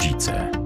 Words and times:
rodzice. 0.00 0.59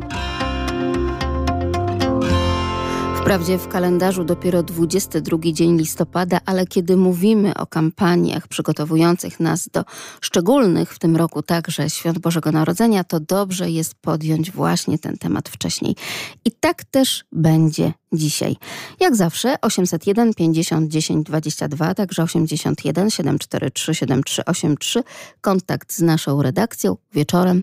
Wprawdzie 3.25 3.59
w 3.59 3.69
kalendarzu 3.69 4.25
dopiero 4.25 4.63
22 4.63 5.39
dzień 5.53 5.79
listopada, 5.79 6.41
ale 6.47 6.67
kiedy 6.67 6.97
mówimy 6.97 7.55
o 7.55 7.67
kampaniach 7.67 8.49
przygotowujących 8.49 9.41
nas 9.41 9.69
do 9.73 9.85
szczególnych 10.21 10.95
w 10.95 10.99
tym 10.99 11.17
roku 11.17 11.43
także 11.43 11.91
świąt 11.91 12.19
Bożego 12.19 12.53
Narodzenia, 12.53 13.05
to 13.05 13.21
dobrze 13.21 13.71
jest 13.71 13.95
podjąć 13.95 14.51
właśnie 14.51 14.99
ten 14.99 15.19
temat 15.19 15.49
wcześniej. 15.49 15.97
I 16.45 16.53
tak 16.53 16.85
też 16.85 17.25
będzie 17.33 17.93
dzisiaj. 18.13 18.57
Jak 19.01 19.17
zawsze 19.17 19.55
801 19.61 20.35
50 20.35 20.91
10 20.91 21.27
22, 21.27 21.95
także 21.95 22.23
81 22.23 23.11
743 23.11 23.95
7383. 23.95 25.03
Kontakt 25.41 25.93
z 25.93 26.01
naszą 26.01 26.43
redakcją 26.43 26.97
wieczorem. 27.13 27.63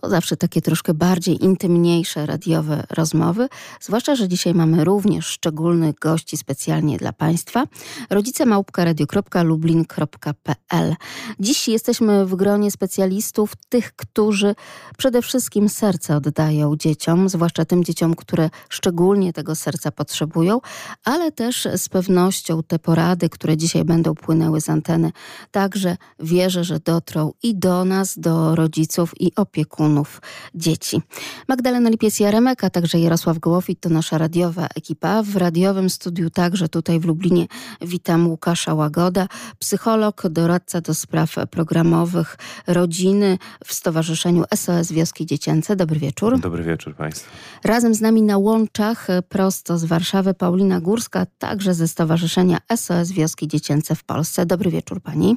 To 0.00 0.10
zawsze 0.10 0.36
takie 0.36 0.62
troszkę 0.62 0.94
bardziej 0.94 1.44
intymniejsze 1.44 2.26
radiowe 2.26 2.84
rozmowy, 2.90 3.48
zwłaszcza, 3.80 4.16
że 4.16 4.28
dzisiaj 4.28 4.54
mamy 4.54 4.84
również 4.84 5.01
szczególnych 5.20 5.94
gości 5.94 6.36
specjalnie 6.36 6.98
dla 6.98 7.12
Państwa. 7.12 7.64
Rodzice 8.10 8.46
małpka 8.46 8.84
radio.lublin.pl 8.84 10.94
Dziś 11.40 11.68
jesteśmy 11.68 12.26
w 12.26 12.34
gronie 12.34 12.70
specjalistów, 12.70 13.52
tych, 13.68 13.96
którzy 13.96 14.54
przede 14.98 15.22
wszystkim 15.22 15.68
serce 15.68 16.16
oddają 16.16 16.76
dzieciom, 16.76 17.28
zwłaszcza 17.28 17.64
tym 17.64 17.84
dzieciom, 17.84 18.14
które 18.14 18.50
szczególnie 18.68 19.32
tego 19.32 19.54
serca 19.54 19.90
potrzebują, 19.90 20.60
ale 21.04 21.32
też 21.32 21.68
z 21.76 21.88
pewnością 21.88 22.62
te 22.62 22.78
porady, 22.78 23.28
które 23.28 23.56
dzisiaj 23.56 23.84
będą 23.84 24.14
płynęły 24.14 24.60
z 24.60 24.68
anteny, 24.68 25.12
także 25.50 25.96
wierzę, 26.18 26.64
że 26.64 26.80
dotrą 26.80 27.32
i 27.42 27.54
do 27.54 27.84
nas, 27.84 28.18
do 28.18 28.54
rodziców 28.54 29.20
i 29.20 29.34
opiekunów 29.36 30.20
dzieci. 30.54 31.02
Magdalena 31.48 31.90
Lipiec-Jaremek, 31.90 32.64
a 32.64 32.70
także 32.70 32.98
Jarosław 32.98 33.38
Gołofit 33.38 33.80
to 33.80 33.88
nasza 33.88 34.18
radiowa 34.18 34.66
ekipa. 34.76 34.91
W 35.24 35.36
radiowym 35.36 35.90
studiu 35.90 36.30
także 36.30 36.68
tutaj 36.68 37.00
w 37.00 37.04
Lublinie 37.04 37.46
witam 37.80 38.28
Łukasza 38.28 38.74
Łagoda, 38.74 39.28
psycholog, 39.58 40.28
doradca 40.28 40.80
do 40.80 40.94
spraw 40.94 41.34
programowych 41.50 42.36
rodziny 42.66 43.38
w 43.64 43.74
Stowarzyszeniu 43.74 44.44
SOS 44.54 44.92
Wioski 44.92 45.26
Dziecięce. 45.26 45.76
Dobry 45.76 46.00
wieczór. 46.00 46.40
Dobry 46.40 46.64
wieczór 46.64 46.94
Państwu. 46.94 47.30
Razem 47.64 47.94
z 47.94 48.00
nami 48.00 48.22
na 48.22 48.38
łączach 48.38 49.06
prosto 49.28 49.78
z 49.78 49.84
Warszawy 49.84 50.34
Paulina 50.34 50.80
Górska, 50.80 51.26
także 51.38 51.74
ze 51.74 51.88
Stowarzyszenia 51.88 52.58
SOS 52.76 53.12
Wioski 53.12 53.48
Dziecięce 53.48 53.94
w 53.94 54.04
Polsce. 54.04 54.46
Dobry 54.46 54.70
wieczór 54.70 55.00
pani. 55.00 55.36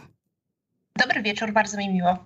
Dobry 0.99 1.21
wieczór, 1.21 1.53
bardzo 1.53 1.77
mi 1.77 1.89
miło. 1.89 2.17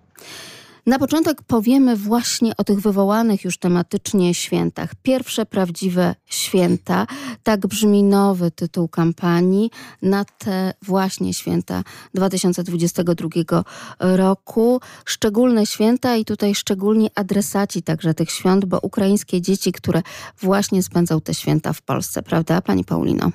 Na 0.89 0.99
początek 0.99 1.41
powiemy 1.43 1.95
właśnie 1.95 2.57
o 2.57 2.63
tych 2.63 2.79
wywołanych 2.79 3.43
już 3.43 3.57
tematycznie 3.57 4.33
świętach. 4.33 4.95
Pierwsze 5.03 5.45
prawdziwe 5.45 6.15
święta, 6.25 7.07
tak 7.43 7.67
brzmi 7.67 8.03
nowy 8.03 8.51
tytuł 8.51 8.87
kampanii 8.87 9.71
na 10.01 10.25
te 10.25 10.73
właśnie 10.81 11.33
święta 11.33 11.83
2022 12.13 13.63
roku. 13.99 14.81
Szczególne 15.05 15.65
święta 15.65 16.15
i 16.15 16.25
tutaj 16.25 16.55
szczególni 16.55 17.09
adresaci 17.15 17.83
także 17.83 18.13
tych 18.13 18.31
świąt, 18.31 18.65
bo 18.65 18.79
ukraińskie 18.79 19.41
dzieci, 19.41 19.71
które 19.71 20.01
właśnie 20.41 20.83
spędzą 20.83 21.21
te 21.21 21.33
święta 21.33 21.73
w 21.73 21.81
Polsce, 21.81 22.23
prawda 22.23 22.61
Pani 22.61 22.83
Paulino? 22.83 23.31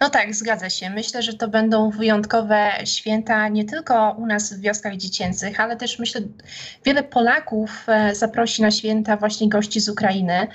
No 0.00 0.10
tak, 0.10 0.34
zgadza 0.34 0.70
się. 0.70 0.90
Myślę, 0.90 1.22
że 1.22 1.34
to 1.34 1.48
będą 1.48 1.90
wyjątkowe 1.90 2.70
święta 2.84 3.48
nie 3.48 3.64
tylko 3.64 4.16
u 4.18 4.26
nas 4.26 4.52
w 4.52 4.60
wioskach 4.60 4.96
dziecięcych, 4.96 5.60
ale 5.60 5.76
też 5.76 5.98
myślę, 5.98 6.20
wiele 6.84 7.02
Polaków 7.02 7.84
e, 7.88 8.14
zaprosi 8.14 8.62
na 8.62 8.70
święta 8.70 9.16
właśnie 9.16 9.48
gości 9.48 9.80
z 9.80 9.88
Ukrainy. 9.88 10.48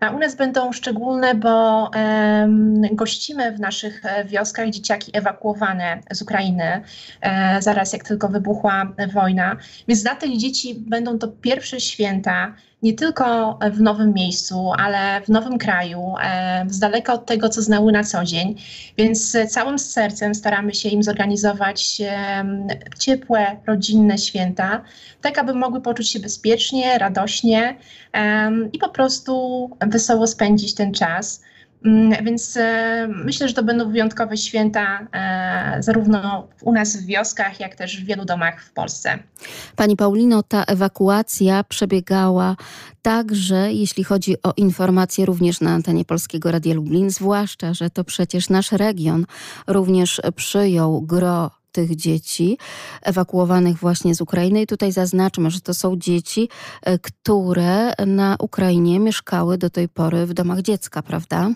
A 0.00 0.10
u 0.10 0.18
nas 0.18 0.34
będą 0.34 0.72
szczególne, 0.72 1.34
bo 1.34 1.90
um, 1.94 2.82
gościmy 2.92 3.52
w 3.52 3.60
naszych 3.60 4.04
e, 4.04 4.24
wioskach 4.24 4.70
dzieciaki 4.70 5.10
ewakuowane 5.14 5.98
z 6.10 6.22
Ukrainy, 6.22 6.82
e, 7.20 7.62
zaraz 7.62 7.92
jak 7.92 8.04
tylko 8.04 8.28
wybuchła 8.28 8.92
wojna. 9.12 9.56
Więc 9.88 10.02
dla 10.02 10.16
tych 10.16 10.38
dzieci 10.38 10.74
będą 10.74 11.18
to 11.18 11.28
pierwsze 11.28 11.80
święta, 11.80 12.54
nie 12.82 12.92
tylko 12.94 13.58
w 13.72 13.80
nowym 13.80 14.12
miejscu, 14.14 14.72
ale 14.78 15.20
w 15.20 15.28
nowym 15.28 15.58
kraju, 15.58 16.14
e, 16.22 16.64
z 16.68 16.78
daleka 16.78 17.12
od 17.12 17.26
tego, 17.26 17.48
co 17.48 17.62
znały 17.62 17.92
na 17.92 18.04
co 18.04 18.24
dzień. 18.24 18.54
Więc 18.98 19.36
całym 19.48 19.78
sercem 19.78 20.34
staramy 20.34 20.74
się 20.74 20.88
im 20.88 21.02
zorganizować 21.02 22.02
ciepłe, 22.98 23.56
rodzinne 23.66 24.18
święta, 24.18 24.82
tak 25.20 25.38
aby 25.38 25.54
mogły 25.54 25.80
poczuć 25.80 26.10
się 26.10 26.20
bezpiecznie, 26.20 26.98
radośnie 26.98 27.76
i 28.72 28.78
po 28.78 28.88
prostu 28.88 29.70
wesoło 29.80 30.26
spędzić 30.26 30.74
ten 30.74 30.94
czas. 30.94 31.42
Mm, 31.84 32.24
więc 32.24 32.56
e, 32.56 33.08
myślę, 33.24 33.48
że 33.48 33.54
to 33.54 33.62
będą 33.62 33.92
wyjątkowe 33.92 34.36
święta 34.36 35.06
e, 35.12 35.82
zarówno 35.82 36.48
u 36.62 36.72
nas 36.72 36.96
w 36.96 37.06
wioskach, 37.06 37.60
jak 37.60 37.74
też 37.74 38.00
w 38.00 38.04
wielu 38.04 38.24
domach 38.24 38.64
w 38.64 38.72
Polsce. 38.72 39.18
Pani 39.76 39.96
Paulino, 39.96 40.42
ta 40.42 40.64
ewakuacja 40.64 41.64
przebiegała 41.64 42.56
także, 43.02 43.72
jeśli 43.72 44.04
chodzi 44.04 44.42
o 44.42 44.52
informacje, 44.56 45.26
również 45.26 45.60
na 45.60 45.70
antenie 45.70 46.04
Polskiego 46.04 46.52
Radia 46.52 46.74
Lublin, 46.74 47.10
zwłaszcza, 47.10 47.74
że 47.74 47.90
to 47.90 48.04
przecież 48.04 48.48
nasz 48.48 48.72
region 48.72 49.26
również 49.66 50.20
przyjął 50.36 51.02
gro 51.02 51.50
tych 51.72 51.96
dzieci 51.96 52.58
ewakuowanych 53.02 53.76
właśnie 53.76 54.14
z 54.14 54.20
Ukrainy. 54.20 54.62
I 54.62 54.66
tutaj 54.66 54.92
zaznaczmy, 54.92 55.50
że 55.50 55.60
to 55.60 55.74
są 55.74 55.96
dzieci, 55.96 56.48
e, 56.82 56.98
które 56.98 57.92
na 58.06 58.36
Ukrainie 58.38 59.00
mieszkały 59.00 59.58
do 59.58 59.70
tej 59.70 59.88
pory 59.88 60.26
w 60.26 60.34
domach 60.34 60.60
dziecka, 60.60 61.02
prawda? 61.02 61.50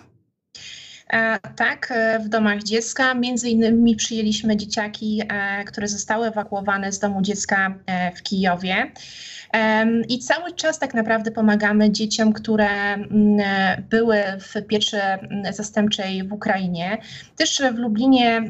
E, 1.13 1.39
tak, 1.57 1.89
e, 1.91 2.19
w 2.19 2.29
domach 2.29 2.63
dziecka. 2.63 3.15
Między 3.15 3.51
innymi 3.51 3.97
przyjęliśmy 3.97 4.57
dzieciaki, 4.57 5.23
e, 5.29 5.65
które 5.65 5.89
zostały 5.89 6.27
ewakuowane 6.27 6.93
z 6.93 6.99
domu 6.99 7.23
dziecka 7.23 7.75
w 8.17 8.23
Kijowie. 8.23 8.93
I 10.09 10.19
cały 10.19 10.53
czas 10.53 10.79
tak 10.79 10.95
naprawdę 10.95 11.31
pomagamy 11.31 11.91
dzieciom, 11.91 12.33
które 12.33 12.69
były 13.91 14.17
w 14.41 14.67
pieczy 14.67 14.97
zastępczej 15.51 16.29
w 16.29 16.33
Ukrainie. 16.33 16.99
Też 17.37 17.63
w 17.75 17.79
Lublinie 17.79 18.43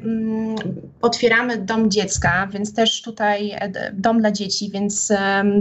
otwieramy 1.02 1.56
dom 1.56 1.90
dziecka, 1.90 2.48
więc 2.52 2.74
też 2.74 3.02
tutaj 3.02 3.54
dom 3.92 4.20
dla 4.20 4.30
dzieci, 4.30 4.70
więc 4.70 5.12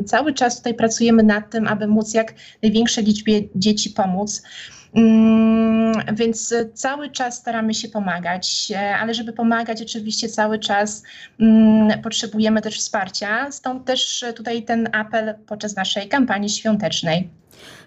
cały 0.05 0.33
czas 0.33 0.57
tutaj 0.57 0.73
pracujemy 0.73 1.23
nad 1.23 1.49
tym, 1.49 1.67
aby 1.67 1.87
móc 1.87 2.13
jak 2.13 2.33
największej 2.63 3.03
liczbie 3.03 3.41
dzieci 3.55 3.89
pomóc. 3.89 4.43
Mm, 4.95 6.15
więc 6.15 6.53
cały 6.73 7.09
czas 7.09 7.37
staramy 7.37 7.73
się 7.73 7.89
pomagać, 7.89 8.71
e, 8.75 8.97
ale 8.97 9.13
żeby 9.13 9.33
pomagać, 9.33 9.81
oczywiście 9.81 10.29
cały 10.29 10.59
czas 10.59 11.03
mm, 11.39 12.01
potrzebujemy 12.01 12.61
też 12.61 12.79
wsparcia. 12.79 13.51
Stąd 13.51 13.85
też 13.85 14.25
tutaj 14.35 14.63
ten 14.63 14.89
apel 14.91 15.35
podczas 15.47 15.75
naszej 15.75 16.07
kampanii 16.07 16.49
świątecznej. 16.49 17.29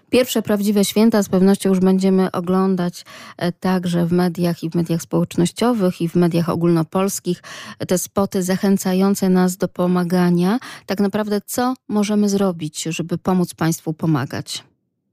Pierwsze 0.09 0.41
prawdziwe 0.41 0.85
święta 0.85 1.23
z 1.23 1.29
pewnością 1.29 1.69
już 1.69 1.79
będziemy 1.79 2.31
oglądać 2.31 3.05
e, 3.37 3.51
także 3.51 4.05
w 4.05 4.11
mediach 4.11 4.63
i 4.63 4.69
w 4.69 4.75
mediach 4.75 5.01
społecznościowych 5.01 6.01
i 6.01 6.09
w 6.09 6.15
mediach 6.15 6.49
ogólnopolskich 6.49 7.43
te 7.87 7.97
spoty 7.97 8.43
zachęcające 8.43 9.29
nas 9.29 9.57
do 9.57 9.67
pomagania. 9.67 10.59
Tak 10.85 10.99
naprawdę, 10.99 11.41
co 11.45 11.73
możemy 11.87 12.29
zrobić, 12.29 12.83
żeby 12.83 13.17
pomóc 13.17 13.53
Państwu 13.53 13.93
pomagać? 13.93 14.63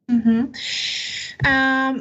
Mhm. 0.09 0.53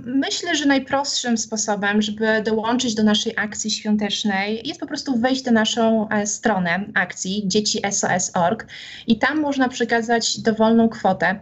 Myślę, 0.05 0.55
że 0.55 0.65
najprostszym 0.65 1.37
sposobem, 1.37 2.01
żeby 2.01 2.41
dołączyć 2.45 2.95
do 2.95 3.03
naszej 3.03 3.33
akcji 3.37 3.71
świątecznej, 3.71 4.61
jest 4.67 4.79
po 4.79 4.87
prostu 4.87 5.19
wejść 5.19 5.45
na 5.45 5.51
naszą 5.51 6.09
e, 6.09 6.27
stronę 6.27 6.85
akcji 6.93 7.43
dzieci 7.45 7.81
SOS.org 7.91 8.67
i 9.07 9.19
tam 9.19 9.41
można 9.41 9.69
przekazać 9.69 10.39
dowolną 10.39 10.89
kwotę 10.89 11.39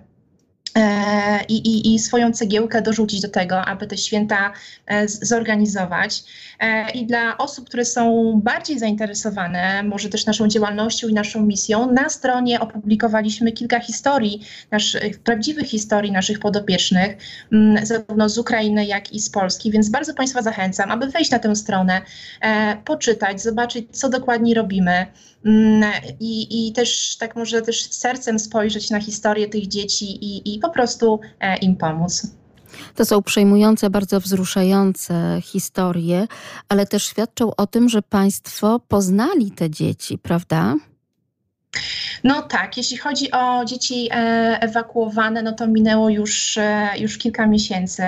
i, 1.48 1.56
i, 1.56 1.94
i, 1.94 2.00
swoją 2.00 2.32
cegiełkę 2.32 2.82
dorzucić 2.82 3.22
do 3.22 3.30
tego, 3.30 3.62
aby 3.62 3.88
te 3.88 3.98
święta 3.98 4.54
e, 4.86 5.08
zorganizować. 5.08 6.24
E, 6.60 6.92
I 6.92 7.06
dla 7.06 7.38
osób, 7.38 7.68
które 7.68 7.86
są 7.86 8.34
bardziej 8.44 8.80
zainteresowane, 8.80 9.84
może 9.84 10.10
też 10.10 10.26
naszą 10.26 10.48
działalnością 10.48 11.08
i 11.08 11.14
naszą 11.14 11.46
misją, 11.46 11.92
na 11.92 12.10
stronie 12.10 12.60
opublikowaliśmy 12.60 13.52
kilka 13.52 13.80
historii, 13.80 14.42
naszych, 14.72 15.20
prawdziwych 15.20 15.68
historii 15.68 16.12
naszych 16.12 16.40
podopiecznych, 16.40 17.18
zarówno 17.84 18.30
z 18.30 18.38
Ukrainy, 18.38 18.86
jak 18.86 19.14
i 19.14 19.20
z 19.20 19.30
Polski, 19.30 19.72
więc 19.72 19.90
bardzo 19.90 20.14
Państwa 20.14 20.42
zachęcam, 20.42 20.92
aby 20.92 21.08
wejść 21.08 21.32
na 21.32 21.40
tę 21.40 21.56
stronę, 21.56 22.02
poczytać, 22.86 23.42
zobaczyć, 23.42 23.88
co 23.92 24.10
dokładnie 24.10 24.54
robimy. 24.54 25.06
Mm, 25.46 25.92
I, 26.20 26.68
I 26.68 26.74
też 26.74 27.18
tak 27.20 27.36
może 27.36 27.62
też 27.62 27.84
sercem 27.84 28.40
spojrzeć 28.40 28.90
na 28.90 29.00
historię 29.02 29.50
tych 29.50 29.68
dzieci 29.68 30.06
i, 30.06 30.56
i 30.56 30.60
po 30.64 30.70
prostu 30.70 31.20
e, 31.40 31.58
im 31.58 31.76
pomóc. 31.76 32.28
To 32.96 33.06
są 33.06 33.22
przejmujące, 33.22 33.90
bardzo 33.90 34.20
wzruszające 34.20 35.40
historie, 35.42 36.28
ale 36.70 36.86
też 36.86 37.04
świadczą 37.04 37.56
o 37.56 37.68
tym, 37.68 37.90
że 37.90 38.02
Państwo 38.02 38.80
poznali 38.80 39.52
te 39.52 39.70
dzieci, 39.70 40.18
prawda? 40.18 40.76
No 42.24 42.42
tak, 42.42 42.78
jeśli 42.78 42.98
chodzi 42.98 43.32
o 43.32 43.66
dzieci 43.66 44.10
e, 44.12 44.16
ewakuowane, 44.62 45.44
no 45.44 45.52
to 45.52 45.68
minęło 45.68 46.10
już, 46.10 46.58
e, 46.58 46.90
już 46.98 47.18
kilka 47.18 47.48
miesięcy 47.48 48.04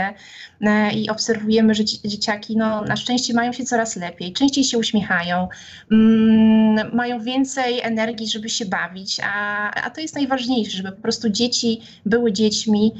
i 0.93 1.09
obserwujemy, 1.09 1.75
że 1.75 1.85
dzieciaki 1.85 2.57
no, 2.57 2.81
na 2.81 2.95
szczęście 2.95 3.33
mają 3.33 3.53
się 3.53 3.63
coraz 3.63 3.95
lepiej, 3.95 4.33
częściej 4.33 4.63
się 4.63 4.77
uśmiechają, 4.77 5.47
mm, 5.91 6.95
mają 6.95 7.23
więcej 7.23 7.81
energii, 7.81 8.27
żeby 8.27 8.49
się 8.49 8.65
bawić, 8.65 9.19
a, 9.23 9.71
a 9.71 9.89
to 9.89 10.01
jest 10.01 10.15
najważniejsze, 10.15 10.77
żeby 10.77 10.91
po 10.91 11.01
prostu 11.01 11.29
dzieci 11.29 11.81
były 12.05 12.33
dziećmi 12.33 12.91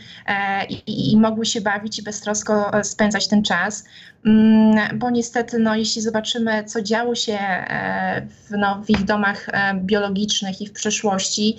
i, 0.70 1.12
i 1.12 1.18
mogły 1.18 1.46
się 1.46 1.62
bawić 1.62 2.00
i 2.00 2.04
beztrosko 2.04 2.72
spędzać 2.84 3.28
ten 3.28 3.44
czas. 3.44 3.86
Mm, 4.26 5.00
bo 5.00 5.10
niestety, 5.10 5.60
no, 5.60 5.76
jeśli 5.76 6.02
zobaczymy, 6.02 6.64
co 6.64 6.82
działo 6.82 7.16
się 7.16 7.38
e, 7.40 8.22
w, 8.22 8.52
no, 8.52 8.84
w 8.86 8.90
ich 8.90 9.04
domach 9.04 9.50
e, 9.50 9.74
biologicznych 9.76 10.62
i 10.62 10.68
w 10.68 10.72
przeszłości, 10.72 11.58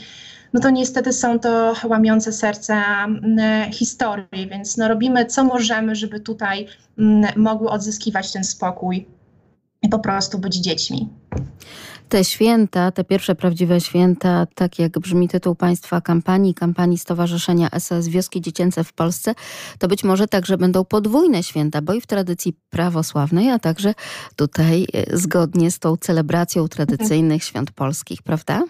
no 0.56 0.62
to 0.62 0.70
niestety 0.70 1.12
są 1.12 1.38
to 1.38 1.74
łamiące 1.84 2.32
serca 2.32 3.04
mm, 3.04 3.72
historii, 3.72 4.48
więc 4.50 4.76
no, 4.76 4.88
robimy 4.88 5.26
co 5.26 5.44
możemy, 5.44 5.94
żeby 5.94 6.20
tutaj 6.20 6.66
mm, 6.98 7.30
mogły 7.36 7.68
odzyskiwać 7.68 8.32
ten 8.32 8.44
spokój 8.44 9.06
i 9.82 9.88
po 9.88 9.98
prostu 9.98 10.38
być 10.38 10.54
dziećmi 10.54 11.08
te 12.08 12.24
święta, 12.24 12.92
te 12.92 13.04
pierwsze 13.04 13.34
prawdziwe 13.34 13.80
święta, 13.80 14.46
tak 14.54 14.78
jak 14.78 14.98
brzmi 14.98 15.28
tytuł 15.28 15.54
Państwa 15.54 16.00
kampanii, 16.00 16.54
kampanii 16.54 16.98
Stowarzyszenia 16.98 17.68
SOS 17.78 18.08
Wioski 18.08 18.40
Dziecięce 18.40 18.84
w 18.84 18.92
Polsce, 18.92 19.34
to 19.78 19.88
być 19.88 20.04
może 20.04 20.28
także 20.28 20.58
będą 20.58 20.84
podwójne 20.84 21.42
święta, 21.42 21.82
bo 21.82 21.92
i 21.92 22.00
w 22.00 22.06
tradycji 22.06 22.56
prawosławnej, 22.70 23.50
a 23.50 23.58
także 23.58 23.94
tutaj 24.36 24.86
e, 24.92 25.16
zgodnie 25.16 25.70
z 25.70 25.78
tą 25.78 25.96
celebracją 25.96 26.68
tradycyjnych 26.68 27.44
świąt 27.44 27.70
polskich, 27.70 28.22
prawda? 28.22 28.62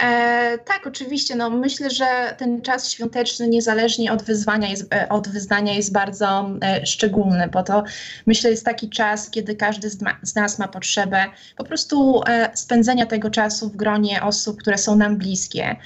E, 0.00 0.58
tak, 0.58 0.86
oczywiście. 0.86 1.36
No, 1.36 1.50
myślę, 1.50 1.90
że 1.90 2.34
ten 2.38 2.62
czas 2.62 2.90
świąteczny, 2.90 3.48
niezależnie 3.48 4.12
od 4.12 4.22
wyzwania, 4.22 4.68
jest, 4.68 4.94
e, 4.94 5.08
od 5.08 5.28
wyznania, 5.28 5.74
jest 5.74 5.92
bardzo 5.92 6.50
e, 6.62 6.86
szczególny, 6.86 7.48
bo 7.52 7.62
to 7.62 7.84
myślę 8.26 8.50
jest 8.50 8.64
taki 8.64 8.90
czas, 8.90 9.30
kiedy 9.30 9.56
każdy 9.56 9.90
z, 9.90 10.00
ma, 10.00 10.18
z 10.22 10.34
nas 10.34 10.58
ma 10.58 10.68
potrzebę 10.68 11.24
po 11.56 11.64
prostu 11.64 12.22
e, 12.26 12.50
spędzenia 12.54 13.06
tego 13.06 13.30
czasu 13.30 13.68
w 13.68 13.76
gronie 13.76 14.22
osób, 14.22 14.60
które 14.60 14.78
są 14.78 14.96
nam 14.96 15.16
bliskie. 15.16 15.76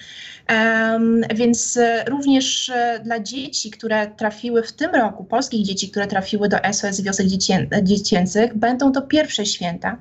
Um, 0.48 1.20
więc 1.34 1.76
e, 1.76 2.04
również 2.04 2.68
e, 2.68 3.00
dla 3.04 3.20
dzieci, 3.20 3.70
które 3.70 4.06
trafiły 4.06 4.62
w 4.62 4.72
tym 4.72 4.90
roku, 4.94 5.24
polskich 5.24 5.66
dzieci, 5.66 5.90
które 5.90 6.06
trafiły 6.06 6.48
do 6.48 6.56
SOS 6.72 7.00
Wiosek 7.00 7.26
Dziecię, 7.26 7.68
Dziecięcych, 7.82 8.56
będą 8.56 8.92
to 8.92 9.02
pierwsze 9.02 9.46
święta, 9.46 9.98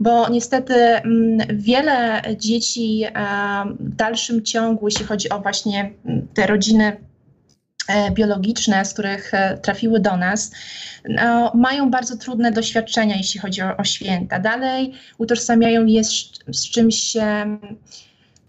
bo 0.00 0.28
niestety 0.28 0.74
m, 0.74 1.02
mm, 1.04 1.58
wiele 1.58 2.22
dzieci 2.36 3.04
w 3.14 3.18
dalszym 3.80 4.42
ciągu, 4.42 4.88
jeśli 4.88 5.04
chodzi 5.04 5.28
o 5.28 5.40
właśnie 5.40 5.92
te 6.34 6.46
rodziny 6.46 6.96
e, 7.88 8.10
biologiczne, 8.10 8.84
z 8.84 8.92
których 8.92 9.32
trafiły 9.62 10.00
do 10.00 10.16
nas, 10.16 10.52
no, 11.08 11.52
mają 11.54 11.90
bardzo 11.90 12.16
trudne 12.16 12.52
doświadczenia, 12.52 13.16
jeśli 13.16 13.40
chodzi 13.40 13.62
o, 13.62 13.76
o 13.76 13.84
święta. 13.84 14.38
Dalej 14.38 14.92
utożsamiają 15.18 15.86
je 15.86 16.04
z, 16.04 16.30
z 16.52 16.70
czymś 16.70 17.16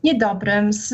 niedobrym, 0.03 0.73
z, 0.73 0.87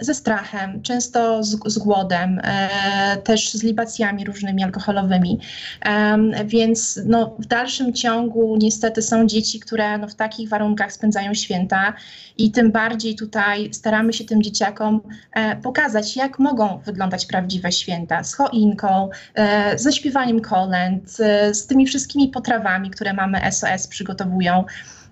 ze 0.00 0.14
strachem, 0.14 0.82
często 0.82 1.44
z, 1.44 1.58
z 1.66 1.78
głodem, 1.78 2.40
e, 2.44 3.16
też 3.16 3.52
z 3.52 3.62
libacjami 3.62 4.24
różnymi 4.24 4.64
alkoholowymi. 4.64 5.40
E, 5.84 6.18
więc 6.44 7.00
no, 7.06 7.36
w 7.38 7.46
dalszym 7.46 7.92
ciągu 7.92 8.56
niestety 8.60 9.02
są 9.02 9.26
dzieci, 9.26 9.60
które 9.60 9.98
no, 9.98 10.08
w 10.08 10.14
takich 10.14 10.48
warunkach 10.48 10.92
spędzają 10.92 11.34
święta 11.34 11.92
i 12.38 12.50
tym 12.50 12.72
bardziej 12.72 13.14
tutaj 13.16 13.68
staramy 13.72 14.12
się 14.12 14.24
tym 14.24 14.42
dzieciakom 14.42 15.00
e, 15.32 15.56
pokazać, 15.56 16.16
jak 16.16 16.38
mogą 16.38 16.78
wyglądać 16.78 17.26
prawdziwe 17.26 17.72
święta 17.72 18.24
z 18.24 18.34
choinką, 18.34 19.08
e, 19.34 19.78
ze 19.78 19.92
śpiewaniem 19.92 20.40
kolęd, 20.40 21.16
e, 21.20 21.54
z 21.54 21.66
tymi 21.66 21.86
wszystkimi 21.86 22.28
potrawami, 22.28 22.90
które 22.90 23.12
mamy 23.12 23.52
SOS 23.52 23.86
przygotowują. 23.86 24.64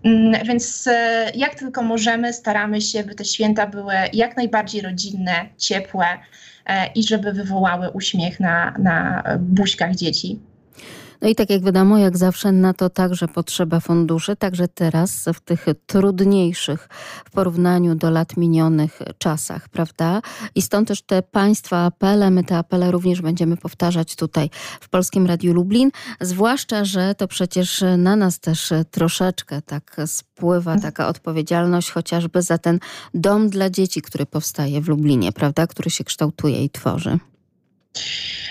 Mm, 0.05 0.45
więc 0.47 0.87
e, 0.87 1.31
jak 1.35 1.55
tylko 1.55 1.83
możemy, 1.83 2.33
staramy 2.33 2.81
się, 2.81 3.05
by 3.05 3.15
te 3.15 3.25
święta 3.25 3.67
były 3.67 3.95
jak 4.13 4.37
najbardziej 4.37 4.83
rodzinne, 4.83 5.49
ciepłe 5.59 6.07
e, 6.67 6.87
i 6.87 7.03
żeby 7.03 7.33
wywołały 7.33 7.91
uśmiech 7.91 8.41
na, 8.41 8.75
na 8.79 9.23
buźkach 9.39 9.95
dzieci. 9.95 10.41
No 11.23 11.29
i 11.29 11.35
tak 11.35 11.51
jak 11.51 11.65
wiadomo, 11.65 11.99
jak 11.99 12.17
zawsze 12.17 12.53
na 12.53 12.75
to 12.75 12.91
także 12.91 13.29
potrzeba 13.29 13.81
funduszy, 13.81 14.37
także 14.37 14.69
teraz 14.69 15.25
w 15.35 15.41
tych 15.41 15.67
trudniejszych 15.87 16.89
w 17.25 17.31
porównaniu 17.31 17.95
do 17.95 18.11
lat 18.11 18.37
minionych 18.37 18.99
czasach, 19.19 19.69
prawda? 19.69 20.23
I 20.55 20.63
stąd 20.63 20.89
też 20.89 21.03
te 21.03 21.23
państwa 21.23 21.85
apele, 21.85 22.31
my 22.31 22.45
te 22.45 22.59
apele 22.59 22.91
również 22.91 23.23
będziemy 23.23 23.57
powtarzać 23.57 24.17
tutaj 24.17 24.51
w 24.81 24.89
Polskim 24.89 25.27
Radiu 25.27 25.55
Lublin, 25.55 25.91
zwłaszcza, 26.21 26.85
że 26.85 27.15
to 27.15 27.29
przecież 27.29 27.85
na 27.99 28.17
nas 28.17 28.41
też 28.41 28.73
troszeczkę 28.91 29.63
tak 29.63 29.97
spływa 30.07 30.79
taka 30.79 31.09
odpowiedzialność 31.09 31.91
chociażby 31.91 32.43
za 32.43 32.59
ten 32.59 32.79
dom 33.15 33.49
dla 33.49 33.71
dzieci, 33.71 34.03
który 34.03 34.27
powstaje 34.27 34.81
w 34.81 34.89
Lublinie, 34.89 35.33
prawda? 35.33 35.67
Który 35.67 35.91
się 35.91 36.05
kształtuje 36.05 36.65
i 36.65 36.71
tworzy. 36.71 37.19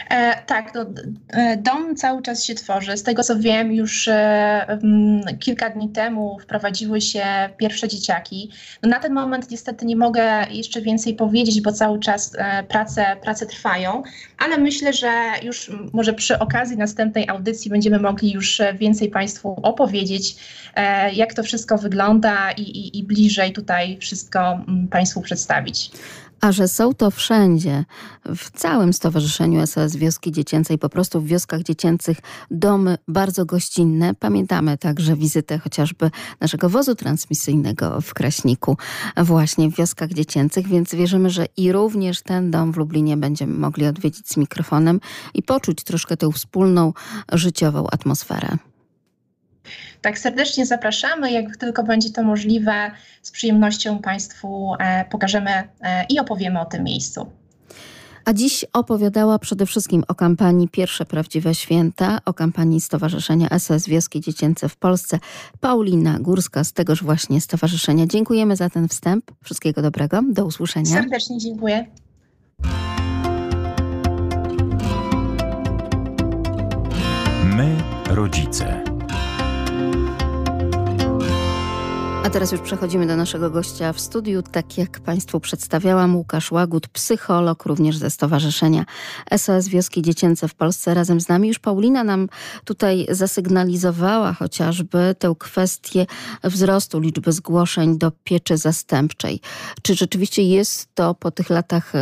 E, 0.09 0.43
tak, 0.45 0.75
no, 0.75 0.85
e, 1.29 1.57
dom 1.57 1.95
cały 1.95 2.21
czas 2.21 2.43
się 2.43 2.55
tworzy. 2.55 2.97
Z 2.97 3.03
tego 3.03 3.23
co 3.23 3.39
wiem, 3.39 3.73
już 3.73 4.07
e, 4.07 4.67
m, 4.67 5.21
kilka 5.39 5.69
dni 5.69 5.89
temu 5.89 6.39
wprowadziły 6.39 7.01
się 7.01 7.23
pierwsze 7.57 7.87
dzieciaki. 7.87 8.51
No, 8.83 8.89
na 8.89 8.99
ten 8.99 9.13
moment 9.13 9.51
niestety 9.51 9.85
nie 9.85 9.95
mogę 9.95 10.45
jeszcze 10.49 10.81
więcej 10.81 11.13
powiedzieć, 11.13 11.61
bo 11.61 11.71
cały 11.71 11.99
czas 11.99 12.35
e, 12.37 12.63
prace, 12.63 13.05
prace 13.21 13.45
trwają, 13.45 14.03
ale 14.37 14.57
myślę, 14.57 14.93
że 14.93 15.11
już 15.43 15.71
może 15.93 16.13
przy 16.13 16.39
okazji 16.39 16.77
następnej 16.77 17.29
audycji 17.29 17.71
będziemy 17.71 17.99
mogli 17.99 18.31
już 18.31 18.61
więcej 18.75 19.09
Państwu 19.09 19.59
opowiedzieć, 19.63 20.35
e, 20.75 21.13
jak 21.13 21.33
to 21.33 21.43
wszystko 21.43 21.77
wygląda 21.77 22.51
i, 22.51 22.61
i, 22.61 22.97
i 22.97 23.03
bliżej 23.03 23.53
tutaj 23.53 23.97
wszystko 23.97 24.59
Państwu 24.91 25.21
przedstawić. 25.21 25.91
A 26.41 26.51
że 26.51 26.67
są 26.67 26.93
to 26.93 27.11
wszędzie, 27.11 27.85
w 28.25 28.51
całym 28.51 28.93
Stowarzyszeniu 28.93 29.67
SOS 29.67 29.95
Wioski 29.95 30.31
Dziecięcej, 30.31 30.77
po 30.77 30.89
prostu 30.89 31.21
w 31.21 31.25
wioskach 31.25 31.61
dziecięcych 31.61 32.17
domy 32.51 32.97
bardzo 33.07 33.45
gościnne. 33.45 34.13
Pamiętamy 34.13 34.77
także 34.77 35.15
wizytę 35.15 35.59
chociażby 35.59 36.11
naszego 36.39 36.69
wozu 36.69 36.95
transmisyjnego 36.95 38.01
w 38.01 38.13
Kraśniku, 38.13 38.77
właśnie 39.17 39.69
w 39.69 39.75
wioskach 39.75 40.09
dziecięcych, 40.09 40.67
więc 40.67 40.95
wierzymy, 40.95 41.29
że 41.29 41.45
i 41.57 41.71
również 41.71 42.21
ten 42.21 42.51
dom 42.51 42.71
w 42.71 42.77
Lublinie 42.77 43.17
będziemy 43.17 43.57
mogli 43.57 43.85
odwiedzić 43.85 44.27
z 44.29 44.37
mikrofonem 44.37 44.99
i 45.33 45.43
poczuć 45.43 45.83
troszkę 45.83 46.17
tę 46.17 46.31
wspólną 46.31 46.93
życiową 47.33 47.87
atmosferę. 47.91 48.57
Tak 50.01 50.19
serdecznie 50.19 50.65
zapraszamy. 50.65 51.31
Jak 51.31 51.57
tylko 51.57 51.83
będzie 51.83 52.09
to 52.09 52.23
możliwe, 52.23 52.91
z 53.21 53.31
przyjemnością 53.31 53.99
Państwu 53.99 54.73
e, 54.79 55.05
pokażemy 55.05 55.51
e, 55.81 56.05
i 56.09 56.19
opowiemy 56.19 56.59
o 56.59 56.65
tym 56.65 56.83
miejscu. 56.83 57.27
A 58.25 58.33
dziś 58.33 58.65
opowiadała 58.73 59.39
przede 59.39 59.65
wszystkim 59.65 60.03
o 60.07 60.15
kampanii 60.15 60.67
Pierwsze 60.67 61.05
Prawdziwe 61.05 61.55
Święta, 61.55 62.19
o 62.25 62.33
kampanii 62.33 62.81
Stowarzyszenia 62.81 63.59
SOS 63.59 63.85
Wioski 63.85 64.21
Dziecięce 64.21 64.69
w 64.69 64.75
Polsce. 64.75 65.19
Paulina 65.59 66.19
Górska 66.19 66.63
z 66.63 66.73
tegoż 66.73 67.03
właśnie 67.03 67.41
stowarzyszenia. 67.41 68.07
Dziękujemy 68.07 68.55
za 68.55 68.69
ten 68.69 68.87
wstęp. 68.87 69.31
Wszystkiego 69.43 69.81
dobrego. 69.81 70.21
Do 70.29 70.45
usłyszenia. 70.45 70.85
Serdecznie 70.85 71.37
dziękuję. 71.37 71.85
My, 77.43 77.75
rodzice. 78.09 78.88
A 82.29 82.31
teraz 82.31 82.51
już 82.51 82.61
przechodzimy 82.61 83.07
do 83.07 83.15
naszego 83.15 83.49
gościa 83.49 83.93
w 83.93 83.99
studiu. 83.99 84.41
Tak 84.41 84.77
jak 84.77 84.99
Państwu 84.99 85.39
przedstawiałam, 85.39 86.15
Łukasz 86.15 86.51
Łagut, 86.51 86.87
psycholog, 86.87 87.65
również 87.65 87.97
ze 87.97 88.09
Stowarzyszenia 88.09 88.85
SOS 89.37 89.67
Wioski 89.67 90.01
Dziecięce 90.01 90.47
w 90.47 90.55
Polsce. 90.55 90.93
Razem 90.93 91.21
z 91.21 91.29
nami 91.29 91.47
już 91.47 91.59
Paulina 91.59 92.03
nam 92.03 92.29
tutaj 92.65 93.07
zasygnalizowała 93.09 94.33
chociażby 94.33 95.15
tę 95.19 95.33
kwestię 95.39 96.05
wzrostu 96.43 96.99
liczby 96.99 97.31
zgłoszeń 97.31 97.97
do 97.97 98.11
pieczy 98.23 98.57
zastępczej. 98.57 99.41
Czy 99.81 99.95
rzeczywiście 99.95 100.43
jest 100.43 100.95
to 100.95 101.15
po 101.15 101.31
tych 101.31 101.49
latach, 101.49 101.93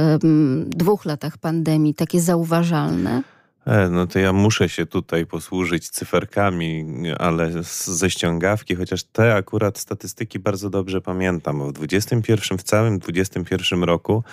dwóch 0.68 1.06
latach 1.06 1.38
pandemii 1.38 1.94
takie 1.94 2.22
zauważalne? 2.22 3.24
E, 3.68 3.90
no 3.90 4.08
to 4.08 4.20
ja 4.20 4.34
muszę 4.34 4.70
się 4.70 4.86
tutaj 4.86 5.26
posłużyć 5.26 5.90
cyferkami, 5.90 6.86
ale 7.20 7.64
ze 7.86 8.10
ściągawki, 8.10 8.76
chociaż 8.76 9.04
te 9.04 9.36
akurat 9.36 9.78
statystyki 9.78 10.40
bardzo 10.40 10.70
dobrze 10.70 11.02
pamiętam. 11.02 11.70
W 11.70 11.74
21, 11.74 12.58
w 12.58 12.64
całym 12.64 13.00
21 13.00 13.84
roku 13.84 14.24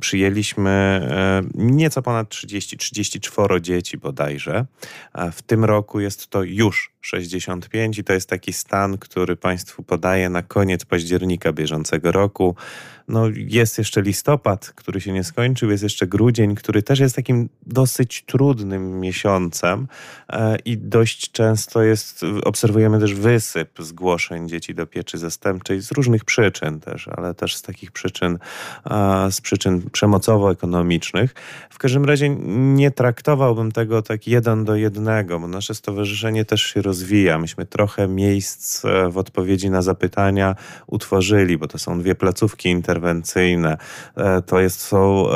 przyjęliśmy 0.00 0.70
e, 0.70 1.42
nieco 1.54 2.02
ponad 2.02 2.28
30, 2.28 2.76
34 2.76 3.60
dzieci 3.60 3.98
bodajże, 3.98 4.66
a 5.12 5.30
w 5.30 5.42
tym 5.42 5.64
roku 5.64 6.00
jest 6.00 6.28
to 6.28 6.42
już 6.42 6.92
65 7.00 7.98
i 7.98 8.04
to 8.04 8.12
jest 8.12 8.28
taki 8.28 8.52
stan, 8.52 8.98
który 8.98 9.36
Państwu 9.36 9.82
podaje 9.82 10.28
na 10.28 10.42
koniec 10.42 10.84
października 10.84 11.52
bieżącego 11.52 12.12
roku. 12.12 12.56
No, 13.08 13.24
jest 13.34 13.78
jeszcze 13.78 14.02
listopad, 14.02 14.72
który 14.76 15.00
się 15.00 15.12
nie 15.12 15.24
skończył, 15.24 15.70
jest 15.70 15.82
jeszcze 15.82 16.06
grudzień, 16.06 16.54
który 16.54 16.82
też 16.82 17.00
jest 17.00 17.16
takim 17.16 17.48
dosyć 17.66 18.24
trudnym 18.26 19.00
miesiącem 19.00 19.88
e, 20.28 20.56
i 20.64 20.78
dość 20.78 21.30
często 21.32 21.82
jest, 21.82 22.22
obserwujemy 22.44 23.00
też 23.00 23.14
wysyp 23.14 23.70
zgłoszeń 23.78 24.48
dzieci 24.48 24.74
do 24.74 24.86
pieczy 24.86 25.18
zastępczej 25.18 25.80
z 25.80 25.92
różnych 25.92 26.24
przyczyn 26.24 26.80
też, 26.80 27.08
ale 27.08 27.34
też 27.34 27.56
z 27.56 27.62
takich 27.62 27.92
przyczyn, 27.92 28.38
z 29.30 29.40
przyczyn 29.40 29.82
przemocowo-ekonomicznych. 29.90 31.34
W 31.70 31.78
każdym 31.78 32.04
razie 32.04 32.28
nie 32.48 32.90
traktowałbym 32.90 33.72
tego 33.72 34.02
tak 34.02 34.26
jeden 34.26 34.64
do 34.64 34.76
jednego, 34.76 35.40
bo 35.40 35.48
nasze 35.48 35.74
stowarzyszenie 35.74 36.44
też 36.44 36.62
się 36.62 36.82
rozwija. 36.90 37.38
Myśmy 37.38 37.66
trochę 37.66 38.08
miejsc 38.08 38.84
e, 38.84 39.08
w 39.10 39.18
odpowiedzi 39.18 39.70
na 39.70 39.82
zapytania 39.82 40.56
utworzyli, 40.86 41.58
bo 41.58 41.68
to 41.68 41.78
są 41.78 42.00
dwie 42.00 42.14
placówki 42.14 42.68
interwencyjne. 42.68 43.76
E, 44.16 44.42
to 44.42 44.60
jest, 44.60 44.80
są 44.80 45.30
e, 45.30 45.32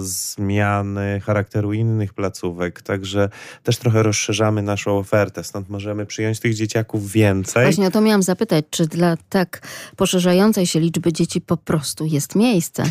zmiany 0.00 1.20
charakteru 1.20 1.72
innych 1.72 2.14
placówek, 2.14 2.82
także 2.82 3.28
też 3.62 3.76
trochę 3.76 4.02
rozszerzamy 4.02 4.62
naszą 4.62 4.98
ofertę. 4.98 5.44
Stąd 5.44 5.68
możemy 5.68 6.06
przyjąć 6.06 6.40
tych 6.40 6.54
dzieciaków 6.54 7.12
więcej. 7.12 7.64
Właśnie 7.64 7.86
o 7.86 7.90
to 7.90 8.00
miałam 8.00 8.22
zapytać, 8.22 8.64
czy 8.70 8.86
dla 8.86 9.16
tak 9.28 9.60
poszerzającej 9.96 10.66
się 10.66 10.80
liczby 10.80 11.12
dzieci 11.12 11.40
po 11.40 11.56
prostu 11.56 12.06
jest 12.06 12.34
miejsce? 12.34 12.82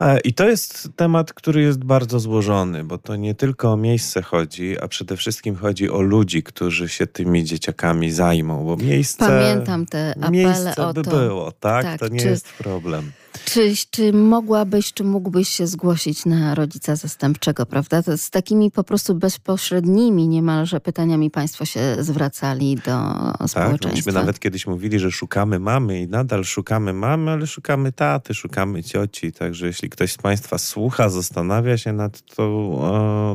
E, 0.00 0.20
I 0.20 0.34
to 0.34 0.48
jest 0.48 0.88
temat, 0.96 1.32
który 1.32 1.62
jest 1.62 1.84
bardzo 1.84 2.20
złożony, 2.20 2.84
bo 2.84 2.98
to 2.98 3.16
nie 3.16 3.34
tylko 3.34 3.72
o 3.72 3.76
miejsce 3.76 4.22
chodzi, 4.22 4.80
a 4.80 4.88
przede 4.88 5.16
wszystkim 5.16 5.56
chodzi 5.56 5.90
o 5.90 6.00
ludzi, 6.00 6.42
którzy 6.42 6.88
się 6.88 7.06
tymi 7.06 7.44
dzieciakami 7.44 8.10
zajmą, 8.10 8.64
bo 8.64 8.76
miejsce. 8.76 9.26
Pamiętam 9.26 9.86
te 9.86 10.10
apele 10.10 10.30
miejsce 10.30 10.86
o 10.86 10.92
by 10.92 11.02
to. 11.02 11.10
było, 11.10 11.52
tak? 11.52 11.84
Tak, 11.84 12.00
to 12.00 12.08
nie 12.08 12.20
czy- 12.20 12.28
jest 12.28 12.52
problem. 12.52 13.12
Czy, 13.44 13.72
czy 13.90 14.12
mogłabyś, 14.12 14.92
czy 14.92 15.04
mógłbyś 15.04 15.48
się 15.48 15.66
zgłosić 15.66 16.26
na 16.26 16.54
rodzica 16.54 16.96
zastępczego, 16.96 17.66
prawda? 17.66 18.02
To 18.02 18.18
z 18.18 18.30
takimi 18.30 18.70
po 18.70 18.84
prostu 18.84 19.14
bezpośrednimi 19.14 20.28
niemalże 20.28 20.80
pytaniami 20.80 21.30
Państwo 21.30 21.64
się 21.64 21.96
zwracali 22.00 22.76
do 22.76 22.82
Tak, 22.82 23.40
no 23.40 23.48
społeczeństwa. 23.48 23.96
myśmy 23.96 24.12
nawet 24.12 24.38
kiedyś 24.38 24.66
mówili, 24.66 24.98
że 24.98 25.10
szukamy 25.10 25.58
mamy 25.58 26.00
i 26.00 26.08
nadal 26.08 26.44
szukamy 26.44 26.92
mamy, 26.92 27.30
ale 27.30 27.46
szukamy 27.46 27.92
taty, 27.92 28.34
szukamy 28.34 28.82
cioci. 28.82 29.32
Także 29.32 29.66
jeśli 29.66 29.90
ktoś 29.90 30.12
z 30.12 30.18
Państwa 30.18 30.58
słucha, 30.58 31.08
zastanawia 31.08 31.78
się 31.78 31.92
nad 31.92 32.22
tą 32.34 32.78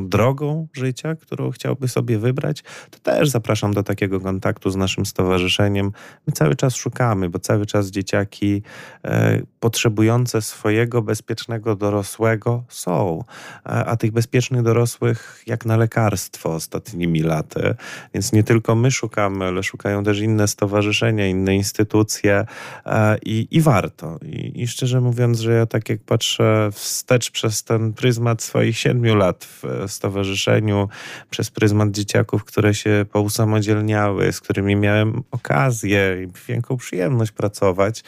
e, 0.00 0.08
drogą 0.08 0.68
życia, 0.72 1.14
którą 1.14 1.50
chciałby 1.50 1.88
sobie 1.88 2.18
wybrać, 2.18 2.62
to 2.90 2.98
też 2.98 3.28
zapraszam 3.28 3.74
do 3.74 3.82
takiego 3.82 4.20
kontaktu 4.20 4.70
z 4.70 4.76
naszym 4.76 5.06
stowarzyszeniem. 5.06 5.92
My 6.26 6.32
cały 6.32 6.56
czas 6.56 6.74
szukamy, 6.74 7.30
bo 7.30 7.38
cały 7.38 7.66
czas 7.66 7.86
dzieciaki 7.90 8.62
e, 9.04 9.42
potrzebujące 9.86 10.42
swojego 10.42 11.02
bezpiecznego 11.02 11.76
dorosłego 11.76 12.64
są. 12.68 13.24
A, 13.64 13.96
tych 13.96 14.12
bezpiecznych 14.12 14.62
dorosłych 14.62 15.42
jak 15.46 15.66
na 15.66 15.76
lekarstwo 15.76 16.54
ostatnimi 16.54 17.22
laty. 17.22 17.74
Więc 18.14 18.32
nie 18.32 18.44
tylko 18.44 18.74
my 18.74 18.90
szukamy, 18.90 19.44
ale 19.44 19.62
szukają 19.62 20.04
też 20.04 20.20
inne 20.20 20.48
stowarzyszenia, 20.48 21.26
inne 21.26 21.56
instytucje 21.56 22.46
e, 22.86 23.18
i, 23.18 23.48
i 23.50 23.60
warto. 23.60 24.18
I, 24.22 24.62
I 24.62 24.68
szczerze 24.68 25.00
mówiąc, 25.00 25.40
że 25.40 25.52
ja 25.52 25.66
tak 25.66 25.88
jak 25.88 26.00
patrzę 26.00 26.68
wstecz 26.72 27.30
przez 27.30 27.64
ten 27.64 27.92
pryzmat 27.92 28.42
swoich 28.42 28.78
siedmiu 28.78 29.14
lat 29.14 29.44
w 29.44 29.84
stowarzyszeniu, 29.86 30.88
przez 31.30 31.50
pryzmat 31.50 31.90
dzieciaków, 31.90 32.44
które 32.44 32.74
się 32.74 33.04
pousamodzielniały, 33.12 34.32
z 34.32 34.40
którymi 34.40 34.76
miałem 34.76 35.22
okazję 35.30 36.22
i 36.22 36.48
wielką 36.48 36.76
przyjemność 36.76 37.32
pracować, 37.32 38.04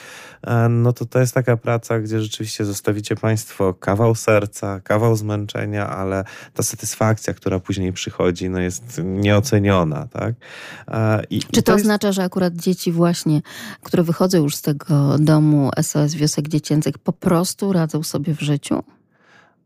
e, 0.47 0.68
no 0.68 0.92
to 0.92 1.06
to 1.06 1.18
jest 1.20 1.35
taka 1.35 1.56
praca, 1.68 2.00
gdzie 2.00 2.20
rzeczywiście 2.20 2.64
zostawicie 2.64 3.16
Państwo 3.16 3.75
kawał 3.75 4.14
serca, 4.14 4.80
kawał 4.80 5.16
zmęczenia, 5.16 5.88
ale 5.90 6.25
ta 6.54 6.62
satysfakcja, 6.62 7.34
która 7.34 7.60
później 7.60 7.92
przychodzi, 7.92 8.50
no 8.50 8.60
jest 8.60 9.00
nieoceniona, 9.04 10.06
tak? 10.06 10.34
I, 11.30 11.40
Czy 11.40 11.60
i 11.60 11.62
to, 11.62 11.72
jest- 11.72 11.84
oznacza, 11.84 12.12
że 12.12 12.22
akurat 12.22 12.54
dzieci 12.56 12.92
właśnie, 12.92 13.42
które 13.82 14.02
wychodzą 14.02 14.38
już 14.42 14.56
z 14.56 14.62
tego 14.62 15.18
domu 15.18 15.70
SOS 15.82 16.14
Wiosek 16.14 16.48
Dziecięcych, 16.48 16.98
po 16.98 17.12
prostu 17.12 17.72
radzą 17.72 18.02
sobie 18.02 18.34
w 18.34 18.40
życiu? 18.40 18.82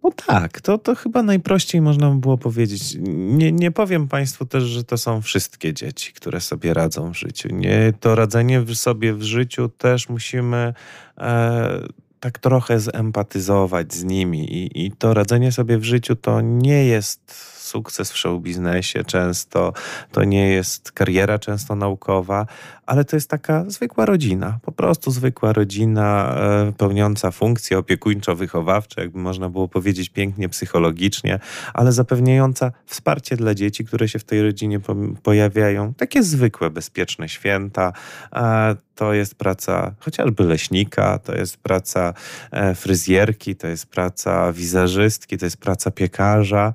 No 0.02 0.10
tak, 0.26 0.60
to, 0.60 0.78
to 0.78 0.94
chyba 0.94 1.22
najprościej 1.22 1.80
można 1.80 2.10
by 2.10 2.16
było 2.16 2.38
powiedzieć. 2.38 2.96
Nie, 3.08 3.52
nie 3.52 3.70
powiem 3.70 4.08
Państwu 4.08 4.46
też, 4.46 4.64
że 4.64 4.84
to 4.84 4.98
są 4.98 5.22
wszystkie 5.22 5.74
dzieci, 5.74 6.12
które 6.12 6.40
sobie 6.40 6.74
radzą 6.74 7.12
w 7.12 7.18
życiu. 7.18 7.48
Nie, 7.52 7.92
to 8.00 8.14
radzenie 8.14 8.74
sobie 8.74 9.14
w 9.14 9.22
życiu 9.22 9.68
też 9.68 10.08
musimy 10.08 10.74
e, 11.18 11.88
tak 12.20 12.38
trochę 12.38 12.80
zempatyzować 12.80 13.94
z 13.94 14.04
nimi. 14.04 14.54
I, 14.54 14.86
I 14.86 14.90
to 14.90 15.14
radzenie 15.14 15.52
sobie 15.52 15.78
w 15.78 15.84
życiu 15.84 16.16
to 16.16 16.40
nie 16.40 16.84
jest 16.84 17.52
sukces 17.62 18.12
w 18.12 18.16
show 18.16 18.42
biznesie 18.42 19.04
często, 19.04 19.72
to 20.12 20.24
nie 20.24 20.48
jest 20.48 20.92
kariera 20.92 21.38
często 21.38 21.74
naukowa, 21.74 22.46
ale 22.86 23.04
to 23.04 23.16
jest 23.16 23.30
taka 23.30 23.64
zwykła 23.70 24.06
rodzina, 24.06 24.58
po 24.62 24.72
prostu 24.72 25.10
zwykła 25.10 25.52
rodzina 25.52 26.34
e, 26.36 26.72
pełniąca 26.72 27.30
funkcje 27.30 27.78
opiekuńczo-wychowawcze, 27.78 29.00
jakby 29.00 29.18
można 29.18 29.48
było 29.48 29.68
powiedzieć 29.68 30.08
pięknie 30.08 30.48
psychologicznie, 30.48 31.38
ale 31.74 31.92
zapewniająca 31.92 32.72
wsparcie 32.86 33.36
dla 33.36 33.54
dzieci, 33.54 33.84
które 33.84 34.08
się 34.08 34.18
w 34.18 34.24
tej 34.24 34.42
rodzinie 34.42 34.80
po, 34.80 34.96
pojawiają. 35.22 35.94
Takie 35.94 36.22
zwykłe, 36.22 36.70
bezpieczne 36.70 37.28
święta. 37.28 37.92
E, 38.32 38.76
to 38.94 39.12
jest 39.12 39.34
praca 39.34 39.94
chociażby 39.98 40.44
leśnika, 40.44 41.18
to 41.18 41.34
jest 41.34 41.56
praca 41.56 42.14
e, 42.50 42.74
fryzjerki, 42.74 43.56
to 43.56 43.66
jest 43.66 43.86
praca 43.86 44.52
wizerzystki, 44.52 45.38
to 45.38 45.46
jest 45.46 45.56
praca 45.56 45.90
piekarza 45.90 46.72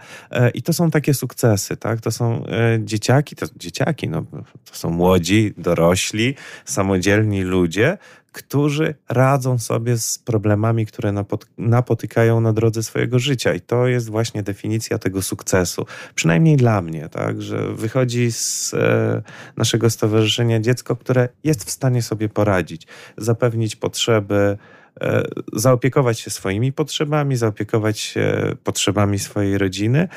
i 0.53 0.61
to 0.61 0.73
są 0.77 0.91
takie 0.91 1.13
sukcesy, 1.13 1.77
tak? 1.77 2.01
To 2.01 2.11
są 2.11 2.45
e, 2.45 2.79
dzieciaki, 2.83 3.35
to 3.35 3.45
dzieciaki, 3.55 4.09
no, 4.09 4.21
to 4.65 4.75
są 4.75 4.89
młodzi, 4.89 5.53
dorośli, 5.57 6.35
samodzielni 6.65 7.41
ludzie, 7.41 7.97
którzy 8.37 8.95
radzą 9.09 9.59
sobie 9.59 9.97
z 9.97 10.19
problemami, 10.19 10.85
które 10.85 11.09
napot- 11.09 11.45
napotykają 11.57 12.41
na 12.41 12.53
drodze 12.53 12.83
swojego 12.83 13.19
życia. 13.19 13.53
I 13.53 13.61
to 13.61 13.87
jest 13.87 14.09
właśnie 14.09 14.43
definicja 14.43 14.97
tego 14.97 15.21
sukcesu. 15.21 15.85
Przynajmniej 16.15 16.57
dla 16.57 16.81
mnie, 16.81 17.09
tak, 17.09 17.41
że 17.41 17.73
wychodzi 17.73 18.31
z 18.31 18.73
e, 18.73 19.21
naszego 19.57 19.89
stowarzyszenia 19.89 20.59
dziecko, 20.59 20.95
które 20.95 21.29
jest 21.43 21.63
w 21.63 21.71
stanie 21.71 22.01
sobie 22.01 22.29
poradzić, 22.29 22.87
zapewnić 23.17 23.75
potrzeby, 23.75 24.57
e, 25.01 25.23
zaopiekować 25.53 26.19
się 26.19 26.29
swoimi 26.29 26.73
potrzebami, 26.73 27.35
zaopiekować 27.35 27.99
się 27.99 28.55
potrzebami 28.63 29.19
swojej 29.19 29.57
rodziny 29.57 30.07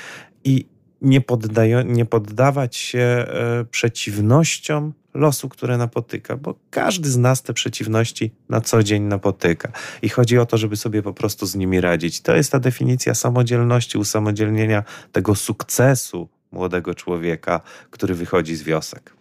i 0.45 0.67
nie, 1.03 1.23
nie 1.85 2.05
poddawać 2.05 2.77
się 2.77 2.99
e, 2.99 3.65
przeciwnościom 3.71 4.93
losu, 5.15 5.49
które 5.49 5.77
napotyka, 5.77 6.37
bo 6.37 6.55
każdy 6.71 7.11
z 7.11 7.17
nas 7.17 7.43
te 7.43 7.53
przeciwności 7.53 8.33
na 8.49 8.61
co 8.61 8.83
dzień 8.83 9.03
napotyka. 9.03 9.73
I 10.03 10.09
chodzi 10.09 10.39
o 10.39 10.47
to, 10.47 10.59
żeby 10.59 10.77
sobie 10.77 11.03
po 11.03 11.13
prostu 11.13 11.47
z 11.47 11.55
nimi 11.55 11.81
radzić. 11.81 12.21
To 12.21 12.37
jest 12.37 12.53
ta 12.53 12.61
definicja 12.61 13.15
samodzielności, 13.15 13.99
usamodzielnienia 13.99 14.85
tego 15.13 15.35
sukcesu 15.35 16.29
młodego 16.53 16.95
człowieka, 16.95 17.61
który 17.91 18.15
wychodzi 18.15 18.57
z 18.57 18.63
wiosek. 18.63 19.17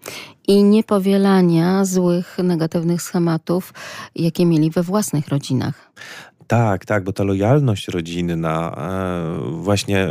I 0.48 0.64
niepowielania 0.64 1.86
złych, 1.86 2.38
negatywnych 2.44 3.02
schematów, 3.02 3.74
jakie 4.16 4.46
mieli 4.46 4.72
we 4.72 4.84
własnych 4.84 5.28
rodzinach. 5.28 5.92
Tak, 6.48 6.86
tak, 6.86 7.04
bo 7.04 7.14
ta 7.14 7.24
lojalność 7.24 7.88
rodzinna 7.88 8.76
e, 8.78 9.52
właśnie 9.52 10.08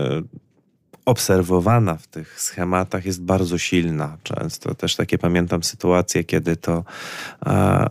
obserwowana 1.09 1.97
w 1.97 2.07
tych 2.07 2.41
schematach 2.41 3.07
jest 3.07 3.23
bardzo 3.23 3.59
silna. 3.59 4.17
Często 4.23 4.75
też 4.75 4.97
takie 4.97 5.19
pamiętam 5.19 5.63
sytuacje, 5.63 6.25
kiedy 6.25 6.57
to 6.57 6.85
e, 7.47 7.87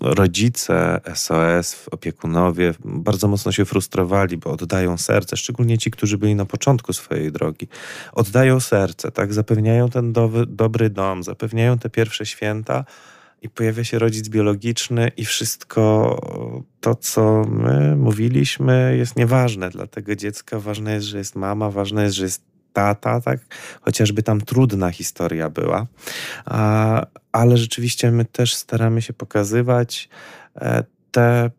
rodzice 0.00 1.00
SOS, 1.14 1.86
opiekunowie 1.90 2.74
bardzo 2.84 3.28
mocno 3.28 3.52
się 3.52 3.64
frustrowali, 3.64 4.36
bo 4.36 4.50
oddają 4.50 4.96
serce, 4.96 5.36
szczególnie 5.36 5.78
ci, 5.78 5.90
którzy 5.90 6.18
byli 6.18 6.34
na 6.34 6.44
początku 6.44 6.92
swojej 6.92 7.32
drogi. 7.32 7.68
Oddają 8.12 8.60
serce, 8.60 9.10
tak, 9.10 9.34
zapewniają 9.34 9.90
ten 9.90 10.12
dobry 10.48 10.90
dom, 10.90 11.22
zapewniają 11.22 11.78
te 11.78 11.90
pierwsze 11.90 12.26
święta 12.26 12.84
i 13.42 13.48
pojawia 13.48 13.84
się 13.84 13.98
rodzic 13.98 14.28
biologiczny 14.28 15.10
i 15.16 15.24
wszystko 15.24 16.16
to, 16.80 16.94
co 16.94 17.44
my 17.44 17.96
mówiliśmy, 17.96 18.94
jest 18.98 19.16
nieważne 19.16 19.70
dla 19.70 19.86
tego 19.86 20.16
dziecka. 20.16 20.60
Ważne 20.60 20.94
jest, 20.94 21.06
że 21.06 21.18
jest 21.18 21.36
mama, 21.36 21.70
ważne 21.70 22.02
jest, 22.02 22.16
że 22.16 22.24
jest 22.24 22.51
tata, 22.72 23.20
tak? 23.20 23.38
Chociażby 23.80 24.22
tam 24.22 24.40
trudna 24.40 24.90
historia 24.90 25.50
była. 25.50 25.86
Ale 27.32 27.56
rzeczywiście 27.56 28.10
my 28.10 28.24
też 28.24 28.54
staramy 28.54 29.02
się 29.02 29.12
pokazywać 29.12 30.08
e, 30.56 30.84
te 31.10 31.50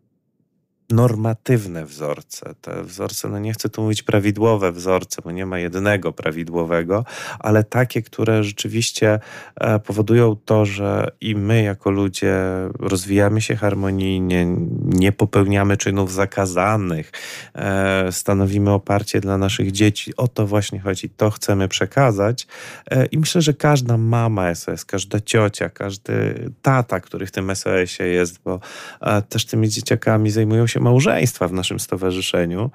normatywne 0.93 1.85
wzorce. 1.85 2.55
Te 2.61 2.83
wzorce, 2.83 3.29
no 3.29 3.39
nie 3.39 3.53
chcę 3.53 3.69
tu 3.69 3.81
mówić 3.81 4.03
prawidłowe 4.03 4.71
wzorce, 4.71 5.21
bo 5.23 5.31
nie 5.31 5.45
ma 5.45 5.59
jednego 5.59 6.13
prawidłowego, 6.13 7.05
ale 7.39 7.63
takie, 7.63 8.01
które 8.01 8.43
rzeczywiście 8.43 9.19
e, 9.55 9.79
powodują 9.79 10.35
to, 10.45 10.65
że 10.65 11.11
i 11.21 11.35
my 11.35 11.63
jako 11.63 11.91
ludzie 11.91 12.35
rozwijamy 12.79 13.41
się 13.41 13.55
harmonijnie, 13.55 14.45
nie 14.83 15.11
popełniamy 15.11 15.77
czynów 15.77 16.13
zakazanych, 16.13 17.11
e, 17.55 18.11
stanowimy 18.11 18.71
oparcie 18.71 19.21
dla 19.21 19.37
naszych 19.37 19.71
dzieci. 19.71 20.15
O 20.17 20.27
to 20.27 20.47
właśnie 20.47 20.79
chodzi, 20.79 21.09
to 21.09 21.29
chcemy 21.29 21.67
przekazać. 21.67 22.47
E, 22.91 23.05
I 23.05 23.17
myślę, 23.17 23.41
że 23.41 23.53
każda 23.53 23.97
mama 23.97 24.55
SOS, 24.55 24.85
każda 24.85 25.19
ciocia, 25.19 25.69
każdy 25.69 26.49
tata, 26.61 26.99
który 26.99 27.25
w 27.25 27.31
tym 27.31 27.55
SOS-ie 27.55 28.09
jest, 28.09 28.39
bo 28.43 28.59
też 29.29 29.45
tymi 29.45 29.69
dzieciakami 29.69 30.31
zajmują 30.31 30.67
się 30.67 30.79
małżeństwa 30.83 31.47
w 31.47 31.53
naszym 31.53 31.79
stowarzyszeniu, 31.79 32.71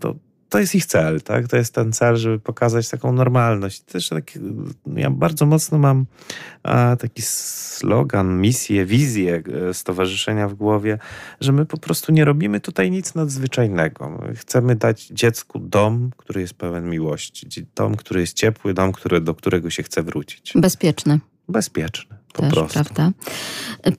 to, 0.00 0.14
to 0.48 0.58
jest 0.58 0.74
ich 0.74 0.86
cel, 0.86 1.22
tak? 1.22 1.48
To 1.48 1.56
jest 1.56 1.74
ten 1.74 1.92
cel, 1.92 2.16
żeby 2.16 2.38
pokazać 2.38 2.88
taką 2.88 3.12
normalność. 3.12 3.80
Też 3.80 4.08
tak, 4.08 4.38
ja 4.96 5.10
bardzo 5.10 5.46
mocno 5.46 5.78
mam 5.78 6.06
taki 6.98 7.22
slogan, 7.22 8.40
misję, 8.40 8.86
wizję 8.86 9.42
e, 9.70 9.74
stowarzyszenia 9.74 10.48
w 10.48 10.54
głowie, 10.54 10.98
że 11.40 11.52
my 11.52 11.66
po 11.66 11.78
prostu 11.78 12.12
nie 12.12 12.24
robimy 12.24 12.60
tutaj 12.60 12.90
nic 12.90 13.14
nadzwyczajnego. 13.14 14.10
My 14.10 14.34
chcemy 14.34 14.76
dać 14.76 15.06
dziecku 15.06 15.58
dom, 15.58 16.10
który 16.16 16.40
jest 16.40 16.54
pełen 16.54 16.90
miłości, 16.90 17.66
dom, 17.74 17.96
który 17.96 18.20
jest 18.20 18.36
ciepły, 18.36 18.74
dom, 18.74 18.92
który, 18.92 19.20
do 19.20 19.34
którego 19.34 19.70
się 19.70 19.82
chce 19.82 20.02
wrócić. 20.02 20.52
Bezpieczny. 20.54 21.20
Bezpieczny, 21.48 22.16
Też, 22.42 22.54
prostu. 22.54 22.74
Prawda? 22.74 23.10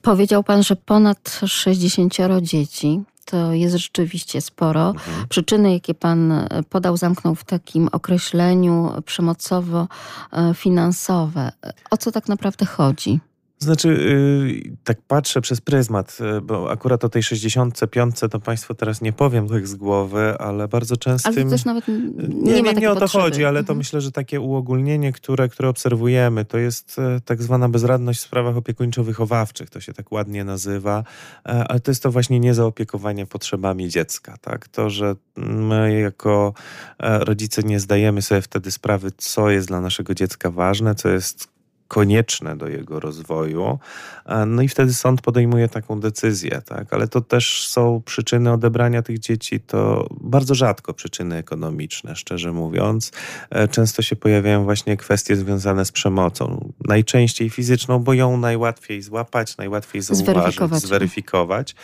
Powiedział 0.02 0.44
pan, 0.44 0.62
że 0.62 0.76
ponad 0.76 1.40
60 1.46 2.16
dzieci 2.42 3.00
to 3.30 3.52
jest 3.52 3.76
rzeczywiście 3.76 4.40
sporo. 4.40 4.90
Mhm. 4.90 5.28
Przyczyny, 5.28 5.72
jakie 5.72 5.94
pan 5.94 6.32
e, 6.32 6.48
podał, 6.70 6.96
zamknął 6.96 7.34
w 7.34 7.44
takim 7.44 7.88
określeniu 7.92 8.92
przemocowo-finansowe. 9.06 11.52
O 11.90 11.96
co 11.96 12.12
tak 12.12 12.28
naprawdę 12.28 12.66
chodzi? 12.66 13.20
Znaczy, 13.62 13.88
yy, 13.88 14.76
tak 14.84 15.02
patrzę 15.02 15.40
przez 15.40 15.60
pryzmat, 15.60 16.18
yy, 16.20 16.40
bo 16.40 16.70
akurat 16.70 17.04
o 17.04 17.08
tej 17.08 17.22
65 17.22 18.20
to 18.30 18.40
Państwu 18.40 18.74
teraz 18.74 19.00
nie 19.00 19.12
powiem 19.12 19.48
tak 19.48 19.68
z 19.68 19.74
głowy, 19.74 20.38
ale 20.38 20.68
bardzo 20.68 20.96
często. 20.96 21.28
Ale 21.28 21.44
to 21.44 21.50
też 21.50 21.64
nawet 21.64 21.88
nie, 21.88 22.52
nie, 22.52 22.62
nie, 22.62 22.72
nie 22.72 22.90
o 22.90 22.94
to 22.94 23.00
potrzeby. 23.00 23.24
chodzi, 23.24 23.44
ale 23.44 23.58
to 23.58 23.60
mhm. 23.72 23.78
myślę, 23.78 24.00
że 24.00 24.12
takie 24.12 24.40
uogólnienie, 24.40 25.12
które, 25.12 25.48
które 25.48 25.68
obserwujemy, 25.68 26.44
to 26.44 26.58
jest 26.58 26.98
e, 26.98 27.20
tak 27.24 27.42
zwana 27.42 27.68
bezradność 27.68 28.20
w 28.20 28.22
sprawach 28.22 28.56
opiekuńczo-wychowawczych, 28.56 29.70
to 29.70 29.80
się 29.80 29.92
tak 29.92 30.12
ładnie 30.12 30.44
nazywa, 30.44 31.04
e, 31.46 31.68
ale 31.68 31.80
to 31.80 31.90
jest 31.90 32.02
to 32.02 32.10
właśnie 32.10 32.40
niezaopiekowanie 32.40 33.26
potrzebami 33.26 33.88
dziecka. 33.88 34.36
Tak? 34.40 34.68
To, 34.68 34.90
że 34.90 35.14
my 35.36 36.00
jako 36.00 36.54
e, 36.98 37.18
rodzice 37.18 37.62
nie 37.62 37.80
zdajemy 37.80 38.22
sobie 38.22 38.42
wtedy 38.42 38.70
sprawy, 38.70 39.10
co 39.16 39.50
jest 39.50 39.68
dla 39.68 39.80
naszego 39.80 40.14
dziecka 40.14 40.50
ważne, 40.50 40.94
co 40.94 41.08
jest 41.08 41.59
konieczne 41.90 42.56
do 42.56 42.68
jego 42.68 43.00
rozwoju. 43.00 43.78
E, 44.26 44.46
no 44.46 44.62
i 44.62 44.68
wtedy 44.68 44.94
sąd 44.94 45.22
podejmuje 45.22 45.68
taką 45.68 46.00
decyzję, 46.00 46.62
tak? 46.66 46.92
Ale 46.92 47.08
to 47.08 47.20
też 47.20 47.68
są 47.68 48.02
przyczyny 48.04 48.52
odebrania 48.52 49.02
tych 49.02 49.18
dzieci, 49.18 49.60
to 49.60 50.06
bardzo 50.20 50.54
rzadko 50.54 50.94
przyczyny 50.94 51.36
ekonomiczne, 51.36 52.16
szczerze 52.16 52.52
mówiąc. 52.52 53.12
E, 53.50 53.68
często 53.68 54.02
się 54.02 54.16
pojawiają 54.16 54.64
właśnie 54.64 54.96
kwestie 54.96 55.36
związane 55.36 55.84
z 55.84 55.92
przemocą. 55.92 56.72
Najczęściej 56.84 57.50
fizyczną, 57.50 57.98
bo 57.98 58.12
ją 58.12 58.36
najłatwiej 58.36 59.02
złapać, 59.02 59.56
najłatwiej 59.56 60.02
zauważyć, 60.02 60.26
zweryfikować, 60.26 60.82
zweryfikować 60.82 61.74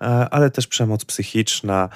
e, 0.00 0.04
ale 0.30 0.50
też 0.50 0.66
przemoc 0.66 1.04
psychiczna, 1.04 1.88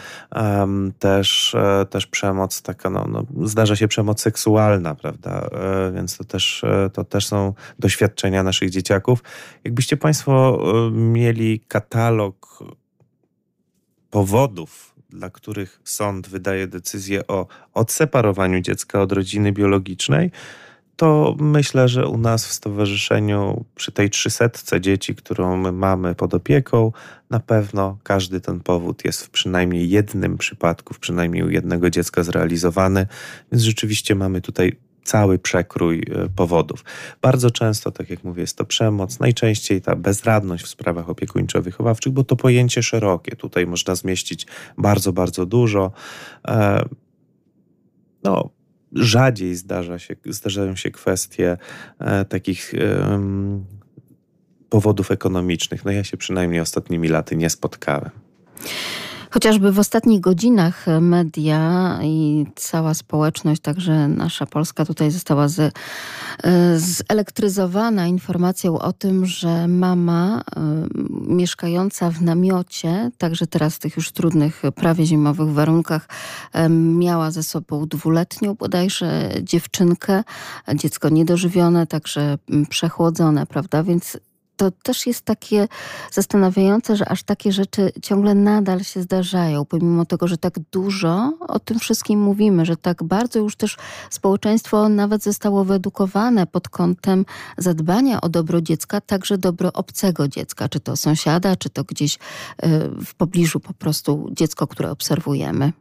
też, 0.98 1.56
też 1.90 2.06
przemoc 2.06 2.62
taka, 2.62 2.90
no, 2.90 3.06
no, 3.08 3.46
zdarza 3.46 3.76
się 3.76 3.88
przemoc 3.88 4.20
seksualna, 4.20 4.94
prawda? 4.94 5.48
Więc 5.94 6.16
to 6.16 6.24
też, 6.24 6.64
to 6.92 7.04
też 7.04 7.26
są 7.26 7.54
doświadczenia 7.78 8.42
naszych 8.42 8.70
dzieciaków. 8.70 9.22
Jakbyście 9.64 9.96
Państwo 9.96 10.58
e, 10.88 10.90
mieli 10.90 11.60
katalog 11.68 12.64
powodów, 14.10 14.94
dla 15.10 15.30
których 15.30 15.80
sąd 15.84 16.28
wydaje 16.28 16.66
decyzję 16.66 17.26
o 17.26 17.46
odseparowaniu 17.74 18.60
dziecka 18.60 19.02
od 19.02 19.12
rodziny 19.12 19.52
biologicznej, 19.52 20.30
to 20.98 21.36
myślę, 21.40 21.88
że 21.88 22.06
u 22.06 22.18
nas 22.18 22.46
w 22.46 22.52
stowarzyszeniu 22.52 23.64
przy 23.74 23.92
tej 23.92 24.10
trzysetce 24.10 24.80
dzieci, 24.80 25.14
którą 25.14 25.56
my 25.56 25.72
mamy 25.72 26.14
pod 26.14 26.34
opieką, 26.34 26.92
na 27.30 27.40
pewno 27.40 27.98
każdy 28.02 28.40
ten 28.40 28.60
powód 28.60 29.04
jest 29.04 29.26
w 29.26 29.30
przynajmniej 29.30 29.90
jednym 29.90 30.38
przypadku, 30.38 30.94
w 30.94 30.98
przynajmniej 30.98 31.42
u 31.42 31.50
jednego 31.50 31.90
dziecka 31.90 32.22
zrealizowany, 32.22 33.06
więc 33.52 33.64
rzeczywiście 33.64 34.14
mamy 34.14 34.40
tutaj 34.40 34.76
cały 35.08 35.38
przekrój 35.38 35.98
e, 35.98 36.28
powodów. 36.28 36.84
Bardzo 37.22 37.50
często, 37.50 37.90
tak 37.90 38.10
jak 38.10 38.24
mówię, 38.24 38.40
jest 38.40 38.56
to 38.56 38.64
przemoc, 38.64 39.20
najczęściej 39.20 39.80
ta 39.80 39.96
bezradność 39.96 40.64
w 40.64 40.68
sprawach 40.68 41.08
opiekuńczo-wychowawczych, 41.08 42.12
bo 42.12 42.24
to 42.24 42.36
pojęcie 42.36 42.82
szerokie. 42.82 43.36
Tutaj 43.36 43.66
można 43.66 43.94
zmieścić 43.94 44.46
bardzo, 44.78 45.12
bardzo 45.12 45.46
dużo. 45.46 45.92
E, 46.48 46.84
no, 48.24 48.50
rzadziej 48.92 49.54
zdarza 49.54 49.98
się, 49.98 50.16
zdarzają 50.26 50.76
się 50.76 50.90
kwestie 50.90 51.56
e, 51.98 52.24
takich 52.24 52.72
powodów 54.68 55.10
ekonomicznych. 55.10 55.84
No 55.84 55.90
ja 55.90 56.04
się 56.04 56.16
przynajmniej 56.16 56.60
ostatnimi 56.60 57.08
laty 57.08 57.36
nie 57.36 57.50
spotkałem. 57.50 58.10
Chociażby 59.38 59.72
w 59.72 59.78
ostatnich 59.78 60.20
godzinach 60.20 60.86
media 61.00 61.98
i 62.02 62.46
cała 62.56 62.94
społeczność, 62.94 63.62
także 63.62 64.08
nasza 64.08 64.46
Polska 64.46 64.84
tutaj 64.84 65.10
została 65.10 65.48
z, 65.48 65.58
e, 65.58 65.72
zelektryzowana 66.78 68.06
informacją 68.06 68.78
o 68.78 68.92
tym, 68.92 69.26
że 69.26 69.68
mama 69.68 70.40
y, 70.40 71.34
mieszkająca 71.34 72.10
w 72.10 72.22
namiocie, 72.22 73.10
także 73.18 73.46
teraz 73.46 73.74
w 73.74 73.78
tych 73.78 73.96
już 73.96 74.12
trudnych, 74.12 74.62
prawie 74.74 75.06
zimowych 75.06 75.52
warunkach, 75.52 76.08
miała 76.70 77.30
ze 77.30 77.42
sobą 77.42 77.86
dwuletnią 77.86 78.54
bodajże 78.54 79.30
dziewczynkę, 79.42 80.24
dziecko 80.74 81.08
niedożywione, 81.08 81.86
także 81.86 82.38
przechłodzone, 82.68 83.46
prawda? 83.46 83.82
Więc 83.82 84.18
to 84.58 84.70
też 84.70 85.06
jest 85.06 85.22
takie 85.22 85.68
zastanawiające, 86.12 86.96
że 86.96 87.08
aż 87.08 87.22
takie 87.22 87.52
rzeczy 87.52 87.92
ciągle 88.02 88.34
nadal 88.34 88.84
się 88.84 89.02
zdarzają, 89.02 89.64
pomimo 89.64 90.04
tego, 90.04 90.28
że 90.28 90.38
tak 90.38 90.58
dużo 90.72 91.32
o 91.40 91.58
tym 91.58 91.78
wszystkim 91.78 92.20
mówimy, 92.20 92.66
że 92.66 92.76
tak 92.76 93.02
bardzo 93.02 93.38
już 93.38 93.56
też 93.56 93.76
społeczeństwo 94.10 94.88
nawet 94.88 95.22
zostało 95.22 95.64
wyedukowane 95.64 96.46
pod 96.46 96.68
kątem 96.68 97.24
zadbania 97.58 98.20
o 98.20 98.28
dobro 98.28 98.60
dziecka, 98.60 99.00
także 99.00 99.38
dobro 99.38 99.72
obcego 99.72 100.28
dziecka, 100.28 100.68
czy 100.68 100.80
to 100.80 100.96
sąsiada, 100.96 101.56
czy 101.56 101.70
to 101.70 101.84
gdzieś 101.84 102.14
y, 102.14 102.18
w 103.04 103.14
pobliżu 103.14 103.60
po 103.60 103.74
prostu 103.74 104.28
dziecko, 104.32 104.66
które 104.66 104.90
obserwujemy. 104.90 105.72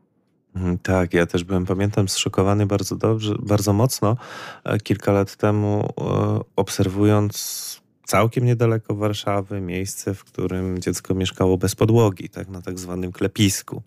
Mhm, 0.55 0.77
tak, 0.77 1.13
ja 1.13 1.25
też 1.25 1.43
byłem, 1.43 1.65
pamiętam, 1.65 2.07
zszokowany 2.07 2.65
bardzo 2.65 2.95
dobrze, 2.95 3.35
bardzo 3.39 3.73
mocno 3.73 4.17
e, 4.63 4.77
kilka 4.79 5.11
lat 5.11 5.35
temu, 5.35 5.93
e, 6.01 6.39
obserwując 6.55 7.86
całkiem 8.07 8.45
niedaleko 8.45 8.95
Warszawy, 8.95 9.61
miejsce, 9.61 10.13
w 10.13 10.23
którym 10.23 10.79
dziecko 10.81 11.13
mieszkało 11.13 11.57
bez 11.57 11.75
podłogi, 11.75 12.29
tak, 12.29 12.47
na 12.47 12.61
tak 12.61 12.79
zwanym 12.79 13.11
klepisku. 13.11 13.81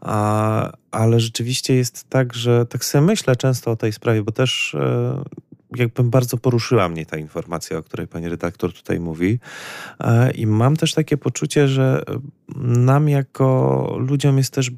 A, 0.00 0.72
ale 0.90 1.20
rzeczywiście 1.20 1.74
jest 1.74 2.08
tak, 2.08 2.34
że 2.34 2.66
tak 2.66 2.84
sobie 2.84 3.02
myślę 3.02 3.36
często 3.36 3.70
o 3.70 3.76
tej 3.76 3.92
sprawie, 3.92 4.22
bo 4.22 4.32
też 4.32 4.74
e, 4.74 5.24
jakbym 5.76 6.10
bardzo 6.10 6.36
poruszyła 6.36 6.88
mnie 6.88 7.06
ta 7.06 7.16
informacja, 7.16 7.78
o 7.78 7.82
której 7.82 8.06
pani 8.06 8.28
redaktor 8.28 8.72
tutaj 8.72 9.00
mówi. 9.00 9.38
E, 10.00 10.30
I 10.30 10.46
mam 10.46 10.76
też 10.76 10.94
takie 10.94 11.16
poczucie, 11.16 11.68
że 11.68 12.02
nam 12.56 13.08
jako 13.08 13.96
ludziom 13.98 14.38
jest 14.38 14.54
też 14.54 14.70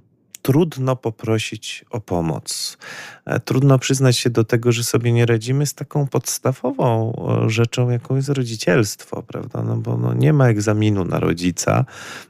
trudno 0.43 0.97
poprosić 0.97 1.85
o 1.91 2.01
pomoc. 2.01 2.79
E, 3.25 3.41
trudno 3.41 3.79
przyznać 3.79 4.19
się 4.19 4.31
do 4.31 4.45
tego, 4.45 4.73
że 4.73 4.85
sobie 4.85 5.13
nie 5.13 5.27
radzimy 5.27 5.67
z 5.67 5.75
taką 5.75 6.07
podstawową 6.07 7.13
e, 7.45 7.51
rzeczą, 7.51 7.91
jaką 7.91 8.17
jest 8.17 8.29
rodzicielstwo, 8.29 9.23
prawda? 9.23 9.63
No 9.63 9.77
bo 9.77 9.97
no 9.97 10.15
nie 10.15 10.33
ma 10.33 10.49
egzaminu 10.49 11.05
na 11.05 11.21
rodzica, 11.21 11.85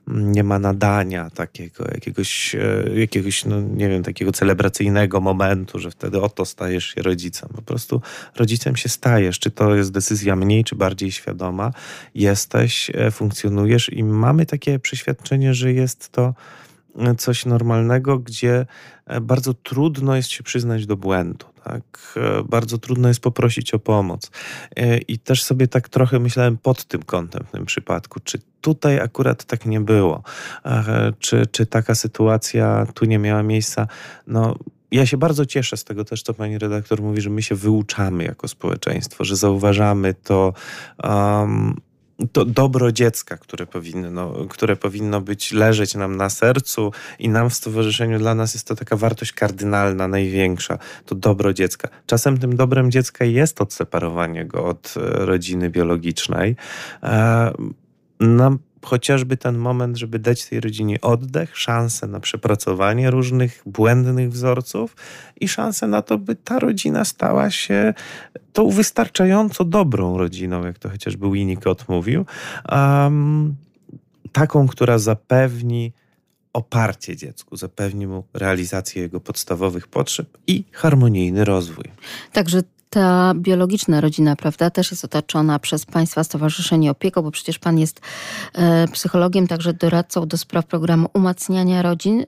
nie 0.06 0.44
ma 0.44 0.58
nadania 0.58 1.30
takiego, 1.30 1.84
jakiegoś, 1.94 2.54
e, 2.54 2.84
jakiegoś 2.94 3.44
no 3.44 3.60
nie 3.60 3.88
wiem, 3.88 4.02
takiego 4.02 4.32
celebracyjnego 4.32 5.20
momentu, 5.20 5.78
że 5.78 5.90
wtedy 5.90 6.20
oto 6.20 6.44
stajesz 6.44 6.86
się 6.94 7.02
rodzicem. 7.02 7.48
Po 7.54 7.62
prostu 7.62 8.02
rodzicem 8.36 8.76
się 8.76 8.88
stajesz. 8.88 9.38
Czy 9.38 9.50
to 9.50 9.74
jest 9.74 9.92
decyzja 9.92 10.36
mniej, 10.36 10.64
czy 10.64 10.76
bardziej 10.76 11.12
świadoma, 11.12 11.72
jesteś, 12.14 12.90
funkcjonujesz 13.10 13.92
i 13.92 14.04
mamy 14.04 14.46
takie 14.46 14.78
przeświadczenie, 14.78 15.54
że 15.54 15.72
jest 15.72 16.08
to 16.08 16.34
coś 17.18 17.46
normalnego, 17.46 18.18
gdzie 18.18 18.66
bardzo 19.22 19.54
trudno 19.54 20.16
jest 20.16 20.28
się 20.28 20.42
przyznać 20.42 20.86
do 20.86 20.96
błędu. 20.96 21.46
Tak, 21.64 22.18
bardzo 22.48 22.78
trudno 22.78 23.08
jest 23.08 23.20
poprosić 23.20 23.74
o 23.74 23.78
pomoc. 23.78 24.30
I 25.08 25.18
też 25.18 25.42
sobie 25.42 25.68
tak 25.68 25.88
trochę 25.88 26.18
myślałem 26.18 26.58
pod 26.58 26.84
tym 26.84 27.02
kątem 27.02 27.44
w 27.48 27.50
tym 27.50 27.66
przypadku, 27.66 28.20
czy 28.20 28.38
tutaj 28.60 29.00
akurat 29.00 29.44
tak 29.44 29.66
nie 29.66 29.80
było, 29.80 30.22
czy, 31.18 31.46
czy 31.46 31.66
taka 31.66 31.94
sytuacja 31.94 32.86
tu 32.94 33.04
nie 33.04 33.18
miała 33.18 33.42
miejsca. 33.42 33.86
No, 34.26 34.56
ja 34.90 35.06
się 35.06 35.16
bardzo 35.16 35.46
cieszę 35.46 35.76
z 35.76 35.84
tego 35.84 36.04
też, 36.04 36.22
co 36.22 36.34
pani 36.34 36.58
redaktor 36.58 37.02
mówi, 37.02 37.20
że 37.20 37.30
my 37.30 37.42
się 37.42 37.54
wyuczamy 37.54 38.24
jako 38.24 38.48
społeczeństwo, 38.48 39.24
że 39.24 39.36
zauważamy 39.36 40.14
to. 40.14 40.52
Um, 41.04 41.80
to 42.32 42.44
dobro 42.44 42.92
dziecka, 42.92 43.36
które 43.36 43.66
powinno, 43.66 44.46
które 44.48 44.76
powinno 44.76 45.20
być 45.20 45.52
leżeć 45.52 45.94
nam 45.94 46.16
na 46.16 46.30
sercu 46.30 46.92
i 47.18 47.28
nam 47.28 47.50
w 47.50 47.54
stowarzyszeniu 47.54 48.18
dla 48.18 48.34
nas 48.34 48.54
jest 48.54 48.66
to 48.66 48.76
taka 48.76 48.96
wartość 48.96 49.32
kardynalna, 49.32 50.08
największa, 50.08 50.78
to 51.06 51.14
dobro 51.14 51.52
dziecka. 51.52 51.88
Czasem 52.06 52.38
tym 52.38 52.56
dobrem 52.56 52.90
dziecka 52.90 53.24
jest 53.24 53.60
odseparowanie 53.60 54.44
go 54.44 54.64
od 54.64 54.94
e, 54.96 55.26
rodziny 55.26 55.70
biologicznej. 55.70 56.56
E, 57.02 57.52
nam 58.20 58.58
chociażby 58.84 59.36
ten 59.36 59.58
moment, 59.58 59.96
żeby 59.96 60.18
dać 60.18 60.44
tej 60.44 60.60
rodzinie 60.60 61.00
oddech, 61.00 61.58
szansę 61.58 62.06
na 62.06 62.20
przepracowanie 62.20 63.10
różnych 63.10 63.62
błędnych 63.66 64.30
wzorców 64.30 64.96
i 65.40 65.48
szansę 65.48 65.86
na 65.86 66.02
to, 66.02 66.18
by 66.18 66.34
ta 66.34 66.58
rodzina 66.58 67.04
stała 67.04 67.50
się 67.50 67.94
tą 68.52 68.70
wystarczająco 68.70 69.64
dobrą 69.64 70.18
rodziną, 70.18 70.64
jak 70.64 70.78
to 70.78 70.88
chociażby 70.88 71.30
Winnicott 71.30 71.88
mówił, 71.88 72.26
um, 72.68 73.56
taką, 74.32 74.68
która 74.68 74.98
zapewni 74.98 75.92
oparcie 76.52 77.16
dziecku, 77.16 77.56
zapewni 77.56 78.06
mu 78.06 78.24
realizację 78.34 79.02
jego 79.02 79.20
podstawowych 79.20 79.88
potrzeb 79.88 80.38
i 80.46 80.64
harmonijny 80.72 81.44
rozwój. 81.44 81.84
Także 82.32 82.62
ta 82.92 83.34
biologiczna 83.34 84.00
rodzina, 84.00 84.36
prawda, 84.36 84.70
też 84.70 84.90
jest 84.90 85.04
otaczona 85.04 85.58
przez 85.58 85.86
Państwa 85.86 86.24
Stowarzyszenie 86.24 86.90
Opieką, 86.90 87.22
bo 87.22 87.30
przecież 87.30 87.58
Pan 87.58 87.78
jest 87.78 88.00
e, 88.54 88.88
psychologiem, 88.88 89.46
także 89.46 89.72
doradcą 89.72 90.26
do 90.26 90.36
spraw 90.36 90.66
programu 90.66 91.08
umacniania 91.14 91.82
rodzin, 91.82 92.24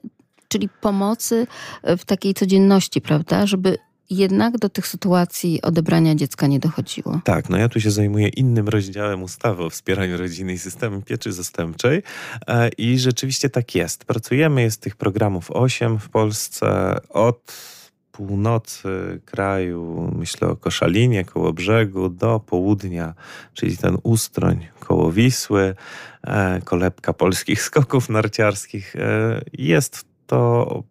czyli 0.47 0.69
pomocy 0.81 1.47
w 1.83 2.05
takiej 2.05 2.33
codzienności, 2.33 3.01
prawda, 3.01 3.47
żeby 3.47 3.77
jednak 4.09 4.57
do 4.57 4.69
tych 4.69 4.87
sytuacji 4.87 5.61
odebrania 5.61 6.15
dziecka 6.15 6.47
nie 6.47 6.59
dochodziło. 6.59 7.21
Tak, 7.23 7.49
no 7.49 7.57
ja 7.57 7.69
tu 7.69 7.81
się 7.81 7.91
zajmuję 7.91 8.27
innym 8.27 8.69
rozdziałem 8.69 9.23
ustawy 9.23 9.63
o 9.63 9.69
wspieraniu 9.69 10.17
rodziny 10.17 10.53
i 10.53 10.57
systemem 10.57 11.01
pieczy 11.01 11.31
zastępczej 11.31 12.03
e, 12.47 12.69
i 12.69 12.99
rzeczywiście 12.99 13.49
tak 13.49 13.75
jest. 13.75 14.05
Pracujemy, 14.05 14.61
jest 14.61 14.81
tych 14.81 14.95
programów 14.95 15.51
8 15.51 15.99
w 15.99 16.09
Polsce 16.09 16.97
od 17.09 17.74
północy 18.17 19.21
kraju, 19.25 20.11
myślę 20.15 20.47
o 20.47 20.55
Koszalinie, 20.55 21.25
koło 21.25 21.53
brzegu, 21.53 22.09
do 22.09 22.39
południa, 22.39 23.13
czyli 23.53 23.77
ten 23.77 23.97
ustroń 24.03 24.67
koło 24.79 25.11
Wisły, 25.11 25.75
e, 26.23 26.61
kolebka 26.61 27.13
polskich 27.13 27.61
skoków 27.61 28.09
narciarskich. 28.09 28.95
E, 28.95 29.41
jest 29.53 30.05
to 30.27 30.83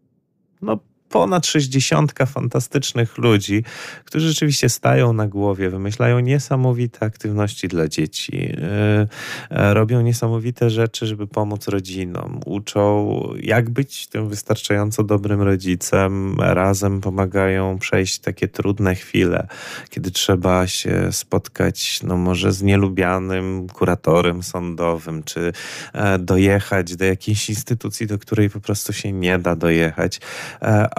no, 0.63 0.79
ponad 1.15 1.47
60 1.47 2.13
fantastycznych 2.27 3.19
ludzi, 3.19 3.65
którzy 4.05 4.29
rzeczywiście 4.29 4.69
stają 4.69 5.13
na 5.13 5.27
głowie, 5.27 5.71
wymyślają 5.71 6.21
niesamowite 6.21 7.07
aktywności 7.07 7.69
dla 7.69 7.89
dzieci, 7.89 8.53
e, 8.59 9.07
e, 9.51 9.75
robią 9.75 10.01
niesamowite 10.01 10.71
rzeczy, 10.71 11.07
żeby 11.07 11.27
pomóc 11.27 11.69
rodzinom, 11.69 12.41
uczą, 12.47 13.21
jak 13.41 13.71
być 13.71 14.07
tym 14.07 14.29
wystarczająco 14.29 15.05
dobrym 15.05 15.43
rodzicem, 15.43 16.37
razem 16.41 17.01
pomagają 17.01 17.79
przejść 17.79 18.19
takie 18.19 18.49
trudne 18.49 18.95
chwile, 18.95 19.47
kiedy 19.91 20.11
trzeba 20.11 20.67
się 20.67 21.13
spotkać, 21.13 22.01
no 22.03 22.17
może 22.17 22.53
z 22.53 22.63
nielubianym 22.63 23.67
kuratorem 23.69 24.43
sądowym, 24.43 25.23
czy 25.23 25.53
e, 25.93 26.19
dojechać 26.19 26.97
do 26.97 27.05
jakiejś 27.05 27.49
instytucji, 27.49 28.07
do 28.07 28.19
której 28.19 28.51
po 28.51 28.61
prostu 28.61 28.93
się 28.93 29.13
nie 29.13 29.39
da 29.39 29.57
dojechać 29.57 30.21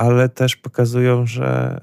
ale 0.06 0.30
też 0.30 0.56
pokazują, 0.56 1.26
że 1.26 1.80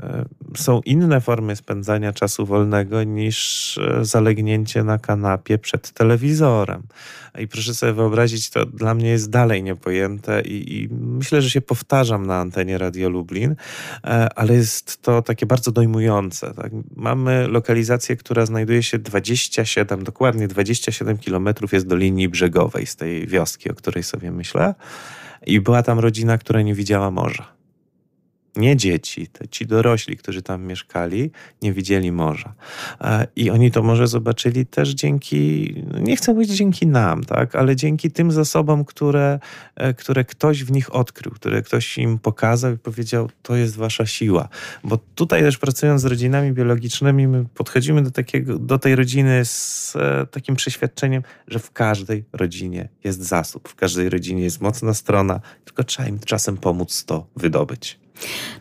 e, 0.55 0.59
są 0.59 0.81
inne 0.85 1.21
formy 1.21 1.57
spędzania 1.57 2.13
czasu 2.13 2.47
wolnego 2.47 3.05
niż 3.05 3.79
e, 3.79 4.05
zalegnięcie 4.05 4.85
na 4.85 4.99
kanapie 4.99 5.59
przed 5.59 5.91
telewizorem. 5.91 6.83
I 7.39 7.49
proszę 7.49 7.75
sobie 7.75 7.93
wyobrazić, 7.93 8.51
to 8.51 8.67
dla 8.67 8.95
mnie 8.95 9.09
jest 9.09 9.31
dalej 9.31 9.63
niepojęte 9.63 10.41
i, 10.41 10.83
i 10.83 10.89
myślę, 10.91 11.43
że 11.43 11.51
się 11.51 11.61
powtarzam 11.61 12.27
na 12.27 12.41
antenie 12.41 12.79
Radio 12.79 13.09
Lublin, 13.09 13.55
e, 14.05 14.29
ale 14.35 14.55
jest 14.55 15.03
to 15.03 15.23
takie 15.23 15.47
bardzo 15.47 15.73
dojmujące. 15.73 16.55
Tak? 16.55 16.73
Mamy 16.97 17.49
lokalizację, 17.49 18.17
która 18.17 18.47
znajduje 18.47 18.83
się 18.83 18.99
27, 18.99 20.05
dokładnie 20.05 20.49
27 20.49 21.19
kilometrów 21.19 21.73
jest 21.73 21.87
do 21.87 21.97
linii 21.97 22.29
brzegowej 22.29 22.87
z 22.87 22.97
tej 22.97 23.27
wioski, 23.27 23.71
o 23.71 23.75
której 23.75 24.03
sobie 24.03 24.31
myślę. 24.31 24.75
I 25.47 25.61
była 25.61 25.83
tam 25.83 25.99
rodzina, 25.99 26.39
która 26.39 26.63
nie 26.63 26.75
widziała 26.75 27.11
morza 27.11 27.62
nie 28.57 28.77
dzieci, 28.77 29.29
ci 29.51 29.67
dorośli, 29.67 30.17
którzy 30.17 30.43
tam 30.43 30.67
mieszkali, 30.67 31.31
nie 31.63 31.73
widzieli 31.73 32.13
morza. 32.13 32.55
E, 33.01 33.27
I 33.37 33.51
oni 33.51 33.71
to 33.71 33.83
morze 33.83 34.07
zobaczyli 34.07 34.67
też 34.67 34.89
dzięki, 34.89 35.75
nie 36.01 36.17
chcę 36.17 36.35
powiedzieć 36.35 36.57
dzięki 36.57 36.87
nam, 36.87 37.25
tak, 37.25 37.57
ale 37.57 37.77
dzięki 37.77 38.11
tym 38.11 38.33
zasobom, 38.33 38.85
które, 38.85 39.39
e, 39.77 39.95
które 39.95 40.25
ktoś 40.25 40.65
w 40.65 40.73
nich 40.73 40.95
odkrył, 40.95 41.33
które 41.33 41.63
ktoś 41.63 41.99
im 41.99 42.19
pokazał 42.19 42.73
i 42.73 42.79
powiedział, 42.79 43.31
to 43.43 43.57
jest 43.57 43.77
wasza 43.77 44.07
siła. 44.07 44.49
Bo 44.85 44.99
tutaj 45.15 45.43
też 45.43 45.59
pracując 45.59 46.01
z 46.01 46.05
rodzinami 46.05 46.53
biologicznymi, 46.53 47.27
my 47.27 47.45
podchodzimy 47.55 48.03
do, 48.03 48.11
takiego, 48.11 48.59
do 48.59 48.79
tej 48.79 48.97
rodziny 48.97 49.45
z 49.45 49.97
e, 49.97 50.27
takim 50.27 50.57
przeświadczeniem, 50.57 51.23
że 51.49 51.59
w 51.59 51.71
każdej 51.71 52.25
rodzinie 52.33 52.89
jest 53.05 53.23
zasób, 53.23 53.69
w 53.69 53.75
każdej 53.75 54.11
rodzinie 54.11 54.43
jest 54.43 54.61
mocna 54.61 54.95
strona, 54.95 55.41
tylko 55.65 55.85
trzeba 55.85 56.09
im 56.09 56.19
czasem 56.19 56.57
pomóc 56.57 57.05
to 57.05 57.27
wydobyć. 57.37 58.02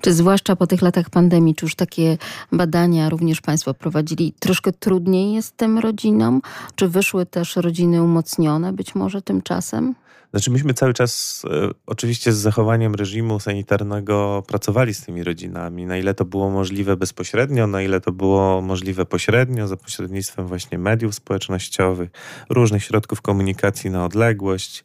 Czy 0.02 0.14
zwłaszcza 0.14 0.56
po 0.56 0.68
tych 0.68 0.82
latach 0.82 1.10
pandemii, 1.10 1.56
czy 1.56 1.66
już 1.66 1.76
takie 1.76 2.18
badania 2.52 3.10
również 3.10 3.42
Państwo 3.42 3.74
prowadzili, 3.74 4.34
troszkę 4.40 4.72
trudniej 4.72 5.34
jest 5.34 5.58
tym 5.58 5.80
rodzinom? 5.80 6.42
Czy 6.76 6.88
wyszły 6.88 7.26
też 7.26 7.56
rodziny 7.56 8.04
umocnione 8.04 8.74
być 8.74 8.96
może 8.96 9.22
tymczasem? 9.22 9.96
Znaczy, 10.32 10.52
myśmy 10.52 10.74
cały 10.74 10.94
czas, 10.94 11.44
e, 11.50 11.70
oczywiście 11.86 12.34
z 12.34 12.38
zachowaniem 12.38 12.96
reżimu 12.96 13.40
sanitarnego, 13.40 14.44
pracowali 14.48 14.94
z 14.94 15.06
tymi 15.06 15.24
rodzinami. 15.24 15.86
Na 15.86 15.98
ile 15.98 16.14
to 16.14 16.26
było 16.26 16.50
możliwe 16.50 16.98
bezpośrednio, 16.98 17.68
na 17.68 17.82
ile 17.82 18.02
to 18.02 18.12
było 18.12 18.62
możliwe 18.62 19.06
pośrednio, 19.06 19.68
za 19.68 19.78
pośrednictwem 19.78 20.48
właśnie 20.48 20.78
mediów 20.78 21.16
społecznościowych, 21.16 22.10
różnych 22.50 22.84
środków 22.84 23.22
komunikacji 23.22 23.90
na 23.90 24.06
odległość. 24.06 24.84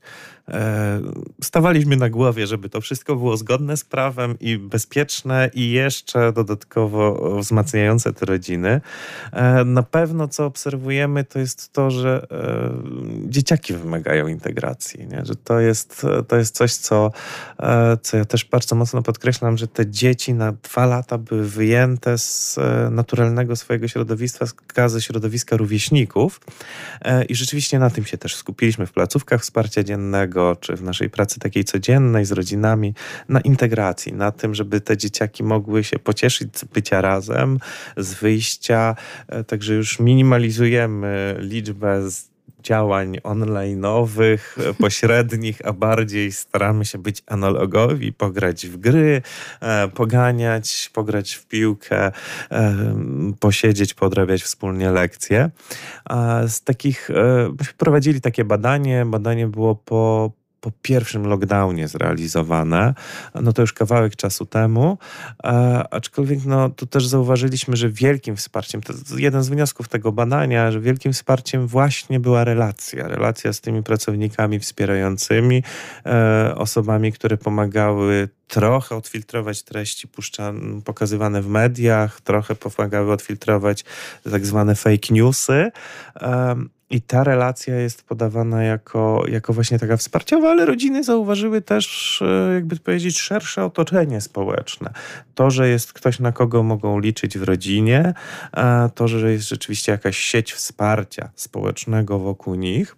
E, 0.49 1.01
stawaliśmy 1.43 1.97
na 1.97 2.11
głowie, 2.11 2.47
żeby 2.47 2.69
to 2.69 2.81
wszystko 2.81 3.17
było 3.17 3.37
zgodne 3.37 3.77
z 3.77 3.85
prawem 3.85 4.39
i 4.41 4.59
bezpieczne 4.59 5.51
i 5.55 5.71
jeszcze 5.71 6.33
dodatkowo 6.33 7.31
wzmacniające 7.39 8.13
te 8.13 8.27
rodziny. 8.27 8.81
E, 9.33 9.65
na 9.65 9.83
pewno 9.83 10.29
co 10.29 10.47
obserwujemy 10.47 11.25
to 11.25 11.39
jest 11.39 11.73
to, 11.73 11.91
że 11.91 12.27
e, 12.31 13.31
dzieciaki 13.31 13.75
wymagają 13.75 14.29
integracji, 14.29 15.07
nie? 15.07 15.25
że 15.25 15.37
to 15.37 15.61
jest, 15.61 16.07
to 16.29 16.37
jest 16.37 16.55
coś, 16.55 16.75
co, 16.75 17.11
co 18.03 18.17
ja 18.17 18.25
też 18.25 18.45
bardzo 18.45 18.75
mocno 18.77 19.03
podkreślam, 19.03 19.59
że 19.59 19.69
te 19.69 19.91
dzieci 19.91 20.35
na 20.35 20.53
dwa 20.53 20.87
lata 20.87 21.19
były 21.19 21.45
wyjęte 21.45 22.19
z 22.19 22.59
naturalnego 22.91 23.57
swojego 23.57 23.89
środowiska, 23.89 24.47
ze 24.87 25.03
środowiska 25.03 25.57
rówieśników 25.57 26.41
i 27.29 27.35
rzeczywiście 27.35 27.79
na 27.79 27.91
tym 27.91 28.05
się 28.05 28.19
też 28.19 28.37
skupiliśmy 28.37 28.87
w 28.87 28.93
placówkach 28.93 29.43
wsparcia 29.43 29.83
dziennego, 29.83 30.36
czy 30.61 30.77
w 30.77 30.83
naszej 30.83 31.11
pracy 31.11 31.41
takiej 31.41 31.65
codziennej 31.65 32.25
z 32.25 32.33
rodzinami, 32.33 32.95
na 33.29 33.41
integracji, 33.41 34.13
na 34.13 34.33
tym, 34.33 34.55
żeby 34.55 34.81
te 34.81 34.97
dzieciaki 34.97 35.45
mogły 35.45 35.85
się 35.85 35.99
pocieszyć 35.99 36.59
z 36.59 36.65
bycia 36.65 37.01
razem, 37.01 37.59
z 37.97 38.15
wyjścia. 38.15 38.97
E, 39.29 39.45
także 39.45 39.75
już 39.75 40.01
minimalizujemy 40.01 41.37
liczbę 41.39 42.11
działań 42.67 43.17
online'owych, 43.23 44.39
e, 44.59 44.75
pośrednich, 44.85 45.67
a 45.67 45.73
bardziej 45.73 46.33
staramy 46.33 46.85
się 46.85 46.99
być 46.99 47.23
analogowi, 47.27 48.13
pograć 48.13 48.67
w 48.67 48.77
gry, 48.77 49.23
e, 49.61 49.89
poganiać, 49.89 50.91
pograć 50.93 51.35
w 51.35 51.47
piłkę, 51.47 52.13
posiedzieć, 53.41 53.95
podrabiać 53.95 54.43
wspólnie 54.43 54.91
lekcje. 54.91 55.51
Z 56.49 56.63
takich, 56.63 57.09
prowadzili 57.79 58.21
takie 58.21 58.45
badanie, 58.45 59.07
badanie 59.07 59.47
było 59.47 59.75
po 59.75 60.31
po 60.61 60.71
pierwszym 60.83 61.27
lockdownie 61.27 61.89
zrealizowane. 61.89 62.95
No 63.35 63.53
to 63.53 63.63
już 63.63 63.73
kawałek 63.73 64.17
czasu 64.17 64.47
temu, 64.47 64.99
e, 65.45 65.85
aczkolwiek 65.91 66.45
no, 66.45 66.71
tu 66.71 66.87
też 66.87 67.07
zauważyliśmy, 67.07 67.77
że 67.77 67.91
wielkim 67.91 68.37
wsparciem, 68.37 68.83
to 68.83 68.93
jeden 69.17 69.43
z 69.43 69.49
wniosków 69.49 69.89
tego 69.89 70.13
badania, 70.13 70.73
że 70.73 70.81
wielkim 70.81 71.13
wsparciem 71.13 71.67
właśnie 71.67 72.21
była 72.21 72.45
relacja. 72.45 73.09
Relacja 73.09 73.53
z 73.53 73.61
tymi 73.61 73.83
pracownikami 73.83 74.59
wspierającymi, 74.59 75.63
e, 76.07 76.55
osobami, 76.57 77.13
które 77.13 77.37
pomagały 77.37 78.29
trochę 78.49 78.97
odfiltrować 78.97 79.63
treści 79.63 80.09
puszczane, 80.09 80.83
pokazywane 80.83 81.43
w 81.43 81.49
mediach, 81.49 82.21
trochę 82.21 82.55
pomagały 82.55 83.13
odfiltrować 83.13 83.85
tak 84.31 84.47
zwane 84.47 84.75
fake 84.75 85.15
newsy. 85.15 85.71
I 86.91 87.01
ta 87.01 87.25
relacja 87.25 87.77
jest 87.77 88.03
podawana 88.03 88.63
jako, 88.63 89.25
jako 89.29 89.53
właśnie 89.53 89.79
taka 89.79 89.97
wsparciowa, 89.97 90.51
ale 90.51 90.67
rodziny 90.67 91.05
zauważyły 91.05 91.63
też, 91.63 92.23
e, 92.23 92.55
jakby 92.55 92.77
powiedzieć, 92.77 93.21
szersze 93.21 93.65
otoczenie 93.65 94.21
społeczne. 94.21 94.91
To, 95.35 95.51
że 95.51 95.69
jest 95.69 95.93
ktoś, 95.93 96.21
na 96.21 96.33
kogo 96.33 96.63
mogą 96.63 96.99
liczyć 96.99 97.39
w 97.39 97.43
rodzinie, 97.43 98.15
to, 98.95 99.09
że 99.09 99.33
jest 99.33 99.49
rzeczywiście 99.49 99.93
jakaś 99.93 100.19
sieć 100.19 100.53
wsparcia 100.53 101.31
społecznego 101.35 102.19
wokół 102.19 102.55
nich. 102.55 102.97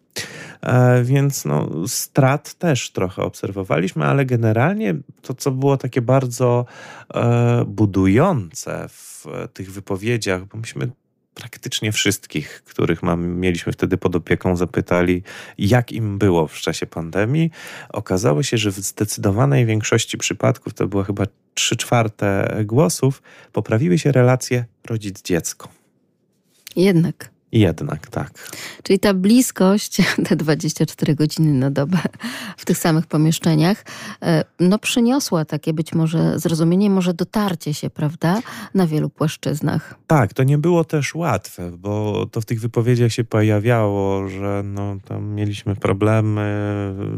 E, 0.62 1.02
więc 1.02 1.44
no, 1.44 1.68
strat 1.86 2.54
też 2.54 2.90
trochę 2.90 3.22
obserwowaliśmy, 3.22 4.04
ale 4.04 4.24
generalnie 4.24 4.94
to, 5.22 5.34
co 5.34 5.50
było 5.50 5.76
takie 5.76 6.02
bardzo 6.02 6.66
e, 7.14 7.64
budujące 7.64 8.88
w 8.88 9.26
tych 9.52 9.72
wypowiedziach, 9.72 10.44
bo 10.44 10.58
myśmy 10.58 10.90
praktycznie 11.38 11.92
wszystkich, 11.92 12.62
których 12.64 13.02
mam, 13.02 13.26
mieliśmy 13.26 13.72
wtedy 13.72 13.96
pod 13.96 14.16
opieką, 14.16 14.56
zapytali, 14.56 15.22
jak 15.58 15.92
im 15.92 16.18
było 16.18 16.46
w 16.46 16.54
czasie 16.54 16.86
pandemii. 16.86 17.50
Okazało 17.88 18.42
się, 18.42 18.58
że 18.58 18.70
w 18.70 18.74
zdecydowanej 18.74 19.66
większości 19.66 20.18
przypadków, 20.18 20.74
to 20.74 20.86
było 20.88 21.04
chyba 21.04 21.24
3 21.54 21.76
czwarte 21.76 22.58
głosów, 22.64 23.22
poprawiły 23.52 23.98
się 23.98 24.12
relacje 24.12 24.64
rodzic-dziecko. 24.84 25.68
Jednak. 26.76 27.37
Jednak, 27.52 28.06
tak. 28.06 28.30
Czyli 28.82 28.98
ta 28.98 29.14
bliskość, 29.14 29.96
te 30.28 30.36
24 30.36 31.14
godziny 31.14 31.52
na 31.52 31.70
dobę 31.70 31.98
w 32.56 32.64
tych 32.64 32.78
samych 32.78 33.06
pomieszczeniach, 33.06 33.84
e, 34.22 34.44
no 34.60 34.78
przyniosła 34.78 35.44
takie 35.44 35.72
być 35.72 35.94
może 35.94 36.38
zrozumienie, 36.38 36.90
może 36.90 37.14
dotarcie 37.14 37.74
się, 37.74 37.90
prawda, 37.90 38.40
na 38.74 38.86
wielu 38.86 39.10
płaszczyznach. 39.10 39.94
Tak, 40.06 40.34
to 40.34 40.42
nie 40.42 40.58
było 40.58 40.84
też 40.84 41.14
łatwe, 41.14 41.70
bo 41.78 42.26
to 42.26 42.40
w 42.40 42.44
tych 42.44 42.60
wypowiedziach 42.60 43.12
się 43.12 43.24
pojawiało, 43.24 44.28
że 44.28 44.62
no, 44.64 44.96
tam 45.08 45.28
mieliśmy 45.34 45.76
problemy, 45.76 46.44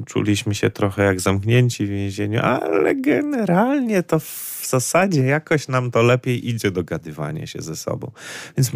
czuliśmy 0.07 0.55
się 0.55 0.71
trochę 0.71 1.05
jak 1.05 1.21
zamknięci 1.21 1.87
w 1.87 1.88
więzieniu, 1.88 2.40
ale 2.43 2.95
generalnie 2.95 4.03
to 4.03 4.21
zasadzie 4.70 5.24
jakoś 5.24 5.68
nam 5.68 5.90
to 5.90 6.02
lepiej 6.02 6.48
idzie 6.48 6.70
dogadywanie 6.70 7.46
się 7.46 7.62
ze 7.62 7.76
sobą. 7.76 8.11
Więc 8.56 8.70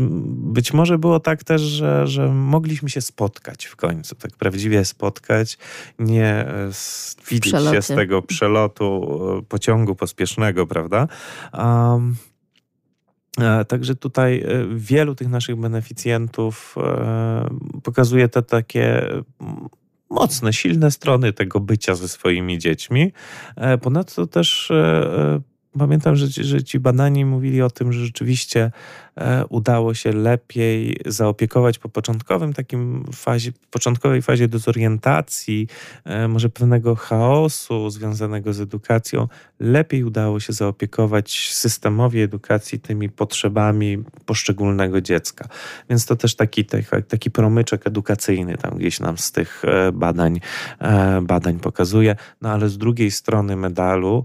być 0.55 0.73
może 0.73 0.99
było 0.99 1.21
tak 1.21 1.45
też, 1.45 1.63
że, 1.63 2.07
że 2.07 2.29
mogliśmy 2.29 2.91
się 2.91 3.01
spotkać 3.01 3.65
w 3.65 3.77
końcu, 3.77 4.15
tak 4.15 4.31
prawdziwie 4.31 4.85
spotkać, 4.85 5.59
nie 5.99 6.47
widzieć 7.31 7.55
się 7.73 7.83
z 7.83 7.87
tego 7.87 8.23
przelotu 8.23 9.19
e, 9.39 9.43
pociągu 9.43 9.95
pospiesznego, 9.95 10.67
prawda? 10.67 11.09
Um, 11.53 12.17
Także 13.69 13.95
tutaj 13.95 14.41
e, 14.41 14.47
wielu 14.75 15.15
tych 15.15 15.29
naszych 15.29 15.57
beneficjentów 15.57 16.75
pokazuje 17.83 18.29
te 18.29 18.43
takie 18.43 19.09
mocne, 20.11 20.53
silne 20.53 20.91
strony 20.91 21.33
tego 21.33 21.61
bycia 21.61 21.95
ze 21.95 22.09
swoimi 22.09 22.59
dziećmi. 22.59 23.13
Ponadto 23.83 24.27
też 24.27 24.73
pamiętam, 25.79 26.17
że, 26.17 26.27
że 26.45 26.65
ci 26.65 26.81
badani 26.81 27.25
mówili 27.25 27.63
o 27.63 27.71
tym, 27.71 27.93
że 27.93 28.05
rzeczywiście 28.05 28.71
udało 29.49 29.95
się 29.95 30.13
lepiej 30.13 30.97
zaopiekować 31.07 31.79
po 31.79 31.89
początkowym 31.89 32.53
takim 32.53 33.05
fazie, 33.13 33.53
początkowej 33.71 34.23
fazie 34.23 34.49
dezorientacji, 34.49 35.69
e, 36.05 36.29
może 36.29 36.49
pewnego 36.49 36.95
chaosu 36.95 37.91
związanego 37.91 38.53
z 38.53 38.61
edukacją, 38.61 39.29
lepiej 39.61 40.05
udało 40.05 40.41
się 40.41 40.53
zaopiekować 40.53 41.51
systemowi 41.53 42.21
edukacji 42.21 42.81
tymi 42.81 43.09
potrzebami 43.09 43.99
poszczególnego 44.27 45.01
dziecka. 45.01 45.49
Więc 45.91 46.07
to 46.07 46.17
też 46.17 46.35
taki, 46.37 46.65
taki 47.09 47.31
promyczek 47.31 47.87
edukacyjny 47.87 48.57
tam 48.57 48.79
gdzieś 48.79 49.01
nam 49.01 49.19
z 49.19 49.33
tych 49.33 49.63
e, 49.65 49.93
badań, 49.93 50.41
badań 51.23 51.59
pokazuje. 51.59 52.17
No 52.43 52.51
ale 52.51 52.69
z 52.69 52.79
drugiej 52.79 53.11
strony 53.11 53.57
medalu, 53.57 54.25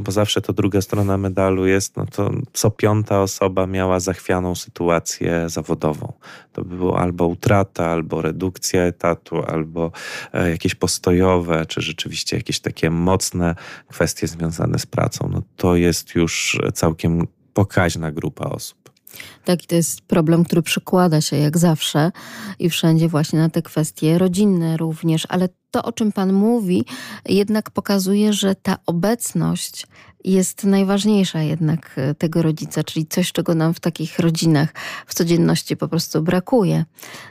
bo 0.00 0.12
zawsze 0.12 0.40
to 0.40 0.52
druga 0.52 0.80
strona 0.80 1.18
medalu 1.18 1.66
jest, 1.66 1.96
no 1.96 2.06
to 2.06 2.30
co 2.52 2.70
piąta 2.70 3.22
osoba 3.22 3.66
miała 3.66 4.00
zachwianie 4.00 4.27
zachwianą 4.28 4.54
sytuację 4.54 5.48
zawodową. 5.48 6.12
To 6.52 6.64
by 6.64 6.76
było 6.76 7.00
albo 7.00 7.26
utrata, 7.26 7.86
albo 7.86 8.22
redukcja 8.22 8.82
etatu, 8.82 9.42
albo 9.42 9.92
e, 10.32 10.50
jakieś 10.50 10.74
postojowe, 10.74 11.66
czy 11.66 11.80
rzeczywiście 11.80 12.36
jakieś 12.36 12.60
takie 12.60 12.90
mocne 12.90 13.54
kwestie 13.88 14.26
związane 14.26 14.78
z 14.78 14.86
pracą. 14.86 15.28
No 15.32 15.42
to 15.56 15.76
jest 15.76 16.14
już 16.14 16.58
całkiem 16.74 17.26
pokaźna 17.54 18.12
grupa 18.12 18.44
osób. 18.44 18.78
Tak, 19.44 19.64
i 19.64 19.66
to 19.66 19.74
jest 19.74 20.00
problem, 20.00 20.44
który 20.44 20.62
przekłada 20.62 21.20
się 21.20 21.36
jak 21.36 21.58
zawsze 21.58 22.12
i 22.58 22.70
wszędzie 22.70 23.08
właśnie 23.08 23.38
na 23.38 23.48
te 23.48 23.62
kwestie 23.62 24.18
rodzinne 24.18 24.76
również, 24.76 25.26
ale 25.28 25.48
to, 25.70 25.82
o 25.82 25.92
czym 25.92 26.12
Pan 26.12 26.32
mówi, 26.32 26.84
jednak 27.28 27.70
pokazuje, 27.70 28.32
że 28.32 28.54
ta 28.54 28.76
obecność 28.86 29.86
jest 30.24 30.64
najważniejsza 30.64 31.42
jednak 31.42 31.90
e, 31.96 32.14
tego 32.14 32.42
rodzica, 32.42 32.84
czyli 32.84 33.06
coś, 33.06 33.32
czego 33.32 33.54
nam 33.54 33.74
w 33.74 33.80
takich 33.80 34.18
rodzinach 34.18 34.68
w 35.06 35.14
codzienności 35.14 35.76
po 35.76 35.88
prostu 35.88 36.22
brakuje. 36.22 36.84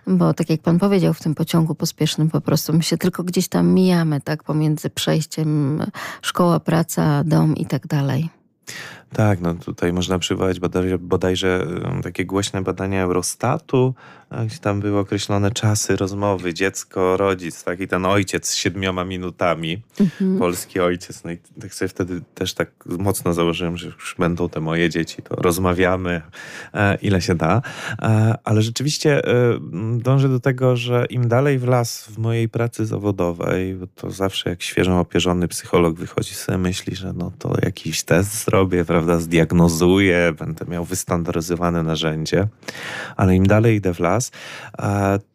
Bo 0.08 0.34
tak 0.34 0.50
jak 0.50 0.62
pan 0.62 0.80
powiedział, 0.80 1.13
w 1.13 1.21
tym 1.21 1.36
pociągu 1.36 1.76
pospiesznym 1.76 2.30
po 2.30 2.41
prostu 2.41 2.73
my 2.73 2.84
się 2.84 2.97
tylko 2.97 3.23
gdzieś 3.23 3.47
tam 3.47 3.73
mijamy, 3.73 4.21
tak, 4.21 4.43
pomiędzy 4.43 4.89
przejściem 4.89 5.84
szkoła, 6.21 6.60
praca, 6.60 7.23
dom 7.23 7.56
i 7.56 7.65
tak 7.65 7.88
dalej. 7.88 8.30
Tak, 9.13 9.41
no 9.41 9.54
tutaj 9.54 9.93
można 9.93 10.20
przywołać 10.20 10.60
bodajże, 10.60 10.98
bodajże 10.98 11.67
takie 12.04 12.26
głośne 12.26 12.62
badania 12.62 13.04
Eurostatu, 13.04 13.93
gdzie 14.46 14.58
tam 14.58 14.80
były 14.80 15.00
określone 15.00 15.52
czasy 15.52 15.96
rozmowy 15.96 16.54
dziecko, 16.54 17.17
rodzic, 17.17 17.63
tak 17.63 17.80
i 17.80 17.88
ten 17.88 18.06
ojciec 18.06 18.48
z 18.48 18.56
siedmioma 18.56 19.04
minutami, 19.04 19.82
mhm. 20.00 20.39
polski 20.39 20.80
ojciec. 20.80 21.24
No 21.24 21.32
i 21.32 21.38
tak 21.62 21.74
sobie 21.74 21.89
wtedy 21.89 22.22
też 22.36 22.54
tak 22.54 22.70
mocno 22.86 23.34
założyłem, 23.34 23.78
że 23.78 23.88
już 23.88 24.15
będą 24.20 24.50
te 24.50 24.60
moje 24.60 24.89
dzieci, 24.89 25.22
to 25.22 25.36
rozmawiamy 25.36 26.22
e, 26.74 26.98
ile 27.02 27.22
się 27.22 27.36
da. 27.36 27.62
E, 28.02 28.38
ale 28.43 28.62
rzeczywiście 28.62 29.26
e, 29.26 29.60
dążę 29.98 30.30
do 30.30 30.39
tego, 30.39 30.76
że 30.76 31.06
im 31.10 31.28
dalej 31.28 31.60
w 31.60 31.67
las 31.67 32.08
w 32.08 32.17
mojej 32.17 32.50
pracy 32.50 32.86
zawodowej, 32.86 33.76
bo 33.76 33.88
to 33.96 34.12
zawsze 34.12 34.50
jak 34.50 34.62
świeżo 34.62 35.00
opierzony 35.00 35.48
psycholog 35.48 35.96
wychodzi 35.96 36.34
sobie 36.34 36.58
myśli, 36.58 36.96
że 36.96 37.13
no 37.13 37.32
to 37.39 37.54
jakiś 37.62 38.04
test 38.04 38.46
zrobię, 38.46 38.84
prawda, 38.98 39.20
zdiagnozuję, 39.20 40.34
będę 40.40 40.66
miał 40.66 40.86
wystandaryzowane 40.86 41.84
narzędzie, 41.84 42.48
ale 43.16 43.36
im 43.36 43.48
dalej 43.48 43.76
idę 43.76 43.94
w 43.94 44.00
las, 44.00 44.32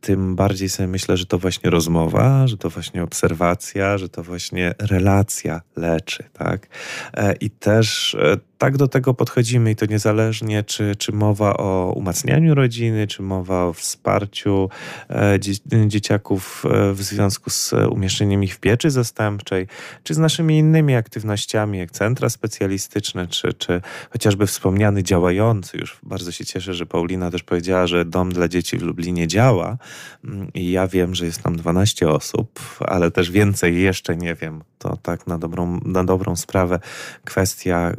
tym 0.01 0.37
bardziej 0.37 0.69
sobie 0.69 0.87
myślę, 0.87 1.17
że 1.17 1.27
to 1.27 1.39
właśnie 1.39 1.71
rozmowa, 1.71 2.47
że 2.47 2.57
to 2.57 2.71
właśnie 2.71 3.03
obserwacja, 3.03 3.99
że 3.99 4.09
to 4.09 4.23
właśnie 4.23 4.75
relacja 4.79 5.61
leczy, 5.77 6.25
tak? 6.33 6.69
E, 7.15 7.35
I 7.35 7.51
też 7.51 8.15
e, 8.15 8.37
tak 8.63 8.77
do 8.77 8.89
tego 8.89 9.15
podchodzimy 9.15 9.71
i 9.71 9.77
to 9.77 9.87
niezależnie, 9.87 10.65
czy, 10.65 10.97
czy 10.97 11.13
mowa 11.13 11.57
o 11.57 11.93
umacnianiu 11.97 12.55
rodziny, 12.55 13.07
czy 13.07 13.23
mowa 13.23 13.65
o 13.65 13.73
wsparciu 13.73 14.69
e, 15.11 15.39
dzieciaków 15.87 16.65
e, 16.71 16.93
w 16.93 17.03
związku 17.03 17.51
z 17.51 17.73
umieszczeniem 17.91 18.45
ich 18.45 18.55
w 18.55 18.61
pieczy 18.61 18.91
zastępczej, 18.91 19.67
czy 20.03 20.15
z 20.15 20.19
naszymi 20.19 20.59
innymi 20.59 20.95
aktywnościami, 20.95 21.79
jak 21.79 21.91
centra 21.91 22.29
specjalistyczne, 22.29 23.27
czy, 23.27 23.53
czy 23.53 23.81
chociażby 24.11 24.47
wspomniany 24.47 25.03
działający. 25.03 25.79
Już 25.79 25.99
bardzo 26.03 26.33
się 26.33 26.45
cieszę, 26.45 26.75
że 26.75 26.87
Paulina 26.87 27.31
też 27.31 27.43
powiedziała, 27.43 27.87
że 27.87 28.05
dom 28.05 28.33
dla 28.33 28.49
dzieci 28.49 28.79
w 28.79 28.83
Lublinie 28.83 29.27
działa 29.27 29.77
mm, 30.25 30.53
i 30.55 30.71
ja 30.71 30.89
wiem, 30.89 31.15
że 31.15 31.25
jest 31.25 31.43
tam 31.43 31.57
12 31.57 32.09
osób, 32.09 32.61
ale 32.81 33.11
też 33.11 33.31
więcej 33.31 33.83
jeszcze 33.83 34.17
nie 34.17 34.35
wiem. 34.35 34.63
To 34.79 34.97
tak 34.97 35.27
na 35.27 35.39
dobrą, 35.39 35.81
na 35.85 36.05
dobrą 36.05 36.37
sprawę 36.37 36.81
kwestia 37.25 37.93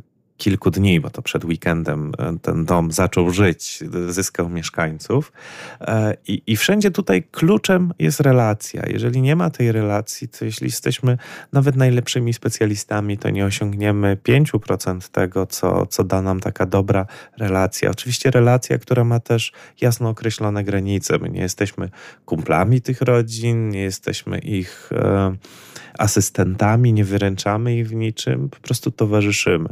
kilku 0.43 0.71
dni, 0.71 0.99
bo 0.99 1.09
to 1.09 1.21
przed 1.21 1.45
weekendem 1.45 2.11
e, 2.17 2.37
ten 2.41 2.65
dom 2.65 2.91
zaczął 2.91 3.29
żyć, 3.29 3.83
zyskał 4.09 4.49
mieszkańców. 4.49 5.31
E, 5.81 6.17
I, 6.27 6.41
I 6.47 6.57
wszędzie 6.57 6.91
tutaj 6.91 7.23
kluczem 7.31 7.93
jest 7.99 8.19
relacja. 8.19 8.83
Jeżeli 8.87 9.21
nie 9.21 9.35
ma 9.35 9.49
tej 9.49 9.71
relacji, 9.71 10.27
to 10.27 10.45
jeśli 10.45 10.67
jesteśmy 10.67 11.17
nawet 11.53 11.75
najlepszymi 11.75 12.33
specjalistami, 12.33 13.17
to 13.17 13.29
nie 13.29 13.45
osiągniemy 13.45 14.17
5% 14.27 15.09
tego, 15.11 15.45
co, 15.45 15.85
co 15.85 16.03
da 16.03 16.21
nam 16.21 16.39
taka 16.39 16.65
dobra 16.65 17.05
relacja. 17.37 17.89
Oczywiście 17.89 18.31
relacja, 18.31 18.77
która 18.77 19.03
ma 19.03 19.19
też 19.19 19.51
jasno 19.81 20.09
określone 20.09 20.63
granice. 20.63 21.17
My 21.19 21.29
nie 21.29 21.41
jesteśmy 21.41 21.89
kumplami 22.25 22.81
tych 22.81 23.01
rodzin, 23.01 23.69
nie 23.69 23.81
jesteśmy 23.81 24.39
ich 24.39 24.89
e, 24.91 25.35
asystentami, 25.97 26.93
nie 26.93 27.05
wyręczamy 27.05 27.75
ich 27.75 27.87
w 27.87 27.93
niczym, 27.93 28.49
po 28.49 28.59
prostu 28.59 28.91
towarzyszymy. 28.91 29.69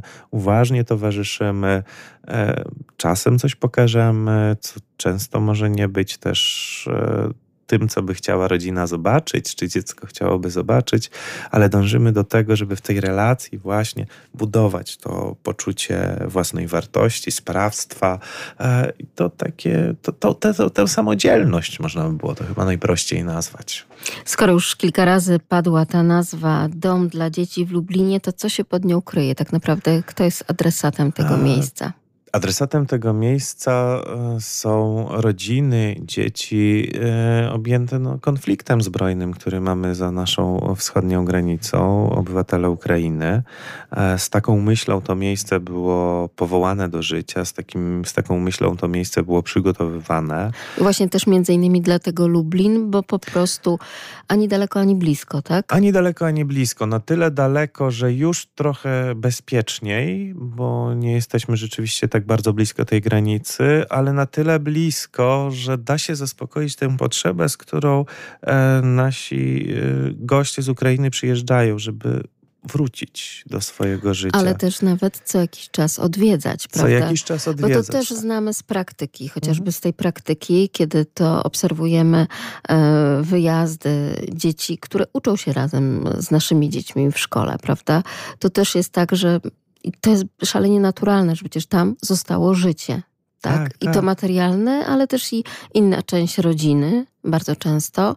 Uważnie 0.62 0.84
towarzyszymy, 0.84 1.84
e, 2.28 2.64
czasem 2.98 3.40
coś 3.40 3.56
pokażemy, 3.56 4.58
co 4.60 4.80
często 4.98 5.40
może 5.40 5.70
nie 5.70 5.88
być 5.88 6.18
też 6.18 6.90
e, 6.94 7.30
tym, 7.72 7.88
co 7.88 8.04
by 8.04 8.14
chciała 8.14 8.48
rodzina 8.48 8.88
zobaczyć, 8.88 9.56
czy 9.56 9.70
dziecko 9.70 10.08
chciałoby 10.08 10.50
zobaczyć, 10.50 11.12
ale 11.52 11.70
dążymy 11.70 12.12
do 12.12 12.24
tego, 12.24 12.56
żeby 12.56 12.76
w 12.76 12.82
tej 12.82 13.02
relacji 13.02 13.58
właśnie 13.58 14.06
budować 14.34 14.98
to 14.98 15.36
poczucie 15.44 16.26
własnej 16.28 16.68
wartości, 16.68 17.32
sprawstwa 17.32 18.20
e, 18.60 18.92
i 19.00 19.06
to 19.08 19.30
takie, 19.30 19.94
to, 20.02 20.12
to, 20.12 20.34
to, 20.34 20.70
tę 20.70 20.88
samodzielność 20.88 21.80
można 21.80 22.10
by 22.10 22.18
było 22.18 22.36
to 22.36 22.44
chyba 22.44 22.66
najprościej 22.66 23.24
nazwać. 23.24 23.86
Skoro 24.26 24.54
już 24.54 24.76
kilka 24.76 25.06
razy 25.06 25.40
padła 25.40 25.86
ta 25.86 26.04
nazwa 26.04 26.68
Dom 26.70 27.08
dla 27.08 27.30
dzieci 27.30 27.66
w 27.66 27.72
Lublinie, 27.72 28.20
to 28.20 28.34
co 28.34 28.50
się 28.50 28.66
pod 28.66 28.86
nią 28.86 29.02
kryje? 29.02 29.36
Tak 29.36 29.54
naprawdę 29.54 30.04
kto 30.06 30.24
jest 30.24 30.44
adresatem 30.48 31.12
tego 31.12 31.34
A... 31.34 31.38
miejsca? 31.38 32.01
Adresatem 32.32 32.86
tego 32.86 33.14
miejsca 33.14 33.72
e, 33.72 34.38
są 34.42 35.06
rodziny, 35.10 35.96
dzieci 36.02 36.92
e, 37.02 37.52
objęte 37.52 38.00
no, 38.00 38.20
konfliktem 38.20 38.82
zbrojnym, 38.82 39.34
który 39.34 39.62
mamy 39.62 39.96
za 39.96 40.12
naszą 40.12 40.74
wschodnią 40.78 41.26
granicą, 41.26 42.10
obywatele 42.10 42.70
Ukrainy. 42.70 43.44
E, 43.92 44.20
z 44.20 44.30
taką 44.30 44.62
myślą 44.62 45.02
to 45.02 45.16
miejsce 45.16 45.60
było 45.60 46.30
powołane 46.30 46.90
do 46.90 47.02
życia, 47.02 47.46
z, 47.46 47.54
takim, 47.54 48.06
z 48.06 48.14
taką 48.14 48.40
myślą 48.40 48.78
to 48.78 48.88
miejsce 48.88 49.24
było 49.24 49.44
przygotowywane. 49.44 50.52
I 50.78 50.82
właśnie 50.82 51.10
też 51.10 51.28
między 51.28 51.54
innymi 51.54 51.82
dlatego 51.82 52.28
Lublin, 52.28 52.92
bo 52.92 53.04
po 53.04 53.20
prostu 53.20 53.80
ani 54.28 54.48
daleko, 54.48 54.80
ani 54.80 54.96
blisko, 54.96 55.42
tak? 55.42 55.74
Ani 55.74 55.92
daleko, 55.92 56.26
ani 56.26 56.46
blisko. 56.46 56.86
Na 56.86 57.00
tyle 57.00 57.32
daleko, 57.32 57.92
że 57.92 58.14
już 58.14 58.46
trochę 58.46 59.16
bezpieczniej, 59.16 60.34
bo 60.36 60.94
nie 60.94 61.14
jesteśmy 61.14 61.58
rzeczywiście 61.58 62.08
tak 62.08 62.21
tak 62.22 62.28
bardzo 62.28 62.54
blisko 62.54 62.86
tej 62.86 63.02
granicy, 63.02 63.86
ale 63.90 64.14
na 64.14 64.26
tyle 64.26 64.60
blisko, 64.60 65.50
że 65.52 65.78
da 65.78 65.98
się 65.98 66.16
zaspokoić 66.16 66.76
tę 66.76 66.98
potrzebę, 66.98 67.50
z 67.50 67.58
którą 67.58 68.06
e, 68.42 68.82
nasi 68.82 69.74
e, 69.74 70.14
goście 70.14 70.62
z 70.62 70.70
Ukrainy 70.70 71.10
przyjeżdżają, 71.10 71.80
żeby 71.80 72.24
wrócić 72.64 73.44
do 73.50 73.62
swojego 73.62 74.14
życia. 74.14 74.38
Ale 74.38 74.56
też 74.56 74.82
nawet 74.82 75.22
co 75.26 75.42
jakiś 75.42 75.70
czas 75.70 76.00
odwiedzać, 76.00 76.68
prawda? 76.68 77.00
Co 77.00 77.06
jakiś 77.06 77.24
czas 77.24 77.48
odwiedzać. 77.48 77.88
Bo 77.88 77.94
to 77.94 78.00
też 78.00 78.10
znamy 78.10 78.54
z 78.54 78.64
praktyki, 78.64 79.30
chociażby 79.30 79.62
mhm. 79.62 79.72
z 79.72 79.80
tej 79.80 79.94
praktyki, 79.94 80.70
kiedy 80.70 81.06
to 81.06 81.44
obserwujemy 81.44 82.28
e, 82.70 83.22
wyjazdy 83.22 84.16
dzieci, 84.34 84.78
które 84.78 85.06
uczą 85.14 85.36
się 85.36 85.54
razem 85.54 86.10
z 86.18 86.32
naszymi 86.32 86.70
dziećmi 86.70 87.12
w 87.12 87.20
szkole, 87.20 87.58
prawda? 87.62 88.04
To 88.40 88.50
też 88.50 88.76
jest 88.76 88.94
tak, 88.94 89.16
że 89.16 89.40
i 89.84 89.92
to 89.92 90.10
jest 90.10 90.24
szalenie 90.46 90.80
naturalne, 90.80 91.36
że 91.36 91.40
przecież 91.40 91.66
tam 91.66 91.96
zostało 92.02 92.54
życie. 92.54 93.02
Tak? 93.42 93.70
tak 93.70 93.82
I 93.82 93.86
tak. 93.86 93.94
to 93.94 94.02
materialne, 94.02 94.86
ale 94.86 95.08
też 95.08 95.34
i 95.34 95.44
inna 95.74 96.02
część 96.02 96.38
rodziny, 96.38 97.06
bardzo 97.24 97.56
często. 97.56 98.16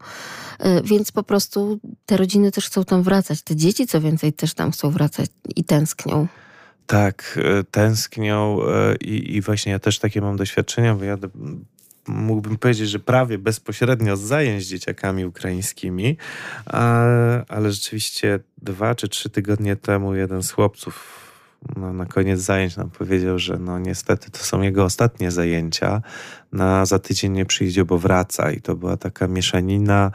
E, 0.58 0.82
więc 0.82 1.12
po 1.12 1.22
prostu 1.22 1.80
te 2.06 2.16
rodziny 2.16 2.52
też 2.52 2.66
chcą 2.66 2.84
tam 2.84 3.02
wracać. 3.02 3.42
Te 3.42 3.56
dzieci, 3.56 3.86
co 3.86 4.00
więcej, 4.00 4.32
też 4.32 4.54
tam 4.54 4.70
chcą 4.70 4.90
wracać 4.90 5.30
i 5.56 5.64
tęsknią. 5.64 6.26
Tak, 6.86 7.38
e, 7.42 7.64
tęsknią 7.64 8.58
e, 8.62 8.96
i, 8.96 9.36
i 9.36 9.40
właśnie 9.40 9.72
ja 9.72 9.78
też 9.78 9.98
takie 9.98 10.20
mam 10.20 10.36
doświadczenia, 10.36 10.94
bo 10.94 11.04
ja 11.04 11.18
mógłbym 12.08 12.58
powiedzieć, 12.58 12.90
że 12.90 12.98
prawie 12.98 13.38
bezpośrednio 13.38 14.16
z 14.16 14.20
zajęć 14.20 14.64
z 14.64 14.68
dzieciakami 14.68 15.24
ukraińskimi, 15.24 16.16
ale 17.48 17.72
rzeczywiście 17.72 18.40
dwa 18.62 18.94
czy 18.94 19.08
trzy 19.08 19.30
tygodnie 19.30 19.76
temu 19.76 20.14
jeden 20.14 20.42
z 20.42 20.50
chłopców 20.50 21.23
no, 21.76 21.92
na 21.92 22.06
koniec 22.06 22.40
zajęć 22.40 22.76
nam 22.76 22.90
powiedział, 22.90 23.38
że 23.38 23.58
no 23.58 23.78
niestety 23.78 24.30
to 24.30 24.38
są 24.38 24.62
jego 24.62 24.84
ostatnie 24.84 25.30
zajęcia. 25.30 26.02
Na 26.52 26.86
za 26.86 26.98
tydzień 26.98 27.32
nie 27.32 27.46
przyjdzie, 27.46 27.84
bo 27.84 27.98
wraca. 27.98 28.50
I 28.50 28.60
to 28.60 28.76
była 28.76 28.96
taka 28.96 29.28
mieszanina 29.28 30.10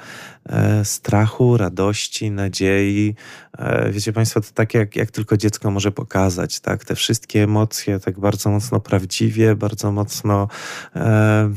e, 0.45 0.85
strachu, 0.85 1.57
radości, 1.57 2.31
nadziei. 2.31 3.15
E, 3.57 3.91
wiecie 3.91 4.13
Państwo, 4.13 4.41
to 4.41 4.47
tak 4.53 4.73
jak, 4.73 4.95
jak 4.95 5.12
tylko 5.12 5.38
dziecko 5.38 5.71
może 5.71 5.91
pokazać, 5.91 6.59
tak? 6.59 6.85
Te 6.85 6.95
wszystkie 6.95 7.43
emocje 7.43 7.99
tak 7.99 8.19
bardzo 8.19 8.49
mocno 8.49 8.79
prawdziwie, 8.79 9.55
bardzo 9.55 9.91
mocno. 9.91 10.47
E, 10.95 11.49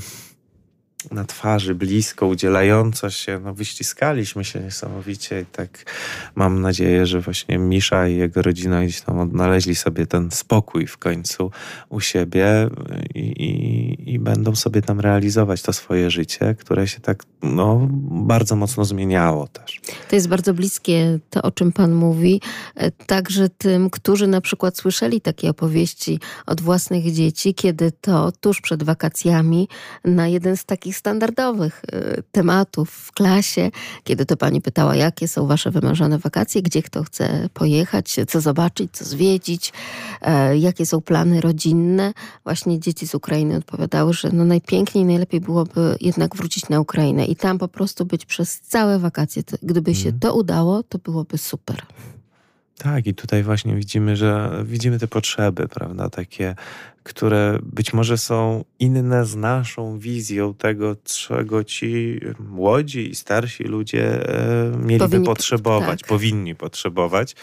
na 1.10 1.24
twarzy, 1.24 1.74
blisko, 1.74 2.26
udzielająco 2.26 3.10
się, 3.10 3.40
no 3.44 3.54
wyściskaliśmy 3.54 4.44
się 4.44 4.60
niesamowicie 4.60 5.40
i 5.40 5.46
tak 5.46 5.84
mam 6.34 6.60
nadzieję, 6.60 7.06
że 7.06 7.20
właśnie 7.20 7.58
Misza 7.58 8.08
i 8.08 8.16
jego 8.16 8.42
rodzina 8.42 8.84
gdzieś 8.84 9.00
tam 9.00 9.18
odnaleźli 9.18 9.74
sobie 9.74 10.06
ten 10.06 10.30
spokój 10.30 10.86
w 10.86 10.98
końcu 10.98 11.50
u 11.88 12.00
siebie 12.00 12.68
i, 13.14 13.20
i, 13.20 14.12
i 14.14 14.18
będą 14.18 14.54
sobie 14.54 14.82
tam 14.82 15.00
realizować 15.00 15.62
to 15.62 15.72
swoje 15.72 16.10
życie, 16.10 16.54
które 16.58 16.88
się 16.88 17.00
tak 17.00 17.24
no, 17.42 17.88
bardzo 18.10 18.56
mocno 18.56 18.84
zmieniało 18.84 19.48
też. 19.48 19.80
To 20.08 20.16
jest 20.16 20.28
bardzo 20.28 20.54
bliskie 20.54 21.18
to, 21.30 21.42
o 21.42 21.50
czym 21.50 21.72
Pan 21.72 21.92
mówi, 21.92 22.40
e, 22.74 22.90
także 22.90 23.48
tym, 23.48 23.90
którzy 23.90 24.26
na 24.26 24.40
przykład 24.40 24.76
słyszeli 24.76 25.20
takie 25.20 25.50
opowieści 25.50 26.20
od 26.46 26.60
własnych 26.60 27.12
dzieci, 27.12 27.54
kiedy 27.54 27.92
to 28.00 28.32
tuż 28.32 28.60
przed 28.60 28.82
wakacjami 28.82 29.68
na 30.04 30.28
jeden 30.28 30.56
z 30.56 30.64
takich 30.64 30.91
takich 30.92 30.98
standardowych 30.98 31.82
y, 31.84 32.22
tematów 32.32 32.90
w 32.90 33.12
klasie, 33.12 33.70
kiedy 34.04 34.26
to 34.26 34.36
pani 34.36 34.60
pytała, 34.60 34.96
jakie 34.96 35.28
są 35.28 35.46
wasze 35.46 35.70
wymarzone 35.70 36.18
wakacje, 36.18 36.62
gdzie 36.62 36.82
kto 36.82 37.04
chce 37.04 37.48
pojechać, 37.54 38.16
co 38.28 38.40
zobaczyć, 38.40 38.90
co 38.92 39.04
zwiedzić, 39.04 39.72
e, 40.20 40.58
jakie 40.58 40.86
są 40.86 41.00
plany 41.00 41.40
rodzinne. 41.40 42.12
Właśnie 42.44 42.80
dzieci 42.80 43.06
z 43.06 43.14
Ukrainy 43.14 43.56
odpowiadały, 43.56 44.12
że 44.12 44.28
no 44.32 44.44
najpiękniej, 44.44 45.04
najlepiej 45.04 45.40
byłoby 45.40 45.96
jednak 46.00 46.36
wrócić 46.36 46.68
na 46.68 46.80
Ukrainę 46.80 47.24
i 47.24 47.36
tam 47.36 47.58
po 47.58 47.68
prostu 47.68 48.04
być 48.04 48.26
przez 48.26 48.60
całe 48.60 48.98
wakacje. 48.98 49.42
Gdyby 49.62 49.94
się 49.94 50.08
mhm. 50.08 50.20
to 50.20 50.34
udało, 50.34 50.82
to 50.82 50.98
byłoby 50.98 51.38
super. 51.38 51.82
Tak, 52.78 53.06
i 53.06 53.14
tutaj 53.14 53.42
właśnie 53.42 53.76
widzimy, 53.76 54.16
że 54.16 54.62
widzimy 54.64 54.98
te 54.98 55.08
potrzeby, 55.08 55.68
prawda? 55.68 56.10
Takie 56.10 56.54
które 57.02 57.58
być 57.62 57.92
może 57.92 58.18
są 58.18 58.64
inne 58.78 59.26
z 59.26 59.36
naszą 59.36 59.98
wizją 59.98 60.54
tego, 60.54 60.96
czego 61.04 61.64
ci 61.64 62.20
młodzi 62.38 63.10
i 63.10 63.14
starsi 63.14 63.64
ludzie 63.64 64.28
e, 64.28 64.76
mieliby 64.76 65.08
powinni, 65.08 65.26
potrzebować, 65.26 66.00
tak. 66.00 66.08
powinni 66.08 66.54
potrzebować. 66.54 67.36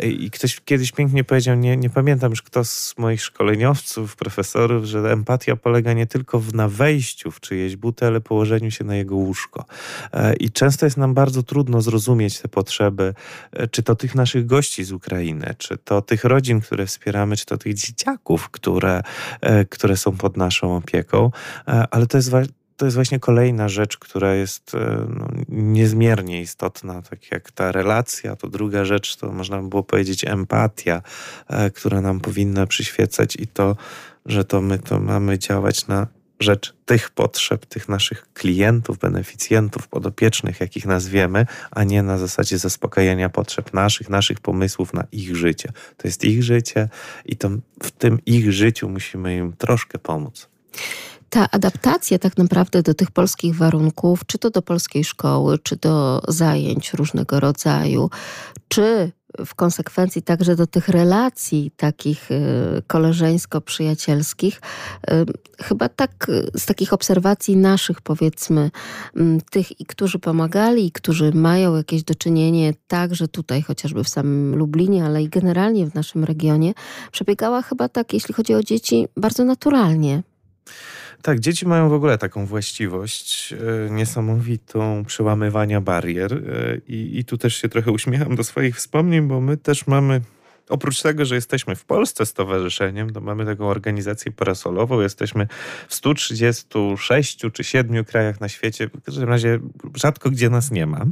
I 0.00 0.30
ktoś 0.30 0.60
kiedyś 0.60 0.92
pięknie 0.92 1.24
powiedział, 1.24 1.56
nie, 1.56 1.76
nie 1.76 1.90
pamiętam 1.90 2.30
już 2.30 2.42
kto 2.42 2.64
z 2.64 2.94
moich 2.98 3.22
szkoleniowców, 3.22 4.16
profesorów, 4.16 4.84
że 4.84 5.12
empatia 5.12 5.56
polega 5.56 5.92
nie 5.92 6.06
tylko 6.06 6.40
w, 6.40 6.54
na 6.54 6.68
wejściu 6.68 7.30
w 7.30 7.40
czyjeś 7.40 7.76
buty, 7.76 8.06
ale 8.06 8.20
położeniu 8.20 8.70
się 8.70 8.84
na 8.84 8.96
jego 8.96 9.16
łóżko. 9.16 9.64
E, 10.12 10.36
I 10.36 10.50
często 10.50 10.86
jest 10.86 10.96
nam 10.96 11.14
bardzo 11.14 11.42
trudno 11.42 11.80
zrozumieć 11.80 12.40
te 12.40 12.48
potrzeby, 12.48 13.14
e, 13.52 13.68
czy 13.68 13.82
to 13.82 13.94
tych 13.94 14.14
naszych 14.14 14.46
gości 14.46 14.84
z 14.84 14.92
Ukrainy, 14.92 15.54
czy 15.58 15.78
to 15.78 16.02
tych 16.02 16.24
rodzin, 16.24 16.60
które 16.60 16.86
wspieramy, 16.86 17.36
czy 17.36 17.46
to 17.46 17.58
tych 17.58 17.74
dzieciaków, 17.74 18.48
które 18.48 18.93
E, 19.40 19.64
które 19.64 19.96
są 19.96 20.16
pod 20.16 20.36
naszą 20.36 20.76
opieką, 20.76 21.30
e, 21.68 21.84
ale 21.90 22.06
to 22.06 22.18
jest 22.18 22.30
to 22.76 22.84
jest 22.84 22.94
właśnie 22.94 23.20
kolejna 23.20 23.68
rzecz, 23.68 23.98
która 23.98 24.34
jest 24.34 24.74
e, 24.74 25.06
no, 25.08 25.28
niezmiernie 25.48 26.40
istotna, 26.40 27.02
tak 27.02 27.30
jak 27.30 27.50
ta 27.50 27.72
relacja. 27.72 28.36
To 28.36 28.48
druga 28.48 28.84
rzecz, 28.84 29.16
to 29.16 29.32
można 29.32 29.62
by 29.62 29.68
było 29.68 29.82
powiedzieć 29.82 30.24
empatia, 30.24 31.02
która 31.74 32.00
nam 32.00 32.20
powinna 32.20 32.66
przyświecać 32.66 33.36
i 33.36 33.46
to, 33.46 33.76
że 34.26 34.44
to 34.44 34.60
my 34.60 34.78
to 34.78 35.00
mamy 35.00 35.38
działać 35.38 35.86
na 35.86 36.06
rzecz 36.44 36.74
tych 36.86 37.10
potrzeb, 37.10 37.66
tych 37.66 37.88
naszych 37.88 38.32
klientów, 38.34 38.98
beneficjentów, 38.98 39.88
podopiecznych, 39.88 40.60
jakich 40.60 40.86
nazwiemy, 40.86 41.46
a 41.70 41.84
nie 41.84 42.02
na 42.02 42.18
zasadzie 42.18 42.58
zaspokajania 42.58 43.28
potrzeb 43.28 43.74
naszych, 43.74 44.08
naszych 44.10 44.40
pomysłów 44.40 44.94
na 44.94 45.04
ich 45.12 45.36
życie. 45.36 45.72
To 45.96 46.08
jest 46.08 46.24
ich 46.24 46.42
życie 46.42 46.88
i 47.24 47.36
to 47.36 47.50
w 47.82 47.90
tym 47.90 48.18
ich 48.26 48.52
życiu 48.52 48.88
musimy 48.88 49.36
im 49.36 49.52
troszkę 49.52 49.98
pomóc 49.98 50.48
ta 51.34 51.50
adaptacja 51.50 52.18
tak 52.18 52.38
naprawdę 52.38 52.82
do 52.82 52.94
tych 52.94 53.10
polskich 53.10 53.56
warunków, 53.56 54.26
czy 54.26 54.38
to 54.38 54.50
do 54.50 54.62
polskiej 54.62 55.04
szkoły, 55.04 55.58
czy 55.58 55.76
do 55.76 56.22
zajęć 56.28 56.92
różnego 56.92 57.40
rodzaju, 57.40 58.10
czy 58.68 59.12
w 59.46 59.54
konsekwencji 59.54 60.22
także 60.22 60.56
do 60.56 60.66
tych 60.66 60.88
relacji 60.88 61.70
takich 61.76 62.30
y, 62.30 62.82
koleżeńsko-przyjacielskich, 62.86 64.60
y, 65.10 65.64
chyba 65.64 65.88
tak 65.88 66.26
z 66.54 66.66
takich 66.66 66.92
obserwacji 66.92 67.56
naszych, 67.56 68.00
powiedzmy, 68.00 68.70
mm, 69.16 69.40
tych, 69.40 69.66
którzy 69.88 70.18
pomagali, 70.18 70.86
i 70.86 70.92
którzy 70.92 71.32
mają 71.32 71.76
jakieś 71.76 72.02
doczynienie 72.02 72.72
także 72.86 73.28
tutaj, 73.28 73.62
chociażby 73.62 74.04
w 74.04 74.08
samym 74.08 74.56
Lublinie, 74.56 75.04
ale 75.04 75.22
i 75.22 75.28
generalnie 75.28 75.86
w 75.86 75.94
naszym 75.94 76.24
regionie, 76.24 76.72
przebiegała 77.12 77.62
chyba 77.62 77.88
tak, 77.88 78.12
jeśli 78.12 78.34
chodzi 78.34 78.54
o 78.54 78.62
dzieci, 78.62 79.08
bardzo 79.16 79.44
naturalnie. 79.44 80.22
Tak, 81.24 81.40
dzieci 81.40 81.68
mają 81.68 81.88
w 81.88 81.92
ogóle 81.92 82.18
taką 82.18 82.46
właściwość 82.46 83.52
e, 83.52 83.90
niesamowitą 83.90 85.04
przełamywania 85.06 85.80
barier 85.80 86.32
e, 86.32 86.40
i, 86.88 87.18
i 87.18 87.24
tu 87.24 87.38
też 87.38 87.56
się 87.56 87.68
trochę 87.68 87.92
uśmiecham 87.92 88.36
do 88.36 88.44
swoich 88.44 88.76
wspomnień, 88.76 89.28
bo 89.28 89.40
my 89.40 89.56
też 89.56 89.86
mamy 89.86 90.20
Oprócz 90.68 91.02
tego, 91.02 91.24
że 91.24 91.34
jesteśmy 91.34 91.76
w 91.76 91.84
Polsce 91.84 92.26
stowarzyszeniem, 92.26 93.12
to 93.12 93.20
mamy 93.20 93.44
taką 93.44 93.68
organizację 93.68 94.32
parasolową. 94.32 95.00
Jesteśmy 95.00 95.46
w 95.88 95.94
136 95.94 97.38
czy 97.52 97.64
7 97.64 98.04
krajach 98.04 98.40
na 98.40 98.48
świecie. 98.48 98.88
W 98.88 99.04
każdym 99.04 99.28
razie 99.28 99.58
rzadko 99.94 100.30
gdzie 100.30 100.50
nas 100.50 100.70
nie 100.70 100.86
ma. 100.86 101.04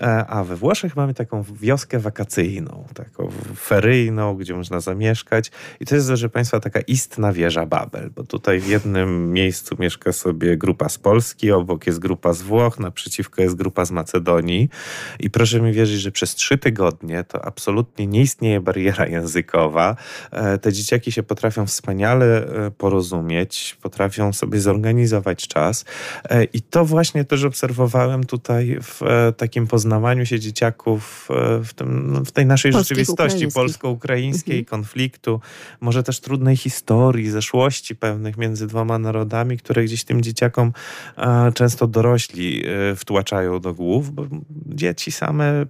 E, 0.00 0.26
a 0.26 0.44
we 0.44 0.56
Włoszech 0.56 0.96
mamy 0.96 1.14
taką 1.14 1.44
wioskę 1.60 1.98
wakacyjną, 1.98 2.86
taką 2.94 3.30
feryjną, 3.56 4.34
gdzie 4.34 4.54
można 4.54 4.80
zamieszkać. 4.80 5.50
I 5.80 5.86
to 5.86 5.94
jest, 5.94 6.08
proszę 6.08 6.28
Państwa, 6.28 6.60
taka 6.60 6.80
istna 6.80 7.32
wieża 7.32 7.66
Babel, 7.66 8.10
bo 8.16 8.24
tutaj 8.24 8.60
w 8.60 8.68
jednym 8.68 9.32
miejscu 9.32 9.76
mieszka 9.78 10.12
sobie 10.12 10.56
grupa 10.56 10.88
z 10.88 10.98
Polski, 10.98 11.52
obok 11.52 11.86
jest 11.86 11.98
grupa 11.98 12.32
z 12.32 12.42
Włoch, 12.42 12.78
naprzeciwko 12.78 13.42
jest 13.42 13.54
grupa 13.54 13.84
z 13.84 13.90
Macedonii. 13.90 14.68
I 15.20 15.30
proszę 15.30 15.60
mi 15.60 15.72
wierzyć, 15.72 16.00
że 16.00 16.10
przez 16.10 16.34
trzy 16.34 16.58
tygodnie 16.58 17.24
to 17.24 17.44
absolutnie 17.44 18.06
nie 18.06 18.20
istnieje 18.20 18.60
bariera 18.60 18.79
bariera 18.80 19.06
językowa. 19.06 19.96
E, 20.30 20.58
te 20.58 20.72
dzieciaki 20.72 21.12
się 21.12 21.22
potrafią 21.22 21.66
wspaniale 21.66 22.26
e, 22.26 22.70
porozumieć, 22.70 23.76
potrafią 23.82 24.32
sobie 24.32 24.60
zorganizować 24.60 25.48
czas. 25.48 25.84
E, 26.24 26.44
I 26.44 26.62
to 26.62 26.84
właśnie 26.84 27.24
też 27.24 27.44
obserwowałem 27.44 28.24
tutaj 28.24 28.78
w 28.82 29.00
takim 29.36 29.66
poznawaniu 29.66 30.26
się 30.26 30.40
dzieciaków 30.40 31.28
w, 31.64 31.74
tym, 31.74 32.12
no, 32.12 32.24
w 32.24 32.32
tej 32.32 32.46
naszej 32.46 32.72
Polskich, 32.72 32.98
rzeczywistości 32.98 33.48
polsko-ukraińskiej, 33.48 34.58
mhm. 34.58 34.64
konfliktu, 34.64 35.40
może 35.80 36.02
też 36.02 36.20
trudnej 36.20 36.56
historii, 36.56 37.30
zeszłości 37.30 37.96
pewnych 37.96 38.36
między 38.36 38.66
dwoma 38.66 38.98
narodami, 38.98 39.58
które 39.58 39.84
gdzieś 39.84 40.04
tym 40.04 40.22
dzieciakom 40.22 40.72
często 41.54 41.86
dorośli 41.86 42.62
wtłaczają 42.96 43.60
do 43.60 43.74
głów, 43.74 44.14
bo 44.14 44.26
dzieci 44.66 45.12
same 45.12 45.66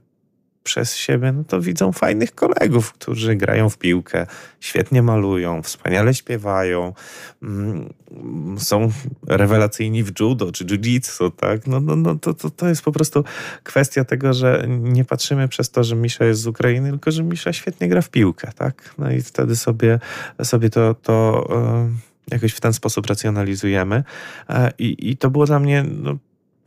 przez 0.62 0.96
siebie, 0.96 1.32
no 1.32 1.44
to 1.44 1.60
widzą 1.60 1.92
fajnych 1.92 2.34
kolegów, 2.34 2.92
którzy 2.92 3.36
grają 3.36 3.70
w 3.70 3.78
piłkę, 3.78 4.26
świetnie 4.60 5.02
malują, 5.02 5.62
wspaniale 5.62 6.14
śpiewają, 6.14 6.92
mm, 7.42 7.92
są 8.58 8.90
rewelacyjni 9.26 10.04
w 10.04 10.20
judo 10.20 10.52
czy 10.52 10.64
jiu-jitsu, 10.64 11.30
tak? 11.36 11.66
No, 11.66 11.80
no, 11.80 11.96
no 11.96 12.14
to, 12.14 12.34
to, 12.34 12.50
to 12.50 12.68
jest 12.68 12.82
po 12.82 12.92
prostu 12.92 13.24
kwestia 13.62 14.04
tego, 14.04 14.34
że 14.34 14.66
nie 14.68 15.04
patrzymy 15.04 15.48
przez 15.48 15.70
to, 15.70 15.84
że 15.84 15.96
Misza 15.96 16.24
jest 16.24 16.40
z 16.40 16.46
Ukrainy, 16.46 16.90
tylko 16.90 17.10
że 17.10 17.22
Misza 17.22 17.52
świetnie 17.52 17.88
gra 17.88 18.02
w 18.02 18.10
piłkę, 18.10 18.52
tak? 18.56 18.94
No 18.98 19.10
i 19.10 19.22
wtedy 19.22 19.56
sobie, 19.56 19.98
sobie 20.42 20.70
to, 20.70 20.94
to 20.94 21.46
e, 21.52 21.90
jakoś 22.30 22.52
w 22.52 22.60
ten 22.60 22.72
sposób 22.72 23.06
racjonalizujemy. 23.06 24.04
E, 24.48 24.72
I, 24.78 25.10
i 25.10 25.16
to 25.16 25.30
było 25.30 25.46
dla 25.46 25.58
mnie 25.58 25.84
no, 25.88 26.16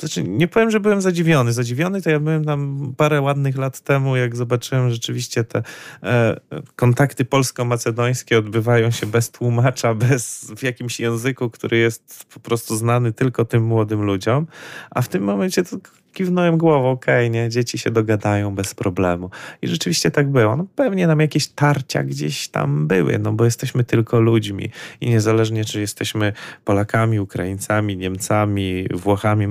znaczy, 0.08 0.30
nie 0.30 0.48
powiem, 0.48 0.72
że 0.72 0.80
byłem 0.80 1.02
zadziwiony. 1.02 1.54
Zadziwiony 1.54 2.02
to 2.02 2.10
ja 2.10 2.20
byłem 2.20 2.46
tam 2.46 2.94
parę 2.98 3.22
ładnych 3.22 3.58
lat 3.58 3.80
temu, 3.80 4.16
jak 4.16 4.36
zobaczyłem 4.36 4.92
rzeczywiście 4.92 5.44
te 5.44 5.64
e, 6.04 6.40
kontakty 6.76 7.26
polsko-macedońskie 7.26 8.38
odbywają 8.38 8.92
się 8.92 9.06
bez 9.06 9.32
tłumacza, 9.32 9.94
bez 10.06 10.52
w 10.58 10.64
jakimś 10.64 11.00
języku, 11.00 11.50
który 11.50 11.78
jest 11.78 12.26
po 12.34 12.40
prostu 12.40 12.78
znany 12.78 13.14
tylko 13.14 13.46
tym 13.46 13.64
młodym 13.64 14.02
ludziom. 14.02 14.48
A 14.92 15.02
w 15.02 15.08
tym 15.08 15.24
momencie 15.24 15.64
to 15.64 15.78
kiwnąłem 16.14 16.58
głową, 16.58 16.92
okej, 16.92 17.28
okay, 17.28 17.30
nie, 17.30 17.50
dzieci 17.50 17.78
się 17.78 17.92
dogadają 17.92 18.56
bez 18.56 18.76
problemu. 18.76 19.30
I 19.62 19.68
rzeczywiście 19.68 20.12
tak 20.12 20.30
było. 20.30 20.56
No, 20.56 20.66
pewnie 20.76 21.08
nam 21.08 21.20
jakieś 21.20 21.48
tarcia 21.48 22.04
gdzieś 22.04 22.48
tam 22.48 22.88
były, 22.88 23.20
no 23.20 23.34
bo 23.34 23.46
jesteśmy 23.46 23.84
tylko 23.84 24.20
ludźmi 24.20 24.70
i 25.02 25.10
niezależnie 25.10 25.66
czy 25.66 25.82
jesteśmy 25.82 26.34
Polakami, 26.66 27.20
Ukraińcami, 27.20 27.98
Niemcami, 27.98 28.88
Włochami, 28.94 29.48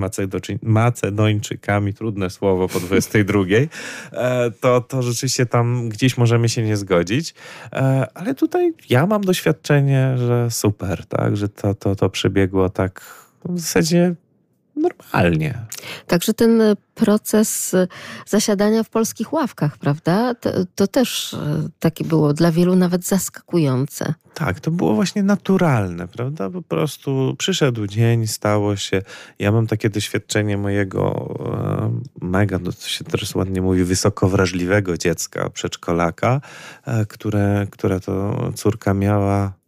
Macedończykami, 0.63 1.95
trudne 1.95 2.31
słowo 2.31 2.69
po 2.69 2.81
22, 2.81 3.41
e, 4.13 4.51
to, 4.61 4.81
to 4.81 5.03
rzeczywiście 5.03 5.47
tam 5.47 5.89
gdzieś 5.89 6.19
możemy 6.19 6.49
się 6.49 6.63
nie 6.63 6.77
zgodzić. 6.77 7.35
E, 7.73 8.07
ale 8.15 8.35
tutaj 8.35 8.73
ja 8.91 9.07
mam 9.07 9.25
doświadczenie, 9.25 10.15
że 10.19 10.51
super, 10.51 11.07
tak, 11.07 11.37
że 11.37 11.49
to, 11.49 11.75
to, 11.75 11.97
to 11.97 12.11
przebiegło 12.11 12.69
tak 12.69 13.23
w 13.45 13.61
zasadzie 13.61 14.15
normalnie. 14.83 15.59
Także 16.07 16.35
ten 16.35 16.63
proces 16.95 17.77
zasiadania 18.27 18.83
w 18.83 18.91
polskich 18.91 19.33
ławkach, 19.33 19.79
prawda? 19.79 20.35
To, 20.35 20.51
to, 20.75 20.87
też 20.87 21.35
e, 21.35 21.69
takie 21.79 22.05
było 22.05 22.33
dla 22.33 22.53
wielu 22.53 22.77
nawet 22.77 23.07
zaskakujące. 23.07 24.15
Tak, 24.35 24.61
to 24.61 24.71
było 24.71 24.95
właśnie 24.95 25.23
naturalne, 25.23 26.09
prawda? 26.09 26.51
Po 26.51 26.63
prostu 26.63 27.35
przyszedł 27.39 27.87
dzień, 27.87 28.27
stało 28.27 28.77
się. 28.77 29.03
Ja 29.39 29.53
mam 29.53 29.67
takie 29.67 29.91
doświadczenie 29.91 30.57
mojego 30.57 31.35
e, 32.23 32.27
mega, 32.27 32.59
no 32.59 32.73
to 32.73 32.89
się 32.89 33.05
teraz 33.05 33.35
ładnie 33.35 33.63
mówi, 33.63 33.85
wysoko 33.85 34.29
wrażliwego 34.29 34.99
dziecka, 34.99 35.51
przedszkolaka, 35.51 36.41
e, 36.87 37.07
które, 37.07 37.67
które 37.71 38.01
to 38.01 38.37
córka 38.55 38.95
miała 38.95 39.62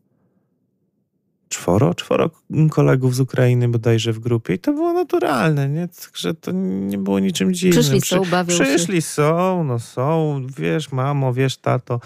czworo, 1.55 1.95
czworo 1.95 2.31
kolegów 2.71 3.15
z 3.15 3.21
Ukrainy 3.21 3.69
bodajże 3.69 4.13
w 4.13 4.19
grupie 4.19 4.55
i 4.55 4.59
to 4.59 4.73
było 4.73 4.93
naturalne, 4.93 5.69
nie? 5.69 5.89
Także 5.89 6.35
to 6.35 6.53
nie 6.53 6.99
było 6.99 7.19
niczym 7.19 7.55
dziwnym. 7.55 7.83
Przyszli 7.83 8.01
są, 8.01 8.25
bawią 8.31 8.55
Przyszli 8.55 8.97
się. 8.97 9.03
są, 9.03 9.65
no 9.65 9.79
są, 9.79 10.41
wiesz 10.59 10.93
mamo, 10.93 11.33
wiesz 11.33 11.57
tato. 11.57 12.01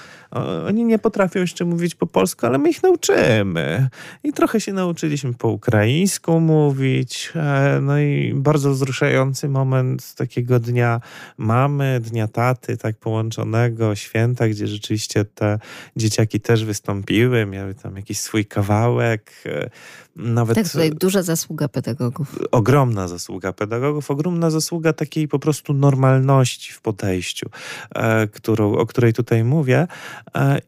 Oni 0.69 0.85
nie 0.85 0.99
potrafią 0.99 1.41
jeszcze 1.41 1.65
mówić 1.65 1.95
po 1.95 2.07
polsku, 2.07 2.47
ale 2.47 2.59
my 2.59 2.71
ich 2.71 2.83
nauczymy. 2.83 3.89
I 4.25 4.33
trochę 4.33 4.61
się 4.61 4.73
nauczyliśmy 4.73 5.35
po 5.35 5.49
ukraińsku 5.49 6.41
mówić. 6.41 7.33
E, 7.37 7.79
no 7.83 7.99
i 7.99 8.33
bardzo 8.35 8.71
wzruszający 8.71 9.49
moment 9.49 10.15
takiego 10.15 10.61
dnia 10.61 11.01
mamy, 11.39 12.01
dnia 12.01 12.29
taty, 12.29 12.77
tak 12.77 12.97
połączonego, 12.97 13.95
święta, 13.95 14.49
gdzie 14.49 14.67
rzeczywiście 14.67 15.25
te 15.25 15.59
dzieciaki 15.97 16.41
też 16.41 16.65
wystąpiły, 16.65 17.47
miały 17.47 17.75
tam 17.75 17.97
jakiś 17.97 18.21
swój 18.21 18.47
kawałek, 18.47 19.33
nawet, 20.17 20.55
tak, 20.55 20.69
tutaj 20.69 20.91
duża 20.91 21.23
zasługa 21.23 21.69
pedagogów. 21.69 22.39
Ogromna 22.51 23.09
zasługa 23.09 23.53
pedagogów, 23.53 24.11
ogromna 24.11 24.51
zasługa 24.51 24.93
takiej 24.93 25.29
po 25.29 25.39
prostu 25.39 25.75
normalności 25.75 26.73
w 26.73 26.81
podejściu, 26.81 27.51
e, 27.95 28.29
którą, 28.29 28.73
o 28.75 28.87
której 28.87 29.13
tutaj 29.13 29.45
mówię. 29.45 29.87
E, 30.35 30.61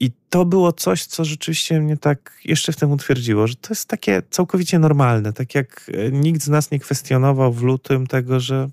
I 0.00 0.10
to 0.30 0.44
było 0.44 0.72
coś, 0.72 1.04
co 1.04 1.24
rzeczywiście 1.24 1.80
mnie 1.80 1.96
tak 1.96 2.32
jeszcze 2.44 2.72
w 2.72 2.76
tym 2.76 2.92
utwierdziło, 2.92 3.46
że 3.46 3.54
to 3.54 3.68
jest 3.70 3.88
takie 3.88 4.22
całkowicie 4.30 4.78
normalne. 4.78 5.32
Tak 5.32 5.54
jak 5.54 5.90
nikt 6.12 6.42
z 6.42 6.48
nas 6.48 6.70
nie 6.70 6.78
kwestionował 6.78 7.52
w 7.52 7.62
lutym 7.62 8.06
tego, 8.06 8.40
że 8.40 8.68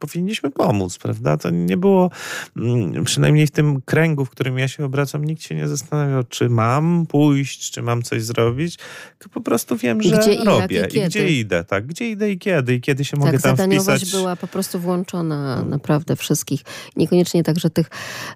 powinniśmy 0.00 0.50
pomóc, 0.50 0.98
prawda? 0.98 1.36
To 1.36 1.50
nie 1.50 1.76
było, 1.76 2.10
mm, 2.56 3.04
przynajmniej 3.04 3.46
w 3.46 3.50
tym 3.50 3.80
kręgu, 3.84 4.24
w 4.24 4.30
którym 4.30 4.58
ja 4.58 4.68
się 4.68 4.84
obracam, 4.84 5.24
nikt 5.24 5.42
się 5.42 5.54
nie 5.54 5.68
zastanawiał, 5.68 6.24
czy 6.24 6.48
mam 6.48 7.06
pójść, 7.06 7.70
czy 7.70 7.82
mam 7.82 8.02
coś 8.02 8.22
zrobić, 8.22 8.78
tylko 9.18 9.34
po 9.34 9.40
prostu 9.40 9.76
wiem, 9.76 10.02
że 10.02 10.18
gdzie 10.18 10.44
robię 10.44 10.88
i, 10.92 10.98
i, 10.98 11.04
gdzie 11.04 11.28
idę, 11.28 11.64
tak? 11.64 11.86
Gdzie 11.86 12.10
idę 12.10 12.30
i 12.30 12.38
kiedy, 12.38 12.74
i 12.74 12.80
kiedy 12.80 13.04
się 13.04 13.16
tak, 13.16 13.26
mogę 13.26 13.38
tam 13.38 13.56
wpisać. 13.56 14.10
była 14.10 14.36
po 14.36 14.48
prostu 14.48 14.78
włączona 14.80 15.64
naprawdę 15.64 16.16
wszystkich. 16.16 16.60
Niekoniecznie 16.96 17.42
także 17.42 17.70
tych 17.70 17.90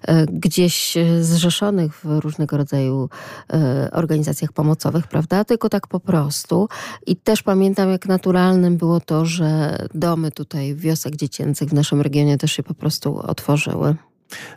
e, 0.07 0.25
gdzieś 0.25 0.97
zrzeszonych 1.21 1.95
w 2.03 2.19
różnego 2.19 2.57
rodzaju 2.57 3.09
e, 3.53 3.89
organizacjach 3.91 4.53
pomocowych, 4.53 5.07
prawda? 5.07 5.45
Tylko 5.45 5.69
tak 5.69 5.87
po 5.87 5.99
prostu. 5.99 6.69
I 7.07 7.15
też 7.15 7.43
pamiętam, 7.43 7.89
jak 7.89 8.05
naturalnym 8.05 8.77
było 8.77 8.99
to, 8.99 9.25
że 9.25 9.77
domy 9.93 10.31
tutaj, 10.31 10.75
wiosek 10.75 11.15
dziecięcych 11.15 11.54
w 11.55 11.73
naszym 11.73 12.01
regionie 12.01 12.37
też 12.37 12.51
się 12.51 12.63
po 12.63 12.73
prostu 12.73 13.17
otworzyły. 13.17 13.95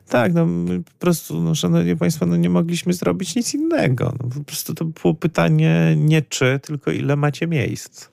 Tak, 0.08 0.34
no 0.34 0.46
po 0.84 0.98
prostu, 0.98 1.40
no, 1.40 1.54
szanowni 1.54 1.96
państwo, 1.96 2.26
no 2.26 2.36
nie 2.36 2.50
mogliśmy 2.50 2.92
zrobić 2.92 3.36
nic 3.36 3.54
innego. 3.54 4.14
No, 4.22 4.28
po 4.28 4.44
prostu 4.44 4.74
to 4.74 4.84
było 4.84 5.14
pytanie 5.14 5.94
nie 5.96 6.22
czy, 6.22 6.60
tylko 6.62 6.90
ile 6.90 7.16
macie 7.16 7.46
miejsc. 7.46 8.08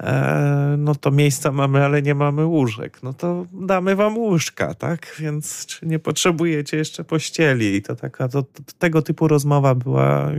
E, 0.00 0.74
no 0.78 0.94
to 0.94 1.10
miejsca 1.10 1.52
mamy, 1.52 1.84
ale 1.84 2.02
nie 2.02 2.14
mamy 2.14 2.44
łóżek. 2.44 3.02
No 3.02 3.12
to 3.12 3.46
damy 3.52 3.96
wam 3.96 4.18
łóżka, 4.18 4.74
tak? 4.74 5.16
Więc 5.18 5.66
czy 5.66 5.86
nie 5.86 5.98
potrzebujecie 5.98 6.76
jeszcze 6.76 7.04
pościeli? 7.04 7.74
I 7.74 7.82
to 7.82 7.96
taka, 7.96 8.28
to, 8.28 8.42
to, 8.42 8.62
tego 8.78 9.02
typu 9.02 9.28
rozmowa 9.28 9.74
była 9.74 10.30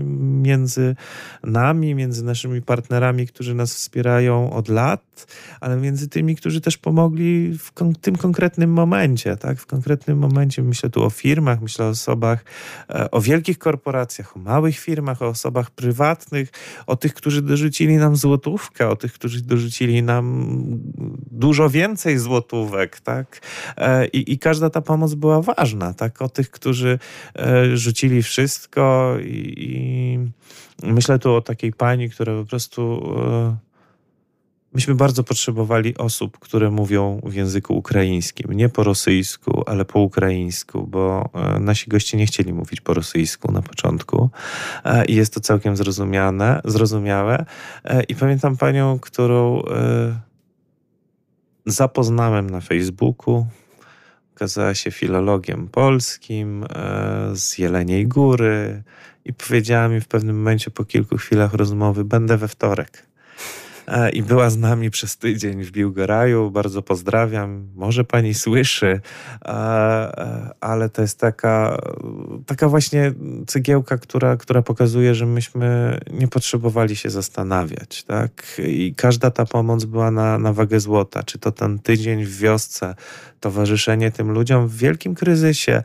między 0.42 0.96
nami, 1.44 1.96
między 1.96 2.26
naszymi 2.26 2.62
partnerami, 2.62 3.28
którzy 3.28 3.54
nas 3.54 3.74
wspierają 3.74 4.54
od 4.54 4.70
lat, 4.70 5.28
ale 5.62 5.78
między 5.78 6.10
tymi, 6.10 6.36
którzy 6.36 6.62
też 6.62 6.78
pomogli 6.78 7.58
w 7.58 7.72
kon 7.72 7.96
tym 7.96 8.16
konkretnym 8.16 8.74
momencie, 8.74 9.36
tak? 9.36 9.60
W 9.60 9.66
konkretnym 9.66 10.18
momencie 10.18 10.64
myślę 10.64 10.90
tu 10.90 11.04
o 11.04 11.10
firmach, 11.10 11.62
myślę 11.62 11.86
o 11.86 11.90
osobach, 11.90 12.46
e, 12.90 13.12
o 13.12 13.22
wielkich 13.22 13.58
korporacjach, 13.58 14.38
o 14.38 14.40
małych 14.40 14.80
firmach, 14.80 15.22
o 15.22 15.28
osobach 15.28 15.72
prywatnych, 15.72 16.50
o 16.88 16.96
tych, 16.96 17.14
którzy 17.14 17.42
dorzucili 17.42 17.96
nam 17.96 18.16
złotówkę, 18.16 18.90
o 18.90 18.96
tych, 18.96 19.14
którzy 19.14 19.42
dorzucili 19.48 20.04
nam 20.04 20.56
dużo 21.32 21.70
więcej 21.70 22.18
złotówek, 22.18 23.00
tak? 23.00 23.42
E, 23.78 24.08
I, 24.08 24.34
i 24.34 24.40
każda 24.40 24.70
ta 24.70 24.82
pomoc 24.82 25.14
była 25.14 25.42
ważna, 25.42 25.94
tak? 25.94 26.22
O 26.22 26.30
tych, 26.30 26.52
którzy 26.52 27.00
e, 27.36 27.78
rzucili 27.78 28.24
wszystko 28.24 29.16
i, 29.22 29.54
i 29.58 30.90
myślę 30.92 31.20
tu 31.20 31.34
o 31.34 31.42
takiej 31.42 31.74
pani, 31.74 32.10
która 32.10 32.34
po 32.34 32.46
prostu 32.46 33.14
Myśmy 34.78 34.96
bardzo 34.96 35.24
potrzebowali 35.24 35.98
osób, 35.98 36.40
które 36.40 36.72
mówią 36.72 37.22
w 37.24 37.34
języku 37.34 37.78
ukraińskim, 37.78 38.54
nie 38.54 38.70
po 38.70 38.84
rosyjsku, 38.84 39.64
ale 39.66 39.86
po 39.86 40.00
ukraińsku, 40.00 40.88
bo 40.88 41.30
e, 41.34 41.60
nasi 41.60 41.90
goście 41.90 42.18
nie 42.18 42.26
chcieli 42.26 42.54
mówić 42.54 42.82
po 42.82 42.94
rosyjsku 42.94 43.52
na 43.52 43.62
początku 43.62 44.30
e, 44.84 45.06
i 45.06 45.16
jest 45.16 45.34
to 45.34 45.40
całkiem 45.40 45.78
zrozumiane, 45.78 46.62
zrozumiałe. 46.66 47.46
E, 47.84 48.04
I 48.04 48.16
pamiętam 48.16 48.58
panią, 48.58 49.00
którą 49.00 49.62
zapoznałem 51.66 52.50
na 52.50 52.62
Facebooku. 52.62 53.48
Okazała 54.36 54.76
się 54.76 54.92
filologiem 54.92 55.68
polskim 55.68 56.66
z 57.34 57.58
Jeleniej 57.58 58.08
Góry 58.08 58.84
i 59.26 59.34
powiedziała 59.34 59.88
mi 59.88 60.02
w 60.02 60.08
pewnym 60.08 60.38
momencie 60.38 60.72
po 60.72 60.86
kilku 60.86 61.18
chwilach 61.18 61.54
rozmowy: 61.54 62.06
Będę 62.06 62.38
we 62.38 62.48
wtorek. 62.48 63.07
E, 63.88 64.10
i 64.10 64.24
była 64.24 64.50
z 64.50 64.58
nami 64.58 64.90
przez 64.90 65.18
tydzień 65.18 65.64
w 65.64 65.72
Biłgoraju. 65.72 66.52
Bardzo 66.52 66.82
pozdrawiam. 66.82 67.68
Może 67.76 68.04
pani 68.04 68.34
słyszy, 68.34 69.02
e, 69.46 69.50
e, 69.50 70.50
ale 70.62 70.90
to 70.90 71.02
jest 71.02 71.20
taka, 71.20 71.78
taka 72.46 72.70
właśnie 72.70 73.14
cegiełka, 73.48 73.98
która, 73.98 74.38
która 74.38 74.62
pokazuje, 74.62 75.16
że 75.16 75.26
myśmy 75.26 76.00
nie 76.12 76.28
potrzebowali 76.28 76.96
się 76.96 77.10
zastanawiać. 77.10 78.04
Tak? 78.04 78.62
I 78.68 78.94
każda 78.98 79.32
ta 79.32 79.46
pomoc 79.46 79.86
była 79.86 80.12
na, 80.12 80.40
na 80.40 80.54
wagę 80.54 80.80
złota. 80.80 81.24
Czy 81.24 81.40
to 81.40 81.52
ten 81.52 81.80
tydzień 81.80 82.26
w 82.26 82.38
wiosce, 82.38 82.96
towarzyszenie 83.40 84.12
tym 84.12 84.32
ludziom 84.32 84.68
w 84.68 84.78
wielkim 84.78 85.16
kryzysie, 85.16 85.84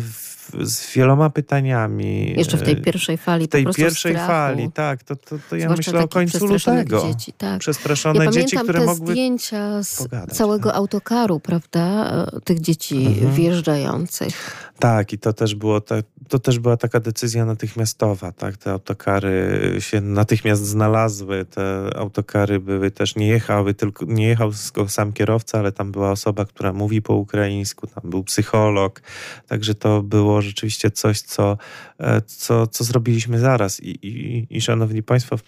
w 0.00 0.39
z 0.60 0.92
wieloma 0.92 1.30
pytaniami. 1.30 2.34
Jeszcze 2.36 2.56
w 2.56 2.62
tej 2.62 2.74
e, 2.74 2.76
pierwszej 2.76 3.16
fali. 3.16 3.46
W 3.46 3.48
tej 3.48 3.66
pierwszej 3.66 4.12
strachu. 4.12 4.32
fali, 4.32 4.72
tak. 4.72 5.02
To, 5.02 5.16
to, 5.16 5.36
to 5.50 5.56
ja 5.56 5.68
myślę 5.68 6.00
o 6.00 6.08
końcu 6.08 6.46
lutego. 6.46 7.02
Dzieci, 7.02 7.32
tak. 7.32 7.60
Przestraszone 7.60 8.24
ja 8.24 8.30
dzieci, 8.30 8.56
które 8.56 8.80
te 8.80 8.86
mogły. 8.86 9.12
zdjęcia 9.12 9.82
z 9.82 9.96
pogadać, 9.96 10.36
całego 10.36 10.68
tak. 10.68 10.78
autokaru, 10.78 11.40
prawda? 11.40 12.10
E, 12.36 12.40
tych 12.40 12.60
dzieci 12.60 13.06
mhm. 13.06 13.34
wjeżdżających. 13.34 14.70
Tak, 14.78 15.12
i 15.12 15.18
to 15.18 15.32
też 15.32 15.54
było 15.54 15.80
te, 15.80 16.02
to 16.28 16.38
też 16.38 16.58
była 16.58 16.76
taka 16.76 17.00
decyzja 17.00 17.44
natychmiastowa, 17.44 18.32
tak? 18.32 18.56
Te 18.56 18.70
autokary 18.70 19.60
się 19.78 20.00
natychmiast 20.00 20.66
znalazły, 20.66 21.44
te 21.44 21.90
autokary 21.96 22.60
były 22.60 22.90
też, 22.90 23.16
nie 23.16 23.28
jechały, 23.28 23.74
tylko 23.74 24.04
nie 24.08 24.28
jechał 24.28 24.52
sam 24.88 25.12
kierowca, 25.12 25.58
ale 25.58 25.72
tam 25.72 25.92
była 25.92 26.10
osoba, 26.10 26.44
która 26.44 26.72
mówi 26.72 27.02
po 27.02 27.14
ukraińsku, 27.14 27.86
tam 27.86 28.10
był 28.10 28.24
psycholog, 28.24 29.02
także 29.48 29.74
to 29.74 30.02
było 30.02 30.39
rzeczywiście 30.40 30.90
coś, 30.90 31.20
co, 31.20 31.58
e, 31.98 32.20
co, 32.20 32.66
co 32.66 32.84
zrobiliśmy 32.84 33.38
zaraz 33.38 33.80
i, 33.80 34.06
i, 34.06 34.46
i 34.50 34.60
szanowni 34.60 35.02
państwo, 35.02 35.38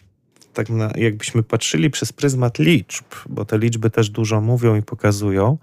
tak 0.52 0.70
na, 0.70 0.90
jakbyśmy 0.96 1.42
patrzyli 1.42 1.90
przez 1.90 2.12
pryzmat 2.12 2.58
liczb, 2.58 3.04
bo 3.28 3.44
te 3.44 3.58
liczby 3.58 3.90
też 3.90 4.10
dużo 4.10 4.40
mówią 4.40 4.76
i 4.76 4.82
pokazują, 4.82 5.58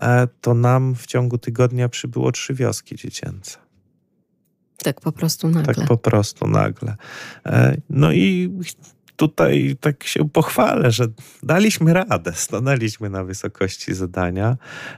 e, 0.00 0.28
to 0.40 0.54
nam 0.54 0.94
w 0.94 1.06
ciągu 1.06 1.38
tygodnia 1.38 1.88
przybyło 1.88 2.32
trzy 2.32 2.54
wioski 2.54 2.96
dziecięce. 2.96 3.58
Tak 4.78 5.00
po 5.00 5.12
prostu 5.12 5.48
nagle. 5.48 5.74
Tak 5.74 5.86
po 5.86 5.96
prostu 5.96 6.46
nagle. 6.46 6.96
E, 7.46 7.76
no 7.90 8.12
i 8.12 8.50
tutaj 9.18 9.76
tak 9.80 10.04
się 10.04 10.28
pochwalę, 10.28 10.90
że 10.90 11.06
daliśmy 11.42 11.92
radę, 11.92 12.32
stanęliśmy 12.34 13.10
na 13.10 13.24
wysokości 13.24 13.94
zadania. 13.94 14.56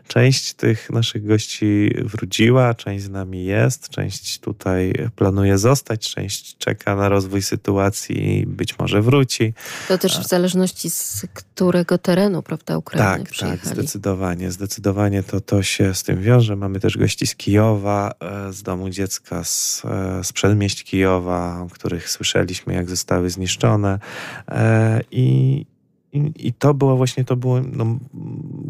Część 0.09 0.53
tych 0.53 0.91
naszych 0.91 1.27
gości 1.27 1.91
wróciła, 2.05 2.75
część 2.75 3.05
z 3.05 3.11
nami 3.11 3.45
jest, 3.45 3.89
część 3.89 4.39
tutaj 4.39 4.93
planuje 5.17 5.59
zostać, 5.59 6.15
część 6.15 6.59
czeka 6.59 6.97
na 6.97 7.09
rozwój 7.09 7.43
sytuacji 7.43 8.39
i 8.39 8.47
być 8.47 8.79
może 8.79 9.03
wróci. 9.03 9.55
To 9.89 9.99
też 9.99 10.19
w 10.19 10.29
zależności 10.29 10.91
z 10.91 11.27
którego 11.35 11.99
terenu, 11.99 12.43
prawda, 12.43 12.79
Ukrainy 12.79 13.25
Tak, 13.25 13.37
tak, 13.37 13.67
zdecydowanie. 13.67 14.51
Zdecydowanie 14.51 15.23
to, 15.23 15.41
to 15.41 15.63
się 15.63 15.95
z 15.95 16.03
tym 16.03 16.23
wiąże. 16.23 16.57
Mamy 16.57 16.81
też 16.81 16.99
gości 16.99 17.27
z 17.27 17.37
Kijowa, 17.37 18.13
e, 18.21 18.53
z 18.53 18.63
domu 18.63 18.91
dziecka, 18.91 19.45
z, 19.45 19.83
e, 19.85 20.25
z 20.25 20.33
przedmieść 20.33 20.85
Kijowa, 20.85 21.61
o 21.61 21.69
których 21.69 22.11
słyszeliśmy, 22.11 22.75
jak 22.75 22.91
zostały 22.91 23.31
zniszczone. 23.31 23.99
E, 24.49 25.01
I, 25.11 25.67
i, 26.13 26.33
I, 26.37 26.53
to 26.53 26.75
było 26.75 26.97
właśnie, 26.97 27.25
to 27.25 27.37
było 27.37 27.61
no, 27.73 27.99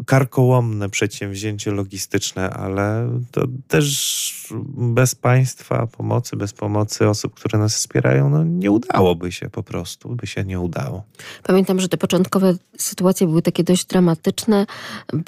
karkołomne 0.05 0.89
przedsięwzięcie 0.89 1.71
logistyczne, 1.71 2.49
ale 2.49 3.09
to 3.31 3.41
też 3.67 4.31
bez 4.77 5.15
państwa 5.15 5.87
pomocy, 5.87 6.35
bez 6.35 6.53
pomocy 6.53 7.09
osób, 7.09 7.33
które 7.33 7.59
nas 7.59 7.75
wspierają, 7.75 8.29
no 8.29 8.43
nie 8.43 8.71
udałoby 8.71 9.31
się 9.31 9.49
po 9.49 9.63
prostu, 9.63 10.15
by 10.15 10.27
się 10.27 10.43
nie 10.43 10.59
udało. 10.59 11.03
Pamiętam, 11.43 11.79
że 11.79 11.89
te 11.89 11.97
początkowe 11.97 12.55
sytuacje 12.77 13.27
były 13.27 13.41
takie 13.41 13.63
dość 13.63 13.85
dramatyczne, 13.85 14.65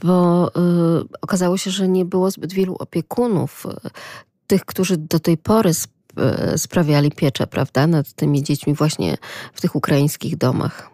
bo 0.04 0.48
y, 0.48 0.52
okazało 1.22 1.58
się, 1.58 1.72
że 1.72 1.88
nie 1.88 2.06
było 2.06 2.32
zbyt 2.32 2.54
wielu 2.54 2.76
opiekunów 2.76 3.66
y, 3.66 3.90
tych, 4.48 4.66
którzy 4.66 4.98
do 4.98 5.20
tej 5.20 5.38
pory 5.38 5.74
sprawiali 6.58 7.12
pieczę, 7.12 7.48
prawda, 7.48 7.88
nad 7.88 8.14
tymi 8.14 8.44
dziećmi 8.44 8.74
właśnie 8.74 9.18
w 9.54 9.62
tych 9.62 9.76
ukraińskich 9.76 10.38
domach. 10.38 10.90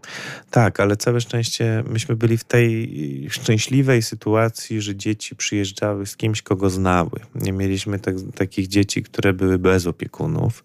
Tak, 0.51 0.79
ale 0.79 0.97
całe 0.97 1.21
szczęście 1.21 1.83
myśmy 1.87 2.15
byli 2.15 2.37
w 2.37 2.43
tej 2.43 3.27
szczęśliwej 3.29 4.01
sytuacji, 4.01 4.81
że 4.81 4.95
dzieci 4.95 5.35
przyjeżdżały 5.35 6.05
z 6.05 6.17
kimś, 6.17 6.41
kogo 6.41 6.69
znały. 6.69 7.19
Nie 7.35 7.51
mieliśmy 7.51 7.99
tak, 7.99 8.15
takich 8.35 8.67
dzieci, 8.67 9.03
które 9.03 9.33
były 9.33 9.57
bez 9.57 9.87
opiekunów. 9.87 10.63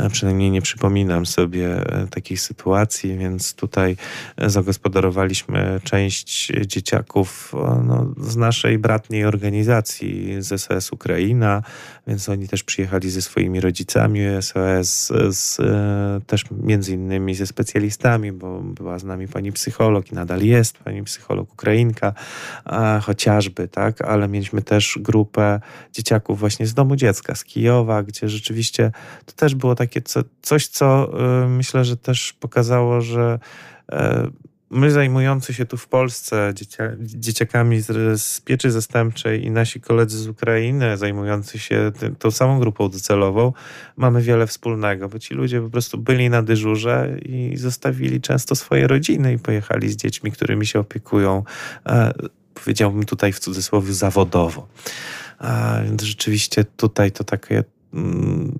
E, 0.00 0.10
przynajmniej 0.10 0.50
nie 0.50 0.62
przypominam 0.62 1.26
sobie 1.26 1.66
e, 1.66 2.06
takich 2.06 2.40
sytuacji, 2.40 3.18
więc 3.18 3.54
tutaj 3.54 3.96
zagospodarowaliśmy 4.38 5.80
część 5.84 6.52
dzieciaków 6.66 7.52
no, 7.84 8.14
z 8.20 8.36
naszej 8.36 8.78
bratniej 8.78 9.24
organizacji 9.24 10.36
z 10.38 10.60
SS 10.60 10.92
Ukraina, 10.92 11.62
więc 12.06 12.28
oni 12.28 12.48
też 12.48 12.64
przyjechali 12.64 13.10
ze 13.10 13.22
swoimi 13.22 13.60
rodzicami 13.60 14.20
SOS, 14.40 15.12
z, 15.30 15.60
e, 15.60 16.20
też 16.26 16.44
między 16.50 16.92
innymi 16.92 17.34
ze 17.34 17.46
specjalistami, 17.46 18.32
bo 18.32 18.60
była 18.60 18.98
z 18.98 19.04
nami 19.04 19.28
pani 19.28 19.52
psycholog 19.52 20.12
i 20.12 20.14
nadal 20.14 20.42
jest 20.42 20.78
pani 20.78 21.02
psycholog 21.02 21.52
Ukrainka, 21.52 22.12
chociażby, 23.02 23.68
tak, 23.68 24.00
ale 24.00 24.28
mieliśmy 24.28 24.62
też 24.62 24.98
grupę 25.00 25.60
dzieciaków 25.92 26.40
właśnie 26.40 26.66
z 26.66 26.74
domu 26.74 26.96
dziecka, 26.96 27.34
z 27.34 27.44
Kijowa, 27.44 28.02
gdzie 28.02 28.28
rzeczywiście 28.28 28.92
to 29.26 29.32
też 29.32 29.54
było 29.54 29.74
takie 29.74 29.89
co, 30.02 30.20
coś, 30.42 30.66
co 30.66 31.10
y, 31.44 31.48
myślę, 31.48 31.84
że 31.84 31.96
też 31.96 32.32
pokazało, 32.32 33.00
że 33.00 33.38
e, 33.92 34.30
my 34.70 34.90
zajmujący 34.90 35.54
się 35.54 35.66
tu 35.66 35.76
w 35.76 35.88
Polsce 35.88 36.52
dziecia, 36.54 36.92
dzieciakami 37.00 37.80
z, 37.80 38.20
z, 38.22 38.40
pieczy 38.40 38.70
zastępczej 38.70 39.44
i 39.44 39.50
nasi 39.50 39.80
koledzy 39.80 40.18
z 40.18 40.28
Ukrainy 40.28 40.96
zajmujący 40.96 41.58
się 41.58 41.92
tym, 41.98 42.16
tą 42.16 42.30
samą 42.30 42.60
grupą 42.60 42.88
docelową, 42.88 43.52
mamy 43.96 44.22
wiele 44.22 44.46
wspólnego, 44.46 45.08
bo 45.08 45.18
ci 45.18 45.34
ludzie 45.34 45.60
po 45.60 45.70
prostu 45.70 45.98
byli 45.98 46.30
na 46.30 46.42
dyżurze 46.42 47.16
i 47.22 47.56
zostawili 47.56 48.20
często 48.20 48.54
swoje 48.54 48.86
rodziny 48.86 49.32
i 49.32 49.38
pojechali 49.38 49.88
z 49.88 49.96
dziećmi, 49.96 50.32
którymi 50.32 50.66
się 50.66 50.80
opiekują, 50.80 51.44
e, 51.86 52.12
powiedziałbym 52.54 53.04
tutaj 53.04 53.32
w 53.32 53.38
cudzysłowie 53.38 53.92
zawodowo. 53.92 54.68
Więc 55.84 56.02
rzeczywiście 56.02 56.64
tutaj 56.64 57.12
to 57.12 57.24
takie 57.24 57.64
mm, 57.94 58.58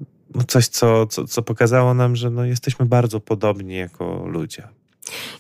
coś, 0.48 0.68
co, 0.68 1.06
co, 1.06 1.26
co 1.26 1.42
pokazało 1.42 1.94
nam, 1.94 2.16
że 2.16 2.30
no 2.30 2.44
jesteśmy 2.44 2.86
bardzo 2.86 3.20
podobni 3.20 3.74
jako 3.74 4.26
ludzie. 4.26 4.68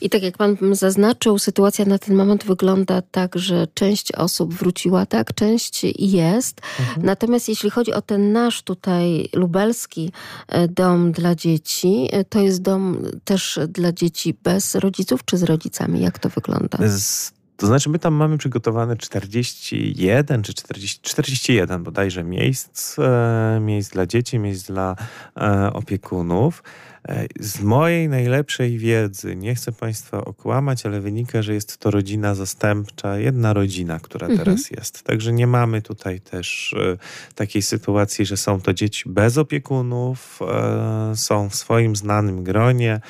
I 0.00 0.10
tak 0.10 0.22
jak 0.22 0.36
pan 0.36 0.56
zaznaczył, 0.72 1.38
sytuacja 1.38 1.84
na 1.84 1.98
ten 1.98 2.16
moment 2.16 2.44
wygląda 2.44 3.02
tak, 3.02 3.38
że 3.38 3.66
część 3.74 4.12
osób 4.12 4.54
wróciła, 4.54 5.06
tak, 5.06 5.34
część 5.34 5.84
jest. 5.98 6.60
Mhm. 6.80 7.06
Natomiast 7.06 7.48
jeśli 7.48 7.70
chodzi 7.70 7.92
o 7.92 8.02
ten 8.02 8.32
nasz 8.32 8.62
tutaj 8.62 9.28
lubelski 9.34 10.12
e, 10.48 10.68
dom 10.68 11.12
dla 11.12 11.34
dzieci, 11.34 12.08
e, 12.12 12.24
to 12.24 12.40
jest 12.40 12.62
dom 12.62 13.02
też 13.24 13.58
dla 13.68 13.92
dzieci 13.92 14.34
bez 14.42 14.74
rodziców 14.74 15.24
czy 15.24 15.36
z 15.36 15.42
rodzicami? 15.42 16.00
Jak 16.00 16.18
to 16.18 16.28
wygląda? 16.28 16.78
Z 16.88 17.39
to 17.60 17.66
znaczy, 17.66 17.90
my 17.90 17.98
tam 17.98 18.14
mamy 18.14 18.38
przygotowane 18.38 18.96
41 18.96 20.42
czy 20.42 20.54
40, 20.54 21.00
41 21.02 21.82
bodajże 21.82 22.24
miejsc, 22.24 22.98
e, 22.98 23.58
miejsc 23.60 23.92
dla 23.92 24.06
dzieci, 24.06 24.38
miejsc 24.38 24.66
dla 24.66 24.96
e, 25.36 25.72
opiekunów. 25.72 26.62
E, 27.08 27.26
z 27.40 27.60
mojej 27.60 28.08
najlepszej 28.08 28.78
wiedzy, 28.78 29.36
nie 29.36 29.54
chcę 29.54 29.72
Państwa 29.72 30.24
okłamać, 30.24 30.86
ale 30.86 31.00
wynika, 31.00 31.42
że 31.42 31.54
jest 31.54 31.78
to 31.78 31.90
rodzina 31.90 32.34
zastępcza, 32.34 33.18
jedna 33.18 33.52
rodzina, 33.52 34.00
która 34.00 34.26
mhm. 34.26 34.44
teraz 34.44 34.70
jest. 34.70 35.02
Także 35.02 35.32
nie 35.32 35.46
mamy 35.46 35.82
tutaj 35.82 36.20
też 36.20 36.74
e, 36.78 36.96
takiej 37.34 37.62
sytuacji, 37.62 38.26
że 38.26 38.36
są 38.36 38.60
to 38.60 38.74
dzieci 38.74 39.08
bez 39.08 39.38
opiekunów, 39.38 40.38
e, 40.42 41.16
są 41.16 41.48
w 41.48 41.54
swoim 41.54 41.96
znanym 41.96 42.44
gronie. 42.44 43.00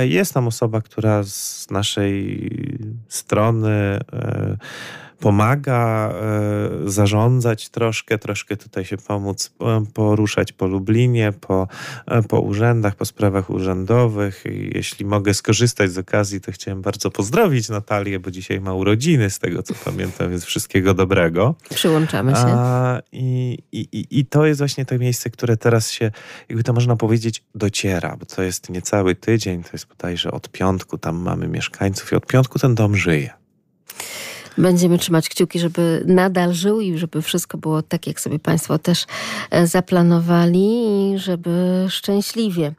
Jest 0.00 0.34
tam 0.34 0.48
osoba, 0.48 0.80
która 0.80 1.22
z 1.22 1.66
naszej 1.70 2.50
strony 3.08 4.00
pomaga 5.24 6.10
e, 6.10 6.90
zarządzać 6.90 7.68
troszkę, 7.68 8.18
troszkę 8.18 8.56
tutaj 8.56 8.84
się 8.84 8.96
pomóc 8.96 9.52
e, 9.60 9.84
poruszać 9.94 10.52
po 10.52 10.66
Lublinie, 10.66 11.32
po, 11.32 11.68
e, 12.06 12.22
po 12.22 12.40
urzędach, 12.40 12.96
po 12.96 13.04
sprawach 13.04 13.50
urzędowych. 13.50 14.44
I 14.46 14.70
jeśli 14.74 15.06
mogę 15.06 15.34
skorzystać 15.34 15.90
z 15.90 15.98
okazji, 15.98 16.40
to 16.40 16.52
chciałem 16.52 16.82
bardzo 16.82 17.10
pozdrowić 17.10 17.68
Natalię, 17.68 18.20
bo 18.20 18.30
dzisiaj 18.30 18.60
ma 18.60 18.74
urodziny, 18.74 19.30
z 19.30 19.38
tego 19.38 19.62
co 19.62 19.74
pamiętam, 19.84 20.30
więc 20.30 20.44
wszystkiego 20.44 20.94
dobrego. 20.94 21.54
Przyłączamy 21.74 22.32
się. 22.32 22.46
A, 22.46 23.00
i, 23.12 23.58
i, 23.72 24.06
I 24.10 24.26
to 24.26 24.46
jest 24.46 24.60
właśnie 24.60 24.84
to 24.84 24.98
miejsce, 24.98 25.30
które 25.30 25.56
teraz 25.56 25.90
się, 25.90 26.10
jakby 26.48 26.64
to 26.64 26.72
można 26.72 26.96
powiedzieć, 26.96 27.44
dociera, 27.54 28.16
bo 28.16 28.26
to 28.26 28.42
jest 28.42 28.70
niecały 28.70 29.14
tydzień, 29.14 29.62
to 29.62 29.70
jest 29.72 29.86
bodajże 29.86 30.30
od 30.30 30.48
piątku, 30.48 30.98
tam 30.98 31.16
mamy 31.16 31.48
mieszkańców 31.48 32.12
i 32.12 32.14
od 32.14 32.26
piątku 32.26 32.58
ten 32.58 32.74
dom 32.74 32.96
żyje. 32.96 33.30
Będziemy 34.58 34.98
trzymać 34.98 35.28
kciuki, 35.28 35.58
żeby 35.58 36.04
nadal 36.06 36.52
żył 36.52 36.80
i 36.80 36.98
żeby 36.98 37.22
wszystko 37.22 37.58
było 37.58 37.82
tak, 37.82 38.06
jak 38.06 38.20
sobie 38.20 38.38
Państwo 38.38 38.78
też 38.78 39.06
e, 39.50 39.66
zaplanowali 39.66 40.86
i 41.12 41.18
żeby 41.18 41.86
szczęśliwie 41.88 42.72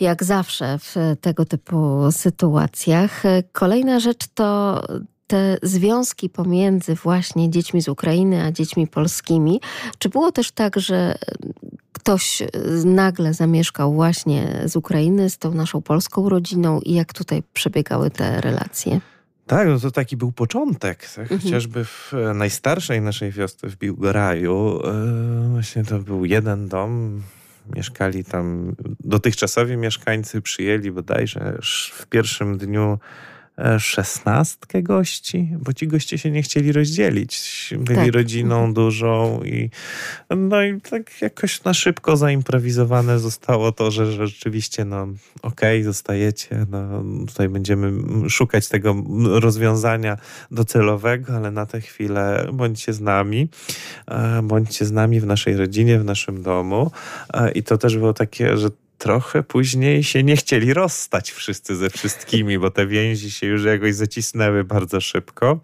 jak 0.00 0.24
zawsze 0.24 0.78
w 0.78 0.96
tego 1.20 1.44
typu 1.44 1.98
sytuacjach. 2.10 3.22
Kolejna 3.52 4.00
rzecz 4.00 4.26
to 4.34 4.80
te 5.26 5.56
związki 5.62 6.30
pomiędzy 6.30 6.94
właśnie 6.94 7.50
dziećmi 7.50 7.82
z 7.82 7.88
Ukrainy 7.88 8.44
a 8.44 8.52
dziećmi 8.52 8.86
polskimi. 8.86 9.60
Czy 9.98 10.08
było 10.08 10.32
też 10.32 10.52
tak, 10.52 10.80
że 10.80 11.14
ktoś 11.92 12.42
nagle 12.84 13.34
zamieszkał 13.34 13.94
właśnie 13.94 14.62
z 14.64 14.76
Ukrainy 14.76 15.30
z 15.30 15.38
tą 15.38 15.54
naszą 15.54 15.82
polską 15.82 16.28
rodziną 16.28 16.80
i 16.80 16.94
jak 16.94 17.12
tutaj 17.12 17.42
przebiegały 17.52 18.10
te 18.10 18.40
relacje? 18.40 19.00
Tak, 19.46 19.68
no 19.68 19.80
to 19.80 19.90
taki 19.90 20.16
był 20.16 20.32
początek. 20.32 21.08
Tak? 21.16 21.28
Chociażby 21.28 21.84
w 21.84 22.12
e, 22.14 22.34
najstarszej 22.34 23.00
naszej 23.00 23.30
wiosce 23.30 23.68
w 23.68 23.76
Biłgoraju 23.76 24.80
yy, 24.84 25.48
właśnie 25.48 25.84
to 25.84 25.98
był 25.98 26.24
jeden 26.24 26.68
dom. 26.68 27.22
Mieszkali 27.76 28.24
tam 28.24 28.76
dotychczasowi 29.00 29.76
mieszkańcy, 29.76 30.40
przyjęli 30.40 30.90
bodajże 30.90 31.58
w 31.62 32.06
pierwszym 32.06 32.58
dniu 32.58 32.98
szesnastkę 33.78 34.82
gości, 34.82 35.48
bo 35.58 35.72
ci 35.72 35.88
goście 35.88 36.18
się 36.18 36.30
nie 36.30 36.42
chcieli 36.42 36.72
rozdzielić. 36.72 37.74
Byli 37.78 37.98
tak. 37.98 38.14
rodziną 38.14 38.54
mhm. 38.54 38.74
dużą 38.74 39.42
i 39.44 39.70
no 40.36 40.62
i 40.62 40.80
tak 40.80 41.22
jakoś 41.22 41.64
na 41.64 41.74
szybko 41.74 42.16
zaimprowizowane 42.16 43.18
zostało 43.18 43.72
to, 43.72 43.90
że 43.90 44.12
rzeczywiście 44.12 44.84
no 44.84 45.02
okej, 45.42 45.80
okay, 45.80 45.84
zostajecie, 45.84 46.66
no 46.70 47.04
tutaj 47.26 47.48
będziemy 47.48 47.92
szukać 48.30 48.68
tego 48.68 48.96
rozwiązania 49.24 50.16
docelowego, 50.50 51.36
ale 51.36 51.50
na 51.50 51.66
tę 51.66 51.80
chwilę 51.80 52.48
bądźcie 52.52 52.92
z 52.92 53.00
nami, 53.00 53.48
e, 54.06 54.42
bądźcie 54.42 54.84
z 54.84 54.92
nami 54.92 55.20
w 55.20 55.26
naszej 55.26 55.56
rodzinie, 55.56 55.98
w 55.98 56.04
naszym 56.04 56.42
domu 56.42 56.90
e, 57.34 57.50
i 57.50 57.62
to 57.62 57.78
też 57.78 57.98
było 57.98 58.12
takie, 58.12 58.56
że 58.56 58.70
trochę 58.98 59.42
później 59.42 60.02
się 60.02 60.22
nie 60.22 60.36
chcieli 60.36 60.74
rozstać 60.74 61.30
wszyscy 61.30 61.76
ze 61.76 61.90
wszystkimi, 61.90 62.58
bo 62.58 62.70
te 62.70 62.86
więzi 62.86 63.30
się 63.30 63.46
już 63.46 63.64
jakoś 63.64 63.94
zacisnęły 63.94 64.64
bardzo 64.64 65.00
szybko, 65.00 65.60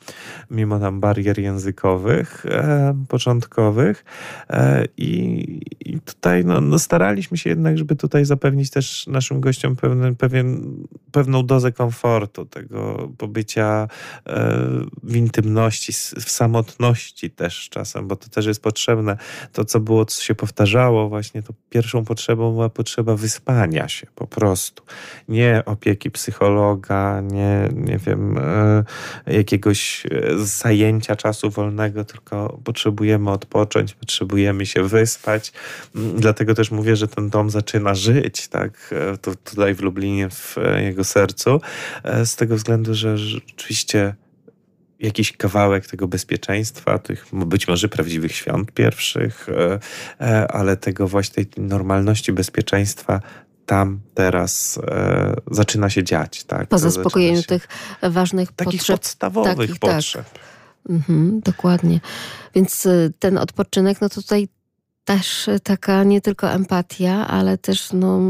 mimo 0.51 0.81
tam 0.81 1.01
barier 1.01 1.39
językowych 1.39 2.47
e, 2.47 3.05
początkowych. 3.09 4.05
E, 4.51 4.85
i, 4.97 5.61
i, 5.81 6.01
tutaj 6.01 6.45
no, 6.45 6.61
no, 6.61 6.79
staraliśmy 6.79 7.39
się 7.39 7.51
jednak, 7.51 7.79
żeby 7.79 7.97
tutaj 7.97 8.25
zapewnić 8.25 8.71
też 8.71 9.07
naszym 9.07 9.41
gościom 9.41 9.77
pewien, 9.77 10.17
pewien, 10.17 10.77
pewną 11.13 11.47
dozę 11.47 11.73
komfortu, 11.73 12.45
tego 12.45 13.09
pobycia 13.19 13.89
e, 14.27 14.59
w 15.03 15.17
intymności, 15.17 15.93
w 16.21 16.31
samotności 16.31 17.31
też 17.31 17.69
czasem, 17.69 18.09
bo 18.09 18.17
to 18.17 18.29
też 18.29 18.47
jest 18.47 18.63
potrzebne. 18.63 19.17
To, 19.53 19.65
co 19.65 19.81
było, 19.81 20.05
co 20.05 20.23
się 20.23 20.35
powtarzało, 20.35 21.09
właśnie 21.09 21.43
to 21.43 21.53
pierwszą 21.71 22.05
potrzebą 22.05 22.53
była 22.53 22.69
potrzeba 22.69 23.17
wyspania 23.21 23.89
się 23.89 24.07
po 24.15 24.27
prostu. 24.27 24.83
Nie 25.29 25.63
opieki 25.67 26.11
psychologa, 26.11 27.21
nie, 27.21 27.69
nie 27.73 27.99
wiem, 27.99 28.39
e, 28.39 28.85
jakiegoś 29.27 30.07
e, 30.07 30.11
zajęcia 30.39 31.17
czasu 31.17 31.51
wolnego, 31.51 32.05
tylko 32.05 32.59
potrzebujemy 32.65 33.31
odpocząć, 33.31 33.95
potrzebujemy 33.95 34.67
się 34.67 34.83
wyspać. 34.83 35.53
Mm, 35.97 36.21
dlatego 36.21 36.55
też 36.55 36.71
mówię, 36.71 36.97
że 36.97 37.09
ten 37.09 37.31
dom 37.31 37.51
zaczyna 37.51 37.95
żyć, 37.95 38.49
tak, 38.49 38.95
e, 39.13 39.17
tutaj 39.45 39.75
w 39.75 39.81
Lublinie, 39.81 40.31
w 40.31 40.57
jego 40.77 41.05
sercu, 41.05 41.61
z 42.25 42.37
tego 42.37 42.57
względu, 42.57 42.95
że 42.95 43.19
rzeczywiście 43.19 44.15
jakiś 45.01 45.33
kawałek 45.33 45.87
tego 45.87 46.09
bezpieczeństwa, 46.09 46.99
tych 46.99 47.27
być 47.33 47.69
może 47.69 47.89
prawdziwych 47.89 48.33
świąt 48.33 48.73
pierwszych, 48.73 49.49
e, 49.49 49.79
e, 50.21 50.53
ale 50.53 50.77
tego 50.77 51.09
właśnie 51.09 51.45
tej 51.45 51.65
normalności 51.65 52.33
bezpieczeństwa 52.33 53.21
tam 53.67 54.01
teraz 54.15 54.81
e, 54.87 55.35
zaczyna 55.51 55.91
się 55.91 56.05
dziać. 56.05 56.45
Tak? 56.45 56.69
Po 56.69 56.79
zaspokojeniu 56.79 57.43
tych 57.43 57.69
ważnych 58.03 58.53
takich 58.53 58.81
potrzeb. 58.81 58.97
podstawowych 58.97 59.57
takich, 59.57 59.79
tak. 59.79 59.95
potrzeb. 59.95 60.31
Tak. 60.31 60.43
Mhm, 60.89 61.41
dokładnie. 61.41 62.01
Więc 62.55 62.89
ten 63.19 63.39
odpoczynek, 63.39 64.01
no 64.01 64.09
tutaj 64.09 64.49
też 65.05 65.51
taka 65.63 66.05
nie 66.05 66.21
tylko 66.21 66.51
empatia, 66.51 67.29
ale 67.29 67.59
też 67.59 67.93
no, 67.93 68.21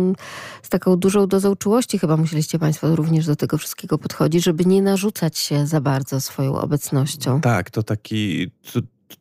z 0.62 0.68
taką 0.68 0.96
dużą 0.96 1.26
dozą 1.26 1.56
czułości 1.56 1.98
chyba 1.98 2.16
musieliście 2.16 2.58
Państwo 2.58 2.96
również 2.96 3.26
do 3.26 3.36
tego 3.36 3.58
wszystkiego 3.58 3.98
podchodzić, 3.98 4.44
żeby 4.44 4.64
nie 4.64 4.82
narzucać 4.82 5.38
się 5.38 5.66
za 5.66 5.80
bardzo 5.80 6.20
swoją 6.20 6.54
obecnością. 6.54 7.40
Tak, 7.40 7.70
to 7.70 7.82
taki 7.82 8.50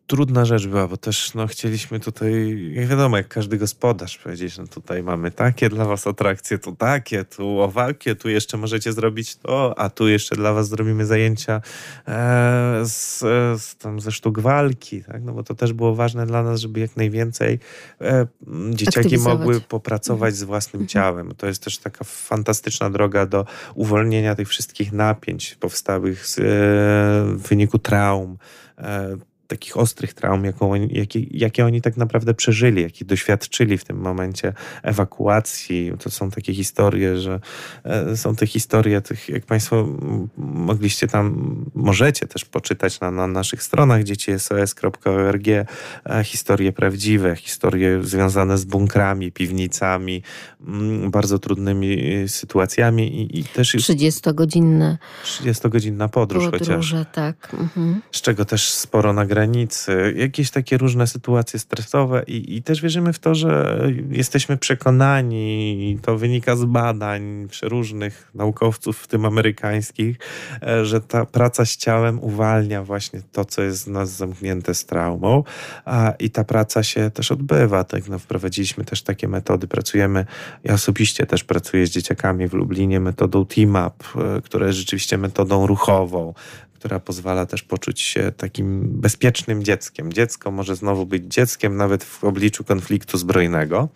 trudna 0.08 0.46
rzecz 0.46 0.68
była, 0.68 0.88
bo 0.88 0.98
też 0.98 1.34
no, 1.34 1.48
chcieliśmy 1.48 2.00
tutaj, 2.00 2.60
jak 2.74 2.88
wiadomo, 2.88 3.18
jak 3.18 3.28
każdy 3.28 3.58
gospodarz 3.58 4.18
powiedzieć, 4.18 4.58
no 4.58 4.68
tutaj 4.68 5.04
mamy 5.04 5.32
takie 5.32 5.70
dla 5.70 5.86
was 5.86 6.08
atrakcje, 6.08 6.58
tu 6.58 6.76
takie, 6.76 7.26
tu 7.26 7.60
owalkie, 7.60 8.16
tu 8.16 8.30
jeszcze 8.30 8.58
możecie 8.58 8.94
zrobić 8.94 9.36
to, 9.36 9.80
a 9.80 9.90
tu 9.90 10.08
jeszcze 10.08 10.36
dla 10.36 10.54
was 10.54 10.70
zrobimy 10.70 11.06
zajęcia 11.06 11.62
e, 12.08 12.82
z, 12.84 13.20
z, 13.62 13.76
tam 13.78 14.00
ze 14.00 14.12
sztuk 14.12 14.40
walki, 14.40 15.04
tak? 15.04 15.24
no 15.24 15.34
bo 15.34 15.44
to 15.44 15.56
też 15.56 15.74
było 15.74 15.96
ważne 15.96 16.26
dla 16.26 16.44
nas, 16.44 16.60
żeby 16.60 16.80
jak 16.80 16.98
najwięcej 16.98 17.60
e, 18.02 18.28
dzieciaki 18.70 19.18
mogły 19.18 19.62
popracować 19.62 20.36
z 20.36 20.44
własnym 20.44 20.82
mhm. 20.82 20.88
ciałem. 20.88 21.36
To 21.36 21.48
jest 21.48 21.64
też 21.64 21.78
taka 21.78 22.04
fantastyczna 22.04 22.90
droga 22.90 23.26
do 23.26 23.46
uwolnienia 23.76 24.36
tych 24.36 24.48
wszystkich 24.48 24.92
napięć 24.92 25.56
powstałych 25.56 26.28
z, 26.28 26.40
e, 26.40 26.42
w 27.36 27.48
wyniku 27.50 27.80
traum, 27.80 28.38
e, 28.78 29.28
takich 29.50 29.78
ostrych 29.78 30.14
traum, 30.14 30.45
jaką 30.45 30.72
oni, 30.72 30.88
jakie, 30.91 31.20
jakie 31.32 31.66
oni 31.66 31.82
tak 31.82 31.97
naprawdę 31.97 32.34
przeżyli, 32.34 32.82
jakie 32.82 33.06
doświadczyli 33.06 33.78
w 33.78 33.84
tym 33.84 33.97
momencie 33.97 34.54
ewakuacji. 34.84 35.91
To 36.00 36.10
są 36.10 36.32
takie 36.32 36.54
historie, 36.54 37.18
że 37.18 37.39
e, 37.84 38.18
są 38.18 38.36
te 38.36 38.47
historie, 38.47 39.02
tych, 39.02 39.30
jak 39.30 39.45
Państwo 39.45 39.88
mogliście 40.38 41.08
tam, 41.08 41.56
możecie 41.76 42.28
też 42.28 42.45
poczytać 42.45 43.00
na, 43.00 43.12
na 43.12 43.28
naszych 43.28 43.64
stronach 43.64 44.04
dzieciesos.org, 44.04 45.47
e, 45.47 45.66
historie 46.24 46.72
prawdziwe, 46.72 47.36
historie 47.36 48.04
związane 48.04 48.58
z 48.58 48.66
bunkrami, 48.66 49.32
piwnicami, 49.32 50.24
bardzo 51.10 51.39
trudnymi 51.39 52.14
e, 52.24 52.28
sytuacjami 52.28 53.22
i, 53.22 53.39
i 53.39 53.43
też... 53.43 53.76
30-godzinne 53.76 54.97
30-godzinna 55.26 56.10
podróż, 56.10 56.45
podróż 56.45 56.91
chociaż. 56.91 57.08
tak. 57.12 57.54
Mhm. 57.54 58.02
Z 58.12 58.22
czego 58.22 58.45
też 58.45 58.72
sporo 58.72 59.14
nagrania 59.14 59.39
granicy, 59.40 60.14
jakieś 60.18 60.52
takie 60.52 60.78
różne 60.78 61.08
sytuacje 61.08 61.60
stresowe 61.60 62.24
i, 62.28 62.56
i 62.56 62.64
też 62.64 62.82
wierzymy 62.82 63.14
w 63.14 63.20
to, 63.20 63.36
że 63.36 63.82
jesteśmy 64.10 64.58
przekonani 64.58 65.92
i 65.92 66.00
to 66.00 66.18
wynika 66.18 66.56
z 66.56 66.66
badań 66.66 67.48
przeróżnych 67.50 68.32
naukowców, 68.36 69.00
w 69.00 69.08
tym 69.08 69.26
amerykańskich, 69.26 70.18
e, 70.62 70.86
że 70.86 71.02
ta 71.02 71.26
praca 71.26 71.66
z 71.66 71.78
ciałem 71.78 72.24
uwalnia 72.24 72.84
właśnie 72.84 73.22
to, 73.32 73.46
co 73.46 73.62
jest 73.62 73.86
w 73.86 73.88
nas 73.88 74.10
zamknięte 74.10 74.74
z 74.74 74.86
traumą 74.86 75.44
a, 75.86 76.14
i 76.20 76.30
ta 76.30 76.44
praca 76.44 76.84
się 76.84 77.12
też 77.12 77.32
odbywa. 77.32 77.84
Tak, 77.84 78.08
no, 78.10 78.20
wprowadziliśmy 78.20 78.86
też 78.86 79.02
takie 79.02 79.28
metody, 79.28 79.68
pracujemy, 79.68 80.26
ja 80.64 80.74
osobiście 80.74 81.26
też 81.26 81.44
pracuję 81.44 81.88
z 81.88 81.90
dzieciakami 81.90 82.48
w 82.48 82.54
Lublinie 82.54 83.00
metodą 83.00 83.44
Team-Up, 83.44 83.96
e, 84.16 84.42
która 84.42 84.68
jest 84.68 84.80
rzeczywiście 84.80 85.18
metodą 85.18 85.68
ruchową, 85.68 86.34
która 86.80 86.99
pozwala 86.99 87.45
też 87.45 87.63
poczuć 87.63 88.01
się 88.01 88.32
takim 88.38 88.89
bezpiecznym 89.01 89.63
dzieckiem. 89.63 90.13
Dziecko 90.13 90.51
może 90.51 90.75
znowu 90.75 91.05
być 91.05 91.23
dzieckiem 91.23 91.77
nawet 91.77 92.03
w 92.03 92.23
obliczu 92.23 92.63
konfliktu 92.63 93.17
zbrojnego, 93.17 93.89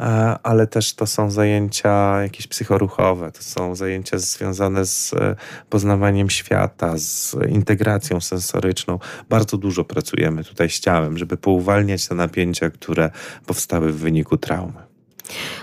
e, 0.00 0.02
ale 0.42 0.66
też 0.66 0.94
to 0.94 1.06
są 1.06 1.30
zajęcia 1.30 2.22
jakieś 2.22 2.46
psychoruchowe, 2.46 3.32
to 3.32 3.42
są 3.42 3.74
zajęcia 3.74 4.18
związane 4.18 4.86
z 4.86 5.14
e, 5.14 5.36
poznawaniem 5.70 6.30
świata, 6.30 6.92
z 6.96 7.36
integracją 7.48 8.20
sensoryczną. 8.20 8.98
Bardzo 9.28 9.56
dużo 9.56 9.84
pracujemy 9.84 10.44
tutaj 10.44 10.70
z 10.70 10.80
ciałem, 10.80 11.18
żeby 11.18 11.36
pouwalniać 11.36 12.08
te 12.08 12.14
napięcia, 12.14 12.70
które 12.70 13.10
powstały 13.46 13.92
w 13.92 13.96
wyniku 13.96 14.36
traumy. 14.36 14.85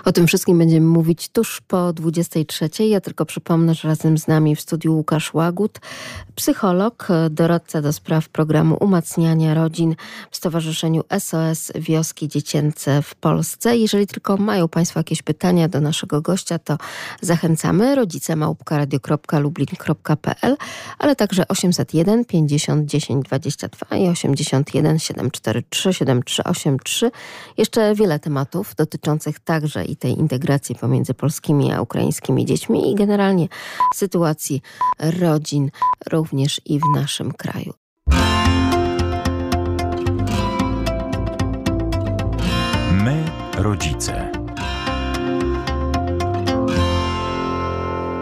O 0.06 0.12
tym 0.12 0.28
wszystkim 0.28 0.58
będziemy 0.58 0.88
mówić 0.88 1.30
tuż 1.30 1.62
po 1.68 1.94
23. 1.94 2.70
Ja 2.88 3.02
tylko 3.02 3.26
przypomnę, 3.26 3.76
że 3.76 3.88
razem 3.88 4.18
z 4.18 4.28
nami 4.28 4.56
w 4.56 4.62
studiu 4.62 4.96
Łukasz 4.96 5.34
Łagut, 5.34 5.80
psycholog, 6.36 7.08
doradca 7.30 7.82
do 7.82 7.94
spraw 7.94 8.30
programu 8.30 8.78
umacniania 8.80 9.54
rodzin 9.54 9.96
w 10.32 10.38
Stowarzyszeniu 10.38 11.04
SOS 11.20 11.72
Wioski 11.76 12.28
Dziecięce 12.28 13.02
w 13.02 13.16
Polsce. 13.16 13.78
Jeżeli 13.78 14.08
tylko 14.08 14.38
mają 14.38 14.68
Państwo 14.68 15.00
jakieś 15.00 15.22
pytania 15.22 15.68
do 15.68 15.82
naszego 15.82 16.22
gościa, 16.22 16.60
to 16.60 16.78
zachęcamy 17.22 17.96
rodzice 17.96 18.36
małpka.lublin.pl, 18.36 20.58
ale 21.00 21.16
także 21.16 21.48
801 21.48 22.26
50 22.26 22.90
10 22.90 23.26
22 23.26 23.98
i 23.98 24.08
81 24.08 25.00
743 25.00 25.94
7383. 25.94 27.12
Jeszcze 27.58 27.96
wiele 27.96 28.20
tematów 28.20 28.76
dotyczących 28.76 29.40
także 29.54 29.86
i 29.86 29.96
tej 29.96 30.20
integracji 30.20 30.76
pomiędzy 30.76 31.14
polskimi 31.14 31.72
a 31.74 31.82
ukraińskimi 31.82 32.46
dziećmi 32.46 32.92
i 32.92 32.96
generalnie 32.96 33.48
sytuacji 33.96 34.62
rodzin 35.00 35.70
również 36.12 36.62
i 36.66 36.80
w 36.80 36.84
naszym 36.96 37.32
kraju. 37.32 37.74
My, 42.92 43.26
rodzice. 43.58 44.43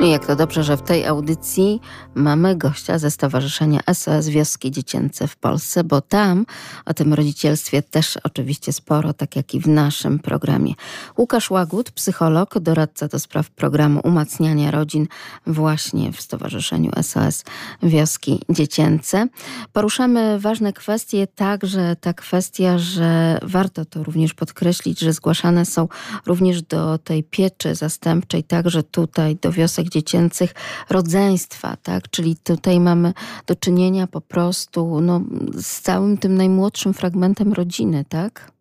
Jak 0.10 0.26
to 0.26 0.36
dobrze, 0.36 0.64
że 0.64 0.78
w 0.78 0.82
tej 0.82 1.06
audycji 1.06 1.80
mamy 2.16 2.56
gościa 2.56 2.99
ze 2.99 3.12
Stowarzyszenia 3.12 3.80
SOS 3.93 4.28
Wioski 4.28 4.72
Dziecięce 4.72 5.28
w 5.28 5.36
Polsce, 5.36 5.84
bo 5.84 6.02
tam 6.02 6.45
o 6.86 6.93
tym 6.93 7.14
rodzicielstwie 7.14 7.82
też 7.82 8.18
oczywiście 8.24 8.74
sporo, 8.74 9.14
tak 9.14 9.36
jak 9.36 9.54
i 9.54 9.60
w 9.60 9.68
naszym 9.68 10.20
programie. 10.20 10.74
Łukasz 11.18 11.52
Łagut, 11.52 11.91
psycholog, 11.91 12.60
doradca 12.60 13.08
do 13.08 13.20
spraw 13.20 13.49
programu 13.49 14.02
umacniania 14.04 14.72
rodzin 14.72 15.08
właśnie 15.47 16.12
w 16.12 16.22
Stowarzyszeniu 16.22 16.91
SOS 17.02 17.43
Wioski 17.84 18.39
Dziecięce. 18.49 19.28
Poruszamy 19.74 20.39
ważne 20.39 20.74
kwestie, 20.74 21.28
także 21.28 21.95
ta 21.95 22.14
kwestia, 22.14 22.78
że 22.78 23.39
warto 23.41 23.86
to 23.86 24.04
również 24.04 24.34
podkreślić, 24.34 24.99
że 24.99 25.14
zgłaszane 25.14 25.66
są 25.66 25.88
również 26.26 26.62
do 26.62 26.97
tej 26.97 27.24
pieczy 27.24 27.76
zastępczej, 27.76 28.43
także 28.43 28.84
tutaj 28.84 29.36
do 29.36 29.52
wiosek 29.52 29.90
dziecięcych 29.91 30.53
rodzeństwa, 30.89 31.77
tak? 31.83 32.09
Czyli 32.09 32.35
tutaj 32.35 32.79
mamy 32.79 33.13
do 33.47 33.55
czynienia 33.55 34.07
po 34.07 34.21
prostu 34.21 35.01
no, 35.01 35.21
z 35.53 35.81
całym 35.81 36.17
tym 36.17 36.35
najmłodszym 36.35 36.93
fragmentem 36.93 37.53
rodziny, 37.53 38.05
tak? 38.09 38.51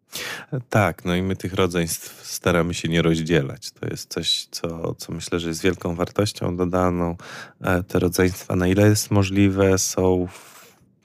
Tak, 0.68 1.04
no 1.04 1.14
i 1.14 1.22
my 1.22 1.36
tych 1.36 1.54
rodzeństw 1.54 2.26
staramy 2.26 2.74
się 2.74 2.88
nie 2.88 3.02
rozdzielać. 3.02 3.70
To 3.70 3.86
jest 3.86 4.12
coś, 4.12 4.46
co, 4.50 4.94
co 4.94 5.12
myślę, 5.12 5.40
że 5.40 5.48
jest 5.48 5.62
wielką 5.62 5.94
wartością 5.94 6.56
dodaną. 6.56 7.16
E, 7.60 7.82
te 7.82 7.98
rodzeństwa, 7.98 8.56
na 8.56 8.68
ile 8.68 8.88
jest 8.88 9.10
możliwe, 9.10 9.78
są 9.78 10.28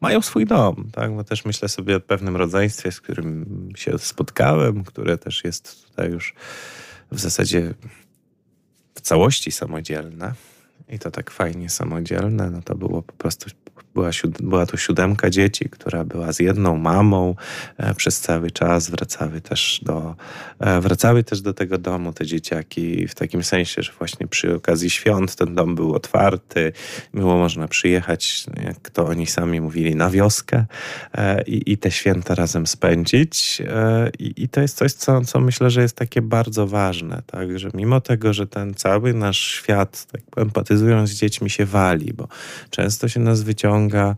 mają 0.01 0.21
swój 0.21 0.45
dom, 0.45 0.89
tak? 0.91 1.15
Bo 1.15 1.23
też 1.23 1.45
myślę 1.45 1.69
sobie 1.69 1.95
o 1.95 1.99
pewnym 1.99 2.35
rodzeństwie, 2.35 2.91
z 2.91 3.01
którym 3.01 3.69
się 3.75 3.99
spotkałem, 3.99 4.83
które 4.83 5.17
też 5.17 5.43
jest 5.43 5.87
tutaj 5.87 6.11
już 6.11 6.33
w 7.11 7.19
zasadzie 7.19 7.73
całości 9.05 9.51
samodzielne. 9.51 10.33
I 10.89 10.99
to 10.99 11.11
tak 11.11 11.31
fajnie 11.31 11.69
samodzielne, 11.69 12.49
no 12.49 12.61
to 12.61 12.75
było 12.75 13.01
po 13.01 13.13
prostu 13.13 13.49
była, 13.95 14.09
była 14.39 14.65
to 14.65 14.77
siódemka 14.77 15.29
dzieci, 15.29 15.69
która 15.69 16.03
była 16.03 16.33
z 16.33 16.39
jedną 16.39 16.77
mamą 16.77 17.35
e, 17.77 17.93
przez 17.93 18.19
cały 18.19 18.51
czas. 18.51 18.89
Wracały 18.89 19.41
też, 19.41 19.81
do, 19.83 20.15
e, 20.59 20.81
wracały 20.81 21.23
też 21.23 21.41
do 21.41 21.53
tego 21.53 21.77
domu 21.77 22.13
te 22.13 22.25
dzieciaki 22.25 23.07
w 23.07 23.15
takim 23.15 23.43
sensie, 23.43 23.81
że 23.83 23.91
właśnie 23.99 24.27
przy 24.27 24.55
okazji 24.55 24.89
świąt 24.89 25.35
ten 25.35 25.55
dom 25.55 25.75
był 25.75 25.93
otwarty. 25.93 26.71
Było 27.13 27.37
można 27.37 27.67
przyjechać, 27.67 28.45
jak 28.63 28.89
to 28.89 29.07
oni 29.07 29.27
sami 29.27 29.61
mówili, 29.61 29.95
na 29.95 30.09
wioskę 30.09 30.65
e, 31.13 31.43
i, 31.43 31.71
i 31.71 31.77
te 31.77 31.91
święta 31.91 32.35
razem 32.35 32.67
spędzić. 32.67 33.61
I, 34.19 34.43
i 34.43 34.49
to 34.49 34.61
jest 34.61 34.77
coś, 34.77 34.93
co, 34.93 35.21
co 35.21 35.39
myślę, 35.39 35.69
że 35.69 35.81
jest 35.81 35.95
takie 35.95 36.21
bardzo 36.21 36.67
ważne, 36.67 37.21
tak? 37.25 37.59
że 37.59 37.69
mimo 37.73 38.01
tego, 38.01 38.33
że 38.33 38.47
ten 38.47 38.73
cały 38.73 39.13
nasz 39.13 39.39
świat, 39.39 40.07
tak 40.11 40.21
empatyzując 40.37 41.09
z 41.09 41.13
dziećmi, 41.13 41.49
się 41.49 41.65
wali, 41.65 42.13
bo 42.13 42.27
często 42.69 43.07
się 43.07 43.19
nas 43.19 43.41
wyciąga 43.41 43.84
wyciąga 43.89 44.15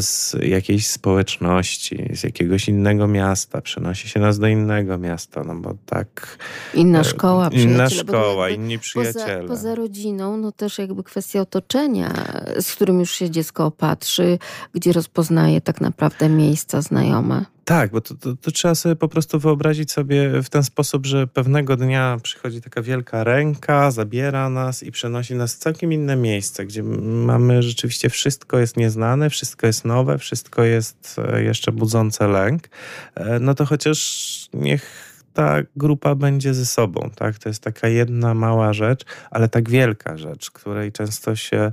z 0.00 0.36
jakiejś 0.42 0.86
społeczności, 0.86 2.08
z 2.14 2.22
jakiegoś 2.22 2.68
innego 2.68 3.08
miasta, 3.08 3.60
przenosi 3.60 4.08
się 4.08 4.20
nas 4.20 4.38
do 4.38 4.46
innego 4.46 4.98
miasta, 4.98 5.44
no 5.44 5.54
bo 5.54 5.74
tak... 5.86 6.38
Inna 6.74 7.04
szkoła, 7.04 7.48
Inna 7.52 7.90
szkoła, 7.90 8.48
inni 8.48 8.78
przyjaciele. 8.78 9.40
Poza, 9.40 9.48
poza 9.48 9.74
rodziną, 9.74 10.36
no 10.36 10.52
też 10.52 10.78
jakby 10.78 11.04
kwestia 11.04 11.40
otoczenia, 11.40 12.12
z 12.60 12.72
którym 12.72 13.00
już 13.00 13.10
się 13.10 13.30
dziecko 13.30 13.66
opatrzy, 13.66 14.38
gdzie 14.74 14.92
rozpoznaje 14.92 15.60
tak 15.60 15.80
naprawdę 15.80 16.28
miejsca 16.28 16.82
znajome. 16.82 17.44
Tak, 17.70 17.90
bo 17.90 18.00
to, 18.00 18.14
to, 18.14 18.36
to, 18.36 18.50
trzeba 18.50 18.74
sobie 18.74 18.96
po 18.96 19.08
prostu 19.08 19.38
wyobrazić 19.38 19.92
sobie 19.92 20.42
w 20.42 20.48
ten 20.48 20.62
sposób, 20.62 21.06
że 21.06 21.26
pewnego 21.26 21.76
dnia 21.76 22.16
przychodzi 22.22 22.60
taka 22.60 22.82
wielka 22.82 23.24
ręka, 23.24 23.90
zabiera 23.90 24.48
nas 24.48 24.82
i 24.82 24.92
przenosi 24.92 25.34
nas 25.34 25.54
w 25.54 25.58
całkiem 25.58 25.92
inne 25.92 26.16
miejsce, 26.16 26.66
gdzie 26.66 26.82
mamy 26.82 27.62
rzeczywiście 27.62 28.08
wszystko 28.08 28.58
jest 28.58 28.76
nieznane, 28.76 29.30
wszystko 29.30 29.66
jest 29.66 29.84
nowe, 29.84 30.18
wszystko 30.18 30.64
jest 30.64 31.16
e, 31.32 31.42
jeszcze 31.42 31.72
budzące 31.72 32.28
lęk. 32.28 32.68
E, 33.14 33.38
no 33.38 33.54
to 33.54 33.66
chociaż 33.66 34.48
niech 34.54 35.10
ta 35.32 35.56
grupa 35.76 36.14
będzie 36.14 36.54
ze 36.54 36.66
sobą, 36.66 37.10
tak? 37.16 37.38
To 37.38 37.48
jest 37.48 37.62
taka 37.62 37.88
jedna 37.88 38.34
mała 38.34 38.72
rzecz, 38.72 39.04
ale 39.30 39.48
tak 39.48 39.70
wielka 39.70 40.16
rzecz, 40.16 40.50
której 40.50 40.92
często 40.92 41.36
się 41.36 41.72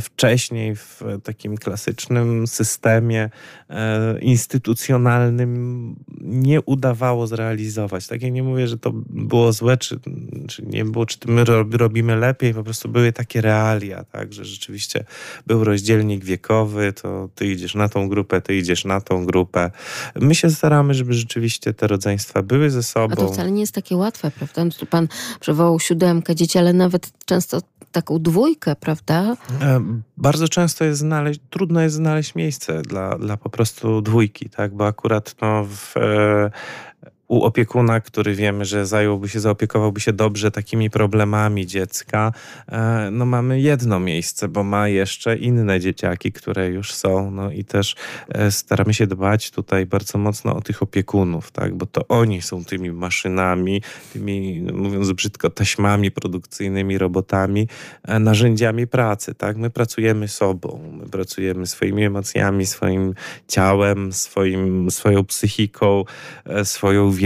wcześniej 0.00 0.76
w 0.76 1.02
takim 1.22 1.56
klasycznym 1.56 2.46
systemie 2.46 3.30
e, 3.70 4.18
instytucjonalnym 4.20 5.94
nie 6.20 6.60
udawało 6.60 7.26
zrealizować. 7.26 8.06
Tak 8.06 8.22
ja 8.22 8.28
nie 8.28 8.42
mówię, 8.42 8.68
że 8.68 8.78
to 8.78 8.90
było 9.10 9.52
złe, 9.52 9.76
czy, 9.76 10.00
czy 10.48 10.62
nie 10.66 10.84
było, 10.84 11.06
czy 11.06 11.18
my 11.26 11.44
robimy 11.72 12.16
lepiej, 12.16 12.54
po 12.54 12.64
prostu 12.64 12.88
były 12.88 13.12
takie 13.12 13.40
realia, 13.40 14.04
tak? 14.04 14.32
Że 14.32 14.44
rzeczywiście 14.44 15.04
był 15.46 15.64
rozdzielnik 15.64 16.24
wiekowy, 16.24 16.92
to 16.92 17.28
ty 17.34 17.46
idziesz 17.46 17.74
na 17.74 17.88
tą 17.88 18.08
grupę, 18.08 18.40
ty 18.40 18.56
idziesz 18.56 18.84
na 18.84 19.00
tą 19.00 19.26
grupę. 19.26 19.70
My 20.14 20.34
się 20.34 20.50
staramy, 20.50 20.94
żeby 20.94 21.14
rzeczywiście 21.14 21.74
te 21.74 21.86
rodzeństwa 21.86 22.42
były 22.42 22.70
ze 22.70 22.82
sobą. 22.82 23.12
A 23.12 23.16
to 23.16 23.32
wcale 23.32 23.50
nie 23.50 23.60
jest 23.60 23.74
takie 23.74 23.96
łatwe, 23.96 24.30
prawda? 24.30 24.86
Pan 24.90 25.08
przywołał 25.40 25.80
siódemkę 25.80 26.34
dzieci, 26.34 26.58
ale 26.58 26.72
nawet 26.72 27.10
często 27.24 27.60
taką 27.92 28.18
dwójkę, 28.18 28.76
prawda? 28.76 29.36
E, 29.62 29.80
bardzo 30.16 30.48
często 30.48 30.84
jest 30.84 31.00
znaleźć, 31.00 31.40
trudno 31.50 31.80
jest 31.80 31.96
znaleźć 31.96 32.34
miejsce 32.34 32.82
dla, 32.82 33.18
dla 33.18 33.36
po 33.36 33.50
prostu 33.50 34.02
dwójki, 34.02 34.50
tak? 34.50 34.74
Bo 34.74 34.86
akurat 34.86 35.34
no, 35.42 35.64
w, 35.64 35.96
e, 35.96 36.50
u 37.32 37.42
opiekuna, 37.42 38.00
który 38.00 38.34
wiemy, 38.34 38.64
że 38.64 38.86
zająłby 38.86 39.28
się, 39.28 39.40
zaopiekowałby 39.40 40.00
się 40.00 40.12
dobrze 40.12 40.50
takimi 40.50 40.90
problemami 40.90 41.66
dziecka, 41.66 42.32
e, 42.68 43.08
no 43.12 43.26
mamy 43.26 43.60
jedno 43.60 44.00
miejsce, 44.00 44.48
bo 44.48 44.64
ma 44.64 44.88
jeszcze 44.88 45.36
inne 45.36 45.80
dzieciaki, 45.80 46.32
które 46.32 46.68
już 46.68 46.94
są, 46.94 47.30
no 47.30 47.50
i 47.50 47.64
też 47.64 47.96
e, 48.28 48.50
staramy 48.50 48.94
się 48.94 49.06
dbać 49.06 49.50
tutaj 49.50 49.86
bardzo 49.86 50.18
mocno 50.18 50.56
o 50.56 50.60
tych 50.60 50.82
opiekunów, 50.82 51.50
tak, 51.50 51.74
bo 51.74 51.86
to 51.86 52.08
oni 52.08 52.42
są 52.42 52.64
tymi 52.64 52.90
maszynami, 52.90 53.82
tymi, 54.12 54.60
no 54.60 54.72
mówiąc 54.72 55.12
brzydko, 55.12 55.50
taśmami 55.50 56.10
produkcyjnymi, 56.10 56.98
robotami, 56.98 57.68
e, 58.02 58.18
narzędziami 58.18 58.86
pracy, 58.86 59.34
tak, 59.34 59.56
my 59.56 59.70
pracujemy 59.70 60.28
sobą, 60.28 60.98
my 61.02 61.08
pracujemy 61.08 61.66
swoimi 61.66 62.04
emocjami, 62.04 62.66
swoim 62.66 63.14
ciałem, 63.48 64.12
swoim, 64.12 64.90
swoją 64.90 65.24
psychiką, 65.24 66.04
swoją 66.64 67.10
wiedzą 67.10 67.21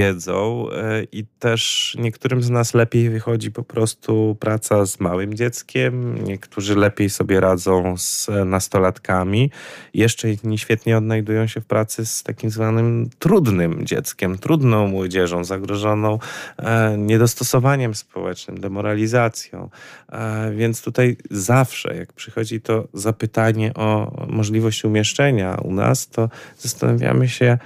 i 1.13 1.25
też 1.39 1.97
niektórym 2.01 2.43
z 2.43 2.51
nas 2.51 2.75
lepiej 2.75 3.11
wychodzi 3.11 3.51
po 3.51 3.63
prostu 3.63 4.37
praca 4.41 4.87
z 4.87 5.01
małym 5.01 5.35
dzieckiem, 5.35 6.25
niektórzy 6.25 6.77
lepiej 6.77 7.11
sobie 7.11 7.41
radzą 7.41 7.97
z 7.97 8.29
nastolatkami, 8.45 9.51
jeszcze 9.95 10.31
inni 10.33 10.59
świetnie 10.59 10.97
odnajdują 10.97 11.47
się 11.47 11.61
w 11.61 11.67
pracy 11.67 12.07
z 12.07 12.23
takim 12.23 12.51
zwanym 12.51 13.11
trudnym 13.19 13.87
dzieckiem, 13.87 14.39
trudną 14.39 14.89
młodzieżą, 14.89 15.45
zagrożoną 15.45 16.19
e, 16.59 16.97
niedostosowaniem 16.99 17.95
społecznym, 17.95 18.61
demoralizacją. 18.61 19.71
E, 20.13 20.53
więc 20.53 20.83
tutaj 20.83 21.17
zawsze, 21.31 21.97
jak 21.97 22.13
przychodzi 22.13 22.61
to 22.61 22.89
zapytanie 22.93 23.75
o 23.75 24.13
możliwość 24.29 24.85
umieszczenia 24.85 25.55
u 25.55 25.73
nas, 25.73 26.09
to 26.09 26.29
zastanawiamy 26.59 27.29
się, 27.29 27.59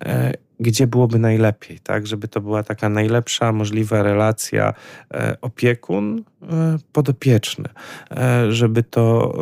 e, 0.00 0.45
gdzie 0.60 0.86
byłoby 0.86 1.18
najlepiej, 1.18 1.78
tak? 1.78 2.06
Żeby 2.06 2.28
to 2.28 2.40
była 2.40 2.62
taka 2.62 2.88
najlepsza 2.88 3.52
możliwa 3.52 4.02
relacja 4.02 4.74
e, 5.14 5.36
opiekun 5.40 6.24
e, 6.42 6.78
e, 8.10 8.52
żeby 8.52 8.82
to 8.82 9.34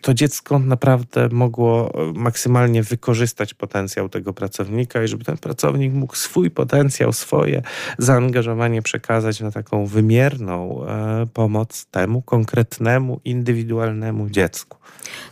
to 0.00 0.14
dziecko 0.14 0.58
naprawdę 0.58 1.28
mogło 1.32 1.92
maksymalnie 2.14 2.82
wykorzystać 2.82 3.54
potencjał 3.54 4.08
tego 4.08 4.32
pracownika 4.32 5.02
i 5.02 5.08
żeby 5.08 5.24
ten 5.24 5.38
pracownik 5.38 5.92
mógł 5.92 6.16
swój 6.16 6.50
potencjał, 6.50 7.12
swoje 7.12 7.62
zaangażowanie 7.98 8.82
przekazać 8.82 9.40
na 9.40 9.50
taką 9.50 9.86
wymierną 9.86 10.86
pomoc 11.32 11.86
temu 11.86 12.22
konkretnemu, 12.22 13.20
indywidualnemu 13.24 14.30
dziecku. 14.30 14.78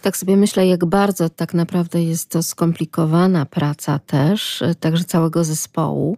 Tak 0.02 0.16
sobie 0.16 0.36
myślę, 0.36 0.66
jak 0.66 0.84
bardzo 0.84 1.28
tak 1.30 1.54
naprawdę 1.54 2.02
jest 2.02 2.30
to 2.30 2.42
skomplikowana 2.42 3.46
praca 3.46 3.98
też, 3.98 4.62
e, 4.62 4.74
także 4.74 5.04
całego 5.04 5.44
zespołu, 5.44 6.16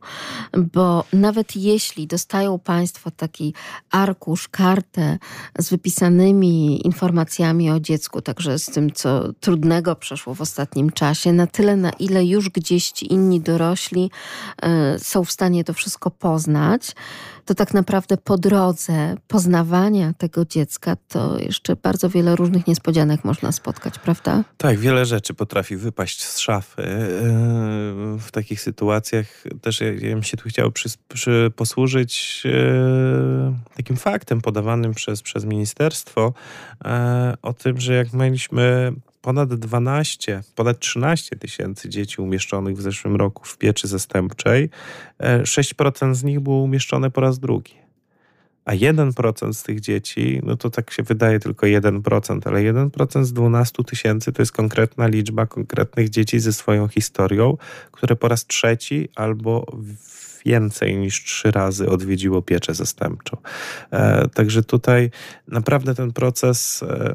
bo 0.73 1.05
nawet 1.13 1.57
jeśli 1.57 2.07
dostają 2.07 2.59
Państwo 2.59 3.11
taki 3.11 3.55
arkusz, 3.91 4.49
kartę 4.49 5.19
z 5.59 5.71
wypisanymi 5.71 6.87
informacjami 6.87 7.71
o 7.71 7.81
dziecku, 7.81 8.21
także 8.21 8.59
z 8.59 8.67
tym, 8.67 8.93
co 8.93 9.33
trudnego 9.33 9.97
przeszło 9.97 10.35
w 10.35 10.41
ostatnim 10.41 10.91
czasie, 10.91 11.33
na 11.33 11.47
tyle, 11.47 11.77
na 11.77 11.91
ile 11.91 12.25
już 12.25 12.51
gdzieś 12.51 12.91
ci 12.91 13.13
inni 13.13 13.41
dorośli 13.41 14.11
y, 14.95 14.99
są 14.99 15.25
w 15.25 15.33
stanie 15.33 15.65
to 15.65 15.75
wszystko 15.75 16.11
poznać, 16.11 16.95
to 17.45 17.55
tak 17.55 17.75
naprawdę 17.75 18.17
po 18.17 18.39
drodze 18.39 19.17
poznawania 19.29 20.13
tego 20.19 20.45
dziecka, 20.45 20.97
to 21.09 21.39
jeszcze 21.39 21.77
bardzo 21.77 22.09
wiele 22.09 22.37
różnych 22.37 22.67
niespodzianek 22.67 23.25
można 23.25 23.53
spotkać, 23.53 23.99
prawda? 23.99 24.45
Tak, 24.57 24.79
wiele 24.79 25.07
rzeczy 25.07 25.35
potrafi 25.35 25.77
wypaść 25.77 26.25
z 26.25 26.39
szafy. 26.39 26.83
E, 26.83 27.05
w 28.19 28.29
takich 28.33 28.61
sytuacjach 28.61 29.27
też 29.61 29.81
ja, 29.81 29.93
ja 29.93 30.15
bym 30.15 30.23
się 30.23 30.37
tu 30.37 30.49
chciał 30.49 30.73
przy, 30.73 30.89
przy 31.09 31.53
posłużyć 31.57 32.43
e, 32.47 33.55
takim 33.77 33.97
faktem 33.97 34.41
podawanym 34.41 34.95
przez, 34.95 35.23
przez 35.23 35.45
ministerstwo 35.45 36.33
e, 36.85 37.35
o 37.43 37.53
tym, 37.53 37.81
że 37.81 37.95
jak 37.95 38.13
mieliśmy 38.13 38.93
ponad 39.25 39.55
12, 39.55 40.43
ponad 40.55 40.79
13 40.79 41.37
tysięcy 41.37 41.89
dzieci 41.89 42.21
umieszczonych 42.21 42.77
w 42.77 42.83
zeszłym 42.83 43.17
roku 43.17 43.45
w 43.45 43.59
pieczy 43.59 43.89
zastępczej. 43.89 44.71
6% 45.21 46.11
e, 46.11 46.15
z 46.15 46.25
nich 46.25 46.41
było 46.41 46.63
umieszczone 46.63 47.11
po 47.11 47.21
raz 47.21 47.39
drugi. 47.39 47.75
A 48.65 48.73
1% 48.73 49.53
z 49.53 49.63
tych 49.63 49.81
dzieci, 49.81 50.41
no 50.43 50.57
to 50.57 50.71
tak 50.71 50.91
się 50.91 51.03
wydaje 51.03 51.41
tylko 51.41 51.67
1%, 51.67 52.41
ale 52.45 52.73
1% 52.73 53.25
z 53.25 53.33
12 53.33 53.85
tysięcy 53.85 54.33
to 54.33 54.43
jest 54.43 54.53
konkretna 54.53 55.07
liczba 55.07 55.47
konkretnych 55.47 56.09
dzieci 56.11 56.41
ze 56.41 56.53
swoją 56.53 56.89
historią, 56.89 57.57
które 57.93 58.17
po 58.17 58.29
raz 58.29 58.47
trzeci 58.47 59.09
albo 59.15 59.67
więcej 60.47 60.97
niż 60.97 61.25
trzy 61.25 61.51
razy 61.51 61.89
odwiedziło 61.89 62.43
pieczę 62.43 62.75
zastępczą. 62.75 63.37
E, 63.91 64.29
także 64.29 64.63
tutaj 64.63 65.11
naprawdę 65.49 65.95
ten 65.95 66.13
proces 66.13 66.83
e, 66.83 67.15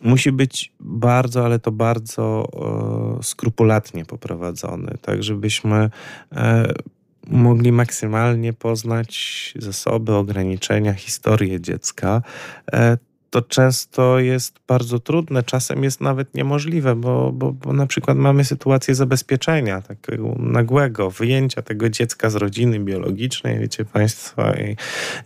musi 0.00 0.32
być 0.32 0.72
bardzo, 0.80 1.44
ale 1.44 1.58
to 1.58 1.72
bardzo 1.72 2.48
e, 3.18 3.22
skrupulatnie 3.22 4.04
poprowadzony, 4.04 4.94
tak 5.02 5.22
żebyśmy 5.22 5.90
e, 6.32 6.72
mogli 7.26 7.72
maksymalnie 7.72 8.52
poznać 8.52 9.54
zasoby, 9.58 10.14
ograniczenia, 10.14 10.94
historię 10.94 11.60
dziecka, 11.60 12.22
e, 12.72 12.98
to 13.30 13.42
często 13.42 14.18
jest 14.18 14.54
bardzo 14.68 14.98
trudne, 14.98 15.42
czasem 15.42 15.84
jest 15.84 16.00
nawet 16.00 16.34
niemożliwe, 16.34 16.94
bo, 16.94 17.32
bo, 17.32 17.52
bo 17.52 17.72
na 17.72 17.86
przykład 17.86 18.18
mamy 18.18 18.44
sytuację 18.44 18.94
zabezpieczenia, 18.94 19.82
takiego 19.82 20.34
nagłego 20.38 21.10
wyjęcia 21.10 21.62
tego 21.62 21.88
dziecka 21.88 22.30
z 22.30 22.34
rodziny 22.34 22.80
biologicznej, 22.80 23.58
wiecie 23.58 23.84
Państwo, 23.84 24.42
i, 24.52 24.76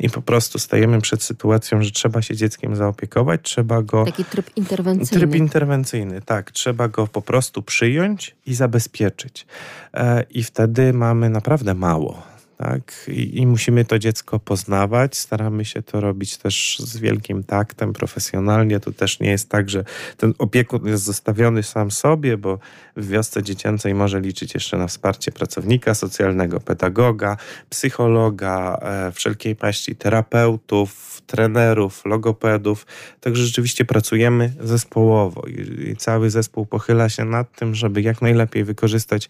i 0.00 0.10
po 0.10 0.22
prostu 0.22 0.58
stajemy 0.58 1.00
przed 1.00 1.22
sytuacją, 1.22 1.82
że 1.82 1.90
trzeba 1.90 2.22
się 2.22 2.36
dzieckiem 2.36 2.76
zaopiekować, 2.76 3.40
trzeba 3.42 3.82
go. 3.82 4.04
Taki 4.04 4.24
tryb 4.24 4.56
interwencyjny. 4.56 5.20
Tryb 5.20 5.34
interwencyjny, 5.34 6.22
tak. 6.22 6.50
Trzeba 6.50 6.88
go 6.88 7.06
po 7.06 7.22
prostu 7.22 7.62
przyjąć 7.62 8.36
i 8.46 8.54
zabezpieczyć. 8.54 9.46
E, 9.94 10.24
I 10.30 10.44
wtedy 10.44 10.92
mamy 10.92 11.30
naprawdę 11.30 11.74
mało 11.74 12.32
tak? 12.62 13.04
I, 13.08 13.40
I, 13.40 13.46
musimy 13.46 13.84
to 13.84 13.98
dziecko 13.98 14.38
poznawać. 14.38 15.16
Staramy 15.16 15.64
się 15.64 15.82
to 15.82 16.00
robić 16.00 16.36
też 16.36 16.78
z 16.78 16.98
wielkim 16.98 17.44
taktem, 17.44 17.92
profesjonalnie. 17.92 18.80
To 18.80 18.92
też 18.92 19.20
nie 19.20 19.30
jest 19.30 19.48
tak, 19.48 19.70
że 19.70 19.84
ten 20.16 20.34
opiekun 20.38 20.86
jest 20.86 21.04
zostawiony 21.04 21.62
sam 21.62 21.90
sobie, 21.90 22.36
bo 22.36 22.58
w 22.96 23.08
wiosce 23.08 23.42
dziecięcej 23.42 23.94
może 23.94 24.20
liczyć 24.20 24.54
jeszcze 24.54 24.78
na 24.78 24.86
wsparcie 24.86 25.32
pracownika 25.32 25.94
socjalnego, 25.94 26.60
pedagoga, 26.60 27.36
psychologa, 27.70 28.78
e, 28.82 29.12
wszelkiej 29.12 29.56
maści 29.62 29.96
terapeutów, 29.96 31.22
trenerów, 31.26 32.04
logopedów. 32.04 32.86
Także 33.20 33.44
rzeczywiście 33.44 33.84
pracujemy 33.84 34.52
zespołowo 34.60 35.42
i, 35.46 35.90
i 35.90 35.96
cały 35.96 36.30
zespół 36.30 36.66
pochyla 36.66 37.08
się 37.08 37.24
nad 37.24 37.56
tym, 37.56 37.74
żeby 37.74 38.02
jak 38.02 38.22
najlepiej 38.22 38.64
wykorzystać 38.64 39.28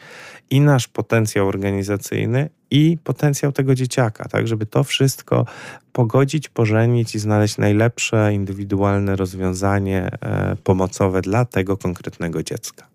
i 0.50 0.60
nasz 0.60 0.88
potencjał 0.88 1.48
organizacyjny, 1.48 2.50
i 2.72 2.98
potencjał 3.04 3.52
tego 3.52 3.74
dzieciaka, 3.74 4.28
tak, 4.28 4.48
żeby 4.48 4.66
to 4.66 4.84
wszystko 4.84 5.46
pogodzić, 5.92 6.48
pożenić 6.48 7.14
i 7.14 7.18
znaleźć 7.18 7.58
najlepsze 7.58 8.34
indywidualne 8.34 9.16
rozwiązanie 9.16 10.10
e, 10.20 10.56
pomocowe 10.64 11.20
dla 11.20 11.44
tego 11.44 11.76
konkretnego 11.76 12.42
dziecka. 12.42 12.86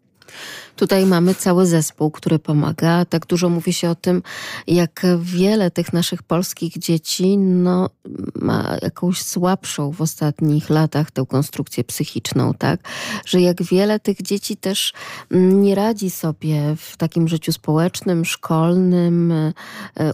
Tutaj 0.77 1.05
mamy 1.05 1.35
cały 1.35 1.65
zespół, 1.65 2.11
który 2.11 2.39
pomaga. 2.39 3.05
Tak 3.05 3.25
dużo 3.25 3.49
mówi 3.49 3.73
się 3.73 3.89
o 3.89 3.95
tym, 3.95 4.23
jak 4.67 5.05
wiele 5.21 5.71
tych 5.71 5.93
naszych 5.93 6.23
polskich 6.23 6.77
dzieci 6.77 7.37
no, 7.37 7.89
ma 8.35 8.77
jakąś 8.81 9.21
słabszą 9.21 9.91
w 9.91 10.01
ostatnich 10.01 10.69
latach 10.69 11.11
tę 11.11 11.25
konstrukcję 11.29 11.83
psychiczną, 11.83 12.53
tak? 12.53 12.79
Że 13.25 13.41
jak 13.41 13.63
wiele 13.63 13.99
tych 13.99 14.21
dzieci 14.21 14.57
też 14.57 14.93
nie 15.31 15.75
radzi 15.75 16.09
sobie 16.09 16.75
w 16.77 16.97
takim 16.97 17.27
życiu 17.27 17.51
społecznym, 17.51 18.25
szkolnym, 18.25 19.31
e, 19.31 19.53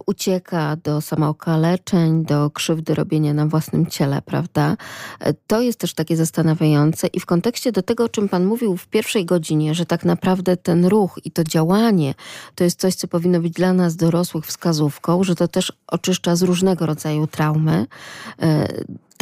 ucieka 0.06 0.76
do 0.84 1.02
samookaleczeń, 1.02 2.26
do 2.26 2.50
krzywdy 2.50 2.96
robienia 2.96 3.34
na 3.34 3.48
własnym 3.48 3.86
ciele, 3.86 4.22
prawda? 4.22 4.78
E, 5.20 5.34
to 5.34 5.62
jest 5.62 5.80
też 5.80 5.94
takie 5.94 6.18
zastanawiające 6.18 7.08
i 7.08 7.20
w 7.20 7.26
kontekście 7.26 7.72
do 7.72 7.82
tego, 7.82 8.04
o 8.04 8.10
czym 8.10 8.30
Pan 8.30 8.46
mówił 8.46 8.78
w 8.78 8.88
pierwszej 8.88 9.26
godzinie, 9.26 9.74
że 9.76 9.86
tak 9.86 10.06
naprawdę 10.06 10.53
ten 10.58 10.86
ruch 10.86 11.20
i 11.24 11.32
to 11.32 11.44
działanie 11.44 12.14
to 12.56 12.64
jest 12.64 12.80
coś, 12.80 12.96
co 12.96 13.08
powinno 13.08 13.40
być 13.40 13.54
dla 13.54 13.74
nas 13.74 13.96
dorosłych 13.96 14.46
wskazówką, 14.46 15.24
że 15.24 15.36
to 15.36 15.48
też 15.48 15.74
oczyszcza 15.88 16.36
z 16.36 16.42
różnego 16.42 16.86
rodzaju 16.86 17.28
traumy. 17.28 17.86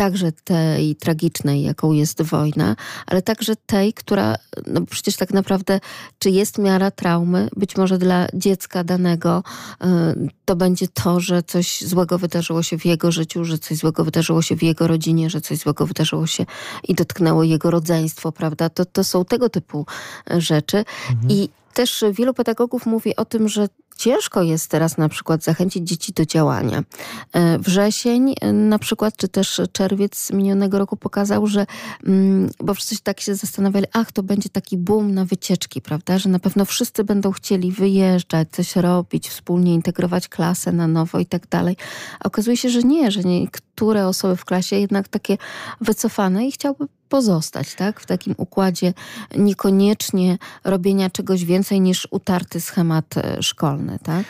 Także 0.01 0.31
tej 0.31 0.95
tragicznej, 0.95 1.63
jaką 1.63 1.91
jest 1.91 2.21
wojna, 2.21 2.75
ale 3.05 3.21
także 3.21 3.55
tej, 3.55 3.93
która, 3.93 4.35
no 4.67 4.81
przecież 4.85 5.15
tak 5.15 5.33
naprawdę, 5.33 5.79
czy 6.19 6.29
jest 6.29 6.57
miara 6.57 6.91
traumy, 6.91 7.49
być 7.55 7.77
może 7.77 7.97
dla 7.97 8.27
dziecka 8.33 8.83
danego 8.83 9.43
e, 9.81 10.15
to 10.45 10.55
będzie 10.55 10.87
to, 10.87 11.19
że 11.19 11.43
coś 11.43 11.81
złego 11.81 12.17
wydarzyło 12.17 12.63
się 12.63 12.77
w 12.77 12.85
jego 12.85 13.11
życiu, 13.11 13.45
że 13.45 13.57
coś 13.57 13.77
złego 13.77 14.05
wydarzyło 14.05 14.41
się 14.41 14.55
w 14.55 14.63
jego 14.63 14.87
rodzinie, 14.87 15.29
że 15.29 15.41
coś 15.41 15.57
złego 15.57 15.85
wydarzyło 15.85 16.27
się 16.27 16.45
i 16.87 16.95
dotknęło 16.95 17.43
jego 17.43 17.71
rodzeństwo, 17.71 18.31
prawda? 18.31 18.69
To, 18.69 18.85
to 18.85 19.03
są 19.03 19.25
tego 19.25 19.49
typu 19.49 19.85
rzeczy. 20.37 20.77
Mhm. 21.09 21.31
I 21.31 21.49
Też 21.73 22.03
wielu 22.13 22.33
pedagogów 22.33 22.85
mówi 22.85 23.15
o 23.15 23.25
tym, 23.25 23.49
że 23.49 23.67
ciężko 24.01 24.41
jest 24.41 24.71
teraz 24.71 24.97
na 24.97 25.09
przykład 25.09 25.43
zachęcić 25.43 25.89
dzieci 25.89 26.13
do 26.13 26.25
działania. 26.25 26.83
E, 27.33 27.59
wrzesień 27.59 28.35
e, 28.41 28.53
na 28.53 28.79
przykład, 28.79 29.17
czy 29.17 29.27
też 29.27 29.61
czerwiec 29.71 30.31
minionego 30.31 30.79
roku 30.79 30.97
pokazał, 30.97 31.47
że, 31.47 31.65
mm, 32.07 32.49
bo 32.59 32.73
wszyscy 32.73 33.03
tak 33.03 33.19
się 33.19 33.35
zastanawiali, 33.35 33.85
ach, 33.93 34.11
to 34.11 34.23
będzie 34.23 34.49
taki 34.49 34.77
boom 34.77 35.13
na 35.13 35.25
wycieczki, 35.25 35.81
prawda, 35.81 36.19
że 36.19 36.29
na 36.29 36.39
pewno 36.39 36.65
wszyscy 36.65 37.03
będą 37.03 37.31
chcieli 37.31 37.71
wyjeżdżać, 37.71 38.47
coś 38.51 38.75
robić, 38.75 39.29
wspólnie 39.29 39.73
integrować 39.73 40.27
klasę 40.27 40.71
na 40.71 40.87
nowo 40.87 41.19
i 41.19 41.25
tak 41.25 41.47
dalej. 41.47 41.77
A 42.19 42.23
okazuje 42.23 42.57
się, 42.57 42.69
że 42.69 42.83
nie, 42.83 43.11
że 43.11 43.19
niektóre 43.19 44.07
osoby 44.07 44.35
w 44.35 44.45
klasie 44.45 44.75
jednak 44.75 45.07
takie 45.07 45.37
wycofane 45.81 46.47
i 46.47 46.51
chciałby 46.51 46.87
pozostać, 47.11 47.75
tak? 47.75 47.99
W 47.99 48.05
takim 48.05 48.33
układzie 48.37 48.93
niekoniecznie 49.37 50.37
robienia 50.63 51.09
czegoś 51.09 51.45
więcej 51.45 51.81
niż 51.81 52.07
utarty 52.11 52.61
schemat 52.61 53.17
e, 53.17 53.43
szkolny, 53.43 53.99
tak? 54.03 54.25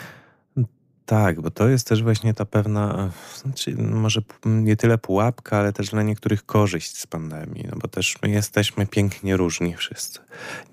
Tak, 1.05 1.41
bo 1.41 1.51
to 1.51 1.69
jest 1.69 1.87
też 1.87 2.03
właśnie 2.03 2.33
ta 2.33 2.45
pewna, 2.45 3.11
znaczy 3.35 3.75
może 3.77 4.21
nie 4.45 4.75
tyle 4.75 4.97
pułapka, 4.97 5.57
ale 5.57 5.73
też 5.73 5.89
dla 5.89 6.03
niektórych 6.03 6.45
korzyść 6.45 6.97
z 6.97 7.07
pandemii, 7.07 7.65
no 7.71 7.77
bo 7.81 7.87
też 7.87 8.15
my 8.21 8.29
jesteśmy 8.29 8.87
pięknie 8.87 9.37
różni 9.37 9.75
wszyscy. 9.75 10.19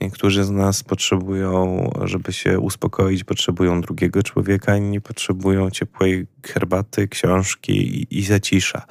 Niektórzy 0.00 0.44
z 0.44 0.50
nas 0.50 0.82
potrzebują, 0.82 1.90
żeby 2.04 2.32
się 2.32 2.58
uspokoić, 2.58 3.24
potrzebują 3.24 3.80
drugiego 3.80 4.22
człowieka, 4.22 4.76
inni 4.76 5.00
potrzebują 5.00 5.70
ciepłej 5.70 6.26
herbaty, 6.46 7.08
książki 7.08 7.72
i, 7.72 8.18
i 8.18 8.22
zacisza. 8.22 8.86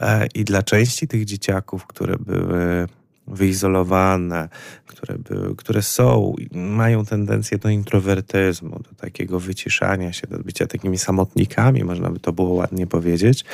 E, 0.00 0.26
I 0.34 0.44
dla 0.44 0.62
części 0.62 1.08
tych 1.08 1.24
dzieciaków, 1.24 1.86
które 1.86 2.16
były 2.18 2.86
wyizolowane, 3.26 4.48
które, 4.86 5.18
były, 5.18 5.56
które 5.56 5.82
są, 5.82 6.34
mają 6.52 7.04
tendencję 7.04 7.58
do 7.58 7.68
introwertyzmu, 7.68 8.70
do 8.70 8.94
takiego 8.96 9.40
wyciszania 9.40 10.12
się, 10.12 10.26
do 10.26 10.38
bycia 10.38 10.66
takimi 10.66 10.98
samotnikami, 10.98 11.84
można 11.84 12.10
by 12.10 12.20
to 12.20 12.32
było 12.32 12.48
ładnie 12.48 12.86
powiedzieć, 12.86 13.44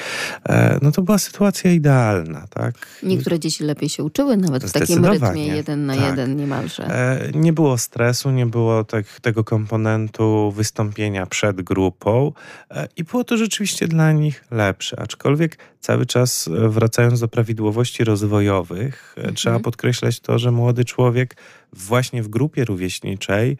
e, 0.49 0.79
no 0.83 0.93
to 0.93 1.03
była 1.03 1.19
sytuacja 1.19 1.73
idealna, 1.73 2.47
tak? 2.51 2.75
Niektóre 3.03 3.39
dzieci 3.39 3.65
lepiej 3.65 3.89
się 3.89 4.05
uczyły 4.05 4.37
nawet 4.37 4.65
w 4.65 4.73
takim 4.73 5.07
rytmie 5.07 5.47
jeden 5.47 5.87
na 5.87 5.97
tak. 5.97 6.05
jeden 6.05 6.37
niemalże. 6.37 6.85
E, 6.85 7.31
nie 7.35 7.53
było 7.53 7.79
stresu, 7.79 8.31
nie 8.31 8.47
było 8.47 8.85
tak, 8.85 9.21
tego 9.21 9.45
komponentu 9.45 10.53
wystąpienia 10.57 11.27
przed 11.27 11.63
grupą 11.63 12.33
e, 12.71 12.89
i 12.97 13.05
było 13.05 13.25
to 13.25 13.37
rzeczywiście 13.37 13.89
dla 13.89 14.13
nich 14.13 14.45
lepsze, 14.51 15.01
aczkolwiek 15.01 15.59
cały 15.87 16.07
czas 16.07 16.49
wracając 16.69 17.21
do 17.21 17.29
prawidłowości 17.29 18.05
rozwojowych, 18.05 19.15
mhm. 19.17 19.35
trzeba 19.35 19.61
podkreślać 19.61 20.21
to, 20.21 20.39
że 20.39 20.51
młody 20.51 20.85
człowiek 20.85 21.37
właśnie 21.73 22.23
w 22.23 22.29
grupie 22.29 22.65
rówieśniczej 22.65 23.57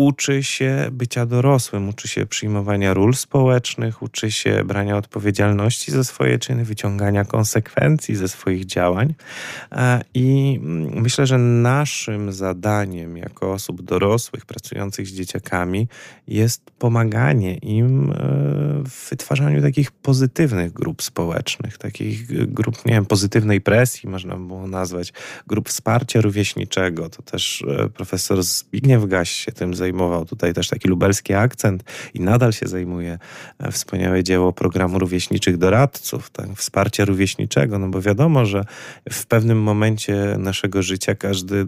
uczy 0.00 0.42
się 0.42 0.88
bycia 0.92 1.26
dorosłym, 1.26 1.88
uczy 1.88 2.08
się 2.08 2.26
przyjmowania 2.26 2.94
ról 2.94 3.14
społecznych, 3.14 4.02
uczy 4.02 4.32
się 4.32 4.64
brania 4.64 4.96
odpowiedzialności 4.96 5.92
za 5.92 6.04
swoje 6.04 6.38
czyny, 6.38 6.64
wyciągania 6.64 7.24
konsekwencji 7.24 8.16
ze 8.16 8.28
swoich 8.28 8.66
działań. 8.66 9.14
E, 9.72 10.00
I 10.14 10.58
myślę, 10.94 11.26
że 11.26 11.38
naszym 11.38 12.32
zadaniem 12.32 13.16
jako 13.16 13.52
osób 13.52 13.82
dorosłych 13.82 14.46
pracujących 14.46 15.06
z 15.06 15.12
dzieciakami 15.12 15.88
jest 16.28 16.70
pomaganie 16.78 17.54
im 17.54 18.10
e, 18.10 18.14
w 18.84 19.10
wytwarzaniu 19.10 19.62
takich 19.62 19.90
pozytywnych 19.90 20.72
grup 20.72 21.02
społecznych, 21.02 21.78
takich 21.78 22.52
grup, 22.52 22.86
nie 22.86 22.92
wiem, 22.92 23.06
pozytywnej 23.06 23.60
presji, 23.60 24.08
można 24.08 24.36
by 24.36 24.46
było 24.46 24.66
nazwać, 24.66 25.12
grup 25.46 25.68
wsparcia 25.68 26.20
rówieśniczego. 26.20 27.08
To 27.08 27.22
też 27.22 27.64
e, 27.68 27.88
profesor 27.88 28.42
Zbigniew 28.42 29.06
Gaś 29.06 29.30
się 29.30 29.52
tym 29.52 29.74
zajmuje 29.74 29.89
zajmował 29.90 30.24
tutaj 30.24 30.54
też 30.54 30.68
taki 30.68 30.88
lubelski 30.88 31.34
akcent 31.34 31.84
i 32.14 32.20
nadal 32.20 32.52
się 32.52 32.66
zajmuje 32.66 33.18
e, 33.58 33.72
wspaniałe 33.72 34.24
dzieło 34.24 34.52
programu 34.52 34.98
rówieśniczych 34.98 35.56
doradców, 35.56 36.30
tak, 36.30 36.48
wsparcia 36.56 37.04
rówieśniczego, 37.04 37.78
no 37.78 37.88
bo 37.88 38.00
wiadomo, 38.00 38.46
że 38.46 38.64
w 39.10 39.26
pewnym 39.26 39.62
momencie 39.62 40.36
naszego 40.38 40.82
życia 40.82 41.14
każdy 41.14 41.66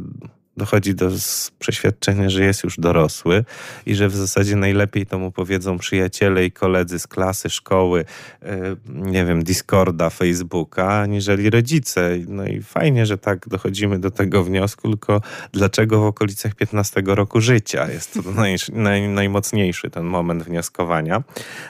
dochodzi 0.57 0.94
do 0.94 1.11
przeświadczenia, 1.59 2.30
że 2.30 2.44
jest 2.44 2.64
już 2.64 2.80
dorosły 2.80 3.44
i 3.86 3.94
że 3.94 4.09
w 4.09 4.16
zasadzie 4.16 4.57
najlepiej 4.57 5.07
to 5.07 5.18
mu 5.18 5.32
powiedzą 5.32 5.78
przyjaciele 5.78 6.44
i 6.44 6.53
koledzy 6.53 6.98
z 6.98 7.07
klasy, 7.07 7.50
szkoły, 7.50 8.05
e, 8.42 8.76
nie 8.88 9.24
wiem, 9.24 9.44
Discorda, 9.44 10.11
Facebooka, 10.11 11.00
aniżeli 11.00 11.50
rodzice. 11.50 12.11
No 12.28 12.46
i 12.46 12.62
fajnie, 12.62 13.07
że 13.07 13.18
tak 13.18 13.48
dochodzimy 13.48 13.98
do 13.98 14.11
tego 14.11 14.44
wniosku, 14.44 14.88
tylko 14.88 15.20
dlaczego 15.53 16.00
w 16.00 16.05
okolicach 16.05 16.55
15 16.55 17.03
roku 17.07 17.40
życia 17.40 17.88
jest 17.92 18.14
to 18.14 18.30
naj, 18.40 18.57
naj, 18.72 19.09
najmocniejszy 19.09 19.90
ten 19.90 20.05
moment 20.05 20.42
wnioskowania. 20.42 21.22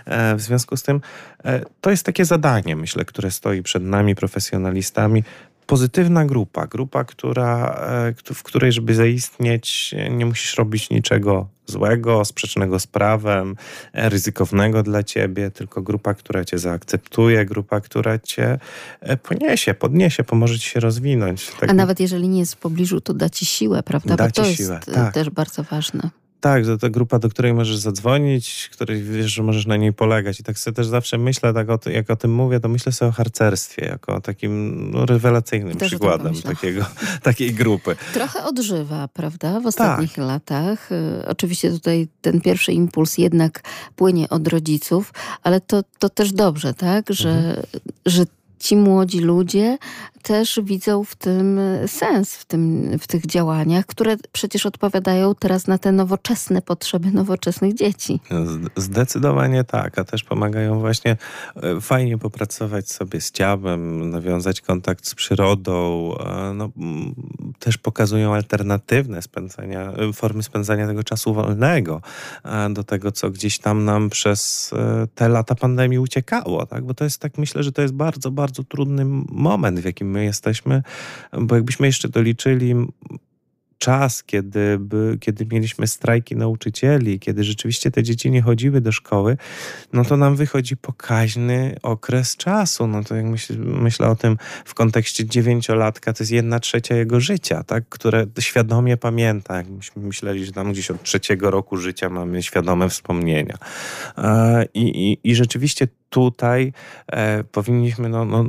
E, 0.04 0.36
w 0.36 0.40
związku 0.40 0.76
z 0.76 0.82
tym 0.82 1.00
e, 1.44 1.64
to 1.80 1.90
jest 1.90 2.06
takie 2.06 2.24
zadanie, 2.24 2.76
myślę, 2.76 3.04
które 3.04 3.30
stoi 3.30 3.62
przed 3.62 3.82
nami, 3.82 4.14
profesjonalistami, 4.14 5.24
pozytywna 5.66 6.24
grupa, 6.24 6.66
grupa, 6.66 7.04
która, 7.04 7.80
e, 8.28 8.34
w 8.34 8.42
której, 8.42 8.72
żeby 8.72 8.94
zaistnieć, 8.94 9.94
nie 10.10 10.26
musisz 10.26 10.56
robić 10.58 10.90
niczego 10.90 11.48
złego, 11.66 12.24
sprzecznego 12.24 12.80
z 12.80 12.86
prawem, 12.86 13.56
e, 13.92 14.08
ryzykownego 14.08 14.82
dla 14.82 15.02
ciebie, 15.02 15.50
tylko 15.50 15.82
grupa, 15.82 16.14
która 16.14 16.44
cię 16.44 16.58
zaakceptuje, 16.58 17.44
grupa, 17.44 17.80
która 17.80 18.18
cię 18.18 18.58
e, 19.00 19.16
poniesie, 19.16 19.74
podniesie, 19.74 20.24
pomoże 20.24 20.58
ci 20.58 20.68
się 20.70 20.80
rozwinąć. 20.80 21.50
Tak... 21.60 21.70
A 21.70 21.72
nawet 21.72 22.00
jeżeli 22.00 22.28
nie 22.28 22.38
jest 22.38 22.54
w 22.54 22.58
pobliżu, 22.58 23.00
to 23.00 23.14
da 23.14 23.28
ci 23.28 23.46
siłę, 23.46 23.82
prawda? 23.82 24.16
Da 24.16 24.26
Bo 24.26 24.30
to 24.30 24.44
siłę, 24.44 24.74
jest 24.74 24.94
tak. 24.94 25.14
też 25.14 25.30
bardzo 25.30 25.62
ważne. 25.62 26.10
Tak, 26.43 26.66
to 26.66 26.78
ta 26.78 26.90
grupa, 26.90 27.18
do 27.18 27.28
której 27.28 27.55
możesz 27.55 27.76
zadzwonić, 27.76 28.68
której 28.72 29.03
wiesz, 29.03 29.32
że 29.32 29.43
możesz 29.43 29.66
na 29.66 29.76
niej 29.76 29.93
polegać. 29.93 30.40
I 30.40 30.43
tak 30.43 30.59
sobie 30.59 30.74
też 30.74 30.86
zawsze 30.86 31.18
myślę, 31.18 31.55
tak 31.55 31.70
o, 31.70 31.78
jak 31.90 32.11
o 32.11 32.16
tym 32.16 32.34
mówię, 32.34 32.61
to 32.61 32.68
myślę 32.68 32.93
sobie 32.93 33.09
o 33.09 33.12
harcerstwie, 33.12 33.86
jako 33.86 34.20
takim 34.20 34.90
no, 34.90 35.07
rewelacyjnym 35.07 35.76
też 35.76 35.88
przykładem 35.88 36.34
takiego, 36.43 36.84
takiej 37.22 37.55
grupy. 37.55 37.97
Trochę 38.14 38.45
odżywa, 38.45 39.09
prawda, 39.09 39.61
w 39.61 39.66
ostatnich 39.66 40.12
tak. 40.12 40.24
latach. 40.24 40.93
Y, 40.93 41.26
oczywiście 41.26 41.70
tutaj 41.70 42.09
ten 42.20 42.40
pierwszy 42.40 42.72
impuls 42.72 43.18
jednak 43.18 43.62
płynie 43.97 44.28
od 44.28 44.49
rodziców, 44.49 45.12
ale 45.43 45.61
to, 45.61 45.82
to 45.99 46.09
też 46.09 46.32
dobrze, 46.32 46.74
tak, 46.74 47.05
że, 47.11 47.30
mhm. 47.30 47.66
że 48.07 48.24
ci 48.62 48.76
młodzi 48.76 49.20
ludzie 49.20 49.78
też 50.22 50.60
widzą 50.64 51.04
w 51.04 51.14
tym 51.14 51.60
sens, 51.86 52.36
w, 52.36 52.44
tym, 52.44 52.90
w 52.98 53.06
tych 53.06 53.26
działaniach, 53.26 53.86
które 53.86 54.16
przecież 54.32 54.66
odpowiadają 54.66 55.34
teraz 55.34 55.66
na 55.66 55.78
te 55.78 55.92
nowoczesne 55.92 56.62
potrzeby 56.62 57.10
nowoczesnych 57.10 57.74
dzieci. 57.74 58.20
Zdecydowanie 58.76 59.64
tak, 59.64 59.98
a 59.98 60.04
też 60.04 60.24
pomagają 60.24 60.80
właśnie 60.80 61.16
e, 61.56 61.80
fajnie 61.80 62.18
popracować 62.18 62.90
sobie 62.90 63.20
z 63.20 63.30
ciałem, 63.30 64.10
nawiązać 64.10 64.60
kontakt 64.60 65.06
z 65.06 65.14
przyrodą, 65.14 66.12
no, 66.54 66.70
też 67.58 67.78
pokazują 67.78 68.34
alternatywne 68.34 69.22
spędzania, 69.22 69.92
e, 69.92 70.12
formy 70.12 70.42
spędzania 70.42 70.86
tego 70.86 71.04
czasu 71.04 71.34
wolnego 71.34 72.00
do 72.70 72.84
tego, 72.84 73.12
co 73.12 73.30
gdzieś 73.30 73.58
tam 73.58 73.84
nam 73.84 74.10
przez 74.10 74.70
e, 74.72 75.06
te 75.14 75.28
lata 75.28 75.54
pandemii 75.54 75.98
uciekało, 75.98 76.66
tak? 76.66 76.84
bo 76.84 76.94
to 76.94 77.04
jest 77.04 77.18
tak, 77.18 77.38
myślę, 77.38 77.62
że 77.62 77.72
to 77.72 77.82
jest 77.82 77.94
bardzo, 77.94 78.30
bardzo 78.30 78.51
trudny 78.53 79.05
moment, 79.28 79.80
w 79.80 79.84
jakim 79.84 80.11
my 80.11 80.24
jesteśmy, 80.24 80.82
bo 81.40 81.55
jakbyśmy 81.55 81.86
jeszcze 81.86 82.09
doliczyli 82.09 82.74
czas, 83.82 84.24
kiedy, 84.24 84.78
by, 84.78 85.18
kiedy 85.20 85.46
mieliśmy 85.46 85.86
strajki 85.86 86.36
nauczycieli, 86.36 87.20
kiedy 87.20 87.44
rzeczywiście 87.44 87.90
te 87.90 88.03
dzieci 88.03 88.30
nie 88.30 88.42
chodziły 88.42 88.80
do 88.80 88.92
szkoły, 88.92 89.36
no 89.92 90.05
to 90.05 90.16
nam 90.16 90.36
wychodzi 90.36 90.76
pokaźny 90.76 91.76
okres 91.82 92.36
czasu. 92.36 92.86
No 92.86 93.05
to 93.05 93.14
jak 93.14 93.24
myśl, 93.24 93.59
myślę 93.59 94.09
o 94.09 94.16
tym 94.16 94.36
w 94.64 94.74
kontekście 94.74 95.26
dziewięciolatka, 95.26 96.12
to 96.12 96.22
jest 96.22 96.32
jedna 96.32 96.61
trzecia 96.61 96.94
jego 96.94 97.20
życia, 97.20 97.64
tak, 97.64 97.88
które 97.88 98.26
świadomie 98.38 98.96
pamięta. 98.96 99.57
Jak 99.57 99.68
myśmy 99.68 100.03
myśleli, 100.03 100.44
że 100.44 100.53
tam 100.53 100.72
gdzieś 100.72 100.90
od 100.90 101.03
trzeciego 101.03 101.50
roku 101.50 101.76
życia 101.76 102.09
mamy 102.09 102.42
świadome 102.42 102.88
wspomnienia. 102.88 103.59
I, 104.74 104.82
i, 105.12 105.30
i 105.30 105.34
rzeczywiście 105.34 105.88
tutaj 106.12 106.72
e, 107.06 107.44
powinniśmy 107.44 108.08
no, 108.08 108.24
no, 108.24 108.44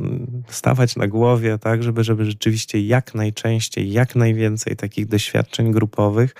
stawać 0.47 0.95
na 0.95 1.07
głowie, 1.07 1.57
tak, 1.57 1.83
żeby, 1.83 2.03
żeby 2.03 2.25
rzeczywiście 2.25 2.81
jak 2.81 3.15
najczęściej, 3.15 3.91
jak 3.91 4.15
najwięcej 4.15 4.75
takich 4.75 5.07
doświadczeń 5.07 5.71
grupowych 5.71 6.35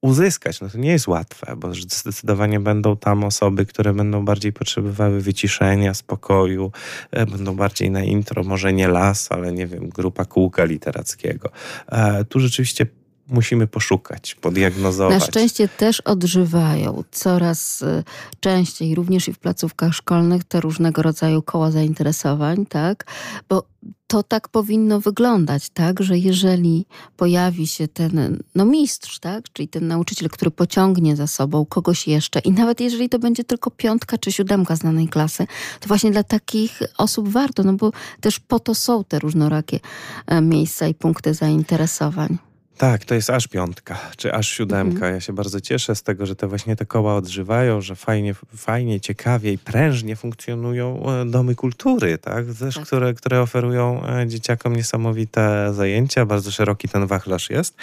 uzyskać. 0.00 0.60
No 0.60 0.68
to 0.68 0.78
nie 0.78 0.90
jest 0.90 1.08
łatwe, 1.08 1.56
bo 1.56 1.74
zdecydowanie 1.74 2.60
będą 2.60 2.96
tam 2.96 3.24
osoby, 3.24 3.66
które 3.66 3.94
będą 3.94 4.24
bardziej 4.24 4.52
potrzebowały 4.52 5.20
wyciszenia, 5.20 5.94
spokoju, 5.94 6.72
e, 7.10 7.26
będą 7.26 7.56
bardziej 7.56 7.90
na 7.90 8.02
intro, 8.02 8.42
może 8.42 8.72
nie 8.72 8.88
las, 8.88 9.32
ale 9.32 9.52
nie 9.52 9.66
wiem, 9.66 9.88
grupa 9.88 10.24
kółka 10.24 10.64
literackiego. 10.64 11.50
E, 11.88 12.24
tu 12.24 12.40
rzeczywiście 12.40 12.86
musimy 13.28 13.66
poszukać, 13.66 14.34
podiagnozować. 14.34 15.20
Na 15.20 15.26
szczęście 15.26 15.68
też 15.68 16.00
odżywają 16.00 17.04
coraz 17.10 17.82
y, 17.82 18.04
częściej, 18.40 18.94
również 18.94 19.28
i 19.28 19.32
w 19.32 19.38
placówkach 19.38 19.92
szkolnych, 19.92 20.44
te 20.44 20.60
różnego 20.60 21.02
rodzaju 21.02 21.42
koła 21.42 21.70
zainteresowań, 21.70 22.66
tak? 22.66 23.06
Bo 23.48 23.64
to 24.06 24.22
tak 24.22 24.48
powinno 24.48 25.00
wyglądać, 25.00 25.70
tak, 25.70 26.02
że 26.02 26.18
jeżeli 26.18 26.86
pojawi 27.16 27.66
się 27.66 27.88
ten 27.88 28.42
no 28.54 28.64
mistrz, 28.64 29.18
tak, 29.18 29.44
czyli 29.52 29.68
ten 29.68 29.86
nauczyciel, 29.86 30.28
który 30.28 30.50
pociągnie 30.50 31.16
za 31.16 31.26
sobą 31.26 31.66
kogoś 31.66 32.08
jeszcze 32.08 32.40
i 32.40 32.52
nawet 32.52 32.80
jeżeli 32.80 33.08
to 33.08 33.18
będzie 33.18 33.44
tylko 33.44 33.70
piątka 33.70 34.18
czy 34.18 34.32
siódemka 34.32 34.76
znanej 34.76 35.08
klasy, 35.08 35.46
to 35.80 35.88
właśnie 35.88 36.10
dla 36.10 36.22
takich 36.22 36.80
osób 36.98 37.28
warto, 37.28 37.62
no 37.62 37.72
bo 37.72 37.92
też 38.20 38.40
po 38.40 38.60
to 38.60 38.74
są 38.74 39.04
te 39.04 39.18
różnorakie 39.18 39.80
e, 40.26 40.40
miejsca 40.40 40.86
i 40.86 40.94
punkty 40.94 41.34
zainteresowań. 41.34 42.38
Tak, 42.78 43.04
to 43.04 43.14
jest 43.14 43.30
aż 43.30 43.48
piątka, 43.48 43.98
czy 44.16 44.34
aż 44.34 44.48
siódemka. 44.48 44.94
Mhm. 44.94 45.14
Ja 45.14 45.20
się 45.20 45.32
bardzo 45.32 45.60
cieszę 45.60 45.94
z 45.94 46.02
tego, 46.02 46.26
że 46.26 46.36
te 46.36 46.46
właśnie 46.46 46.76
te 46.76 46.86
koła 46.86 47.16
odżywają, 47.16 47.80
że 47.80 47.96
fajnie, 47.96 48.34
fajnie 48.56 49.00
ciekawie 49.00 49.52
i 49.52 49.58
prężnie 49.58 50.16
funkcjonują 50.16 51.10
e, 51.10 51.24
domy 51.24 51.54
kultury, 51.54 52.18
tak? 52.18 52.44
Też, 52.58 52.74
tak. 52.74 52.86
Które, 52.86 53.14
które 53.14 53.40
oferują 53.40 54.06
e, 54.06 54.26
dzieciakom 54.26 54.76
niesamowite 54.76 55.74
zajęcia. 55.74 56.26
Bardzo 56.26 56.50
szeroki 56.50 56.88
ten 56.88 57.06
wachlarz 57.06 57.50
jest. 57.50 57.76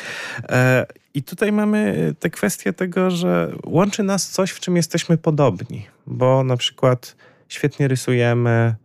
E, 0.50 0.86
I 1.14 1.24
tutaj 1.24 1.52
mamy 1.52 2.14
tę 2.20 2.30
kwestię 2.30 2.74
tego, 2.74 3.12
że 3.12 3.52
łączy 3.66 4.04
nas 4.04 4.30
coś, 4.30 4.52
w 4.52 4.60
czym 4.60 4.76
jesteśmy 4.76 5.18
podobni, 5.18 5.86
bo 6.08 6.44
na 6.44 6.58
przykład 6.58 7.16
świetnie 7.50 7.88
rysujemy, 7.88 8.76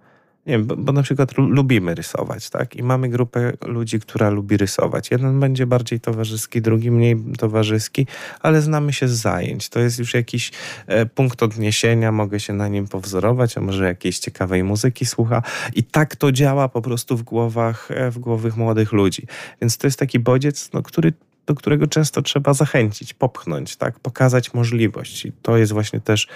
nie 0.46 0.58
bo, 0.58 0.76
bo, 0.76 0.92
na 0.92 1.02
przykład 1.02 1.38
lubimy 1.38 1.94
rysować, 1.94 2.50
tak? 2.50 2.76
I 2.76 2.82
mamy 2.82 3.08
grupę 3.08 3.52
ludzi, 3.66 4.00
która 4.00 4.30
lubi 4.30 4.56
rysować. 4.56 5.10
Jeden 5.10 5.40
będzie 5.40 5.66
bardziej 5.66 6.00
towarzyski, 6.00 6.62
drugi 6.62 6.90
mniej 6.90 7.16
towarzyski, 7.38 8.06
ale 8.40 8.62
znamy 8.62 8.92
się 8.92 9.08
z 9.08 9.12
zajęć. 9.12 9.68
To 9.68 9.80
jest 9.80 9.98
już 9.98 10.14
jakiś 10.14 10.52
e, 10.86 11.06
punkt 11.06 11.42
odniesienia, 11.42 12.12
mogę 12.12 12.40
się 12.40 12.52
na 12.52 12.68
nim 12.68 12.88
powzorować, 12.88 13.58
a 13.58 13.60
może 13.60 13.84
jakiejś 13.84 14.18
ciekawej 14.18 14.64
muzyki 14.64 15.06
słucha. 15.06 15.42
I 15.74 15.84
tak 15.84 16.16
to 16.16 16.32
działa 16.32 16.68
po 16.68 16.82
prostu 16.82 17.16
w 17.16 17.22
głowach, 17.22 17.88
e, 17.90 18.10
w 18.10 18.18
głowach 18.18 18.56
młodych 18.56 18.92
ludzi. 18.92 19.26
Więc 19.60 19.78
to 19.78 19.86
jest 19.86 19.98
taki 19.98 20.18
bodziec, 20.18 20.70
no, 20.72 20.82
który 20.82 21.12
do 21.46 21.54
którego 21.54 21.86
często 21.86 22.22
trzeba 22.22 22.54
zachęcić, 22.54 23.14
popchnąć, 23.14 23.76
tak, 23.76 24.00
pokazać 24.00 24.54
możliwość. 24.54 25.26
I 25.26 25.32
to 25.32 25.56
jest 25.56 25.72
właśnie 25.72 26.00
też, 26.00 26.28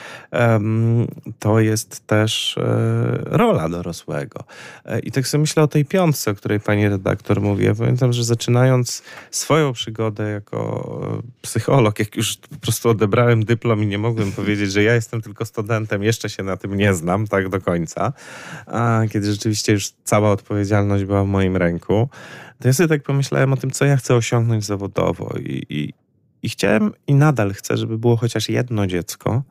to 1.38 1.60
jest 1.60 2.06
też 2.06 2.58
e, 2.58 2.62
rola 3.24 3.68
dorosłego. 3.68 4.44
E, 4.84 4.98
I 4.98 5.10
tak 5.12 5.28
sobie 5.28 5.40
myślę 5.40 5.62
o 5.62 5.68
tej 5.68 5.84
piątce, 5.84 6.30
o 6.30 6.34
której 6.34 6.60
pani 6.60 6.88
redaktor 6.88 7.40
mówi. 7.40 7.64
Ja 7.64 7.74
pamiętam, 7.74 8.12
że 8.12 8.24
zaczynając 8.24 9.02
swoją 9.30 9.72
przygodę 9.72 10.30
jako 10.30 10.60
e, 11.18 11.22
psycholog, 11.42 11.98
jak 11.98 12.16
już 12.16 12.36
po 12.36 12.56
prostu 12.56 12.88
odebrałem 12.88 13.44
dyplom 13.44 13.82
i 13.82 13.86
nie 13.86 13.98
mogłem 13.98 14.32
powiedzieć, 14.32 14.72
że 14.72 14.82
ja 14.82 14.94
jestem 14.94 15.22
tylko 15.22 15.44
studentem, 15.44 16.02
jeszcze 16.02 16.30
się 16.30 16.42
na 16.42 16.56
tym 16.56 16.76
nie 16.76 16.94
znam 16.94 17.26
tak 17.26 17.48
do 17.48 17.60
końca, 17.60 18.12
kiedy 19.12 19.32
rzeczywiście 19.32 19.72
już 19.72 19.90
cała 20.04 20.30
odpowiedzialność 20.30 21.04
była 21.04 21.24
w 21.24 21.26
moim 21.26 21.56
ręku, 21.56 22.08
to 22.60 22.68
ja 22.68 22.72
sobie 22.72 22.88
tak 22.88 23.02
pomyślałem 23.02 23.52
o 23.52 23.56
tym, 23.56 23.70
co 23.70 23.84
ja 23.84 23.96
chcę 23.96 24.14
osiągnąć 24.14 24.64
zawodowo 24.64 25.34
i, 25.38 25.66
i, 25.68 25.92
i 26.42 26.48
chciałem 26.48 26.92
i 27.06 27.14
nadal 27.14 27.52
chcę, 27.52 27.76
żeby 27.76 27.98
było 27.98 28.16
chociaż 28.16 28.48
jedno 28.48 28.86
dziecko, 28.86 29.42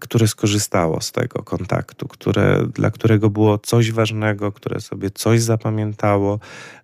które 0.00 0.28
skorzystało 0.28 1.00
z 1.00 1.12
tego 1.12 1.42
kontaktu, 1.42 2.08
które, 2.08 2.66
dla 2.74 2.90
którego 2.90 3.30
było 3.30 3.58
coś 3.58 3.92
ważnego, 3.92 4.52
które 4.52 4.80
sobie 4.80 5.10
coś 5.10 5.42
zapamiętało, 5.42 6.40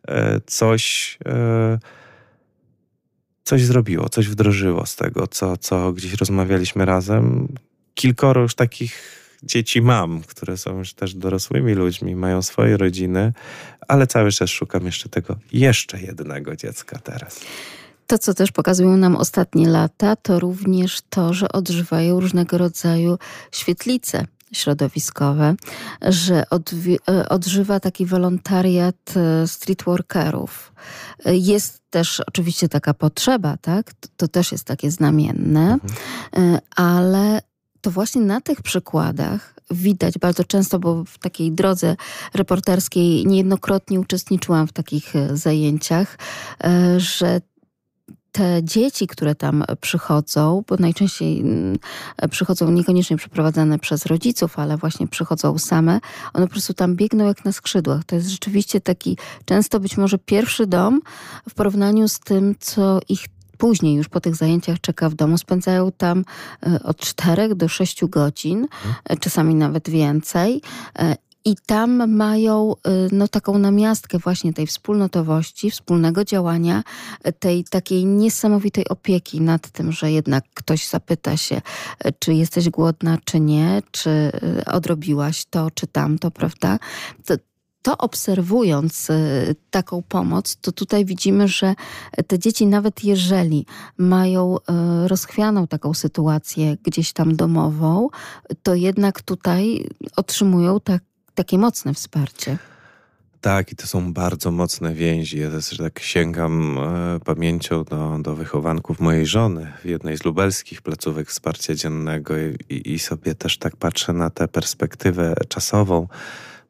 e, 0.08 0.40
coś, 0.46 1.18
e, 1.26 1.78
coś 3.44 3.64
zrobiło, 3.64 4.08
coś 4.08 4.28
wdrożyło 4.28 4.86
z 4.86 4.96
tego, 4.96 5.26
co, 5.26 5.56
co 5.56 5.92
gdzieś 5.92 6.14
rozmawialiśmy 6.14 6.84
razem. 6.84 7.48
Kilkoro 7.94 8.42
już 8.42 8.54
takich 8.54 9.19
dzieci 9.42 9.82
mam, 9.82 10.22
które 10.22 10.56
są 10.56 10.78
już 10.78 10.94
też 10.94 11.14
dorosłymi 11.14 11.74
ludźmi, 11.74 12.16
mają 12.16 12.42
swoje 12.42 12.76
rodziny, 12.76 13.32
ale 13.88 14.06
cały 14.06 14.32
czas 14.32 14.50
szukam 14.50 14.86
jeszcze 14.86 15.08
tego 15.08 15.36
jeszcze 15.52 16.00
jednego 16.00 16.56
dziecka 16.56 16.98
teraz. 16.98 17.40
To, 18.06 18.18
co 18.18 18.34
też 18.34 18.52
pokazują 18.52 18.96
nam 18.96 19.16
ostatnie 19.16 19.68
lata, 19.68 20.16
to 20.16 20.40
również 20.40 20.98
to, 21.10 21.34
że 21.34 21.52
odżywają 21.52 22.20
różnego 22.20 22.58
rodzaju 22.58 23.18
świetlice 23.52 24.26
środowiskowe, 24.52 25.54
że 26.02 26.44
e, 27.08 27.28
odżywa 27.28 27.80
taki 27.80 28.06
wolontariat 28.06 29.14
e, 29.16 29.48
streetworkerów. 29.48 30.72
E, 31.24 31.36
jest 31.36 31.82
też 31.90 32.22
oczywiście 32.26 32.68
taka 32.68 32.94
potrzeba, 32.94 33.56
tak? 33.56 33.92
To, 33.94 34.08
to 34.16 34.28
też 34.28 34.52
jest 34.52 34.64
takie 34.64 34.90
znamienne, 34.90 35.78
mhm. 36.32 36.58
ale 36.76 37.42
to 37.80 37.90
właśnie 37.90 38.22
na 38.22 38.40
tych 38.40 38.62
przykładach 38.62 39.54
widać 39.70 40.18
bardzo 40.18 40.44
często, 40.44 40.78
bo 40.78 41.04
w 41.04 41.18
takiej 41.18 41.52
drodze 41.52 41.96
reporterskiej 42.34 43.26
niejednokrotnie 43.26 44.00
uczestniczyłam 44.00 44.66
w 44.66 44.72
takich 44.72 45.16
e, 45.16 45.36
zajęciach, 45.36 46.18
e, 46.64 47.00
że 47.00 47.40
te 48.32 48.64
dzieci, 48.64 49.06
które 49.06 49.34
tam 49.34 49.64
przychodzą, 49.80 50.62
bo 50.68 50.76
najczęściej 50.76 51.40
mm, 51.40 51.78
przychodzą 52.30 52.70
niekoniecznie 52.70 53.16
przeprowadzane 53.16 53.78
przez 53.78 54.06
rodziców, 54.06 54.58
ale 54.58 54.76
właśnie 54.76 55.08
przychodzą 55.08 55.58
same, 55.58 56.00
one 56.32 56.46
po 56.46 56.52
prostu 56.52 56.74
tam 56.74 56.96
biegną 56.96 57.26
jak 57.26 57.44
na 57.44 57.52
skrzydłach. 57.52 58.04
To 58.04 58.16
jest 58.16 58.28
rzeczywiście 58.28 58.80
taki 58.80 59.16
często 59.44 59.80
być 59.80 59.96
może 59.96 60.18
pierwszy 60.18 60.66
dom 60.66 61.00
w 61.48 61.54
porównaniu 61.54 62.08
z 62.08 62.18
tym, 62.18 62.54
co 62.60 63.00
ich 63.08 63.26
później 63.60 63.94
już 63.94 64.08
po 64.08 64.20
tych 64.20 64.36
zajęciach 64.36 64.80
czeka 64.80 65.08
w 65.08 65.14
domu. 65.14 65.38
Spędzają 65.38 65.92
tam 65.92 66.24
e, 66.66 66.82
od 66.82 66.96
4 66.96 67.54
do 67.54 67.68
6 67.68 68.04
godzin, 68.04 68.58
mhm. 68.58 69.18
czasami 69.20 69.54
nawet 69.54 69.90
więcej. 69.90 70.62
E, 70.98 71.16
I 71.44 71.56
tam 71.66 72.16
mają 72.16 72.74
no, 73.12 73.28
taką 73.28 73.58
namiastkę 73.58 74.18
właśnie 74.18 74.52
tej 74.52 74.66
wspólnotowości, 74.66 75.70
wspólnego 75.70 76.24
działania, 76.24 76.82
tej 77.38 77.64
takiej 77.64 78.04
niesamowitej 78.04 78.88
opieki 78.88 79.40
nad 79.40 79.70
tym, 79.70 79.92
że 79.92 80.12
jednak 80.12 80.44
ktoś 80.54 80.88
zapyta 80.88 81.36
się, 81.36 81.60
czy 82.18 82.34
jesteś 82.34 82.70
głodna, 82.70 83.18
czy 83.24 83.40
nie, 83.40 83.82
czy 83.90 84.32
odrobiłaś 84.66 85.44
to, 85.50 85.70
czy 85.70 85.86
tamto, 85.86 86.30
prawda? 86.30 86.78
To, 87.26 87.34
to 87.82 87.98
obserwując 87.98 89.10
y, 89.10 89.56
taką 89.70 90.02
pomoc, 90.02 90.56
to 90.60 90.72
tutaj 90.72 91.04
widzimy, 91.04 91.48
że 91.48 91.74
te 92.26 92.38
dzieci, 92.38 92.66
nawet 92.66 93.04
jeżeli 93.04 93.66
mają 93.98 94.56
y, 94.56 95.08
rozchwianą 95.08 95.66
taką 95.66 95.94
sytuację 95.94 96.76
gdzieś 96.84 97.12
tam 97.12 97.36
domową, 97.36 98.08
to 98.62 98.74
jednak 98.74 99.22
tutaj 99.22 99.88
otrzymują 100.16 100.80
tak, 100.80 101.02
takie 101.34 101.58
mocne 101.58 101.94
wsparcie. 101.94 102.58
Tak, 103.40 103.72
i 103.72 103.76
to 103.76 103.86
są 103.86 104.12
bardzo 104.12 104.50
mocne 104.50 104.94
więzi. 104.94 105.38
Ja 105.38 105.50
też 105.50 105.76
tak 105.76 106.00
sięgam 106.00 106.78
e, 106.78 107.20
pamięcią 107.24 107.84
do, 107.84 108.18
do 108.22 108.34
wychowanków 108.34 109.00
mojej 109.00 109.26
żony 109.26 109.72
w 109.82 109.84
jednej 109.84 110.16
z 110.16 110.24
lubelskich 110.24 110.82
placówek 110.82 111.28
wsparcia 111.28 111.74
dziennego 111.74 112.34
i, 112.38 112.92
i 112.92 112.98
sobie 112.98 113.34
też 113.34 113.58
tak 113.58 113.76
patrzę 113.76 114.12
na 114.12 114.30
tę 114.30 114.48
perspektywę 114.48 115.34
czasową 115.48 116.08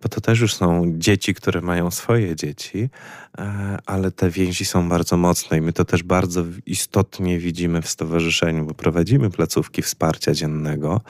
bo 0.03 0.09
to 0.09 0.20
też 0.20 0.40
już 0.40 0.55
są 0.55 0.92
dzieci, 0.96 1.34
które 1.34 1.61
mają 1.61 1.90
swoje 1.90 2.36
dzieci, 2.36 2.90
e, 3.38 3.78
ale 3.86 4.11
te 4.11 4.30
więzi 4.30 4.64
są 4.64 4.88
bardzo 4.88 5.16
mocne 5.16 5.59
i 5.59 5.61
my 5.61 5.72
to 5.72 5.84
też 5.84 6.03
bardzo 6.03 6.44
istotnie 6.66 7.38
widzimy 7.38 7.82
w 7.82 7.88
stowarzyszeniu, 7.88 8.64
bo 8.64 8.74
prowadzimy 8.74 9.30
placówki 9.30 9.82
wsparcia 9.82 10.34
dziennego. 10.34 11.01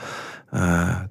E, 0.53 1.07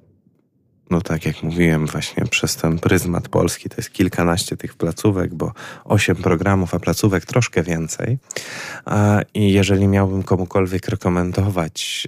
no 0.89 1.01
tak 1.01 1.25
jak 1.25 1.43
mówiłem, 1.43 1.87
właśnie 1.87 2.25
przez 2.25 2.55
ten 2.55 2.79
pryzmat 2.79 3.29
polski 3.29 3.69
to 3.69 3.75
jest 3.77 3.89
kilkanaście 3.89 4.57
tych 4.57 4.73
placówek, 4.73 5.33
bo 5.35 5.51
osiem 5.85 6.15
programów, 6.15 6.75
a 6.75 6.79
placówek 6.79 7.25
troszkę 7.25 7.63
więcej. 7.63 8.17
E, 8.87 9.21
I 9.33 9.53
jeżeli 9.53 9.87
miałbym 9.87 10.23
komukolwiek 10.23 10.87
rekomendować 10.87 12.07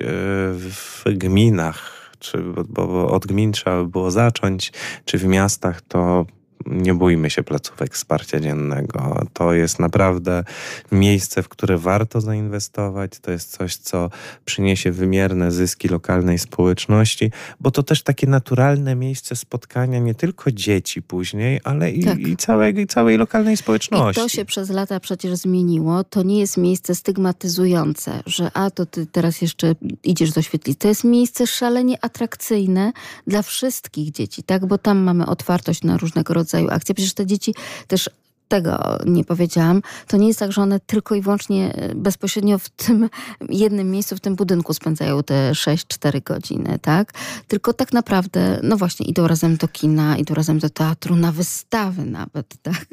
w 0.59 1.03
gminach, 1.05 1.92
czy, 2.23 2.37
bo, 2.37 2.63
bo 2.87 3.11
od 3.11 3.27
gmin 3.27 3.51
trzeba 3.51 3.83
by 3.83 3.89
było 3.89 4.11
zacząć, 4.11 4.73
czy 5.05 5.17
w 5.17 5.25
miastach, 5.25 5.81
to 5.81 6.25
nie 6.65 6.93
bójmy 6.93 7.29
się 7.29 7.43
placówek 7.43 7.93
wsparcia 7.93 8.39
dziennego. 8.39 9.25
To 9.33 9.53
jest 9.53 9.79
naprawdę 9.79 10.43
miejsce, 10.91 11.43
w 11.43 11.49
które 11.49 11.77
warto 11.77 12.21
zainwestować. 12.21 13.19
To 13.19 13.31
jest 13.31 13.51
coś, 13.51 13.75
co 13.75 14.09
przyniesie 14.45 14.91
wymierne 14.91 15.51
zyski 15.51 15.87
lokalnej 15.87 16.39
społeczności, 16.39 17.31
bo 17.59 17.71
to 17.71 17.83
też 17.83 18.03
takie 18.03 18.27
naturalne 18.27 18.95
miejsce 18.95 19.35
spotkania 19.35 19.99
nie 19.99 20.15
tylko 20.15 20.51
dzieci 20.51 21.01
później, 21.01 21.59
ale 21.63 21.91
i, 21.91 22.03
tak. 22.03 22.19
i, 22.19 22.37
całej, 22.37 22.87
całej 22.87 23.17
lokalnej 23.17 23.57
społeczności. 23.57 24.21
I 24.21 24.23
to 24.23 24.29
się 24.29 24.45
przez 24.45 24.69
lata 24.69 24.99
przecież 24.99 25.35
zmieniło. 25.35 26.03
To 26.03 26.23
nie 26.23 26.39
jest 26.39 26.57
miejsce 26.57 26.95
stygmatyzujące, 26.95 28.23
że 28.25 28.51
a 28.53 28.71
to 28.71 28.85
ty 28.85 29.05
teraz 29.05 29.41
jeszcze 29.41 29.75
idziesz 30.03 30.31
do 30.31 30.41
świetlicy. 30.41 30.79
To 30.79 30.87
jest 30.87 31.03
miejsce 31.03 31.47
szalenie 31.47 31.97
atrakcyjne 32.01 32.91
dla 33.27 33.41
wszystkich 33.41 34.11
dzieci, 34.11 34.43
tak? 34.43 34.65
Bo 34.65 34.77
tam 34.77 34.97
mamy 34.97 35.25
otwartość 35.25 35.83
na 35.83 35.97
różnego 35.97 36.33
rodzaju 36.33 36.52
rodzaju 36.53 36.75
akcje. 36.75 36.95
Przecież 36.95 37.13
te 37.13 37.25
dzieci 37.25 37.55
też 37.87 38.09
tego 38.53 38.97
nie 39.05 39.23
powiedziałam. 39.23 39.81
To 40.07 40.17
nie 40.17 40.27
jest 40.27 40.39
tak, 40.39 40.51
że 40.51 40.61
one 40.61 40.79
tylko 40.79 41.15
i 41.15 41.21
wyłącznie 41.21 41.73
bezpośrednio 41.95 42.59
w 42.59 42.69
tym 42.69 43.09
jednym 43.49 43.91
miejscu, 43.91 44.15
w 44.15 44.19
tym 44.19 44.35
budynku 44.35 44.73
spędzają 44.73 45.23
te 45.23 45.51
6-4 45.51 46.23
godziny, 46.23 46.79
tak? 46.81 47.11
Tylko 47.47 47.73
tak 47.73 47.93
naprawdę, 47.93 48.59
no 48.63 48.77
właśnie, 48.77 49.05
idą 49.05 49.27
razem 49.27 49.57
do 49.57 49.67
kina, 49.67 50.17
idą 50.17 50.33
razem 50.33 50.59
do 50.59 50.69
teatru, 50.69 51.15
na 51.15 51.31
wystawy 51.31 52.05
nawet, 52.05 52.55
tak? 52.61 52.85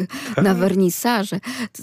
Na 0.42 0.54
wernisaże. 0.54 1.40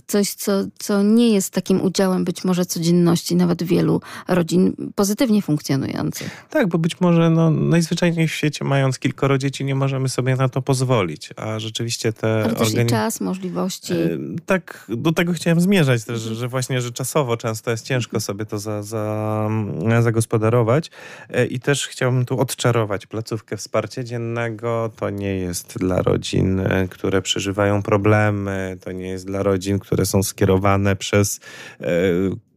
Coś, 0.08 0.34
co, 0.34 0.52
co 0.80 1.04
nie 1.04 1.30
jest 1.34 1.54
takim 1.54 1.82
udziałem 1.82 2.24
być 2.26 2.44
może 2.44 2.66
codzienności 2.66 3.36
nawet 3.36 3.64
wielu 3.64 4.02
rodzin 4.28 4.74
pozytywnie 4.96 5.42
funkcjonujących. 5.42 6.48
Tak, 6.50 6.68
bo 6.68 6.78
być 6.78 7.02
może 7.02 7.30
no, 7.30 7.52
najzwyczajniej 7.52 8.28
w 8.28 8.34
świecie, 8.34 8.66
mając 8.66 9.00
kilkoro 9.00 9.38
dzieci, 9.38 9.66
nie 9.66 9.76
możemy 9.76 10.10
sobie 10.10 10.36
na 10.36 10.50
to 10.50 10.62
pozwolić, 10.62 11.30
a 11.36 11.60
rzeczywiście 11.60 12.14
te... 12.14 12.44
Ale 12.44 12.56
też 12.56 12.68
organi- 12.68 12.86
i 12.86 12.90
czas, 12.90 13.22
możliwości. 13.22 13.67
E, 13.68 14.18
tak, 14.46 14.86
do 14.90 15.12
tego 15.12 15.34
chciałem 15.34 15.62
zmierzać 15.62 16.04
też, 16.04 16.20
że, 16.20 16.36
że 16.36 16.48
właśnie, 16.48 16.82
że 16.82 16.92
czasowo 16.92 17.38
często 17.38 17.72
jest 17.72 17.86
ciężko 17.86 18.20
sobie 18.20 18.46
to 18.46 18.60
za, 18.60 18.84
za, 18.84 19.50
zagospodarować. 20.02 20.92
E, 21.30 21.46
i 21.46 21.60
też 21.60 21.88
chciałbym 21.88 22.26
tu 22.26 22.40
odczarować 22.40 23.06
placówkę 23.06 23.58
wsparcia 23.58 24.04
dziennego. 24.04 24.92
To 24.96 25.10
nie 25.10 25.36
jest 25.36 25.78
dla 25.80 26.02
rodzin, 26.02 26.60
e, 26.60 26.88
które 26.88 27.22
przeżywają 27.22 27.82
problemy, 27.84 28.78
to 28.82 28.92
nie 28.92 29.10
jest 29.10 29.26
dla 29.26 29.44
rodzin, 29.44 29.80
które 29.80 30.06
są 30.06 30.24
skierowane 30.24 30.96
przez 30.96 31.40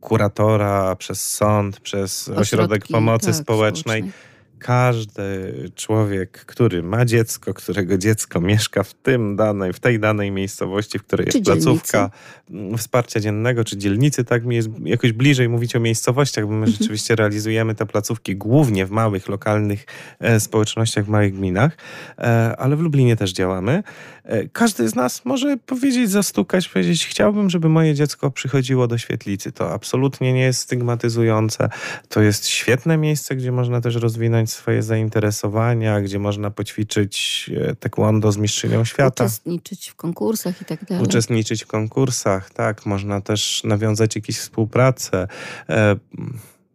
kuratora, 0.00 0.96
przez 0.96 1.30
sąd, 1.30 1.80
przez 1.80 2.22
Ośrodki, 2.22 2.40
ośrodek 2.42 2.86
pomocy 2.86 3.26
tak, 3.26 3.34
społecznej. 3.34 4.00
społecznej 4.00 4.29
każdy 4.60 5.54
człowiek, 5.74 6.44
który 6.44 6.82
ma 6.82 7.04
dziecko, 7.04 7.54
którego 7.54 7.98
dziecko 7.98 8.40
mieszka 8.40 8.82
w 8.82 8.94
tym 8.94 9.36
danej, 9.36 9.72
w 9.72 9.80
tej 9.80 10.00
danej 10.00 10.30
miejscowości, 10.30 10.98
w 10.98 11.02
której 11.02 11.26
jest 11.26 11.44
placówka 11.44 12.10
mm, 12.50 12.78
wsparcia 12.78 13.20
dziennego, 13.20 13.64
czy 13.64 13.76
dzielnicy, 13.76 14.24
tak 14.24 14.44
mi 14.44 14.56
jest 14.56 14.68
jakoś 14.84 15.12
bliżej 15.12 15.48
mówić 15.48 15.76
o 15.76 15.80
miejscowościach, 15.80 16.44
bo 16.44 16.50
my 16.50 16.56
mhm. 16.56 16.76
rzeczywiście 16.78 17.16
realizujemy 17.16 17.74
te 17.74 17.86
placówki 17.86 18.36
głównie 18.36 18.86
w 18.86 18.90
małych, 18.90 19.28
lokalnych 19.28 19.86
e, 20.18 20.40
społecznościach, 20.40 21.04
w 21.04 21.08
małych 21.08 21.34
gminach, 21.34 21.76
e, 22.18 22.56
ale 22.58 22.76
w 22.76 22.80
Lublinie 22.80 23.16
też 23.16 23.32
działamy. 23.32 23.82
E, 24.24 24.48
każdy 24.48 24.88
z 24.88 24.94
nas 24.94 25.24
może 25.24 25.56
powiedzieć, 25.56 26.10
zastukać, 26.10 26.68
powiedzieć, 26.68 27.06
chciałbym, 27.06 27.50
żeby 27.50 27.68
moje 27.68 27.94
dziecko 27.94 28.30
przychodziło 28.30 28.86
do 28.86 28.98
świetlicy. 28.98 29.52
To 29.52 29.72
absolutnie 29.72 30.32
nie 30.32 30.42
jest 30.42 30.60
stygmatyzujące. 30.60 31.68
To 32.08 32.20
jest 32.20 32.46
świetne 32.46 32.96
miejsce, 32.96 33.36
gdzie 33.36 33.52
można 33.52 33.80
też 33.80 33.94
rozwinąć 33.94 34.49
swoje 34.52 34.82
zainteresowania, 34.82 36.00
gdzie 36.00 36.18
można 36.18 36.50
poćwiczyć 36.50 37.50
e, 37.56 37.74
taekwondo 37.74 38.32
z 38.32 38.36
mistrzynią 38.36 38.84
świata. 38.84 39.24
Uczestniczyć 39.24 39.88
w 39.88 39.94
konkursach 39.94 40.62
i 40.62 40.64
tak 40.64 40.84
dalej. 40.84 41.04
Uczestniczyć 41.04 41.64
w 41.64 41.66
konkursach, 41.66 42.50
tak. 42.50 42.86
Można 42.86 43.20
też 43.20 43.64
nawiązać 43.64 44.16
jakieś 44.16 44.38
współpracę 44.38 45.28
e, 45.68 45.96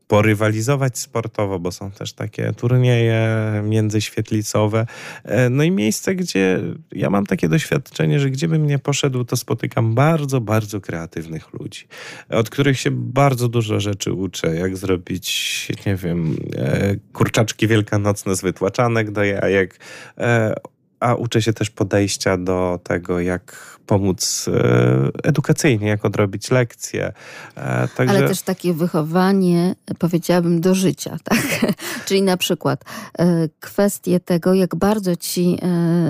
porywalizować 0.08 0.98
sportowo, 0.98 1.60
bo 1.60 1.72
są 1.72 1.92
też 1.92 2.14
takie 2.14 2.54
turnieje 2.54 3.28
międzyświetlicowe. 3.64 4.86
E, 5.24 5.50
no 5.50 5.64
i 5.64 5.72
miejsce, 5.72 6.16
gdzie 6.16 6.62
ja 6.92 7.10
mam 7.10 7.26
takie 7.26 7.50
doświadczenie, 7.50 8.20
że 8.20 8.30
gdzie 8.30 8.48
bym 8.48 8.68
nie 8.68 8.80
poszedł, 8.80 9.24
to 9.24 9.38
spotykam 9.38 9.96
bardzo, 9.96 10.42
bardzo 10.42 10.82
kreatywnych 10.82 11.54
ludzi, 11.54 11.88
od 12.30 12.50
których 12.50 12.80
się 12.80 12.92
bardzo 12.92 13.48
dużo 13.48 13.80
rzeczy 13.80 14.14
uczę, 14.14 14.56
jak 14.56 14.78
zrobić, 14.78 15.68
nie 15.86 15.96
wiem, 15.96 16.38
e, 16.58 16.96
kurczaczki 17.14 17.68
wielkanocne 17.68 18.36
z 18.36 18.42
wytłaczanek 18.42 19.12
do 19.12 19.24
jajek, 19.24 19.80
e, 20.18 20.56
a 21.00 21.16
uczę 21.16 21.42
się 21.42 21.54
też 21.54 21.70
podejścia 21.70 22.38
do 22.38 22.80
tego, 22.84 23.20
jak 23.20 23.75
pomóc 23.86 24.50
e, 24.54 25.10
edukacyjnie, 25.24 25.88
jak 25.88 26.06
odrobić 26.06 26.52
lekcje. 26.52 27.14
E, 27.56 27.88
także... 27.88 28.18
Ale 28.18 28.28
też 28.28 28.42
takie 28.42 28.74
wychowanie, 28.74 29.76
powiedziałabym, 30.00 30.62
do 30.62 30.76
życia, 30.76 31.18
tak? 31.24 31.76
Czyli 32.06 32.22
na 32.22 32.38
przykład 32.38 32.84
e, 33.20 33.50
kwestie 33.60 34.20
tego, 34.20 34.54
jak 34.54 34.76
bardzo 34.76 35.16
ci 35.16 35.58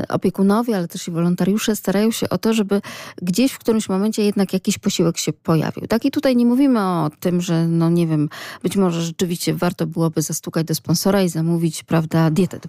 opiekunowie, 0.09 0.77
ale 0.77 0.87
też 0.87 1.07
i 1.07 1.11
wolontariusze 1.11 1.75
starają 1.75 2.11
się 2.11 2.29
o 2.29 2.37
to, 2.37 2.53
żeby 2.53 2.81
gdzieś 3.21 3.51
w 3.51 3.59
którymś 3.59 3.89
momencie 3.89 4.23
jednak 4.23 4.53
jakiś 4.53 4.77
posiłek 4.77 5.17
się 5.17 5.33
pojawił. 5.33 5.87
Tak? 5.87 6.05
I 6.05 6.11
tutaj 6.11 6.35
nie 6.35 6.45
mówimy 6.45 6.79
o 6.81 7.11
tym, 7.19 7.41
że 7.41 7.67
no 7.67 7.89
nie 7.89 8.07
wiem, 8.07 8.29
być 8.63 8.77
może 8.77 9.01
rzeczywiście 9.01 9.53
warto 9.53 9.87
byłoby 9.87 10.21
zastukać 10.21 10.67
do 10.67 10.75
sponsora 10.75 11.21
i 11.21 11.29
zamówić, 11.29 11.83
prawda, 11.83 12.29
dietę 12.29 12.59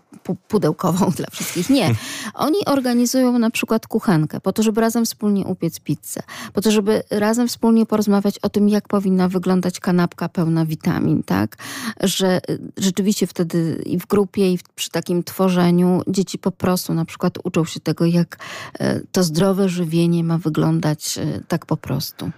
pudełkową 0.49 1.11
dla 1.17 1.27
wszystkich. 1.33 1.71
Nie. 1.71 1.95
Oni 2.35 2.65
organizują 2.67 3.39
na 3.39 3.51
przykład 3.51 3.87
kuchenkę 3.87 4.41
po 4.41 4.53
to, 4.53 4.63
żeby 4.63 4.81
razem 4.81 4.96
wspólnie 5.05 5.45
upiec 5.45 5.81
pizzę, 5.81 6.21
po 6.53 6.61
to, 6.61 6.71
żeby 6.71 7.03
razem 7.11 7.49
wspólnie 7.49 7.87
porozmawiać 7.87 8.39
o 8.39 8.49
tym, 8.49 8.69
jak 8.69 8.89
powinna 8.89 9.29
wyglądać 9.29 9.81
kanapka 9.81 10.29
pełna 10.29 10.67
witamin, 10.67 11.23
tak? 11.23 11.57
Że 12.01 12.41
y, 12.51 12.59
rzeczywiście 12.77 13.27
wtedy 13.27 13.83
i 13.87 13.99
w 13.99 14.07
grupie, 14.07 14.53
i 14.53 14.59
przy 14.75 14.91
takim 14.91 15.25
tworzeniu 15.25 16.03
dzieci 16.09 16.39
po 16.39 16.51
prostu 16.51 16.95
na 16.95 17.05
przykład 17.05 17.39
uczą 17.45 17.65
się 17.65 17.81
tego, 17.81 18.07
jak 18.07 18.39
y, 18.81 19.07
to 19.13 19.23
zdrowe 19.23 19.69
żywienie 19.69 20.25
ma 20.25 20.39
wyglądać 20.39 21.19
y, 21.19 21.45
tak 21.49 21.67
po 21.67 21.77
prostu. 21.77 22.31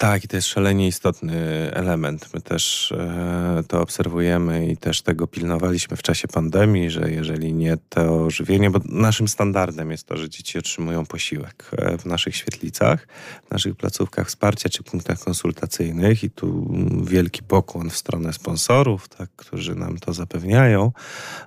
Tak, 0.00 0.24
i 0.24 0.28
to 0.28 0.36
jest 0.36 0.48
szalenie 0.48 0.88
istotny 0.88 1.36
element. 1.72 2.34
My 2.34 2.40
też 2.40 2.92
e, 2.92 3.62
to 3.68 3.82
obserwujemy 3.82 4.66
i 4.66 4.76
też 4.76 5.02
tego 5.02 5.26
pilnowaliśmy 5.26 5.96
w 5.96 6.02
czasie 6.02 6.28
pandemii, 6.28 6.90
że 6.90 7.10
jeżeli 7.10 7.52
nie 7.52 7.76
to 7.88 8.30
żywienie, 8.30 8.70
bo 8.70 8.80
naszym 8.84 9.28
standardem 9.28 9.90
jest 9.90 10.06
to, 10.06 10.16
że 10.16 10.28
dzieci 10.28 10.58
otrzymują 10.58 11.06
posiłek 11.06 11.70
e, 11.72 11.98
w 11.98 12.06
naszych 12.06 12.36
świetlicach, 12.36 13.06
w 13.48 13.50
naszych 13.50 13.76
placówkach 13.76 14.28
wsparcia 14.28 14.68
czy 14.68 14.82
punktach 14.82 15.18
konsultacyjnych 15.18 16.24
i 16.24 16.30
tu 16.30 16.74
wielki 17.04 17.42
pokłon 17.42 17.90
w 17.90 17.96
stronę 17.96 18.32
sponsorów, 18.32 19.08
tak, 19.08 19.30
którzy 19.36 19.74
nam 19.74 19.98
to 19.98 20.12
zapewniają 20.12 20.92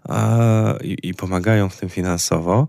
a, 0.04 0.38
i, 0.82 0.98
i 1.04 1.14
pomagają 1.14 1.70
w 1.70 1.78
tym 1.78 1.90
finansowo. 1.90 2.68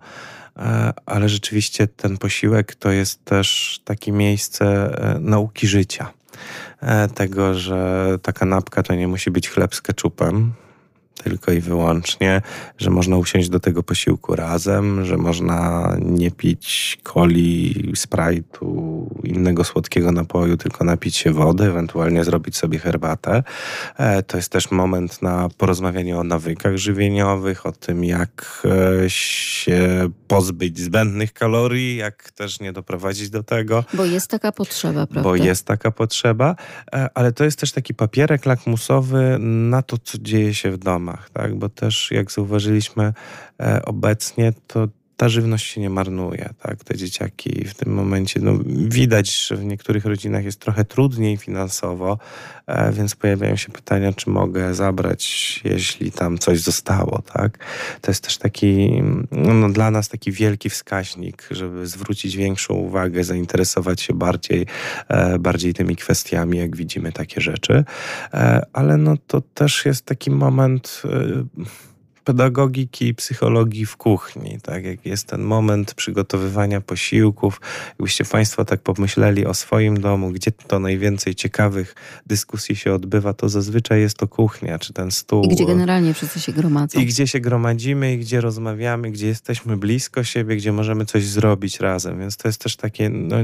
E, 0.57 0.93
ale 1.07 1.29
rzeczywiście 1.29 1.87
ten 1.87 2.19
posiłek 2.19 2.75
to 2.75 2.91
jest 2.91 3.25
też 3.25 3.81
takie 3.85 4.13
miejsce 4.13 4.67
e, 4.67 5.19
nauki 5.21 5.67
życia. 5.67 6.13
E, 6.81 7.09
tego, 7.09 7.55
że 7.55 8.09
ta 8.23 8.33
kanapka 8.33 8.83
to 8.83 8.95
nie 8.95 9.09
musi 9.09 9.31
być 9.31 9.49
chleb 9.49 9.75
z 9.75 9.83
keczupem, 9.83 10.53
tylko 11.23 11.53
i 11.53 11.61
wyłącznie, 11.61 12.43
że 12.79 12.91
można 12.91 13.17
usiąść 13.17 13.49
do 13.49 13.61
tego 13.61 13.83
posiłku 13.83 14.37
razem, 14.37 15.05
że 15.05 15.17
można 15.17 15.97
nie 16.01 16.31
pić 16.31 16.99
coli, 17.05 17.93
sprite'u, 17.97 19.07
innego 19.25 19.65
słodkiego 19.65 20.13
napoju, 20.13 20.57
tylko 20.57 20.85
napić 20.85 21.17
się 21.17 21.33
wody, 21.33 21.65
ewentualnie 21.65 22.25
zrobić 22.25 22.57
sobie 22.57 22.79
herbatę. 22.79 23.43
E, 23.97 24.23
to 24.23 24.37
jest 24.37 24.53
też 24.53 24.71
moment 24.71 25.23
na 25.23 25.49
porozmawianie 25.59 26.19
o 26.19 26.25
nawykach 26.25 26.77
żywieniowych, 26.77 27.67
o 27.67 27.73
tym, 27.73 28.05
jak 28.05 28.63
e, 29.05 29.11
się 29.11 30.09
pozbyć 30.29 30.81
zbędnych 30.81 31.33
kalorii, 31.33 31.97
jak 31.97 32.31
też 32.31 32.61
nie 32.61 32.73
doprowadzić 32.73 33.31
do 33.31 33.43
tego. 33.43 33.85
Bo 33.95 34.05
jest 34.05 34.31
taka 34.31 34.53
potrzeba, 34.53 35.07
prawda? 35.07 35.23
Bo 35.23 35.37
jest 35.37 35.67
taka 35.67 35.91
potrzeba, 35.91 36.57
e, 36.95 37.09
ale 37.15 37.33
to 37.33 37.45
jest 37.45 37.59
też 37.59 37.73
taki 37.73 37.95
papierek 37.95 38.47
lakmusowy 38.47 39.37
na 39.41 39.83
to, 39.83 39.99
co 39.99 40.19
dzieje 40.19 40.55
się 40.55 40.71
w 40.71 40.79
domach 41.05 41.31
tak? 41.31 41.55
Bo 41.55 41.69
też 41.69 42.11
jak 42.11 42.33
zauważyliśmy 42.33 43.13
e, 43.61 43.83
obecnie, 43.85 44.53
to 44.67 44.89
ta 45.17 45.29
żywność 45.29 45.67
się 45.67 45.81
nie 45.81 45.91
marnuje, 45.91 46.51
tak? 46.63 46.85
Te 46.85 46.97
dzieciaki 46.97 47.65
w 47.65 47.75
tym 47.75 47.95
momencie, 47.95 48.41
no 48.41 48.59
widać, 48.67 49.47
że 49.47 49.57
w 49.57 49.65
niektórych 49.65 50.05
rodzinach 50.05 50.45
jest 50.45 50.61
trochę 50.61 50.85
trudniej 50.85 51.37
finansowo, 51.37 52.19
e, 52.67 52.93
więc 52.93 53.15
pojawiają 53.15 53.57
się 53.57 53.73
pytania, 53.73 54.13
czy 54.13 54.31
mogę 54.31 54.75
zabrać, 54.75 55.61
jeśli 55.65 56.13
tam 56.13 56.39
coś 56.39 56.61
zostało, 56.61 57.23
tak? 57.33 57.59
To 58.01 58.11
jest 58.11 58.25
też 58.25 58.39
taki, 58.39 59.03
no, 59.31 59.71
dla 59.71 59.91
nas 59.91 60.09
taki 60.09 60.33
wielki 60.33 60.71
wskaźnik, 60.71 61.49
żeby 61.51 61.87
zwrócić 61.87 62.37
większą 62.37 62.75
uwagę, 62.75 63.25
zainteresować 63.25 64.01
się 64.01 64.15
bardziej, 64.15 64.67
e, 65.09 65.39
bardziej 65.39 65.75
tymi 65.75 65.97
kwestiami, 65.97 66.59
jak 66.59 66.77
widzimy 66.77 67.13
takie 67.13 67.41
rzeczy, 67.41 67.85
e, 68.35 68.67
ale 68.73 68.97
no 68.97 69.17
to 69.27 69.41
też 69.41 69.87
jest 69.87 70.05
taki 70.05 70.31
moment 70.31 71.03
pedagogiki 72.25 73.07
i 73.07 73.15
psychologii 73.15 73.87
w 73.87 73.97
kuchni, 73.97 74.59
tak 74.63 74.85
jak 74.85 75.07
jest 75.07 75.27
ten 75.27 75.43
moment 75.43 75.95
przygotowywania 75.95 76.81
posiłków. 76.81 77.61
Jakbyście 77.89 78.25
Państwo 78.25 78.65
tak 78.65 78.81
pomyśleli 78.81 79.47
o 79.47 79.55
swoim 79.55 80.01
domu, 80.01 80.31
gdzie 80.31 80.53
to 80.53 80.79
najwięcej 80.79 81.35
ciekawych 81.35 81.95
dyskusji 82.27 82.77
się 82.77 82.93
odbywa, 82.93 83.35
to 83.35 83.49
zazwyczaj 83.49 84.01
jest 84.01 84.19
to 84.19 84.29
kuchnia, 84.29 84.79
czy 84.79 84.93
ten 84.93 85.11
stół. 85.11 85.45
I 85.45 85.49
gdzie 85.49 85.67
generalnie 85.67 86.15
wszyscy 86.15 86.41
się 86.41 86.53
gromadzą. 86.53 87.01
I 87.01 87.07
gdzie 87.07 87.27
się 87.27 87.41
gromadzimy, 87.41 88.13
i 88.13 88.19
gdzie 88.19 88.41
rozmawiamy, 88.41 89.11
gdzie 89.11 89.27
jesteśmy 89.27 89.77
blisko 89.77 90.25
siebie, 90.25 90.57
gdzie 90.57 90.73
możemy 90.73 91.07
coś 91.07 91.25
zrobić 91.25 91.81
razem. 91.81 92.19
Więc 92.19 92.37
to 92.37 92.49
jest 92.49 92.61
też 92.61 92.77
takie 92.77 93.09
no, 93.09 93.37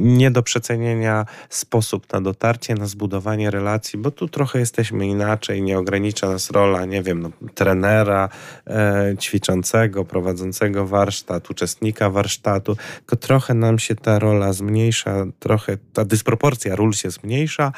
nie 0.00 0.30
do 0.30 0.42
przecenienia 0.42 1.26
sposób 1.48 2.12
na 2.12 2.20
dotarcie, 2.20 2.74
na 2.74 2.86
zbudowanie 2.86 3.50
relacji, 3.50 3.98
bo 3.98 4.10
tu 4.10 4.28
trochę 4.28 4.58
jesteśmy 4.58 5.06
inaczej, 5.06 5.62
nie 5.62 5.78
ogranicza 5.78 6.28
nas 6.28 6.50
rola, 6.50 6.84
nie 6.84 7.02
wiem, 7.02 7.22
no, 7.22 7.30
trenera, 7.54 8.09
e, 8.66 9.14
ćwiczącego, 9.20 10.04
prowadzącego 10.04 10.86
warsztat, 10.86 11.50
uczestnika 11.50 12.10
warsztatu, 12.10 12.76
tylko 12.96 13.16
trochę 13.16 13.54
nam 13.54 13.78
się 13.78 13.94
ta 13.94 14.18
rola 14.18 14.52
zmniejsza, 14.52 15.26
trochę 15.38 15.76
ta 15.92 16.04
dysproporcja 16.04 16.76
ról 16.76 16.92
się 16.92 17.10
zmniejsza, 17.10 17.72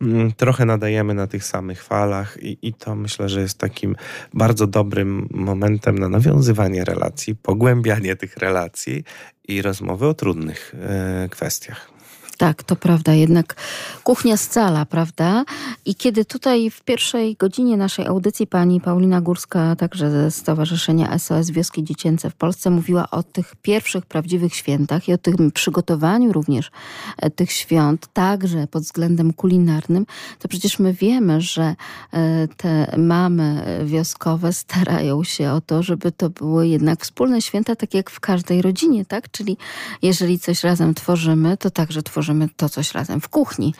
mm, 0.00 0.32
trochę 0.32 0.64
nadajemy 0.64 1.14
na 1.14 1.26
tych 1.26 1.44
samych 1.44 1.82
falach 1.82 2.42
i, 2.42 2.58
i 2.62 2.74
to 2.74 2.94
myślę, 2.94 3.28
że 3.28 3.40
jest 3.40 3.58
takim 3.58 3.96
bardzo 4.34 4.66
dobrym 4.66 5.28
momentem 5.30 5.98
na 5.98 6.08
nawiązywanie 6.08 6.84
relacji, 6.84 7.36
pogłębianie 7.36 8.16
tych 8.16 8.36
relacji 8.36 9.04
i 9.48 9.62
rozmowy 9.62 10.06
o 10.06 10.14
trudnych 10.14 10.74
e, 10.74 11.28
kwestiach. 11.28 11.97
Tak, 12.38 12.62
to 12.62 12.76
prawda. 12.76 13.14
Jednak 13.14 13.56
kuchnia 14.04 14.36
scala, 14.36 14.86
prawda? 14.86 15.44
I 15.84 15.94
kiedy 15.94 16.24
tutaj 16.24 16.70
w 16.70 16.80
pierwszej 16.80 17.36
godzinie 17.36 17.76
naszej 17.76 18.06
audycji 18.06 18.46
pani 18.46 18.80
Paulina 18.80 19.20
Górska, 19.20 19.76
także 19.76 20.10
ze 20.10 20.30
Stowarzyszenia 20.30 21.18
SOS 21.18 21.50
Wioski 21.50 21.84
Dziecięce 21.84 22.30
w 22.30 22.34
Polsce, 22.34 22.70
mówiła 22.70 23.10
o 23.10 23.22
tych 23.22 23.56
pierwszych 23.62 24.06
prawdziwych 24.06 24.54
świętach 24.54 25.08
i 25.08 25.12
o 25.12 25.18
tym 25.18 25.50
przygotowaniu 25.50 26.32
również 26.32 26.70
e, 27.16 27.30
tych 27.30 27.52
świąt, 27.52 28.06
także 28.12 28.66
pod 28.66 28.82
względem 28.82 29.32
kulinarnym, 29.32 30.06
to 30.38 30.48
przecież 30.48 30.78
my 30.78 30.92
wiemy, 30.92 31.40
że 31.40 31.74
e, 32.12 32.48
te 32.56 32.94
mamy 32.98 33.64
wioskowe 33.84 34.52
starają 34.52 35.24
się 35.24 35.52
o 35.52 35.60
to, 35.60 35.82
żeby 35.82 36.12
to 36.12 36.30
były 36.30 36.68
jednak 36.68 37.02
wspólne 37.02 37.42
święta, 37.42 37.76
tak 37.76 37.94
jak 37.94 38.10
w 38.10 38.20
każdej 38.20 38.62
rodzinie, 38.62 39.04
tak? 39.04 39.30
Czyli 39.30 39.56
jeżeli 40.02 40.38
coś 40.38 40.64
razem 40.64 40.94
tworzymy, 40.94 41.56
to 41.56 41.70
także 41.70 42.02
tworzymy 42.02 42.27
tworzymy 42.28 42.48
to 42.56 42.68
coś 42.68 42.92
razem 42.92 43.20
w 43.20 43.28
kuchni. 43.28 43.74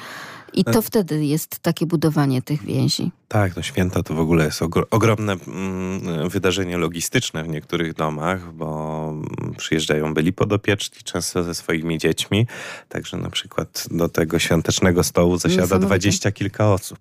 I 0.53 0.65
to 0.65 0.83
wtedy 0.83 1.25
jest 1.25 1.59
takie 1.59 1.87
budowanie 1.87 2.43
tych 2.43 2.65
więzi. 2.65 3.11
Tak, 3.29 3.57
no 3.57 3.63
święta 3.63 4.03
to 4.03 4.15
w 4.15 4.21
ogóle 4.21 4.45
jest 4.45 4.63
ogromne 4.91 5.33
mm, 5.33 6.29
wydarzenie 6.29 6.79
logistyczne 6.79 7.45
w 7.45 7.49
niektórych 7.49 7.95
domach, 7.95 8.53
bo 8.53 9.13
przyjeżdżają 9.57 10.15
byli 10.15 10.33
podopieczni 10.33 10.99
często 11.05 11.45
ze 11.45 11.55
swoimi 11.55 11.99
dziećmi, 11.99 12.47
także 12.89 13.17
na 13.17 13.31
przykład 13.31 13.87
do 13.91 14.09
tego 14.09 14.39
świątecznego 14.39 15.05
stołu 15.05 15.39
zasiada 15.39 15.79
dwadzieścia 15.79 16.33
kilka 16.33 16.73
osób. 16.73 16.99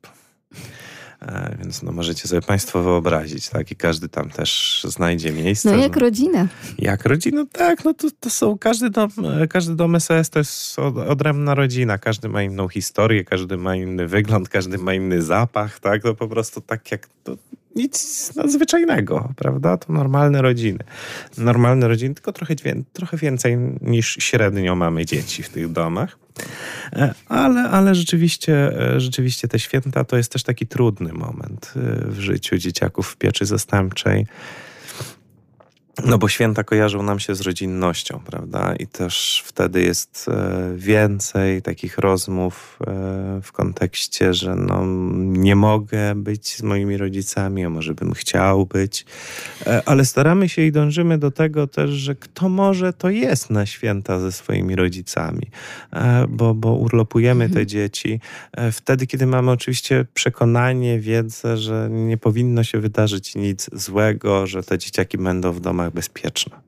E, 1.22 1.56
więc 1.60 1.84
no 1.84 1.92
możecie 1.92 2.28
sobie 2.28 2.42
Państwo 2.42 2.84
wyobrazić, 2.84 3.50
tak? 3.50 3.72
I 3.72 3.76
każdy 3.76 4.10
tam 4.10 4.30
też 4.30 4.82
znajdzie 4.88 5.32
miejsce. 5.32 5.72
No 5.72 5.78
jak 5.78 5.98
rodzina. 5.98 6.48
Jak 6.80 7.06
rodzina, 7.06 7.46
tak. 7.52 7.86
No 7.86 7.94
to, 7.94 8.08
to 8.20 8.30
są, 8.30 8.58
każdy 8.58 8.90
dom, 8.90 9.10
e, 9.42 9.48
każdy 9.48 9.76
dom 9.76 10.00
SOS 10.00 10.30
to 10.30 10.40
jest 10.40 10.80
odrębna 11.08 11.56
rodzina. 11.56 11.98
Każdy 11.98 12.30
ma 12.30 12.44
inną 12.44 12.68
historię, 12.68 13.24
każdy 13.24 13.58
ma 13.58 13.76
inny 13.76 14.08
wygląd, 14.08 14.50
każdy 14.50 14.78
ma 14.78 14.94
inny 14.94 15.22
zapach, 15.22 15.80
tak? 15.80 16.02
To 16.02 16.16
po 16.16 16.28
prostu 16.28 16.62
tak 16.62 16.92
jak... 16.92 17.08
To, 17.24 17.38
nic 17.78 18.32
nadzwyczajnego, 18.36 19.34
prawda? 19.36 19.78
To 19.78 19.94
normalne 19.94 20.42
rodziny. 20.42 20.80
Normalne 21.38 21.88
rodziny, 21.88 22.16
tylko 22.16 22.34
trochę, 22.34 22.56
trochę 22.94 23.18
więcej 23.18 23.58
niż 23.82 24.18
średnio 24.20 24.76
mamy 24.76 25.06
dzieci 25.06 25.44
w 25.44 25.50
tych 25.50 25.72
domach. 25.72 26.18
E, 26.94 27.14
ale, 27.28 27.62
ale 27.62 27.96
rzeczywiście, 27.96 28.54
e, 28.94 29.00
rzeczywiście 29.00 29.48
te 29.48 29.60
święta 29.60 30.04
to 30.04 30.18
jest 30.18 30.32
też 30.32 30.44
taki 30.44 30.68
trudny 30.68 31.14
moment 31.14 31.74
e, 31.76 32.12
w 32.12 32.20
życiu 32.20 32.58
dzieciaków 32.58 33.08
w 33.08 33.18
pieczy 33.18 33.46
zastępczej. 33.46 34.26
No 36.06 36.18
bo 36.18 36.30
święta 36.30 36.64
kojarzą 36.64 37.04
nam 37.04 37.20
się 37.20 37.36
z 37.36 37.42
rodzinnością, 37.42 38.20
prawda? 38.26 38.76
I 38.80 38.88
też 38.88 39.44
wtedy 39.46 39.82
jest 39.82 40.26
e, 40.28 40.74
więcej 40.76 41.62
takich 41.62 41.98
rozmów 41.98 42.80
e, 42.82 43.42
w 43.44 43.52
kontekście, 43.52 44.34
że 44.34 44.56
no, 44.56 44.84
nie 45.18 45.56
mogę 45.56 46.16
być 46.16 46.56
z 46.56 46.62
moimi 46.62 46.98
rodzicami, 46.98 47.66
a 47.66 47.70
może 47.70 47.94
bym 47.94 48.14
chciał 48.14 48.66
być. 48.66 49.06
E, 49.68 49.82
ale 49.86 50.06
staramy 50.06 50.50
się 50.50 50.62
i 50.62 50.72
dążymy 50.72 51.18
do 51.18 51.32
tego 51.32 51.68
też, 51.68 51.92
że 51.92 52.16
kto 52.16 52.50
może, 52.50 52.94
to 52.94 53.10
jest 53.10 53.50
na 53.50 53.66
święta 53.66 54.20
ze 54.20 54.32
swoimi 54.32 54.76
rodzicami, 54.76 55.48
bo, 56.30 56.54
bo 56.54 56.74
urlopujemy 56.74 57.46
te 57.46 57.50
mhm. 57.50 57.68
dzieci 57.68 58.20
wtedy, 58.72 59.08
kiedy 59.08 59.26
mamy 59.28 59.52
oczywiście 59.52 60.06
przekonanie, 60.14 61.00
wiedzę, 61.00 61.58
że 61.58 61.90
nie 61.92 62.18
powinno 62.18 62.64
się 62.64 62.80
wydarzyć 62.80 63.36
nic 63.36 63.70
złego, 63.74 64.48
że 64.48 64.64
te 64.64 64.78
dzieciaki 64.78 65.18
będą 65.18 65.52
w 65.52 65.60
domach 65.60 65.87
bezpieczne. 65.92 66.68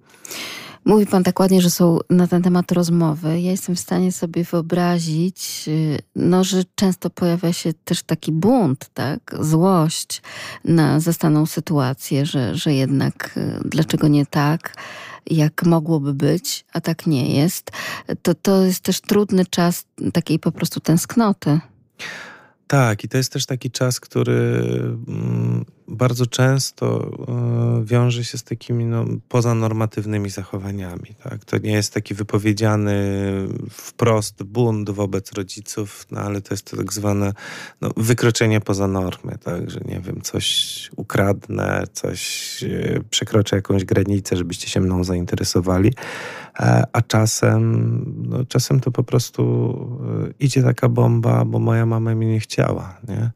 Mówi 0.85 1.05
pan 1.05 1.23
tak 1.23 1.39
ładnie, 1.39 1.61
że 1.61 1.69
są 1.69 1.99
na 2.09 2.27
ten 2.27 2.41
temat 2.41 2.71
rozmowy. 2.71 3.41
Ja 3.41 3.51
jestem 3.51 3.75
w 3.75 3.79
stanie 3.79 4.11
sobie 4.11 4.43
wyobrazić, 4.43 5.65
y, 5.67 5.99
no, 6.15 6.43
że 6.43 6.63
często 6.75 7.09
pojawia 7.09 7.53
się 7.53 7.73
też 7.73 8.03
taki 8.03 8.31
bunt, 8.31 8.89
tak? 8.93 9.35
złość 9.39 10.21
na 10.65 10.99
zastaną 10.99 11.45
sytuację, 11.45 12.25
że, 12.25 12.55
że 12.55 12.73
jednak 12.73 13.37
y, 13.37 13.59
dlaczego 13.65 14.07
nie 14.07 14.25
tak, 14.25 14.75
jak 15.25 15.63
mogłoby 15.63 16.13
być, 16.13 16.65
a 16.73 16.81
tak 16.81 17.07
nie 17.07 17.39
jest. 17.39 17.71
To, 18.21 18.33
to 18.33 18.61
jest 18.65 18.79
też 18.79 19.01
trudny 19.01 19.45
czas 19.45 19.85
takiej 20.13 20.39
po 20.39 20.51
prostu 20.51 20.79
tęsknoty. 20.79 21.59
Tak, 22.67 23.03
i 23.03 23.09
to 23.09 23.17
jest 23.17 23.33
też 23.33 23.45
taki 23.45 23.71
czas, 23.71 23.99
który 23.99 24.63
mm, 25.07 25.65
bardzo 25.89 26.25
często 26.25 27.11
e, 27.27 27.85
wiąże 27.85 28.23
się 28.23 28.37
z 28.37 28.43
takimi 28.43 28.85
no, 28.85 29.05
pozanormatywnymi 29.29 30.29
zachowaniami. 30.29 31.15
Tak? 31.23 31.45
To 31.45 31.57
nie 31.57 31.71
jest 31.71 31.93
taki 31.93 32.13
wypowiedziany 32.13 32.93
wprost 33.71 34.43
bunt 34.43 34.89
wobec 34.89 35.33
rodziców, 35.33 36.07
no, 36.11 36.21
ale 36.21 36.41
to 36.41 36.53
jest 36.53 36.71
to 36.71 36.77
tak 36.77 36.93
zwane 36.93 37.33
no, 37.81 37.89
wykroczenie 37.97 38.61
poza 38.61 38.87
normy. 38.87 39.37
Tak? 39.43 39.69
Że 39.69 39.79
nie 39.85 39.99
wiem, 39.99 40.21
coś 40.21 40.89
ukradnę, 40.95 41.83
coś 41.93 42.63
e, 42.63 42.99
przekroczę 43.09 43.55
jakąś 43.55 43.85
granicę, 43.85 44.37
żebyście 44.37 44.67
się 44.67 44.79
mną 44.79 45.03
zainteresowali. 45.03 45.93
E, 46.59 46.83
a 46.93 47.01
czasem, 47.01 48.03
no, 48.29 48.45
czasem 48.45 48.79
to 48.79 48.91
po 48.91 49.03
prostu 49.03 49.39
idzie 50.39 50.63
taka 50.63 50.89
bomba, 50.89 51.45
bo 51.45 51.59
moja 51.59 51.85
mama 51.85 52.15
mnie 52.15 52.27
nie 52.27 52.39
chciała. 52.39 52.97
Nie? 53.07 53.31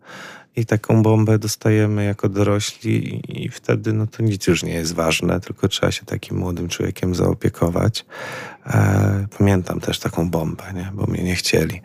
I 0.56 0.66
taką 0.66 1.04
bombę 1.04 1.40
dostajemy 1.40 2.06
jako 2.06 2.30
dorośli 2.30 3.22
i 3.44 3.50
wtedy 3.50 3.94
no 3.94 4.08
to 4.08 4.24
nic 4.24 4.48
już 4.48 4.64
nie 4.64 4.74
jest 4.74 4.94
ważne, 4.94 5.40
tylko 5.40 5.68
trzeba 5.68 5.92
się 5.92 6.06
takim 6.06 6.38
młodym 6.38 6.68
człowiekiem 6.68 7.16
zaopiekować. 7.16 8.06
E, 8.66 9.28
pamiętam 9.38 9.80
też 9.80 10.00
taką 10.00 10.30
bombę, 10.30 10.64
nie? 10.74 10.92
bo 10.94 11.06
mnie 11.06 11.24
nie 11.24 11.36
chcieli. 11.36 11.82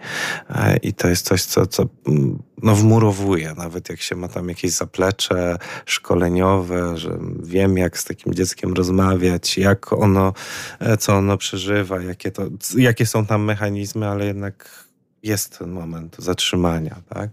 E, 0.50 0.76
I 0.76 0.94
to 0.94 1.08
jest 1.08 1.26
coś, 1.26 1.44
co, 1.44 1.66
co 1.66 1.86
mm, 2.06 2.42
no, 2.62 2.74
wmurowuje, 2.74 3.54
nawet 3.56 3.88
jak 3.88 4.00
się 4.00 4.16
ma 4.16 4.28
tam 4.28 4.48
jakieś 4.48 4.70
zaplecze 4.70 5.58
szkoleniowe, 5.86 6.96
że 6.96 7.18
wiem, 7.42 7.78
jak 7.78 7.98
z 7.98 8.04
takim 8.04 8.34
dzieckiem 8.34 8.72
rozmawiać, 8.72 9.58
jak 9.58 9.92
ono, 9.92 10.32
e, 10.80 10.96
co 10.96 11.16
ono 11.16 11.36
przeżywa, 11.36 12.02
jakie, 12.02 12.30
to, 12.30 12.42
jakie 12.76 13.06
są 13.06 13.26
tam 13.26 13.44
mechanizmy, 13.44 14.08
ale 14.08 14.26
jednak 14.26 14.88
jest 15.22 15.58
ten 15.58 15.70
moment 15.70 16.16
zatrzymania, 16.18 16.96
tak? 17.08 17.30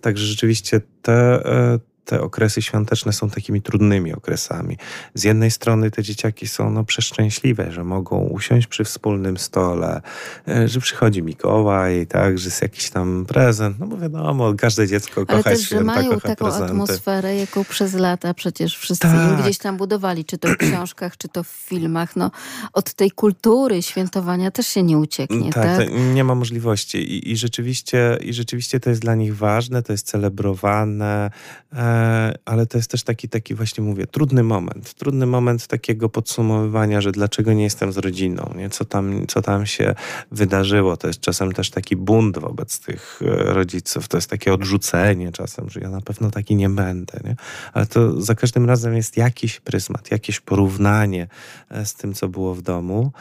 Także 0.00 0.26
rzeczywiście 0.26 0.80
te, 1.02 1.12
e, 1.12 1.78
te 2.08 2.20
okresy 2.20 2.62
świąteczne 2.62 3.12
są 3.12 3.30
takimi 3.30 3.62
trudnymi 3.62 4.12
okresami. 4.14 4.76
Z 5.14 5.24
jednej 5.24 5.50
strony 5.50 5.90
te 5.90 6.02
dzieciaki 6.02 6.46
są 6.46 6.70
no, 6.70 6.84
przeszczęśliwe, 6.84 7.72
że 7.72 7.84
mogą 7.84 8.18
usiąść 8.18 8.66
przy 8.66 8.84
wspólnym 8.84 9.38
stole, 9.38 10.00
e, 10.48 10.68
że 10.68 10.80
przychodzi 10.80 11.22
Mikołaj, 11.22 12.06
tak, 12.06 12.38
że 12.38 12.44
jest 12.44 12.62
jakiś 12.62 12.90
tam 12.90 13.24
prezent, 13.28 13.80
no 13.80 13.86
bo 13.86 13.96
wiadomo, 13.96 14.54
każde 14.54 14.88
dziecko 14.88 15.26
kocha 15.26 15.34
Ale 15.34 15.44
też, 15.44 15.60
święta, 15.60 15.78
że 15.78 15.84
mają 15.84 16.20
taką 16.20 16.44
prezenty. 16.44 16.64
atmosferę, 16.64 17.36
jaką 17.36 17.64
przez 17.64 17.94
lata 17.94 18.34
przecież 18.34 18.78
wszyscy 18.78 19.08
tak. 19.08 19.42
gdzieś 19.42 19.58
tam 19.58 19.76
budowali, 19.76 20.24
czy 20.24 20.38
to 20.38 20.48
w 20.48 20.56
książkach, 20.56 21.16
czy 21.16 21.28
to 21.28 21.44
w 21.44 21.48
filmach. 21.48 22.16
No, 22.16 22.30
od 22.72 22.94
tej 22.94 23.10
kultury 23.10 23.82
świętowania 23.82 24.50
też 24.50 24.66
się 24.66 24.82
nie 24.82 24.98
ucieknie, 24.98 25.52
tak? 25.52 25.78
tak? 25.78 25.88
nie 26.14 26.24
ma 26.24 26.34
możliwości 26.34 26.98
I, 26.98 27.32
i, 27.32 27.36
rzeczywiście, 27.36 28.18
i 28.22 28.32
rzeczywiście 28.32 28.80
to 28.80 28.90
jest 28.90 29.02
dla 29.02 29.14
nich 29.14 29.36
ważne, 29.36 29.82
to 29.82 29.92
jest 29.92 30.06
celebrowane, 30.06 31.30
e, 31.72 31.97
ale 32.44 32.66
to 32.66 32.78
jest 32.78 32.90
też 32.90 33.02
taki, 33.02 33.28
taki 33.28 33.54
właśnie 33.54 33.84
mówię, 33.84 34.06
trudny 34.06 34.42
moment. 34.42 34.94
Trudny 34.94 35.26
moment 35.26 35.66
takiego 35.66 36.08
podsumowywania, 36.08 37.00
że 37.00 37.12
dlaczego 37.12 37.52
nie 37.52 37.64
jestem 37.64 37.92
z 37.92 37.98
rodziną, 37.98 38.54
nie? 38.56 38.70
Co, 38.70 38.84
tam, 38.84 39.26
co 39.26 39.42
tam 39.42 39.66
się 39.66 39.94
wydarzyło. 40.32 40.96
To 40.96 41.06
jest 41.06 41.20
czasem 41.20 41.52
też 41.52 41.70
taki 41.70 41.96
bunt 41.96 42.38
wobec 42.38 42.80
tych 42.80 43.20
e, 43.22 43.26
rodziców. 43.52 44.08
To 44.08 44.16
jest 44.16 44.30
takie 44.30 44.52
odrzucenie 44.52 45.32
czasem, 45.32 45.70
że 45.70 45.80
ja 45.80 45.90
na 45.90 46.00
pewno 46.00 46.30
taki 46.30 46.56
nie 46.56 46.68
będę. 46.68 47.20
Nie? 47.24 47.36
Ale 47.72 47.86
to 47.86 48.20
za 48.20 48.34
każdym 48.34 48.66
razem 48.66 48.96
jest 48.96 49.16
jakiś 49.16 49.60
pryzmat, 49.60 50.10
jakieś 50.10 50.40
porównanie 50.40 51.28
e, 51.70 51.86
z 51.86 51.94
tym, 51.94 52.14
co 52.14 52.28
było 52.28 52.54
w 52.54 52.62
domu. 52.62 53.12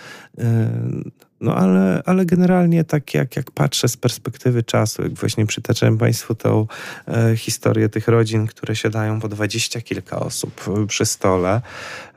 E, 1.41 1.45
no 1.45 1.55
ale, 1.55 2.01
ale 2.05 2.25
generalnie 2.25 2.83
tak 2.83 3.13
jak, 3.13 3.35
jak 3.35 3.51
patrzę 3.51 3.87
z 3.87 3.97
perspektywy 3.97 4.63
czasu, 4.63 5.03
jak 5.03 5.13
właśnie 5.13 5.45
przytaczałem 5.45 5.97
Państwu 5.97 6.35
tą 6.35 6.67
e, 7.07 7.37
historię 7.37 7.89
tych 7.89 8.07
rodzin, 8.07 8.47
które 8.47 8.75
siadają 8.75 9.19
po 9.19 9.27
dwadzieścia 9.27 9.81
kilka 9.81 10.19
osób 10.19 10.65
przy 10.87 11.05
stole, 11.05 11.61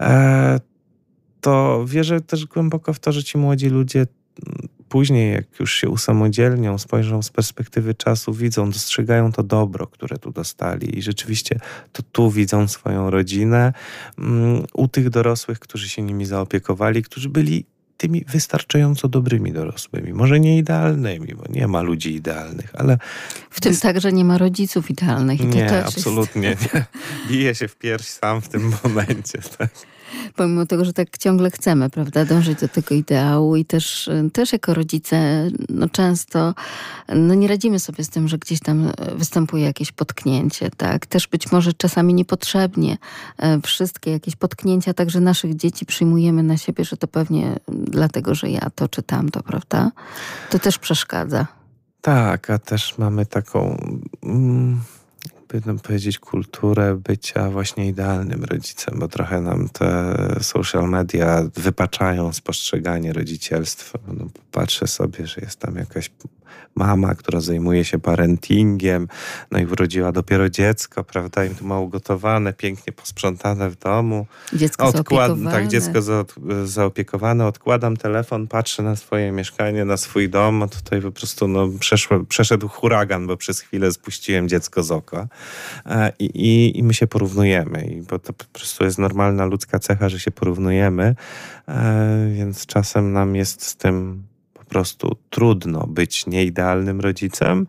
e, 0.01 0.61
to 1.41 1.85
wierzę 1.87 2.21
też 2.21 2.47
głęboko 2.47 2.93
w 2.93 2.99
to, 2.99 3.13
że 3.13 3.25
ci 3.25 3.39
młodzi 3.39 3.69
ludzie 3.69 4.07
później, 4.89 5.33
jak 5.33 5.61
już 5.61 5.75
się 5.75 5.89
usamodzielnią, 5.89 6.79
spojrzą 6.79 7.23
z 7.23 7.31
perspektywy 7.31 7.95
czasu, 7.95 8.33
widzą, 8.33 8.71
dostrzegają 8.71 9.33
to 9.33 9.43
dobro, 9.43 9.87
które 9.87 10.19
tu 10.19 10.31
dostali 10.31 10.99
i 10.99 11.03
rzeczywiście 11.03 11.61
to 11.93 12.03
tu 12.13 12.31
widzą 12.31 12.69
swoją 12.69 13.11
rodzinę 13.11 13.73
mm, 14.19 14.65
u 14.75 14.89
tych 14.89 15.11
dorosłych, 15.11 15.59
którzy 15.59 15.89
się 15.89 16.03
nimi 16.03 16.27
zaopiekowali, 16.27 17.03
którzy 17.03 17.29
byli 17.29 17.65
tymi 18.01 18.25
wystarczająco 18.29 19.09
dobrymi 19.09 19.53
dorosłymi. 19.53 20.13
Może 20.13 20.41
nie 20.41 20.59
idealnymi, 20.59 21.35
bo 21.35 21.45
nie 21.49 21.67
ma 21.67 21.83
ludzi 21.83 22.15
idealnych, 22.15 22.73
ale. 22.75 22.99
W 23.51 23.61
tym 23.61 23.73
jest... 23.73 23.83
także 23.83 24.13
nie 24.13 24.25
ma 24.25 24.39
rodziców 24.39 24.91
idealnych. 24.91 25.41
I 25.41 25.47
nie, 25.47 25.85
absolutnie 25.85 26.49
jest... 26.49 26.75
nie. 26.75 26.85
Bije 27.29 27.55
się 27.55 27.69
w 27.69 27.77
pierś 27.77 28.07
sam 28.07 28.41
w 28.41 28.49
tym 28.49 28.73
momencie. 28.85 29.39
Tak? 29.59 29.71
Pomimo 30.37 30.67
tego, 30.67 30.85
że 30.85 30.93
tak 30.93 31.19
ciągle 31.19 31.51
chcemy, 31.51 31.91
prawda, 31.91 32.25
dążyć 32.25 32.61
do 32.61 32.69
tego 32.69 32.95
ideału 32.95 33.57
i 33.57 33.65
też, 33.65 34.11
też 34.33 34.53
jako 34.53 34.75
rodzice 34.75 35.49
no 35.69 35.89
często 35.89 36.55
no 37.15 37.35
nie 37.35 37.49
radzimy 37.49 37.79
sobie 37.79 38.05
z 38.05 38.11
tym, 38.11 38.29
że 38.29 38.39
gdzieś 38.39 38.61
tam 38.61 38.93
występuje 39.17 39.65
jakieś 39.65 39.93
potknięcie, 39.93 40.71
tak, 40.77 41.07
też 41.07 41.27
być 41.27 41.53
może 41.53 41.73
czasami 41.73 42.15
niepotrzebnie 42.15 42.99
e, 43.39 43.61
wszystkie 43.61 44.11
jakieś 44.11 44.37
potknięcia 44.37 44.95
także 44.95 45.21
naszych 45.21 45.57
dzieci 45.57 45.87
przyjmujemy 45.87 46.43
na 46.43 46.57
siebie, 46.57 46.85
że 46.85 46.97
to 46.97 47.07
pewnie 47.09 47.57
dlatego, 47.69 48.35
że 48.35 48.51
ja 48.51 48.71
to 48.75 48.89
czy 48.89 49.03
tamto, 49.03 49.43
prawda, 49.43 49.91
to 50.51 50.59
też 50.59 50.79
przeszkadza. 50.79 51.47
Tak, 52.01 52.51
a 52.51 52.59
też 52.59 52.99
mamy 52.99 53.27
taką... 53.27 53.77
Mm 54.23 54.81
jakby 55.55 55.79
powiedzieć, 55.79 56.19
kulturę 56.19 56.97
bycia 56.97 57.51
właśnie 57.51 57.89
idealnym 57.89 58.45
rodzicem, 58.45 58.99
bo 58.99 59.09
trochę 59.09 59.41
nam 59.41 59.69
te 59.69 60.17
social 60.41 60.89
media 60.89 61.43
wypaczają 61.55 62.33
spostrzeganie 62.33 63.13
rodzicielstwa. 63.13 63.99
No, 64.07 64.27
patrzę 64.53 64.87
sobie, 64.87 65.27
że 65.27 65.41
jest 65.41 65.59
tam 65.59 65.77
jakaś 65.77 66.11
mama, 66.75 67.15
która 67.15 67.41
zajmuje 67.41 67.85
się 67.85 67.99
parentingiem, 67.99 69.09
no 69.51 69.59
i 69.59 69.67
urodziła 69.67 70.13
dopiero 70.13 70.51
dziecko, 70.51 71.05
prawda, 71.05 71.45
im 71.45 71.55
tu 71.55 71.67
ma 71.67 71.79
ugotowane, 71.79 72.53
pięknie 72.53 72.93
posprzątane 72.93 73.71
w 73.71 73.77
domu. 73.79 74.27
Dziecko 74.53 74.85
Odkład, 74.85 75.29
zaopiekowane. 75.29 75.51
Tak, 75.51 75.69
dziecko 75.69 76.03
za, 76.03 76.25
zaopiekowane. 76.65 77.47
Odkładam 77.47 77.97
telefon, 77.97 78.47
patrzę 78.47 78.83
na 78.83 78.97
swoje 78.97 79.33
mieszkanie, 79.33 79.85
na 79.85 79.97
swój 79.97 80.29
dom, 80.29 80.63
a 80.63 80.69
tutaj 80.69 81.03
po 81.03 81.13
prostu 81.13 81.49
no, 81.49 81.69
przeszło, 81.81 82.21
przeszedł 82.29 82.69
huragan, 82.69 83.27
bo 83.27 83.37
przez 83.37 83.61
chwilę 83.61 83.93
spuściłem 83.93 84.49
dziecko 84.49 84.83
z 84.83 84.91
oka. 84.91 85.29
E, 85.87 86.13
I, 86.19 86.25
i, 86.25 86.79
i 86.79 86.83
my 86.83 86.95
się 86.95 87.07
porównujemy, 87.07 87.85
I 87.85 88.03
bo 88.03 88.19
to 88.19 88.33
po 88.33 88.45
prostu 88.53 88.85
jest 88.85 88.99
normalna 88.99 89.45
ludzka 89.45 89.79
cecha, 89.79 90.09
że 90.09 90.21
się 90.21 90.31
porównujemy, 90.31 91.15
e, 91.69 92.31
więc 92.35 92.67
czasem 92.67 93.13
nam 93.13 93.37
jest 93.37 93.67
z 93.67 93.77
tym 93.77 94.30
prostu 94.71 95.17
trudno 95.31 95.87
być 95.87 96.27
nieidealnym 96.27 97.01
rodzicem, 97.01 97.67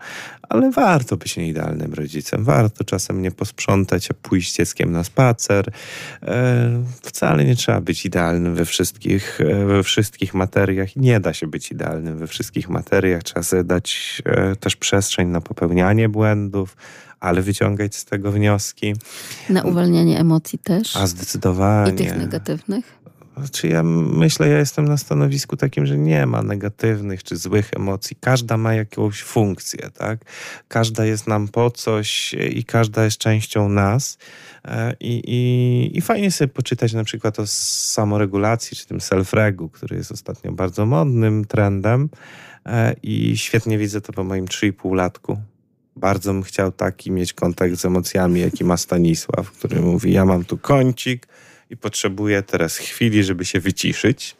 ale 0.49 0.71
warto 0.71 1.17
być 1.17 1.37
nieidealnym 1.37 1.93
rodzicem. 1.93 2.43
Warto 2.43 2.83
czasem 2.83 3.21
nie 3.21 3.31
posprzątać, 3.31 4.11
a 4.11 4.13
pójść 4.13 4.53
z 4.53 4.57
dzieckiem 4.57 4.91
na 4.91 5.03
spacer. 5.03 5.71
E, 6.23 6.83
wcale 7.01 7.45
nie 7.45 7.55
trzeba 7.55 7.81
być 7.81 8.05
idealnym 8.05 8.55
we 8.55 8.65
wszystkich, 8.65 9.41
e, 9.41 9.65
we 9.65 9.83
wszystkich 9.83 10.33
materiach. 10.33 10.95
Nie 10.95 11.19
da 11.19 11.33
się 11.33 11.47
być 11.47 11.71
idealnym 11.71 12.17
we 12.17 12.27
wszystkich 12.27 12.69
materiach. 12.69 13.23
Trzeba 13.23 13.43
sobie 13.43 13.63
dać 13.63 14.21
e, 14.25 14.55
też 14.55 14.75
przestrzeń 14.75 15.27
na 15.27 15.41
popełnianie 15.41 16.09
błędów, 16.09 16.75
ale 17.19 17.41
wyciągać 17.41 17.95
z 17.95 18.05
tego 18.05 18.31
wnioski. 18.31 18.93
Na 19.49 19.63
uwalnianie 19.63 20.19
emocji 20.19 20.59
też. 20.59 20.95
A 20.95 21.07
zdecydowanie. 21.07 21.93
I 21.93 21.95
tych 21.95 22.17
negatywnych? 22.17 23.00
Znaczy 23.37 23.67
ja 23.67 23.83
myślę, 23.83 24.49
ja 24.49 24.57
jestem 24.57 24.85
na 24.85 24.97
stanowisku 24.97 25.57
takim, 25.57 25.85
że 25.85 25.97
nie 25.97 26.25
ma 26.25 26.43
negatywnych 26.43 27.23
czy 27.23 27.37
złych 27.37 27.69
emocji. 27.75 28.17
Każda 28.19 28.57
ma 28.57 28.73
jakąś 28.73 29.23
funkcję, 29.23 29.89
tak? 29.89 30.19
Każda 30.67 31.05
jest 31.05 31.27
nam 31.27 31.47
po 31.47 31.71
coś 31.71 32.33
i 32.33 32.63
każda 32.63 33.03
jest 33.03 33.17
częścią 33.17 33.69
nas. 33.69 34.17
E, 34.65 34.95
I, 34.99 35.21
i, 35.27 35.97
i 35.97 36.01
fajnie 36.01 36.31
sobie 36.31 36.47
poczytać 36.47 36.93
na 36.93 37.03
przykład 37.03 37.39
o 37.39 37.47
samoregulacji, 37.47 38.77
czy 38.77 38.87
tym 38.87 38.97
self-regu, 38.97 39.69
który 39.69 39.97
jest 39.97 40.11
ostatnio 40.11 40.51
bardzo 40.51 40.85
modnym 40.85 41.45
trendem. 41.45 42.09
E, 42.65 42.95
I 43.03 43.37
świetnie 43.37 43.77
widzę 43.77 44.01
to 44.01 44.13
po 44.13 44.23
moim 44.23 44.45
3,5 44.45 44.95
latku. 44.95 45.37
Bardzo 45.95 46.33
bym 46.33 46.43
chciał 46.43 46.71
taki 46.71 47.11
mieć 47.11 47.33
kontakt 47.33 47.75
z 47.75 47.85
emocjami, 47.85 48.41
jaki 48.41 48.63
ma 48.63 48.77
Stanisław, 48.77 49.51
który 49.51 49.81
mówi: 49.81 50.13
Ja 50.13 50.25
mam 50.25 50.45
tu 50.45 50.57
kącik, 50.57 51.27
i 51.71 51.77
potrzebuje 51.77 52.43
teraz 52.43 52.77
chwili, 52.77 53.23
żeby 53.23 53.45
się 53.45 53.59
wyciszyć. 53.59 54.35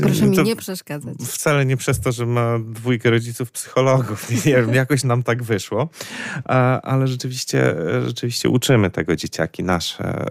Proszę 0.00 0.26
mi 0.26 0.38
nie 0.38 0.56
przeszkadzać. 0.56 1.14
Wcale 1.18 1.66
nie 1.66 1.76
przez 1.76 2.00
to, 2.00 2.12
że 2.12 2.26
ma 2.26 2.58
dwójkę 2.58 3.10
rodziców 3.10 3.52
psychologów. 3.52 4.30
Nie 4.46 4.52
wiem, 4.52 4.74
jakoś 4.74 5.04
nam 5.04 5.22
tak 5.22 5.42
wyszło. 5.42 5.88
Ale 6.82 7.08
rzeczywiście, 7.08 7.74
rzeczywiście 8.06 8.48
uczymy 8.48 8.90
tego 8.90 9.16
dzieciaki 9.16 9.64
nasze. 9.64 10.26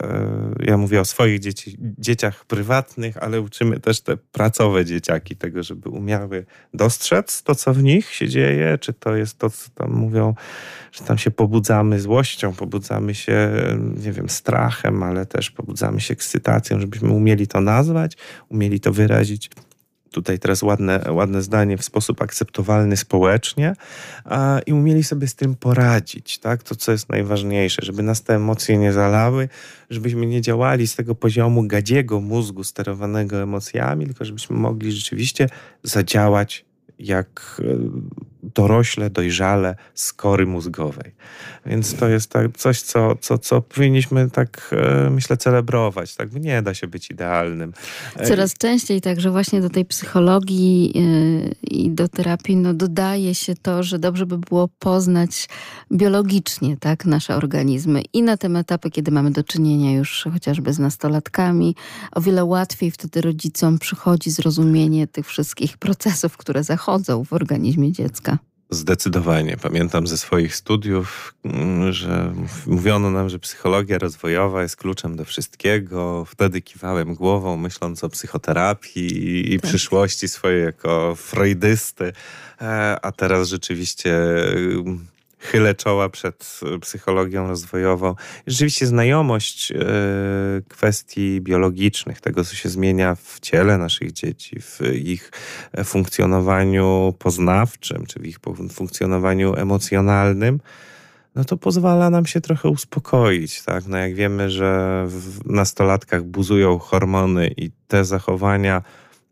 Ja 0.60 0.78
mówię 0.78 1.02
o 1.02 1.06
swoich 1.06 1.40
dzieci, 1.40 1.78
dzieciach 1.80 2.46
prywatnych, 2.46 3.18
ale 3.18 3.42
uczymy 3.42 3.80
też 3.80 4.02
te 4.02 4.18
pracowe 4.18 4.86
dzieciaki 4.86 5.36
tego, 5.36 5.64
żeby 5.64 5.90
umiały 5.90 6.46
dostrzec 6.74 7.44
to, 7.44 7.56
co 7.56 7.74
w 7.74 7.84
nich 7.84 8.14
się 8.14 8.30
dzieje, 8.30 8.78
czy 8.78 8.94
to 8.94 9.16
jest 9.16 9.40
to, 9.40 9.50
co 9.50 9.70
tam 9.70 9.92
mówią 9.92 10.36
że 10.96 11.04
tam 11.04 11.18
się 11.18 11.32
pobudzamy 11.32 12.00
złością, 12.00 12.54
pobudzamy 12.54 13.16
się, 13.16 13.52
nie 14.06 14.12
wiem, 14.12 14.30
strachem, 14.30 15.04
ale 15.04 15.26
też 15.26 15.52
pobudzamy 15.52 16.02
się 16.02 16.14
ekscytacją, 16.14 16.80
żebyśmy 16.80 17.10
umieli 17.10 17.48
to 17.48 17.62
nazwać, 17.62 18.18
umieli 18.50 18.80
to 18.80 18.92
wyrazić 18.92 19.35
tutaj 20.16 20.40
teraz 20.40 20.64
ładne, 20.64 21.12
ładne 21.12 21.42
zdanie, 21.42 21.78
w 21.78 21.86
sposób 21.86 22.22
akceptowalny 22.22 22.98
społecznie 22.98 23.74
a, 24.26 24.60
i 24.66 24.74
umieli 24.74 25.04
sobie 25.04 25.28
z 25.28 25.36
tym 25.36 25.56
poradzić, 25.56 26.40
tak? 26.40 26.64
To, 26.64 26.76
co 26.76 26.92
jest 26.92 27.10
najważniejsze, 27.10 27.82
żeby 27.86 28.04
nas 28.04 28.24
te 28.24 28.36
emocje 28.36 28.78
nie 28.78 28.94
zalały, 28.94 29.50
żebyśmy 29.90 30.26
nie 30.26 30.42
działali 30.42 30.88
z 30.88 30.96
tego 30.96 31.16
poziomu 31.16 31.68
gadziego 31.68 32.22
mózgu 32.22 32.64
sterowanego 32.64 33.42
emocjami, 33.42 34.06
tylko 34.06 34.26
żebyśmy 34.26 34.56
mogli 34.56 34.92
rzeczywiście 34.92 35.50
zadziałać 35.84 36.66
jak 37.00 37.62
dorośle, 38.56 39.10
dojrzale 39.10 39.76
skory 39.94 40.46
mózgowej. 40.46 41.16
Więc 41.66 41.96
to 41.96 42.08
jest 42.08 42.30
tak 42.30 42.58
coś, 42.58 42.82
co, 42.82 43.16
co, 43.16 43.38
co 43.38 43.62
powinniśmy 43.62 44.30
tak, 44.30 44.72
e, 44.72 45.10
myślę, 45.10 45.38
celebrować. 45.38 46.16
Tak? 46.16 46.34
Nie 46.34 46.62
da 46.62 46.74
się 46.74 46.88
być 46.88 47.12
idealnym. 47.12 47.74
E, 48.16 48.28
Coraz 48.28 48.54
częściej 48.54 49.02
także 49.02 49.32
właśnie 49.32 49.62
do 49.62 49.70
tej 49.70 49.86
psychologii 49.86 50.98
i 51.64 51.90
do 51.90 52.08
terapii 52.08 52.56
no, 52.56 52.74
dodaje 52.74 53.36
się 53.36 53.56
to, 53.56 53.84
że 53.84 54.00
dobrze 54.00 54.26
by 54.26 54.38
było 54.38 54.68
poznać 54.80 55.50
biologicznie 55.92 56.78
tak, 56.78 57.06
nasze 57.06 57.36
organizmy 57.36 58.02
i 58.14 58.22
na 58.22 58.38
tym 58.38 58.56
etapie, 58.56 58.92
kiedy 58.92 59.12
mamy 59.12 59.32
do 59.32 59.44
czynienia 59.44 59.94
już 59.94 60.28
chociażby 60.34 60.74
z 60.74 60.80
nastolatkami, 60.80 61.76
o 62.12 62.22
wiele 62.22 62.46
łatwiej 62.46 62.92
wtedy 62.92 63.22
rodzicom 63.22 63.80
przychodzi 63.80 64.32
zrozumienie 64.32 65.08
tych 65.08 65.28
wszystkich 65.28 65.78
procesów, 65.78 66.38
które 66.38 66.64
zachodzą 66.64 67.24
w 67.24 67.34
organizmie 67.34 67.92
dziecka. 67.92 68.35
Zdecydowanie. 68.70 69.58
Pamiętam 69.58 70.08
ze 70.08 70.18
swoich 70.18 70.56
studiów, 70.56 71.34
mm, 71.44 71.94
że 71.94 72.34
mówiono 72.68 73.12
nam, 73.12 73.30
że 73.30 73.40
psychologia 73.40 73.98
rozwojowa 73.98 74.62
jest 74.62 74.76
kluczem 74.76 75.16
do 75.16 75.26
wszystkiego. 75.26 76.26
Wtedy 76.26 76.62
kiwałem 76.62 77.14
głową, 77.14 77.58
myśląc 77.58 78.04
o 78.04 78.10
psychoterapii 78.10 79.54
i 79.54 79.60
tak. 79.60 79.70
przyszłości 79.70 80.28
swojej 80.28 80.64
jako 80.64 81.16
freudysty. 81.16 82.14
E, 82.62 82.98
a 83.02 83.12
teraz 83.12 83.48
rzeczywiście 83.48 84.18
chylę 85.46 85.76
czoła 85.76 86.10
przed 86.10 86.60
psychologią 86.82 87.48
rozwojową. 87.48 88.16
Rzeczywiście 88.48 88.88
znajomość 88.88 89.72
e, 89.72 89.76
kwestii 90.70 91.42
biologicznych, 91.42 92.22
tego 92.22 92.44
co 92.44 92.56
się 92.56 92.70
zmienia 92.70 93.16
w 93.16 93.40
ciele 93.40 93.78
naszych 93.78 94.12
dzieci, 94.12 94.62
w 94.62 94.82
ich 94.94 95.32
funkcjonowaniu 95.84 97.14
poznawczym, 97.20 98.06
czy 98.06 98.20
w 98.20 98.26
ich 98.26 98.40
funkcjonowaniu 98.70 99.56
emocjonalnym, 99.56 100.60
no 101.36 101.44
to 101.44 101.58
pozwala 101.58 102.10
nam 102.10 102.26
się 102.26 102.42
trochę 102.42 102.70
uspokoić, 102.70 103.62
tak? 103.62 103.86
No 103.88 103.98
jak 103.98 104.16
wiemy, 104.16 104.50
że 104.50 105.04
w 105.08 105.46
nastolatkach 105.46 106.24
buzują 106.24 106.80
hormony 106.80 107.48
i 107.58 107.72
te 107.88 108.06
zachowania 108.06 108.82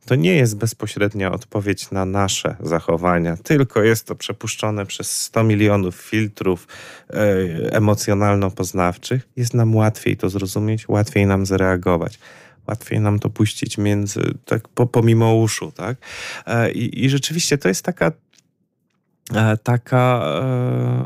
to 0.06 0.16
nie 0.16 0.36
jest 0.36 0.58
bezpośrednia 0.58 1.32
odpowiedź 1.32 1.92
na 1.92 2.06
nasze 2.06 2.56
zachowania, 2.60 3.38
tylko 3.38 3.84
jest 3.84 4.08
to 4.08 4.16
przepuszczone 4.16 4.86
przez 4.86 5.12
100 5.22 5.44
milionów 5.44 5.96
filtrów 5.96 6.68
e, 7.10 7.16
emocjonalno-poznawczych. 7.72 9.20
Jest 9.36 9.54
nam 9.54 9.76
łatwiej 9.76 10.18
to 10.18 10.30
zrozumieć, 10.30 10.90
łatwiej 10.90 11.26
nam 11.26 11.46
zareagować. 11.46 12.20
Łatwiej 12.68 13.00
nam 13.00 13.20
to 13.20 13.30
puścić 13.30 13.78
między, 13.78 14.22
tak 14.46 14.68
po, 14.68 14.88
pomimo 14.88 15.36
uszu, 15.36 15.72
tak? 15.72 15.98
E, 16.46 16.72
I, 16.72 17.06
I 17.06 17.10
rzeczywiście 17.10 17.58
to 17.58 17.68
jest 17.68 17.86
taka 17.86 18.12
taka 19.64 20.26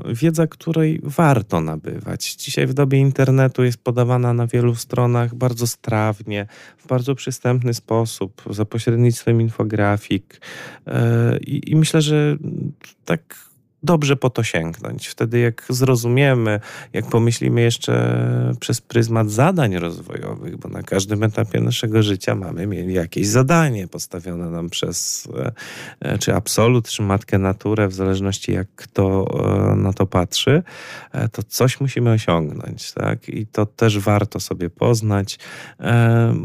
e, 0.08 0.14
wiedza, 0.14 0.48
której 0.48 1.00
warto 1.04 1.62
nabywać. 1.62 2.36
Dzisiaj 2.36 2.68
w 2.68 2.74
dobie 2.74 3.00
internetu 3.00 3.64
jest 3.64 3.78
podawana 3.78 4.34
na 4.34 4.48
wielu 4.48 4.76
stronach 4.76 5.36
bardzo 5.36 5.68
strawnie, 5.68 6.48
w 6.78 6.88
bardzo 6.88 7.16
przystępny 7.16 7.74
sposób, 7.74 8.42
za 8.50 8.66
pośrednictwem 8.66 9.42
infografik. 9.42 10.42
E, 10.88 11.38
I, 11.38 11.72
i 11.72 11.76
myślę, 11.76 12.02
że 12.02 12.38
tak 13.06 13.48
dobrze 13.84 14.16
po 14.16 14.30
to 14.30 14.44
sięgnąć. 14.44 15.08
Wtedy, 15.08 15.40
jak 15.40 15.66
zrozumiemy, 15.70 16.60
jak 16.94 17.06
pomyślimy 17.06 17.62
jeszcze 17.62 18.18
przez 18.60 18.82
pryzmat 18.82 19.32
zadań 19.32 19.78
rozwojowych, 19.78 20.58
bo 20.58 20.70
na 20.70 20.84
każdym 20.84 21.24
etapie 21.24 21.62
naszego 21.62 22.04
życia 22.04 22.36
mamy 22.36 22.68
mieli 22.68 22.94
jakieś 22.94 23.28
zadanie 23.28 23.88
postawione 23.88 24.50
nam 24.50 24.70
przez 24.70 25.28
e, 26.00 26.18
czy 26.18 26.36
absolut, 26.36 26.90
czy 26.90 27.02
matkę 27.02 27.38
naturę, 27.38 27.88
w 27.88 27.94
zależności 27.94 28.52
jak 28.52 28.68
kto 28.76 29.28
e, 29.72 29.76
na 29.76 29.94
to 29.94 30.06
patrzy, 30.06 30.64
e, 31.12 31.30
to 31.30 31.44
coś 31.44 31.80
musimy 31.80 32.12
osiągnąć. 32.12 32.92
Tak? 32.92 33.30
I 33.30 33.48
to 33.48 33.66
też 33.66 34.00
warto 34.00 34.40
sobie 34.40 34.70
poznać, 34.70 35.40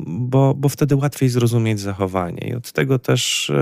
bo, 0.06 0.54
bo 0.54 0.68
wtedy 0.68 0.96
łatwiej 0.96 1.28
zrozumieć 1.28 1.80
zachowanie. 1.80 2.48
I 2.48 2.54
od 2.54 2.72
tego 2.72 2.98
też 2.98 3.52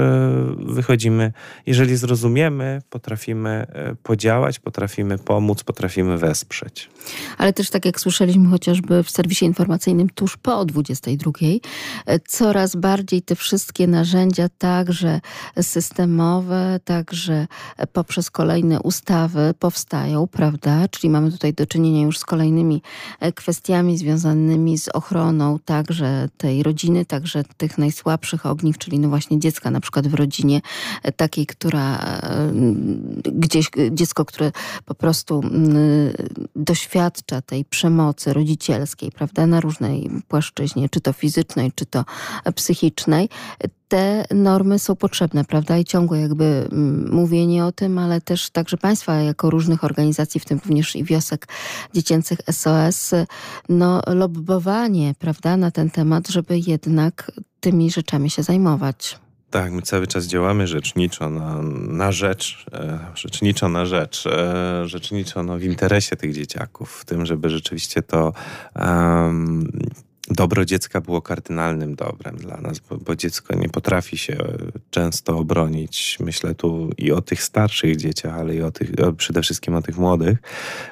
wychodzimy, 0.58 1.32
jeżeli 1.66 1.96
zrozumiemy, 1.96 2.82
potrafimy 2.90 3.59
E, 3.60 3.94
podziałać, 4.02 4.58
potrafimy 4.58 5.18
pomóc, 5.18 5.62
potrafimy 5.62 6.18
wesprzeć. 6.18 6.90
Ale 7.38 7.52
też 7.52 7.70
tak 7.70 7.84
jak 7.84 8.00
słyszeliśmy 8.00 8.48
chociażby 8.48 9.02
w 9.02 9.10
serwisie 9.10 9.44
informacyjnym 9.44 10.10
tuż 10.10 10.36
po 10.36 10.64
22, 10.64 11.32
e, 12.06 12.20
coraz 12.20 12.76
bardziej 12.76 13.22
te 13.22 13.36
wszystkie 13.36 13.86
narzędzia, 13.86 14.48
także 14.58 15.20
systemowe, 15.62 16.80
także 16.84 17.46
poprzez 17.92 18.30
kolejne 18.30 18.80
ustawy 18.80 19.54
powstają, 19.58 20.26
prawda? 20.26 20.88
Czyli 20.88 21.10
mamy 21.10 21.32
tutaj 21.32 21.54
do 21.54 21.66
czynienia 21.66 22.02
już 22.02 22.18
z 22.18 22.24
kolejnymi 22.24 22.82
e, 23.20 23.32
kwestiami 23.32 23.98
związanymi 23.98 24.78
z 24.78 24.88
ochroną 24.88 25.58
także 25.64 26.28
tej 26.36 26.62
rodziny, 26.62 27.04
także 27.04 27.44
tych 27.56 27.78
najsłabszych 27.78 28.46
ogniw, 28.46 28.78
czyli 28.78 28.98
no 28.98 29.08
właśnie 29.08 29.38
dziecka 29.38 29.70
na 29.70 29.80
przykład 29.80 30.08
w 30.08 30.14
rodzinie 30.14 30.60
takiej, 31.16 31.46
która 31.46 31.98
gdzieś 33.50 33.70
dziecko, 33.90 34.24
które 34.24 34.52
po 34.84 34.94
prostu 34.94 35.40
mm, 35.44 36.12
doświadcza 36.56 37.42
tej 37.42 37.64
przemocy 37.64 38.32
rodzicielskiej, 38.32 39.12
prawda, 39.12 39.46
na 39.46 39.60
różnej 39.60 40.10
płaszczyźnie, 40.28 40.88
czy 40.88 41.00
to 41.00 41.12
fizycznej, 41.12 41.72
czy 41.74 41.86
to 41.86 42.04
psychicznej, 42.54 43.28
te 43.88 44.24
normy 44.34 44.78
są 44.78 44.96
potrzebne, 44.96 45.44
prawda? 45.44 45.78
I 45.78 45.84
ciągłe 45.84 46.20
jakby 46.20 46.44
mm, 46.72 47.12
mówienie 47.12 47.64
o 47.64 47.72
tym, 47.72 47.98
ale 47.98 48.20
też 48.20 48.50
także 48.50 48.76
państwa 48.76 49.14
jako 49.14 49.50
różnych 49.50 49.84
organizacji, 49.84 50.40
w 50.40 50.44
tym 50.44 50.60
również 50.64 50.96
i 50.96 51.04
wiosek 51.04 51.48
dziecięcych 51.94 52.38
SOS, 52.50 53.10
no 53.68 54.02
lobbowanie, 54.06 55.14
prawda, 55.18 55.56
na 55.56 55.70
ten 55.70 55.90
temat, 55.90 56.28
żeby 56.28 56.60
jednak 56.66 57.32
tymi 57.60 57.90
rzeczami 57.90 58.30
się 58.30 58.42
zajmować. 58.42 59.18
Tak, 59.50 59.72
my 59.72 59.82
cały 59.82 60.06
czas 60.06 60.26
działamy 60.26 60.66
rzeczniczo 60.66 61.30
na, 61.30 61.62
na 61.88 62.12
rzecz, 62.12 62.66
e, 62.72 62.98
rzeczniczo 63.14 63.68
na 63.68 63.86
rzecz, 63.86 64.26
e, 64.26 64.88
rzeczniczo 64.88 65.42
no, 65.42 65.58
w 65.58 65.62
interesie 65.62 66.16
tych 66.16 66.34
dzieciaków, 66.34 66.92
w 67.00 67.04
tym, 67.04 67.26
żeby 67.26 67.50
rzeczywiście 67.50 68.02
to 68.02 68.32
dobro 70.30 70.64
dziecka 70.64 71.00
było 71.00 71.22
kardynalnym 71.22 71.94
dobrem 71.94 72.36
dla 72.36 72.56
nas, 72.56 72.78
bo, 72.78 72.96
bo, 72.96 73.16
dziecko 73.16 73.54
nie 73.54 73.68
potrafi 73.68 74.18
się 74.18 74.32
e, 74.32 74.56
często 74.90 75.38
obronić. 75.38 76.18
Myślę 76.20 76.54
tu 76.54 76.90
i 76.98 77.12
o 77.12 77.20
tych 77.20 77.42
starszych 77.42 77.96
dzieciach, 77.96 78.34
ale 78.34 78.54
i 78.54 78.62
o 78.62 78.70
tych, 78.70 78.90
przede 79.16 79.42
wszystkim 79.42 79.74
o 79.74 79.82
tych 79.82 79.98
młodych, 79.98 80.38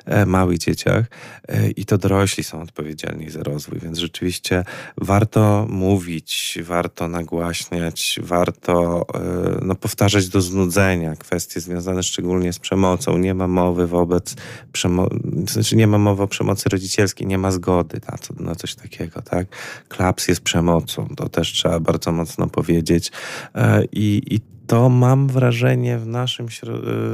e, 0.05 0.27
małych 0.27 0.59
dzieciach. 0.59 1.05
E, 1.49 1.71
I 1.71 1.85
to 1.85 1.99
dorośli 1.99 2.45
są 2.45 2.63
odpowiedzialni 2.63 3.31
za 3.31 3.43
rozwój, 3.43 3.79
więc 3.79 3.99
rzeczywiście 3.99 4.65
warto 4.97 5.67
mówić, 5.71 6.59
warto 6.63 7.09
nagłaśniać, 7.09 8.21
warto 8.23 9.07
no, 9.63 9.75
powtarzać 9.75 10.29
do 10.29 10.41
znudzenia 10.41 11.17
kwestie 11.17 11.61
związane 11.61 12.03
szczególnie 12.03 12.53
z 12.53 12.59
przemocą. 12.59 13.19
Nie 13.19 13.35
ma 13.35 13.49
mowy 13.49 13.87
wobec 13.87 14.35
przemocy, 14.73 15.17
znaczy 15.47 15.77
nie 15.77 15.87
ma 15.87 15.99
mowy 15.99 16.23
o 16.23 16.27
przemocy 16.27 16.69
rodzicielskiej, 16.69 17.27
nie 17.27 17.39
ma 17.39 17.51
zgody 17.51 18.01
na, 18.11 18.19
to, 18.19 18.43
na 18.43 18.55
coś 18.55 18.75
takiego 18.75 19.23
tak? 19.31 19.47
Klaps 19.89 20.29
jest 20.29 20.41
przemocą, 20.41 21.09
to 21.17 21.29
też 21.29 21.53
trzeba 21.53 21.81
bardzo 21.81 22.13
mocno 22.13 22.47
powiedzieć. 22.47 23.13
E, 23.55 23.85
I, 23.93 24.23
i 24.35 24.41
to 24.67 24.89
mam 24.89 25.29
wrażenie 25.29 25.99
w 25.99 26.07
naszym, 26.07 26.47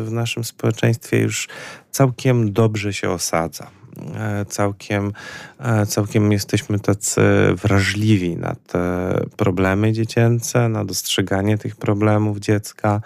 w 0.04 0.08
naszym 0.10 0.44
społeczeństwie 0.44 1.18
już 1.18 1.48
całkiem 1.90 2.52
dobrze 2.52 2.92
się 2.92 3.10
osadza. 3.10 3.70
E, 4.14 4.44
całkiem, 4.44 5.12
e, 5.60 5.86
całkiem 5.86 6.32
jesteśmy 6.32 6.80
tacy 6.80 7.22
wrażliwi 7.62 8.36
na 8.36 8.56
te 8.66 9.14
problemy 9.36 9.92
dziecięce, 9.92 10.68
na 10.68 10.84
dostrzeganie 10.84 11.58
tych 11.58 11.76
problemów 11.76 12.38
dziecka. 12.38 13.00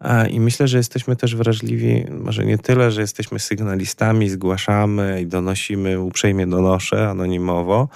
E, 0.00 0.28
i 0.28 0.40
myślę, 0.40 0.68
że 0.68 0.78
jesteśmy 0.78 1.16
też 1.16 1.36
wrażliwi, 1.36 2.04
może 2.10 2.44
nie 2.44 2.58
tyle, 2.58 2.90
że 2.90 3.00
jesteśmy 3.00 3.38
sygnalistami, 3.38 4.30
zgłaszamy 4.30 5.22
i 5.22 5.26
donosimy, 5.26 6.00
uprzejmie 6.00 6.46
donoszę 6.46 7.08
anonimowo, 7.08 7.88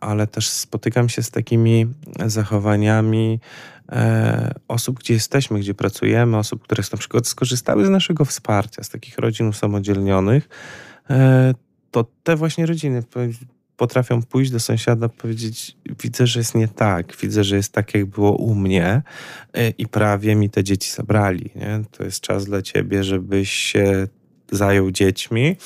ale 0.00 0.26
też 0.26 0.48
spotykam 0.48 1.08
się 1.08 1.22
z 1.22 1.30
takimi 1.30 1.86
zachowaniami, 2.26 3.40
osób, 4.68 4.98
gdzie 4.98 5.14
jesteśmy, 5.14 5.60
gdzie 5.60 5.74
pracujemy, 5.74 6.36
osób, 6.36 6.62
które 6.62 6.82
na 6.92 6.98
przykład 6.98 7.26
skorzystały 7.26 7.86
z 7.86 7.90
naszego 7.90 8.24
wsparcia, 8.24 8.82
z 8.82 8.88
takich 8.88 9.18
rodzin 9.18 9.48
usamodzielnionych, 9.48 10.48
to 11.90 12.04
te 12.22 12.36
właśnie 12.36 12.66
rodziny 12.66 13.02
potrafią 13.76 14.22
pójść 14.22 14.50
do 14.50 14.60
sąsiada, 14.60 15.08
powiedzieć: 15.08 15.76
Widzę, 16.02 16.26
że 16.26 16.40
jest 16.40 16.54
nie 16.54 16.68
tak, 16.68 17.16
widzę, 17.16 17.44
że 17.44 17.56
jest 17.56 17.72
tak, 17.72 17.94
jak 17.94 18.06
było 18.06 18.36
u 18.36 18.54
mnie, 18.54 19.02
e, 19.52 19.70
i 19.70 19.86
prawie 19.86 20.34
mi 20.34 20.50
te 20.50 20.64
dzieci 20.64 20.92
zabrali. 20.92 21.50
Nie? 21.56 21.80
To 21.90 22.04
jest 22.04 22.20
czas 22.20 22.44
dla 22.44 22.62
ciebie, 22.62 23.04
żebyś 23.04 23.50
się 23.50 24.08
zajął 24.50 24.90
dziećmi, 24.90 25.56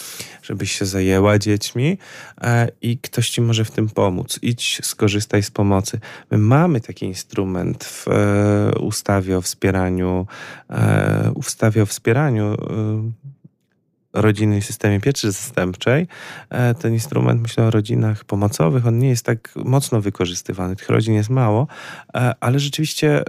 żebyś 0.42 0.72
się 0.72 0.86
zajęła 0.86 1.38
dziećmi 1.38 1.98
e, 2.40 2.68
i 2.82 2.98
ktoś 2.98 3.30
ci 3.30 3.40
może 3.40 3.64
w 3.64 3.70
tym 3.70 3.88
pomóc. 3.88 4.38
Idź, 4.42 4.80
skorzystaj 4.82 5.42
z 5.42 5.50
pomocy. 5.50 6.00
My 6.30 6.38
mamy 6.38 6.80
taki 6.80 7.06
instrument 7.06 7.84
w 7.84 8.06
ustawie 8.80 9.38
o 9.38 9.40
wspieraniu, 9.40 10.26
ustawie 11.34 11.82
o 11.82 11.86
wspieraniu 11.86 12.56
rodziny 14.12 14.58
i 14.58 14.62
systemie 14.62 15.00
pieczy 15.00 15.32
zastępczej, 15.32 16.06
e, 16.50 16.74
ten 16.74 16.92
instrument, 16.92 17.42
myślę 17.42 17.64
o 17.64 17.70
rodzinach 17.70 18.24
pomocowych, 18.24 18.86
on 18.86 18.98
nie 18.98 19.08
jest 19.08 19.24
tak 19.24 19.52
mocno 19.56 20.00
wykorzystywany. 20.00 20.76
Tych 20.76 20.88
rodzin 20.88 21.14
jest 21.14 21.30
mało, 21.30 21.66
e, 22.14 22.34
ale 22.40 22.58
rzeczywiście 22.58 23.22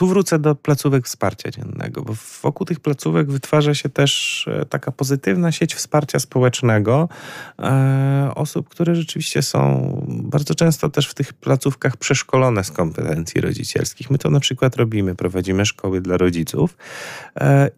tu 0.00 0.06
wrócę 0.06 0.38
do 0.38 0.54
placówek 0.54 1.06
wsparcia 1.06 1.50
dziennego, 1.50 2.02
bo 2.02 2.14
wokół 2.42 2.66
tych 2.66 2.80
placówek 2.80 3.30
wytwarza 3.30 3.74
się 3.74 3.88
też 3.88 4.44
e, 4.48 4.64
taka 4.64 4.92
pozytywna 4.92 5.52
sieć 5.52 5.74
wsparcia 5.74 6.18
społecznego 6.18 7.08
osób, 8.34 8.68
które 8.68 8.94
rzeczywiście 8.94 9.42
są 9.42 9.92
bardzo 10.08 10.54
często 10.54 10.88
też 10.88 11.08
w 11.08 11.14
tych 11.14 11.32
placówkach 11.32 11.96
przeszkolone 11.96 12.64
z 12.64 12.70
kompetencji 12.70 13.40
rodzicielskich. 13.40 14.10
My 14.10 14.18
to 14.18 14.30
na 14.30 14.40
przykład 14.40 14.76
robimy, 14.76 15.14
prowadzimy 15.14 15.66
szkoły 15.66 16.00
dla 16.00 16.16
rodziców 16.16 16.76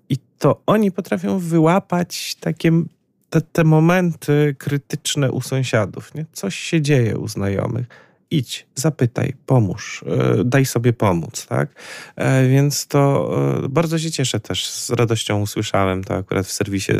i 0.09 0.17
to 0.39 0.63
oni 0.67 0.93
potrafią 0.93 1.39
wyłapać 1.39 2.35
takie 2.41 2.83
te, 3.31 3.41
te 3.41 3.65
momenty 3.65 4.57
krytyczne 4.59 5.33
u 5.33 5.41
sąsiadów. 5.41 6.15
Nie? 6.15 6.27
Coś 6.33 6.57
się 6.57 6.83
dzieje 6.83 7.19
u 7.19 7.29
znajomych 7.29 8.12
idź, 8.33 8.67
zapytaj, 8.75 9.33
pomóż, 9.47 10.05
e, 10.07 10.45
daj 10.45 10.67
sobie 10.67 10.93
pomóc, 10.93 11.47
tak? 11.47 11.69
E, 12.17 12.49
więc 12.49 12.87
to 12.87 13.31
e, 13.65 13.69
bardzo 13.69 13.99
się 13.99 14.11
cieszę 14.11 14.41
też, 14.41 14.67
z 14.67 14.91
radością 14.91 15.41
usłyszałem 15.41 16.05
to 16.05 16.15
akurat 16.15 16.47
w 16.47 16.53
serwisie, 16.53 16.93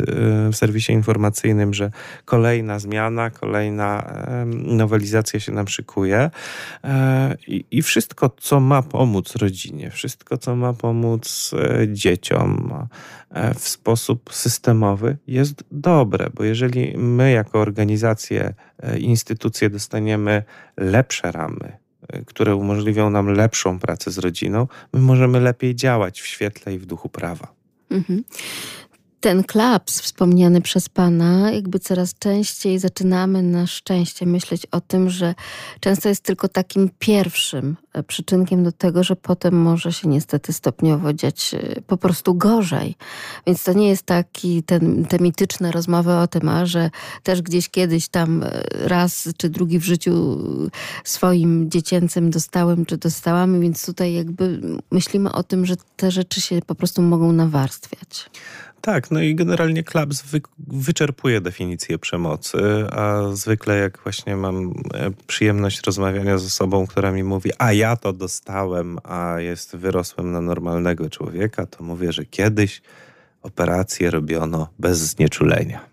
w 0.51 0.55
serwisie 0.55 0.93
informacyjnym, 0.93 1.73
że 1.73 1.91
kolejna 2.25 2.79
zmiana, 2.79 3.29
kolejna 3.29 4.13
nowelizacja 4.55 5.39
się 5.39 5.51
nam 5.51 5.67
szykuje 5.67 6.31
i, 7.47 7.65
i 7.71 7.81
wszystko, 7.81 8.31
co 8.37 8.59
ma 8.59 8.81
pomóc 8.81 9.35
rodzinie, 9.35 9.91
wszystko, 9.91 10.37
co 10.37 10.55
ma 10.55 10.73
pomóc 10.73 11.51
dzieciom 11.87 12.73
w 13.55 13.67
sposób 13.67 14.33
systemowy 14.33 15.17
jest 15.27 15.63
dobre, 15.71 16.29
bo 16.33 16.43
jeżeli 16.43 16.97
my 16.97 17.31
jako 17.31 17.59
organizacje, 17.59 18.53
instytucje 18.97 19.69
dostaniemy 19.69 20.43
lepsze 20.77 21.31
ramy, 21.31 21.77
y, 22.15 22.25
które 22.25 22.55
umożliwią 22.55 23.09
nam 23.09 23.27
lepszą 23.27 23.79
pracę 23.79 24.11
z 24.11 24.17
rodziną, 24.17 24.67
my 24.93 24.99
możemy 24.99 25.39
lepiej 25.39 25.75
działać 25.75 26.21
w 26.21 26.27
świetle 26.27 26.73
i 26.73 26.79
w 26.79 26.85
duchu 26.85 27.09
prawa. 27.09 27.53
Mhm. 27.89 28.23
Ten 29.23 29.43
klaps 29.43 30.01
wspomniany 30.01 30.61
przez 30.61 30.89
Pana, 30.89 31.51
jakby 31.51 31.79
coraz 31.79 32.13
częściej 32.19 32.79
zaczynamy 32.79 33.43
na 33.43 33.67
szczęście 33.67 34.25
myśleć 34.25 34.65
o 34.65 34.81
tym, 34.81 35.09
że 35.09 35.35
często 35.79 36.09
jest 36.09 36.23
tylko 36.23 36.47
takim 36.47 36.89
pierwszym 36.99 37.77
e, 37.93 38.03
przyczynkiem 38.03 38.63
do 38.63 38.71
tego, 38.71 39.03
że 39.03 39.15
potem 39.15 39.61
może 39.61 39.93
się 39.93 40.07
niestety 40.07 40.53
stopniowo 40.53 41.13
dziać 41.13 41.53
e, 41.53 41.81
po 41.81 41.97
prostu 41.97 42.35
gorzej. 42.35 42.95
Więc 43.47 43.63
to 43.63 43.73
nie 43.73 43.89
jest 43.89 44.03
taki, 44.03 44.63
ten, 44.63 45.05
te 45.05 45.19
mityczne 45.19 45.71
rozmowy 45.71 46.13
o 46.13 46.27
tym, 46.27 46.49
a 46.49 46.65
że 46.65 46.89
też 47.23 47.41
gdzieś 47.41 47.69
kiedyś 47.69 48.07
tam 48.07 48.43
e, 48.43 48.63
raz 48.71 49.29
czy 49.37 49.49
drugi 49.49 49.79
w 49.79 49.83
życiu 49.83 50.37
swoim 51.03 51.71
dziecięcym 51.71 52.31
dostałem 52.31 52.85
czy 52.85 52.97
dostałam, 52.97 53.61
więc 53.61 53.85
tutaj 53.85 54.13
jakby 54.13 54.61
myślimy 54.91 55.31
o 55.31 55.43
tym, 55.43 55.65
że 55.65 55.75
te 55.95 56.11
rzeczy 56.11 56.41
się 56.41 56.59
po 56.67 56.75
prostu 56.75 57.01
mogą 57.01 57.31
nawarstwiać. 57.31 58.29
Tak, 58.85 59.11
no 59.11 59.21
i 59.21 59.35
generalnie 59.35 59.83
klaps 59.83 60.21
wy, 60.21 60.41
wyczerpuje 60.67 61.41
definicję 61.41 61.99
przemocy, 61.99 62.57
a 62.91 63.21
zwykle 63.33 63.77
jak 63.77 63.99
właśnie 64.03 64.35
mam 64.35 64.73
e, 64.93 65.11
przyjemność 65.27 65.81
rozmawiania 65.85 66.37
z 66.37 66.45
osobą, 66.45 66.87
która 66.87 67.11
mi 67.11 67.23
mówi, 67.23 67.51
a 67.57 67.73
ja 67.73 67.95
to 67.95 68.13
dostałem, 68.13 68.99
a 69.03 69.35
jest 69.39 69.75
wyrosłem 69.75 70.31
na 70.31 70.41
normalnego 70.41 71.09
człowieka, 71.09 71.65
to 71.65 71.83
mówię, 71.83 72.11
że 72.11 72.25
kiedyś 72.25 72.81
operację 73.41 74.11
robiono 74.11 74.67
bez 74.79 74.97
znieczulenia. 74.99 75.92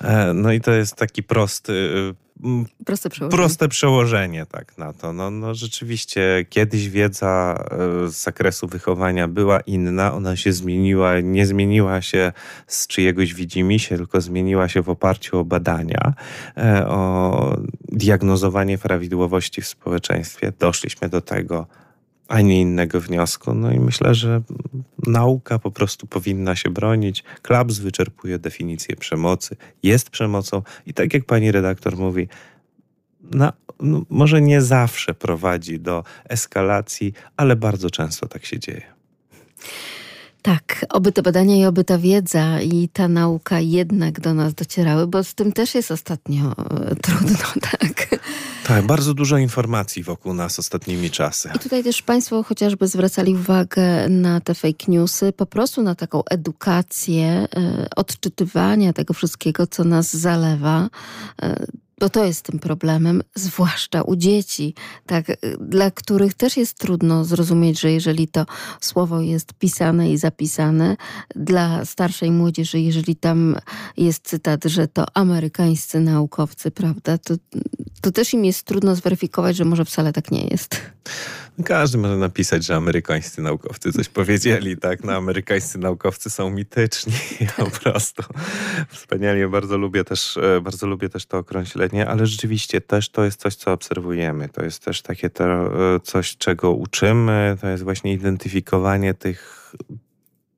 E, 0.00 0.34
no 0.34 0.52
i 0.52 0.60
to 0.60 0.72
jest 0.72 0.96
taki 0.96 1.22
prosty 1.22 1.90
Proste 2.84 3.10
przełożenie. 3.10 3.38
Proste 3.38 3.68
przełożenie 3.68 4.46
tak 4.46 4.78
na 4.78 4.92
to. 4.92 5.12
No, 5.12 5.30
no 5.30 5.54
rzeczywiście 5.54 6.46
kiedyś 6.48 6.88
wiedza 6.88 7.64
e, 7.70 8.08
z 8.08 8.22
zakresu 8.22 8.66
wychowania 8.66 9.28
była 9.28 9.60
inna, 9.60 10.14
ona 10.14 10.36
się 10.36 10.52
zmieniła, 10.52 11.20
nie 11.20 11.46
zmieniła 11.46 12.02
się 12.02 12.32
z 12.66 12.86
czyjegoś 12.86 13.34
widzimisię, 13.34 13.96
tylko 13.96 14.20
zmieniła 14.20 14.68
się 14.68 14.82
w 14.82 14.88
oparciu 14.88 15.38
o 15.38 15.44
badania, 15.44 16.14
e, 16.56 16.86
o 16.88 17.56
diagnozowanie 17.88 18.78
prawidłowości 18.78 19.62
w 19.62 19.66
społeczeństwie. 19.66 20.52
Doszliśmy 20.58 21.08
do 21.08 21.20
tego, 21.20 21.66
a 22.30 22.40
nie 22.40 22.60
innego 22.60 23.00
wniosku. 23.00 23.54
No 23.54 23.72
i 23.72 23.80
myślę, 23.80 24.14
że 24.14 24.42
nauka 25.06 25.58
po 25.58 25.70
prostu 25.70 26.06
powinna 26.06 26.56
się 26.56 26.70
bronić. 26.70 27.24
Klaps 27.42 27.78
wyczerpuje 27.78 28.38
definicję 28.38 28.96
przemocy, 28.96 29.56
jest 29.82 30.10
przemocą 30.10 30.62
i 30.86 30.94
tak 30.94 31.14
jak 31.14 31.24
pani 31.24 31.52
redaktor 31.52 31.96
mówi, 31.96 32.28
no, 33.22 33.52
może 34.10 34.40
nie 34.40 34.62
zawsze 34.62 35.14
prowadzi 35.14 35.80
do 35.80 36.04
eskalacji, 36.28 37.12
ale 37.36 37.56
bardzo 37.56 37.90
często 37.90 38.28
tak 38.28 38.44
się 38.44 38.58
dzieje. 38.58 38.82
Tak, 40.42 40.86
oby 40.88 41.12
te 41.12 41.22
badania 41.22 41.56
i 41.56 41.64
oby 41.64 41.84
ta 41.84 41.98
wiedza 41.98 42.60
i 42.60 42.88
ta 42.88 43.08
nauka 43.08 43.60
jednak 43.60 44.20
do 44.20 44.34
nas 44.34 44.54
docierały, 44.54 45.06
bo 45.06 45.24
z 45.24 45.34
tym 45.34 45.52
też 45.52 45.74
jest 45.74 45.90
ostatnio 45.90 46.50
e, 46.50 46.96
trudno, 46.96 47.38
tak? 47.70 48.20
Tak, 48.64 48.86
bardzo 48.86 49.14
dużo 49.14 49.38
informacji 49.38 50.02
wokół 50.02 50.34
nas 50.34 50.58
ostatnimi 50.58 51.10
czasy. 51.10 51.50
I 51.56 51.58
tutaj 51.58 51.84
też 51.84 52.02
Państwo 52.02 52.42
chociażby 52.42 52.86
zwracali 52.86 53.34
uwagę 53.34 54.08
na 54.08 54.40
te 54.40 54.54
fake 54.54 54.84
newsy, 54.88 55.32
po 55.32 55.46
prostu 55.46 55.82
na 55.82 55.94
taką 55.94 56.24
edukację, 56.24 57.26
e, 57.26 57.88
odczytywania 57.96 58.92
tego 58.92 59.14
wszystkiego, 59.14 59.66
co 59.66 59.84
nas 59.84 60.16
zalewa. 60.16 60.88
Bo 62.00 62.08
to 62.08 62.24
jest 62.24 62.44
tym 62.44 62.58
problemem, 62.58 63.22
zwłaszcza 63.34 64.02
u 64.02 64.16
dzieci, 64.16 64.74
tak, 65.06 65.26
dla 65.60 65.90
których 65.90 66.34
też 66.34 66.56
jest 66.56 66.78
trudno 66.78 67.24
zrozumieć, 67.24 67.80
że 67.80 67.92
jeżeli 67.92 68.28
to 68.28 68.46
słowo 68.80 69.20
jest 69.20 69.54
pisane 69.54 70.12
i 70.12 70.18
zapisane, 70.18 70.96
dla 71.36 71.84
starszej 71.84 72.30
młodzieży, 72.30 72.80
jeżeli 72.80 73.16
tam 73.16 73.56
jest 73.96 74.28
cytat, 74.28 74.64
że 74.64 74.88
to 74.88 75.06
amerykańscy 75.14 76.00
naukowcy, 76.00 76.70
prawda, 76.70 77.18
to, 77.18 77.34
to 78.00 78.12
też 78.12 78.34
im 78.34 78.44
jest 78.44 78.62
trudno 78.62 78.96
zweryfikować, 78.96 79.56
że 79.56 79.64
może 79.64 79.84
wcale 79.84 80.12
tak 80.12 80.30
nie 80.30 80.46
jest. 80.46 80.80
Każdy 81.64 81.98
może 81.98 82.16
napisać, 82.16 82.66
że 82.66 82.76
amerykańscy 82.76 83.42
naukowcy 83.42 83.92
coś 83.92 84.08
powiedzieli, 84.08 84.76
tak? 84.76 85.04
No, 85.04 85.12
amerykańscy 85.12 85.78
naukowcy 85.78 86.30
są 86.30 86.50
mityczni 86.50 87.12
po 87.56 87.70
prostu. 87.70 88.22
Wspaniale, 88.88 89.48
bardzo 89.48 89.78
lubię 89.78 90.04
też, 90.04 90.36
e, 90.36 90.60
bardzo 90.60 90.86
lubię 90.86 91.08
też 91.08 91.26
to 91.26 91.38
określenie, 91.38 91.89
ale 91.92 92.26
rzeczywiście 92.26 92.80
też 92.80 93.08
to 93.08 93.24
jest 93.24 93.40
coś, 93.40 93.54
co 93.54 93.72
obserwujemy. 93.72 94.48
To 94.48 94.64
jest 94.64 94.84
też 94.84 95.02
takie 95.02 95.30
to, 95.30 95.44
e, 95.44 96.00
coś, 96.00 96.36
czego 96.36 96.72
uczymy. 96.72 97.56
To 97.60 97.68
jest 97.68 97.82
właśnie 97.82 98.12
identyfikowanie 98.12 99.14
tych 99.14 99.74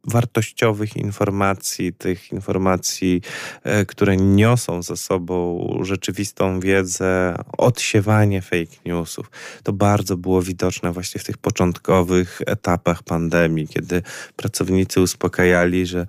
wartościowych 0.04 0.96
informacji, 0.96 1.92
tych 1.92 2.32
informacji, 2.32 3.22
e, 3.62 3.86
które 3.86 4.16
niosą 4.16 4.82
ze 4.82 4.96
sobą 4.96 5.68
rzeczywistą 5.82 6.60
wiedzę, 6.60 7.34
odsiewanie 7.58 8.42
fake 8.42 8.76
newsów. 8.86 9.30
To 9.62 9.72
bardzo 9.72 10.16
było 10.16 10.42
widoczne 10.42 10.92
właśnie 10.92 11.20
w 11.20 11.24
tych 11.24 11.38
początkowych 11.38 12.40
etapach 12.46 13.02
pandemii, 13.02 13.68
kiedy 13.68 14.02
pracownicy 14.36 15.00
uspokajali, 15.00 15.86
że 15.86 16.06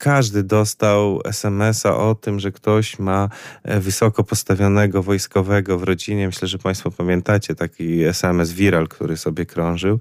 każdy 0.00 0.42
dostał 0.42 1.20
SMS-a 1.24 1.96
o 1.96 2.14
tym, 2.14 2.40
że 2.40 2.52
ktoś 2.52 2.98
ma 2.98 3.28
e, 3.62 3.80
wysoko 3.80 4.24
postawionego 4.24 5.02
wojskowego 5.02 5.78
w 5.78 5.82
rodzinie. 5.82 6.26
Myślę, 6.26 6.48
że 6.48 6.58
Państwo 6.58 6.90
pamiętacie 6.90 7.54
taki 7.54 8.04
SMS 8.04 8.52
viral, 8.52 8.88
który 8.88 9.16
sobie 9.16 9.46
krążył. 9.46 10.00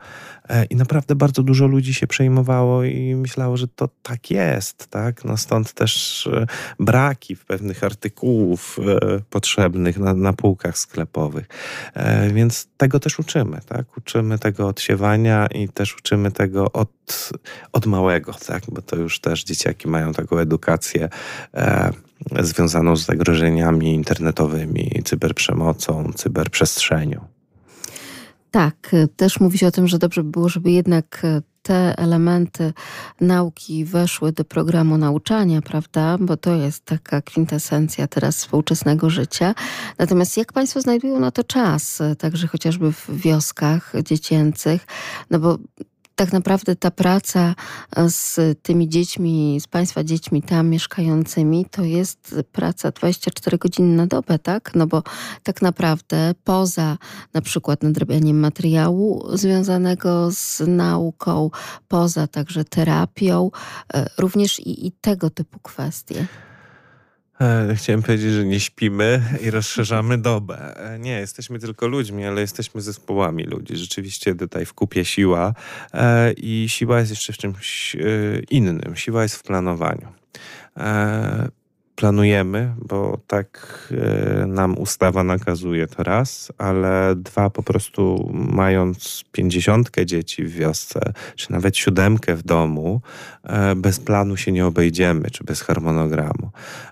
E, 0.50 0.66
I 0.66 0.76
naprawdę 0.76 1.16
bardzo 1.16 1.44
dużo 1.44 1.68
ludzi 1.68 1.94
się 1.94 2.08
przejmowało 2.08 2.84
i 2.84 3.16
myślało, 3.16 3.58
że 3.58 3.68
to 3.68 3.90
tak 4.04 4.32
jest, 4.32 4.88
tak? 4.88 5.26
No 5.26 5.38
stąd 5.38 5.74
też 5.74 6.28
e, 6.28 6.46
braki 6.80 7.36
w 7.36 7.46
pewnych 7.46 7.84
artykułów 7.84 8.80
potrzebnych 9.30 9.98
na, 9.98 10.14
na 10.14 10.34
półkach 10.34 10.78
sklepowych. 10.78 11.48
Więc 12.34 12.68
tego 12.78 13.00
też 13.00 13.20
uczymy, 13.20 13.60
tak? 13.68 13.98
Uczymy 13.98 14.40
tego 14.40 14.68
odsiewania 14.68 15.48
i 15.48 15.70
też 15.70 15.98
uczymy 15.98 16.32
tego 16.32 16.72
od, 16.72 17.30
od 17.72 17.86
małego, 17.86 18.34
tak? 18.34 18.64
Bo 18.72 18.82
to 18.82 18.96
już 18.96 19.20
też 19.20 19.44
dzieciaki 19.44 19.89
mają 19.90 20.14
taką 20.14 20.38
edukację 20.38 21.10
e, 21.54 21.92
związaną 22.40 22.96
z 22.96 23.06
zagrożeniami 23.06 23.94
internetowymi, 23.94 25.02
cyberprzemocą, 25.06 26.12
cyberprzestrzenią. 26.16 27.26
Tak, 28.52 28.92
też 29.16 29.40
mówi 29.40 29.58
się 29.58 29.68
o 29.68 29.72
tym, 29.72 29.88
że 29.88 30.00
dobrze 30.00 30.24
by 30.24 30.32
było, 30.32 30.50
żeby 30.50 30.72
jednak 30.72 31.22
te 31.62 31.98
elementy 31.98 32.74
nauki 33.22 33.86
weszły 33.86 34.32
do 34.32 34.46
programu 34.46 34.98
nauczania, 34.98 35.62
prawda? 35.62 36.18
Bo 36.20 36.38
to 36.38 36.56
jest 36.56 36.86
taka 36.86 37.22
kwintesencja 37.22 38.08
teraz 38.08 38.36
współczesnego 38.38 39.10
życia. 39.10 39.56
Natomiast 39.98 40.38
jak 40.38 40.54
Państwo 40.54 40.82
znajdują 40.82 41.20
na 41.20 41.32
to 41.32 41.44
czas, 41.44 42.02
także 42.18 42.48
chociażby 42.48 42.92
w 42.92 43.10
wioskach 43.10 43.94
dziecięcych? 44.04 44.88
No 45.30 45.40
bo 45.40 45.58
tak 46.20 46.34
naprawdę 46.34 46.76
ta 46.76 46.92
praca 46.92 47.56
e, 47.96 48.10
z 48.10 48.40
tymi 48.62 48.90
dziećmi, 48.90 49.58
z 49.62 49.68
Państwa 49.68 50.04
dziećmi 50.04 50.42
tam 50.42 50.70
mieszkającymi, 50.70 51.66
to 51.72 51.84
jest 51.84 52.36
praca 52.52 52.92
24 52.92 53.58
godziny 53.58 53.96
na 53.96 54.08
dobę, 54.08 54.40
tak? 54.40 54.76
No 54.76 54.88
bo 54.88 55.04
tak 55.44 55.62
naprawdę 55.62 56.34
poza 56.44 56.98
na 57.34 57.42
przykład 57.42 57.84
nadrabianiem 57.84 58.40
materiału 58.40 59.38
związanego 59.38 60.32
z 60.32 60.62
nauką, 60.68 61.50
poza 61.88 62.28
także 62.28 62.66
terapią, 62.66 63.52
e, 63.94 64.10
również 64.18 64.60
i, 64.60 64.88
i 64.88 64.92
tego 64.92 65.30
typu 65.30 65.60
kwestie. 65.60 66.28
E, 67.42 67.76
chciałem 67.76 68.02
powiedzieć, 68.02 68.34
że 68.34 68.46
nie 68.46 68.60
śpimy 68.60 69.22
i 69.42 69.52
rozszerzamy 69.52 70.18
dobę. 70.18 70.76
E, 70.94 71.00
nie, 71.00 71.20
jesteśmy 71.20 71.60
tylko 71.60 71.88
ludźmi, 71.88 72.26
ale 72.26 72.42
jesteśmy 72.42 72.82
zespołami 72.82 73.44
ludzi. 73.44 73.78
Rzeczywiście 73.78 74.36
tutaj 74.36 74.66
w 74.66 74.74
kupie 74.74 75.06
siła 75.06 75.54
e, 75.94 76.32
i 76.34 76.66
siła 76.70 77.00
jest 77.00 77.12
jeszcze 77.12 77.34
w 77.34 77.38
czymś 77.38 77.96
innym. 78.50 78.96
Siła 78.96 79.24
jest 79.24 79.36
w 79.36 79.44
planowaniu 79.44 80.08
planujemy, 82.00 82.74
bo 82.78 83.18
tak 83.28 83.50
e, 83.92 84.46
nam 84.46 84.78
ustawa 84.78 85.24
nakazuje 85.24 85.88
to 85.88 86.04
raz, 86.04 86.52
ale 86.58 87.16
dwa 87.16 87.50
po 87.50 87.64
prostu 87.64 88.32
mając 88.34 89.24
pięćdziesiątkę 89.32 90.06
dzieci 90.06 90.44
w 90.44 90.52
wiosce, 90.52 91.14
czy 91.36 91.52
nawet 91.52 91.78
siódemkę 91.78 92.36
w 92.36 92.44
domu, 92.44 93.02
e, 93.44 93.76
bez 93.76 94.00
planu 94.00 94.38
się 94.38 94.52
nie 94.52 94.66
obejdziemy, 94.66 95.32
czy 95.32 95.44
bez 95.44 95.62
harmonogramu. 95.62 96.50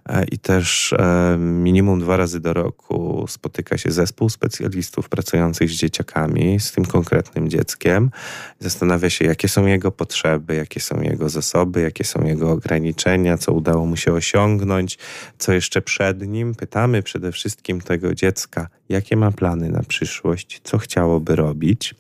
E, 0.10 0.26
I 0.32 0.40
też 0.40 0.94
minimum 1.38 2.00
dwa 2.00 2.18
razy 2.18 2.40
do 2.40 2.54
roku 2.54 3.26
spotyka 3.28 3.78
się 3.78 3.92
zespół 3.92 4.30
specjalistów 4.30 5.10
pracujących 5.10 5.70
z 5.70 5.74
dzieciakami, 5.74 6.60
z 6.60 6.72
tym 6.72 6.86
konkretnym 6.86 7.50
dzieckiem. 7.50 8.12
Zastanawia 8.60 9.10
się, 9.10 9.26
jakie 9.26 9.48
są 9.48 9.66
jego 9.66 9.92
potrzeby, 9.92 10.56
jakie 10.56 10.80
są 10.80 11.02
jego 11.02 11.30
zasoby, 11.30 11.82
jakie 11.82 12.04
są 12.04 12.24
jego 12.24 12.52
ograniczenia, 12.52 13.38
co 13.38 13.54
udało 13.54 13.86
mu 13.86 13.96
się 13.96 14.14
osiągnąć, 14.14 14.97
co 15.38 15.54
jeszcze 15.54 15.82
przed 15.82 16.28
nim. 16.28 16.56
Pytamy 16.56 17.04
przede 17.04 17.32
wszystkim 17.32 17.82
tego 17.82 18.14
dziecka, 18.14 18.68
jakie 18.90 19.16
ma 19.16 19.32
plany 19.32 19.70
na 19.70 19.84
przyszłość, 19.84 20.62
co 20.64 20.78
chciałoby 20.78 21.36
robić. 21.36 21.96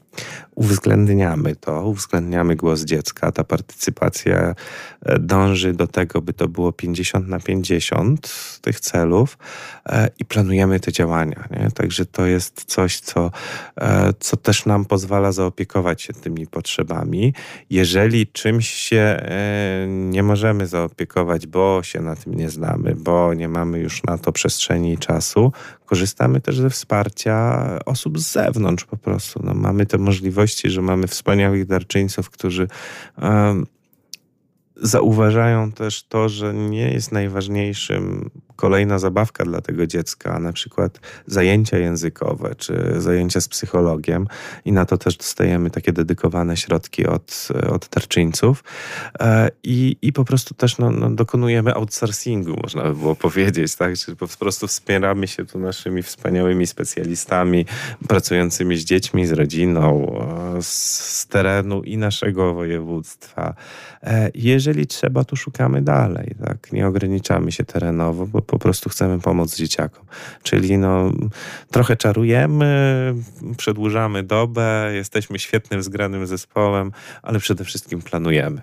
Uwzględniamy 0.57 1.55
to, 1.55 1.83
uwzględniamy 1.87 2.55
głos 2.55 2.83
dziecka. 2.83 3.31
Ta 3.31 3.43
partycypacja 3.43 4.55
e, 5.05 5.19
dąży 5.19 5.73
do 5.73 5.87
tego, 5.87 6.21
by 6.21 6.33
to 6.33 6.47
było 6.47 6.71
50 6.71 7.27
na 7.27 7.39
50 7.39 8.29
tych 8.61 8.79
celów 8.79 9.37
e, 9.85 10.09
i 10.19 10.25
planujemy 10.25 10.79
te 10.79 10.91
działania. 10.91 11.47
Nie? 11.51 11.71
Także 11.71 12.05
to 12.05 12.25
jest 12.25 12.63
coś, 12.63 12.99
co, 12.99 13.31
e, 13.81 14.13
co 14.19 14.37
też 14.37 14.65
nam 14.65 14.85
pozwala 14.85 15.31
zaopiekować 15.31 16.01
się 16.01 16.13
tymi 16.13 16.47
potrzebami. 16.47 17.33
Jeżeli 17.69 18.27
czymś 18.27 18.69
się 18.69 19.21
nie 19.87 20.23
możemy 20.23 20.67
zaopiekować, 20.67 21.47
bo 21.47 21.83
się 21.83 22.01
na 22.01 22.15
tym 22.15 22.33
nie 22.33 22.49
znamy, 22.49 22.95
bo 22.95 23.33
nie 23.33 23.47
mamy 23.47 23.79
już 23.79 24.03
na 24.03 24.17
to 24.17 24.31
przestrzeni 24.31 24.93
i 24.93 24.97
czasu, 24.97 25.51
korzystamy 25.85 26.41
też 26.41 26.57
ze 26.57 26.69
wsparcia 26.69 27.63
osób 27.85 28.19
z 28.19 28.31
zewnątrz 28.31 28.85
po 28.85 28.97
prostu. 28.97 29.39
No, 29.43 29.53
mamy 29.53 29.85
te 29.85 29.97
możliwości, 29.97 30.46
że 30.69 30.81
mamy 30.81 31.07
wspaniałych 31.07 31.65
darczyńców, 31.65 32.29
którzy 32.29 32.67
zauważają 34.75 35.71
też 35.71 36.03
to, 36.03 36.29
że 36.29 36.53
nie 36.53 36.93
jest 36.93 37.11
najważniejszym 37.11 38.29
kolejna 38.57 38.99
zabawka 38.99 39.45
dla 39.45 39.61
tego 39.61 39.87
dziecka, 39.87 40.39
na 40.39 40.53
przykład 40.53 40.99
zajęcia 41.25 41.77
językowe 41.77 42.55
czy 42.55 42.93
zajęcia 42.97 43.41
z 43.41 43.47
psychologiem 43.47 44.27
i 44.65 44.71
na 44.71 44.85
to 44.85 44.97
też 44.97 45.17
dostajemy 45.17 45.69
takie 45.69 45.93
dedykowane 45.93 46.57
środki 46.57 47.05
od, 47.05 47.47
od 47.69 47.87
tarczyńców 47.87 48.63
e, 49.19 49.49
i, 49.63 49.97
i 50.01 50.13
po 50.13 50.25
prostu 50.25 50.53
też 50.53 50.77
no, 50.77 50.91
no, 50.91 51.09
dokonujemy 51.09 51.73
outsourcingu, 51.73 52.55
można 52.63 52.83
by 52.83 52.95
było 52.95 53.15
powiedzieć, 53.15 53.75
tak? 53.75 53.97
Czyli 53.97 54.17
po 54.17 54.27
prostu 54.27 54.67
wspieramy 54.67 55.27
się 55.27 55.45
tu 55.45 55.59
naszymi 55.59 56.03
wspaniałymi 56.03 56.67
specjalistami 56.67 57.65
pracującymi 58.07 58.77
z 58.77 58.85
dziećmi, 58.85 59.27
z 59.27 59.31
rodziną, 59.31 60.17
e, 60.57 60.61
z, 60.61 61.17
z 61.19 61.27
terenu 61.27 61.83
i 61.83 61.97
naszego 61.97 62.53
województwa. 62.53 63.53
E, 64.03 64.31
jeżeli 64.35 64.87
trzeba, 64.87 65.23
to 65.23 65.35
szukamy 65.35 65.81
dalej, 65.81 66.35
tak? 66.45 66.71
Nie 66.71 66.87
ograniczamy 66.87 67.51
się 67.51 67.63
terenowo, 67.63 68.27
bo 68.27 68.41
po 68.47 68.59
prostu 68.59 68.89
chcemy 68.89 69.19
pomóc 69.19 69.55
dzieciakom. 69.55 70.05
Czyli 70.43 70.77
no, 70.77 71.11
trochę 71.71 71.97
czarujemy, 71.97 73.13
przedłużamy 73.57 74.23
dobę, 74.23 74.91
jesteśmy 74.93 75.39
świetnym, 75.39 75.83
zgranym 75.83 76.27
zespołem, 76.27 76.91
ale 77.21 77.39
przede 77.39 77.63
wszystkim 77.63 78.01
planujemy. 78.01 78.61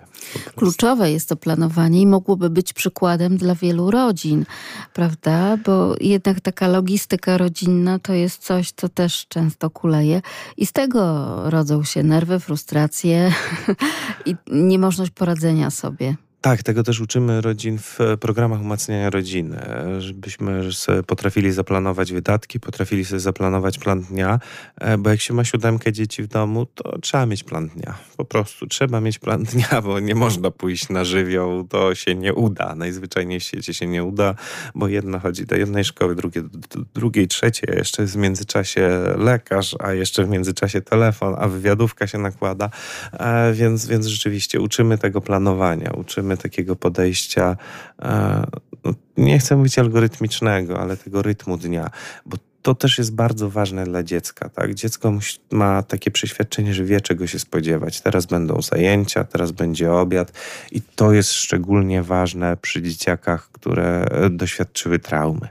Kluczowe 0.55 1.11
jest 1.11 1.29
to 1.29 1.35
planowanie 1.35 2.01
i 2.01 2.07
mogłoby 2.07 2.49
być 2.49 2.73
przykładem 2.73 3.37
dla 3.37 3.55
wielu 3.55 3.91
rodzin, 3.91 4.45
prawda? 4.93 5.57
Bo 5.65 5.95
jednak 6.01 6.41
taka 6.41 6.67
logistyka 6.67 7.37
rodzinna 7.37 7.99
to 7.99 8.13
jest 8.13 8.43
coś, 8.43 8.71
co 8.71 8.89
też 8.89 9.25
często 9.27 9.69
kuleje 9.69 10.21
i 10.57 10.65
z 10.65 10.71
tego 10.71 11.25
rodzą 11.49 11.83
się 11.83 12.03
nerwy, 12.03 12.39
frustracje 12.39 13.31
i 14.25 14.35
niemożność 14.51 15.11
poradzenia 15.11 15.71
sobie. 15.71 16.15
Tak, 16.45 16.63
tego 16.63 16.83
też 16.83 16.99
uczymy 16.99 17.41
rodzin 17.41 17.79
w 17.79 18.01
e, 18.01 18.17
programach 18.17 18.61
umacniania 18.61 19.09
rodziny, 19.09 19.59
żebyśmy 19.99 20.73
sobie 20.73 21.03
potrafili 21.03 21.51
zaplanować 21.51 22.13
wydatki, 22.13 22.59
potrafili 22.59 23.05
sobie 23.05 23.19
zaplanować 23.19 23.77
plan 23.77 24.01
dnia, 24.01 24.39
e, 24.77 24.97
bo 24.97 25.09
jak 25.09 25.21
się 25.21 25.33
ma 25.33 25.43
siódemkę 25.43 25.91
dzieci 25.91 26.23
w 26.23 26.27
domu, 26.27 26.65
to 26.65 26.99
trzeba 26.99 27.25
mieć 27.25 27.43
plan 27.43 27.67
dnia. 27.67 27.95
Po 28.17 28.25
prostu 28.25 28.67
trzeba 28.67 29.01
mieć 29.01 29.19
plan 29.19 29.43
dnia, 29.53 29.81
bo 29.81 29.99
nie 29.99 30.15
można 30.15 30.51
pójść 30.51 30.89
na 30.89 31.03
żywioł, 31.03 31.67
to 31.67 31.95
się 31.95 32.15
nie 32.15 32.33
uda. 32.33 32.75
Najzwyczajniej 32.75 33.39
w 33.39 33.43
świecie 33.43 33.73
się 33.73 33.87
nie 33.87 34.03
uda, 34.03 34.35
bo 34.75 34.87
jedna 34.87 35.19
chodzi 35.19 35.45
do 35.45 35.55
jednej 35.55 35.85
szkoły, 35.85 36.15
drugie 36.15 36.41
do 36.41 36.79
drugiej, 36.93 37.27
trzeciej, 37.27 37.69
a 37.71 37.75
jeszcze 37.75 38.05
w 38.05 38.15
międzyczasie 38.15 38.89
lekarz, 39.17 39.75
a 39.79 39.93
jeszcze 39.93 40.25
w 40.25 40.29
międzyczasie 40.29 40.81
telefon, 40.81 41.35
a 41.37 41.47
wywiadówka 41.47 42.07
się 42.07 42.17
nakłada, 42.17 42.69
e, 43.13 43.53
więc, 43.53 43.87
więc 43.87 44.05
rzeczywiście 44.05 44.61
uczymy 44.61 44.97
tego 44.97 45.21
planowania, 45.21 45.91
uczymy 45.91 46.34
takiego 46.37 46.75
podejścia, 46.75 47.57
e, 48.01 48.45
no, 48.83 48.93
nie 49.17 49.39
chcę 49.39 49.55
mówić 49.55 49.79
algorytmicznego, 49.79 50.79
ale 50.79 50.97
tego 50.97 51.21
rytmu 51.21 51.57
dnia, 51.57 51.89
bo 52.25 52.37
to 52.65 52.75
też 52.75 52.97
jest 52.97 53.15
bardzo 53.15 53.49
ważne 53.49 53.83
dla 53.83 54.03
dziecka. 54.03 54.49
Tak? 54.49 54.73
Dziecko 54.73 55.13
ma 55.51 55.83
takie 55.83 56.11
przeświadczenie, 56.11 56.73
że 56.73 56.83
wie, 56.83 57.01
czego 57.01 57.27
się 57.27 57.39
spodziewać. 57.39 58.01
Teraz 58.01 58.25
będą 58.25 58.61
zajęcia, 58.61 59.23
teraz 59.23 59.51
będzie 59.51 59.93
obiad, 59.93 60.31
i 60.71 60.81
to 60.81 61.13
jest 61.13 61.31
szczególnie 61.31 62.03
ważne 62.03 62.57
przy 62.57 62.81
dzieciakach, 62.81 63.49
które 63.51 64.05
doświadczyły 64.29 64.99
traumy, 64.99 65.47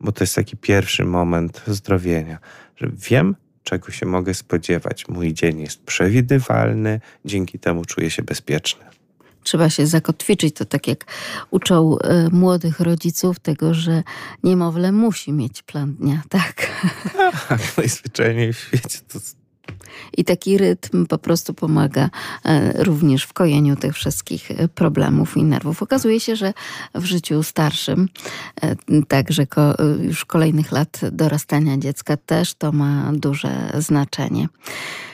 bo 0.00 0.12
to 0.12 0.24
jest 0.24 0.34
taki 0.34 0.56
pierwszy 0.56 1.04
moment 1.04 1.62
zdrowienia, 1.66 2.38
że 2.76 2.90
wiem, 2.94 3.36
czego 3.62 3.90
się 3.90 4.06
mogę 4.06 4.34
spodziewać. 4.34 5.08
Mój 5.08 5.34
dzień 5.34 5.60
jest 5.60 5.84
przewidywalny, 5.84 7.00
dzięki 7.24 7.58
temu 7.58 7.84
czuję 7.84 8.10
się 8.10 8.22
bezpieczny 8.22 8.84
trzeba 9.42 9.70
się 9.70 9.86
zakotwiczyć. 9.86 10.56
To 10.56 10.64
tak 10.64 10.88
jak 10.88 11.04
uczą 11.50 11.96
y, 11.98 12.30
młodych 12.30 12.80
rodziców 12.80 13.38
tego, 13.38 13.74
że 13.74 14.02
niemowlę 14.42 14.92
musi 14.92 15.32
mieć 15.32 15.62
plan 15.62 15.94
dnia, 15.94 16.22
tak? 16.28 16.70
Tak, 17.48 17.60
najzwyczajniej 17.76 18.52
w 18.52 18.58
świecie 18.58 18.98
to 19.08 19.18
i 20.16 20.24
taki 20.24 20.58
rytm 20.58 21.06
po 21.06 21.18
prostu 21.18 21.54
pomaga 21.54 22.10
e, 22.44 22.84
również 22.84 23.24
w 23.24 23.32
kojeniu 23.32 23.76
tych 23.76 23.94
wszystkich 23.94 24.50
e, 24.50 24.68
problemów 24.68 25.36
i 25.36 25.44
nerwów. 25.44 25.82
Okazuje 25.82 26.20
się, 26.20 26.36
że 26.36 26.52
w 26.94 27.04
życiu 27.04 27.42
starszym, 27.42 28.08
także 29.08 29.46
już 30.02 30.24
kolejnych 30.24 30.72
lat 30.72 31.00
dorastania 31.12 31.78
dziecka 31.78 32.16
też 32.16 32.54
to 32.54 32.72
ma 32.72 33.12
duże 33.12 33.72
znaczenie. 33.78 34.48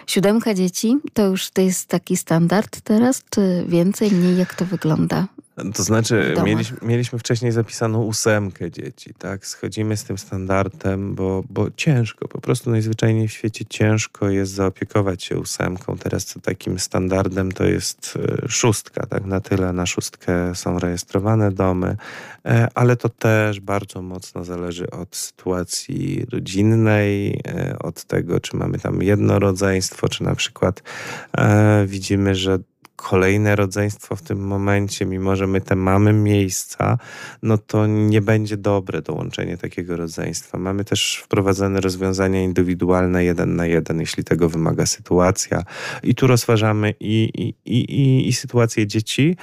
Siódemka 0.07 0.55
dzieci 0.55 0.97
to 1.12 1.27
już 1.27 1.51
to 1.51 1.62
jest 1.62 1.89
taki 1.89 2.16
standard 2.16 2.81
teraz, 2.81 3.23
czy 3.31 3.65
więcej, 3.69 4.11
mniej? 4.11 4.39
Jak 4.39 4.55
to 4.55 4.65
wygląda? 4.65 5.27
To 5.74 5.82
znaczy, 5.82 6.35
mieliśmy, 6.44 6.78
mieliśmy 6.82 7.18
wcześniej 7.18 7.52
zapisaną 7.52 8.02
ósemkę 8.02 8.70
dzieci, 8.70 9.14
tak? 9.18 9.47
Schodzimy 9.47 9.97
z 9.97 10.05
tym 10.05 10.18
standardem, 10.18 11.14
bo, 11.14 11.44
bo 11.51 11.70
ciężko, 11.76 12.28
po 12.28 12.40
prostu 12.40 12.70
najzwyczajniej 12.70 13.28
w 13.28 13.32
świecie 13.32 13.64
ciężko 13.64 14.28
jest 14.28 14.52
zaopiekować 14.52 15.24
się 15.24 15.39
ósemką. 15.39 15.98
Teraz 15.98 16.35
takim 16.43 16.78
standardem 16.78 17.52
to 17.52 17.64
jest 17.64 18.18
e, 18.44 18.48
szóstka, 18.48 19.06
tak? 19.06 19.24
Na 19.24 19.40
tyle 19.40 19.72
na 19.72 19.86
szóstkę 19.86 20.55
są 20.55 20.78
rejestrowane 20.78 21.52
domy, 21.52 21.97
e, 22.44 22.68
ale 22.74 22.97
to 22.97 23.09
też 23.09 23.60
bardzo 23.60 24.02
mocno 24.02 24.44
zależy 24.44 24.90
od 24.90 25.16
sytuacji 25.16 26.26
rodzinnej, 26.32 27.40
e, 27.48 27.78
od 27.78 28.05
tego, 28.05 28.40
czy 28.40 28.56
mamy 28.56 28.78
tam 28.78 29.02
jedno 29.02 29.39
rodzeństwo, 29.39 30.09
czy 30.09 30.24
na 30.24 30.35
przykład 30.35 30.82
widzimy, 31.86 32.35
że 32.35 32.59
kolejne 32.99 33.57
rodzeństwo 33.57 34.16
w 34.16 34.23
tym 34.23 34.39
momencie, 34.39 35.07
mimo 35.07 35.37
że 35.37 35.47
my 35.47 35.61
te 35.61 35.77
mamy 35.77 36.12
miejsca, 36.12 36.99
no 37.43 37.59
to 37.59 37.87
nie 37.87 38.20
będzie 38.20 38.57
dobre 38.57 39.03
dołączenie 39.03 39.57
takiego 39.57 39.97
rodzeństwa. 39.97 40.59
Mamy 40.59 40.85
też 40.85 41.20
wprowadzone 41.25 41.81
rozwiązania 41.81 42.43
indywidualne 42.43 43.25
jeden 43.25 43.57
na 43.57 43.66
jeden, 43.66 44.01
jeśli 44.01 44.25
tego 44.25 44.49
wymaga 44.49 44.87
sytuacja. 44.87 45.62
I 46.03 46.15
tu 46.15 46.27
rozważamy 46.27 46.95
i, 47.01 47.31
i, 47.35 47.75
i, 47.75 48.29
i 48.29 48.33
sytuację 48.33 48.87
dzieci, 48.87 49.37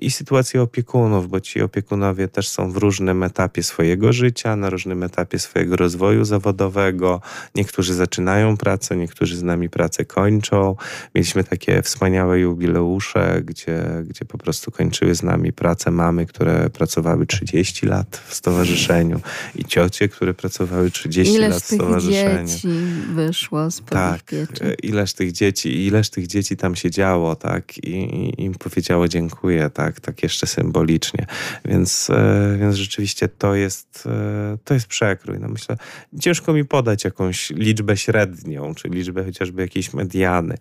i 0.00 0.10
sytuację 0.10 0.62
opiekunów, 0.62 1.28
bo 1.28 1.40
ci 1.40 1.62
opiekunowie 1.62 2.28
też 2.28 2.48
są 2.48 2.72
w 2.72 2.76
różnym 2.76 3.22
etapie 3.22 3.62
swojego 3.62 4.12
życia, 4.12 4.56
na 4.56 4.70
różnym 4.70 5.02
etapie 5.02 5.38
swojego 5.38 5.76
rozwoju 5.76 6.24
zawodowego. 6.24 7.20
Niektórzy 7.54 7.94
zaczynają 7.94 8.56
pracę, 8.56 8.96
niektórzy 8.96 9.36
z 9.36 9.42
nami 9.42 9.68
pracę 9.68 10.04
kończą. 10.04 10.76
Mieliśmy 11.14 11.44
takie 11.44 11.82
wspaniałe 11.82 12.40
jubileusze, 12.40 12.99
gdzie, 13.44 13.82
gdzie 14.08 14.24
po 14.24 14.38
prostu 14.38 14.70
kończyły 14.70 15.14
z 15.14 15.22
nami 15.22 15.52
pracę 15.52 15.90
mamy, 15.90 16.26
które 16.26 16.70
pracowały 16.70 17.26
30 17.26 17.86
lat 17.86 18.22
w 18.26 18.34
stowarzyszeniu 18.34 19.20
i 19.54 19.64
ciocie, 19.64 20.08
które 20.08 20.34
pracowały 20.34 20.90
30 20.90 21.34
ileż 21.34 21.50
lat 21.50 21.62
w 21.62 21.66
stowarzyszeniu. 21.66 22.48
Dzieci 22.48 22.68
wyszło 23.14 23.70
z 23.70 23.82
Tak, 23.84 24.22
pieczy. 24.22 24.76
ileż 24.82 25.12
tych 25.12 25.32
dzieci, 25.32 25.86
ileż 25.86 26.10
tych 26.10 26.26
dzieci 26.26 26.56
tam 26.56 26.76
się 26.76 26.90
działo, 26.90 27.36
tak, 27.36 27.78
i, 27.78 27.90
i 27.90 28.44
im 28.44 28.54
powiedziało 28.54 29.08
dziękuję, 29.08 29.70
tak, 29.70 30.00
tak 30.00 30.22
jeszcze 30.22 30.46
symbolicznie. 30.46 31.26
Więc, 31.64 32.10
e, 32.10 32.56
więc 32.60 32.76
rzeczywiście 32.76 33.28
to 33.28 33.54
jest, 33.54 34.04
e, 34.06 34.58
to 34.64 34.74
jest 34.74 34.86
przekrój. 34.86 35.38
No 35.40 35.48
myślę, 35.48 35.76
ciężko 36.20 36.52
mi 36.52 36.64
podać 36.64 37.04
jakąś 37.04 37.50
liczbę 37.50 37.96
średnią, 37.96 38.74
czy 38.74 38.88
liczbę 38.88 39.24
chociażby 39.24 39.62
jakiejś 39.62 39.92
mediany 39.94 40.56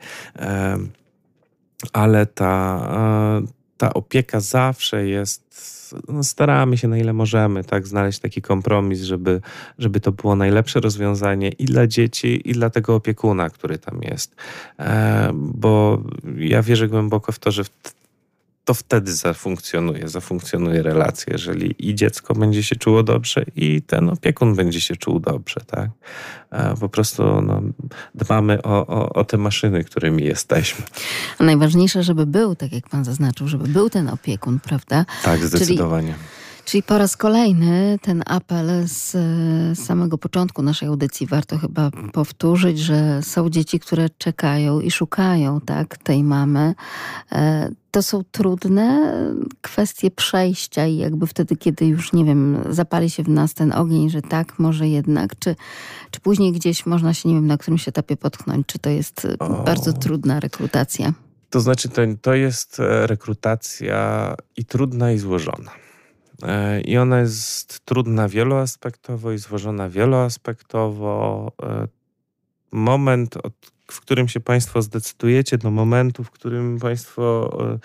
ale 1.94 2.26
ta, 2.26 2.90
ta 3.78 3.94
opieka 3.94 4.40
zawsze 4.40 5.08
jest. 5.08 5.50
No 6.08 6.24
staramy 6.24 6.78
się 6.78 6.88
na 6.88 6.98
ile 6.98 7.14
możemy, 7.14 7.64
tak, 7.64 7.88
znaleźć 7.88 8.20
taki 8.20 8.42
kompromis, 8.42 9.02
żeby, 9.02 9.42
żeby 9.78 10.00
to 10.00 10.12
było 10.12 10.36
najlepsze 10.36 10.80
rozwiązanie 10.80 11.50
i 11.50 11.66
dla 11.66 11.88
dzieci, 11.88 12.50
i 12.50 12.54
dla 12.54 12.70
tego 12.70 12.96
opiekuna, 12.96 13.50
który 13.50 13.78
tam 13.78 14.02
jest. 14.02 14.36
E, 14.80 15.32
bo 15.34 16.04
ja 16.38 16.62
wierzę 16.62 16.88
głęboko 16.88 17.32
w 17.32 17.40
to, 17.40 17.52
że 17.52 17.64
w 17.64 17.70
to 18.70 18.74
wtedy 18.74 19.14
zafunkcjonuje, 19.14 20.08
zafunkcjonuje 20.08 20.84
relacja, 20.84 21.34
jeżeli 21.34 21.76
i 21.90 21.96
dziecko 21.96 22.34
będzie 22.34 22.64
się 22.64 22.76
czuło 22.76 23.04
dobrze 23.04 23.46
i 23.56 23.82
ten 23.82 24.10
opiekun 24.10 24.56
będzie 24.56 24.82
się 24.82 24.96
czuł 24.96 25.20
dobrze, 25.20 25.62
tak? 25.68 25.90
Po 26.80 26.90
prostu 26.90 27.42
no, 27.42 27.62
dbamy 28.16 28.62
o, 28.62 28.88
o, 28.88 29.14
o 29.14 29.26
te 29.26 29.38
maszyny, 29.38 29.84
którymi 29.84 30.24
jesteśmy. 30.24 30.86
A 31.40 31.44
najważniejsze, 31.44 32.04
żeby 32.04 32.26
był, 32.26 32.56
tak 32.56 32.72
jak 32.72 32.90
pan 32.90 33.06
zaznaczył, 33.06 33.48
żeby 33.48 33.68
był 33.68 33.90
ten 33.90 34.10
opiekun, 34.10 34.60
prawda? 34.60 35.06
Tak, 35.24 35.46
zdecydowanie. 35.46 36.14
Czyli 36.14 36.39
Czyli 36.70 36.84
po 36.84 36.98
raz 36.98 37.18
kolejny 37.18 38.00
ten 38.02 38.24
apel 38.26 38.70
z 38.86 39.18
samego 39.80 40.18
początku 40.18 40.62
naszej 40.62 40.88
audycji 40.88 41.28
warto 41.28 41.58
chyba 41.58 41.92
powtórzyć, 42.14 42.80
że 42.80 43.22
są 43.24 43.50
dzieci, 43.50 43.80
które 43.80 44.10
czekają 44.18 44.80
i 44.80 44.92
szukają 44.92 45.62
tak, 45.62 45.98
tej 45.98 46.24
mamy. 46.24 46.74
E, 47.32 47.70
to 47.92 48.04
są 48.04 48.24
trudne 48.32 49.14
kwestie 49.62 50.12
przejścia 50.12 50.86
i 50.86 50.98
jakby 50.98 51.28
wtedy, 51.28 51.56
kiedy 51.56 51.86
już, 51.86 52.14
nie 52.14 52.26
wiem, 52.26 52.58
zapali 52.70 53.10
się 53.10 53.24
w 53.24 53.30
nas 53.30 53.54
ten 53.54 53.74
ogień, 53.74 54.10
że 54.10 54.22
tak, 54.22 54.60
może 54.60 54.88
jednak, 54.88 55.40
czy, 55.40 55.56
czy 56.12 56.20
później 56.20 56.52
gdzieś 56.52 56.86
można 56.86 57.14
się, 57.14 57.30
nie 57.30 57.36
wiem, 57.36 57.48
na 57.48 57.58
którymś 57.58 57.88
etapie 57.88 58.18
potknąć, 58.18 58.68
czy 58.68 58.80
to 58.80 58.90
jest 58.90 59.28
o. 59.40 59.64
bardzo 59.64 59.94
trudna 59.94 60.40
rekrutacja? 60.40 61.14
To 61.50 61.60
znaczy, 61.60 61.90
to, 61.90 62.02
to 62.22 62.34
jest 62.34 62.80
e, 62.80 63.08
rekrutacja 63.08 64.36
i 64.58 64.66
trudna, 64.66 65.12
i 65.12 65.18
złożona. 65.18 65.72
E, 66.44 66.82
I 66.82 66.98
ona 66.98 67.20
jest 67.20 67.80
trudna 67.86 68.28
wieloaspektowo 68.28 69.32
i 69.32 69.38
złożona 69.38 69.90
wieloaspektowo. 69.90 71.52
E, 71.64 71.88
moment, 72.72 73.36
w 73.92 74.02
którym 74.02 74.28
się 74.28 74.40
Państwo 74.40 74.82
zdecydujecie, 74.82 75.58
do 75.58 75.72
momentu, 75.72 76.24
w 76.24 76.32
którym 76.32 76.80
Państwo 76.80 77.58
e, 77.74 77.80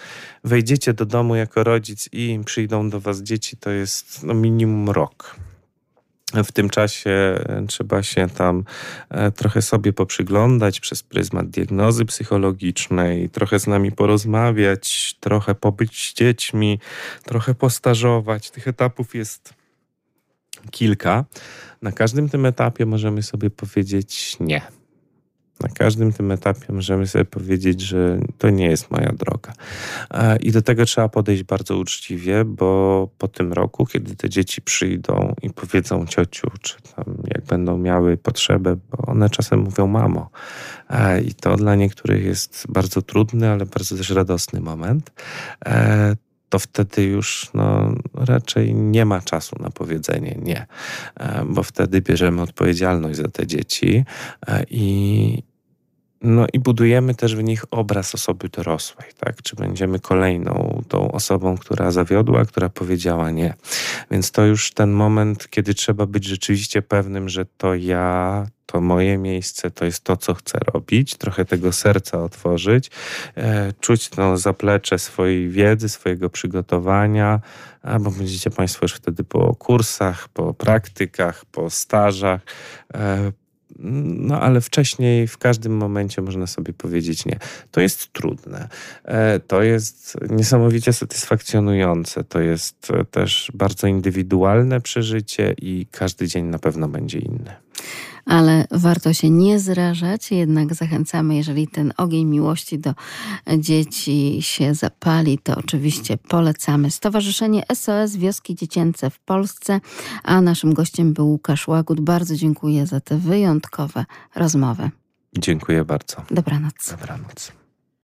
wejdziecie 0.45 0.95
do 0.95 1.07
domu 1.07 1.35
jako 1.35 1.65
rodzic 1.65 2.09
i 2.13 2.41
przyjdą 2.45 2.91
do 2.91 3.01
Was 3.01 3.23
dzieci, 3.23 3.57
to 3.57 3.71
jest 3.71 4.23
no, 4.23 4.35
minimum 4.35 4.91
rok. 4.91 5.37
W 6.45 6.53
tym 6.53 6.71
czasie 6.71 7.11
e, 7.11 7.65
trzeba 7.69 8.03
się 8.03 8.29
tam 8.29 8.65
e, 9.11 9.31
trochę 9.31 9.63
sobie 9.63 9.93
poprzyglądać 9.93 10.81
przez 10.81 11.03
pryzmat 11.03 11.51
diagnozy 11.51 12.05
psychologicznej, 12.05 13.31
trochę 13.31 13.59
z 13.59 13.67
nami 13.67 13.93
porozmawiać, 13.93 15.17
trochę 15.21 15.55
pobyć 15.55 16.11
z 16.11 16.15
dziećmi, 16.15 16.81
trochę 17.25 17.55
postażować. 17.55 18.51
Tych 18.51 18.69
etapów 18.69 19.15
jest 19.15 19.55
kilka. 20.71 21.25
Na 21.83 21.93
każdym 21.93 22.29
tym 22.29 22.47
etapie 22.47 22.87
możemy 22.87 23.23
sobie 23.23 23.51
powiedzieć 23.51 24.37
nie 24.41 24.63
na 25.61 25.69
każdym 25.69 26.13
tym 26.13 26.31
etapie 26.31 26.73
możemy 26.73 27.07
sobie 27.07 27.25
powiedzieć, 27.25 27.81
że 27.81 28.19
to 28.39 28.51
nie 28.51 28.67
jest 28.67 28.91
moja 28.91 29.13
droga. 29.13 29.53
I 30.41 30.53
do 30.53 30.63
tego 30.63 30.85
trzeba 30.85 31.09
podejść 31.09 31.43
bardzo 31.43 31.77
uczciwie, 31.77 32.45
bo 32.45 33.09
po 33.19 33.29
tym 33.29 33.53
roku, 33.53 33.87
kiedy 33.87 34.17
te 34.17 34.31
dzieci 34.31 34.63
przyjdą 34.63 35.35
i 35.43 35.51
powiedzą 35.51 36.07
ciociu, 36.07 36.51
czy 36.61 36.75
tam 36.97 37.05
jak 37.35 37.45
będą 37.45 37.79
miały 37.79 38.17
potrzebę, 38.17 38.77
bo 38.91 39.07
one 39.07 39.31
czasem 39.31 39.61
mówią 39.61 39.87
mamo. 39.87 40.31
I 41.25 41.35
to 41.35 41.57
dla 41.57 41.75
niektórych 41.75 42.25
jest 42.25 42.67
bardzo 42.69 43.03
trudny, 43.03 43.51
ale 43.51 43.67
bardzo 43.67 43.97
też 43.97 44.11
radosny 44.11 44.61
moment 44.61 45.11
e, 45.67 46.17
to 46.49 46.59
wtedy 46.59 47.03
już 47.03 47.51
no, 47.55 47.95
raczej 48.15 48.75
nie 48.75 49.05
ma 49.05 49.21
czasu 49.21 49.57
na 49.61 49.71
powiedzenie 49.71 50.39
nie, 50.43 50.67
e, 51.17 51.45
bo 51.47 51.63
wtedy 51.63 52.01
bierzemy 52.01 52.43
odpowiedzialność 52.43 53.19
za 53.19 53.29
te 53.29 53.47
dzieci 53.47 54.05
e, 54.47 54.65
i, 54.71 55.43
no 56.25 56.47
i 56.53 56.59
budujemy 56.59 57.15
też 57.15 57.37
w 57.37 57.43
nich 57.43 57.65
obraz 57.71 58.15
osoby 58.15 58.49
dorosłej, 58.49 59.09
tak? 59.21 59.43
Czy 59.43 59.57
będziemy 59.57 60.01
kolejną 60.01 60.83
tą 60.89 61.13
osobą, 61.13 61.59
która 61.59 61.91
zawiodła, 61.91 62.45
która 62.45 62.69
powiedziała 62.69 63.31
nie. 63.31 63.55
Więc 64.11 64.31
to 64.31 64.45
już 64.45 64.73
ten 64.73 64.93
moment, 64.93 65.51
kiedy 65.51 65.75
trzeba 65.75 66.07
być 66.07 66.25
rzeczywiście 66.25 66.83
pewnym, 66.83 67.29
że 67.29 67.45
to 67.57 67.75
ja, 67.75 68.47
to 68.67 68.81
moje 68.81 69.19
miejsce, 69.19 69.71
to 69.71 69.85
jest 69.85 70.05
to, 70.05 70.17
co 70.17 70.35
chcę 70.35 70.59
robić, 70.75 71.15
trochę 71.15 71.45
tego 71.45 71.73
serca 71.73 72.23
otworzyć, 72.23 72.91
e, 73.37 73.73
czuć 73.81 74.09
to 74.09 74.37
zaplecze 74.37 74.99
swojej 74.99 75.49
wiedzy, 75.49 75.89
swojego 75.89 76.31
przygotowania, 76.31 77.41
bo 78.01 78.11
będziecie 78.11 78.51
Państwo 78.51 78.85
już 78.85 78.95
wtedy 78.95 79.25
po 79.25 79.55
kursach, 79.55 80.29
po 80.29 80.55
praktykach, 80.55 81.45
po 81.45 81.71
stażach, 81.71 82.41
e, 82.95 83.33
no 83.79 84.41
ale 84.41 84.61
wcześniej 84.61 85.27
w 85.27 85.39
każdym 85.39 85.77
momencie 85.77 86.23
można 86.23 86.47
sobie 86.47 86.73
powiedzieć 86.73 87.27
nie. 87.27 87.39
To 87.71 87.81
jest 87.81 88.13
trudne. 88.13 88.69
E, 89.05 89.41
to 89.41 89.63
jest 89.63 90.17
niesamowicie 90.31 90.93
satysfakcjonujące. 90.93 92.25
To 92.25 92.41
jest 92.41 92.93
też 93.11 93.53
bardzo 93.55 93.87
indywidualne 93.87 94.81
przeżycie 94.81 95.55
i 95.63 95.87
każdy 95.91 96.29
dzień 96.29 96.45
na 96.45 96.59
pewno 96.59 96.89
będzie 96.89 97.19
inny 97.19 97.57
ale 98.27 98.67
warto 98.71 99.13
się 99.13 99.31
nie 99.31 99.61
zrażać. 99.61 100.31
Jednak 100.31 100.75
zachęcamy, 100.75 101.37
jeżeli 101.37 101.69
ten 101.69 101.93
ogień 101.97 102.25
miłości 102.25 102.79
do 102.79 102.95
dzieci 103.59 104.39
się 104.41 104.75
zapali, 104.75 105.39
to 105.39 105.57
oczywiście 105.57 106.17
polecamy. 106.17 106.91
Stowarzyszenie 106.91 107.63
SOS 107.75 108.17
Wioski 108.17 108.55
Dziecięce 108.55 109.11
w 109.11 109.19
Polsce, 109.19 109.81
a 110.23 110.41
naszym 110.41 110.75
gościem 110.75 111.13
był 111.13 111.29
Łukasz 111.29 111.69
Łagut. 111.69 112.01
Bardzo 112.01 112.37
dziękuję 112.37 112.87
za 112.87 113.01
te 113.01 113.19
wyjątkowe 113.19 114.05
rozmowy. 114.35 114.91
Dziękuję 115.39 115.85
bardzo. 115.85 116.17
Dobranoc. 116.31 116.91
Dobranoc. 116.91 117.64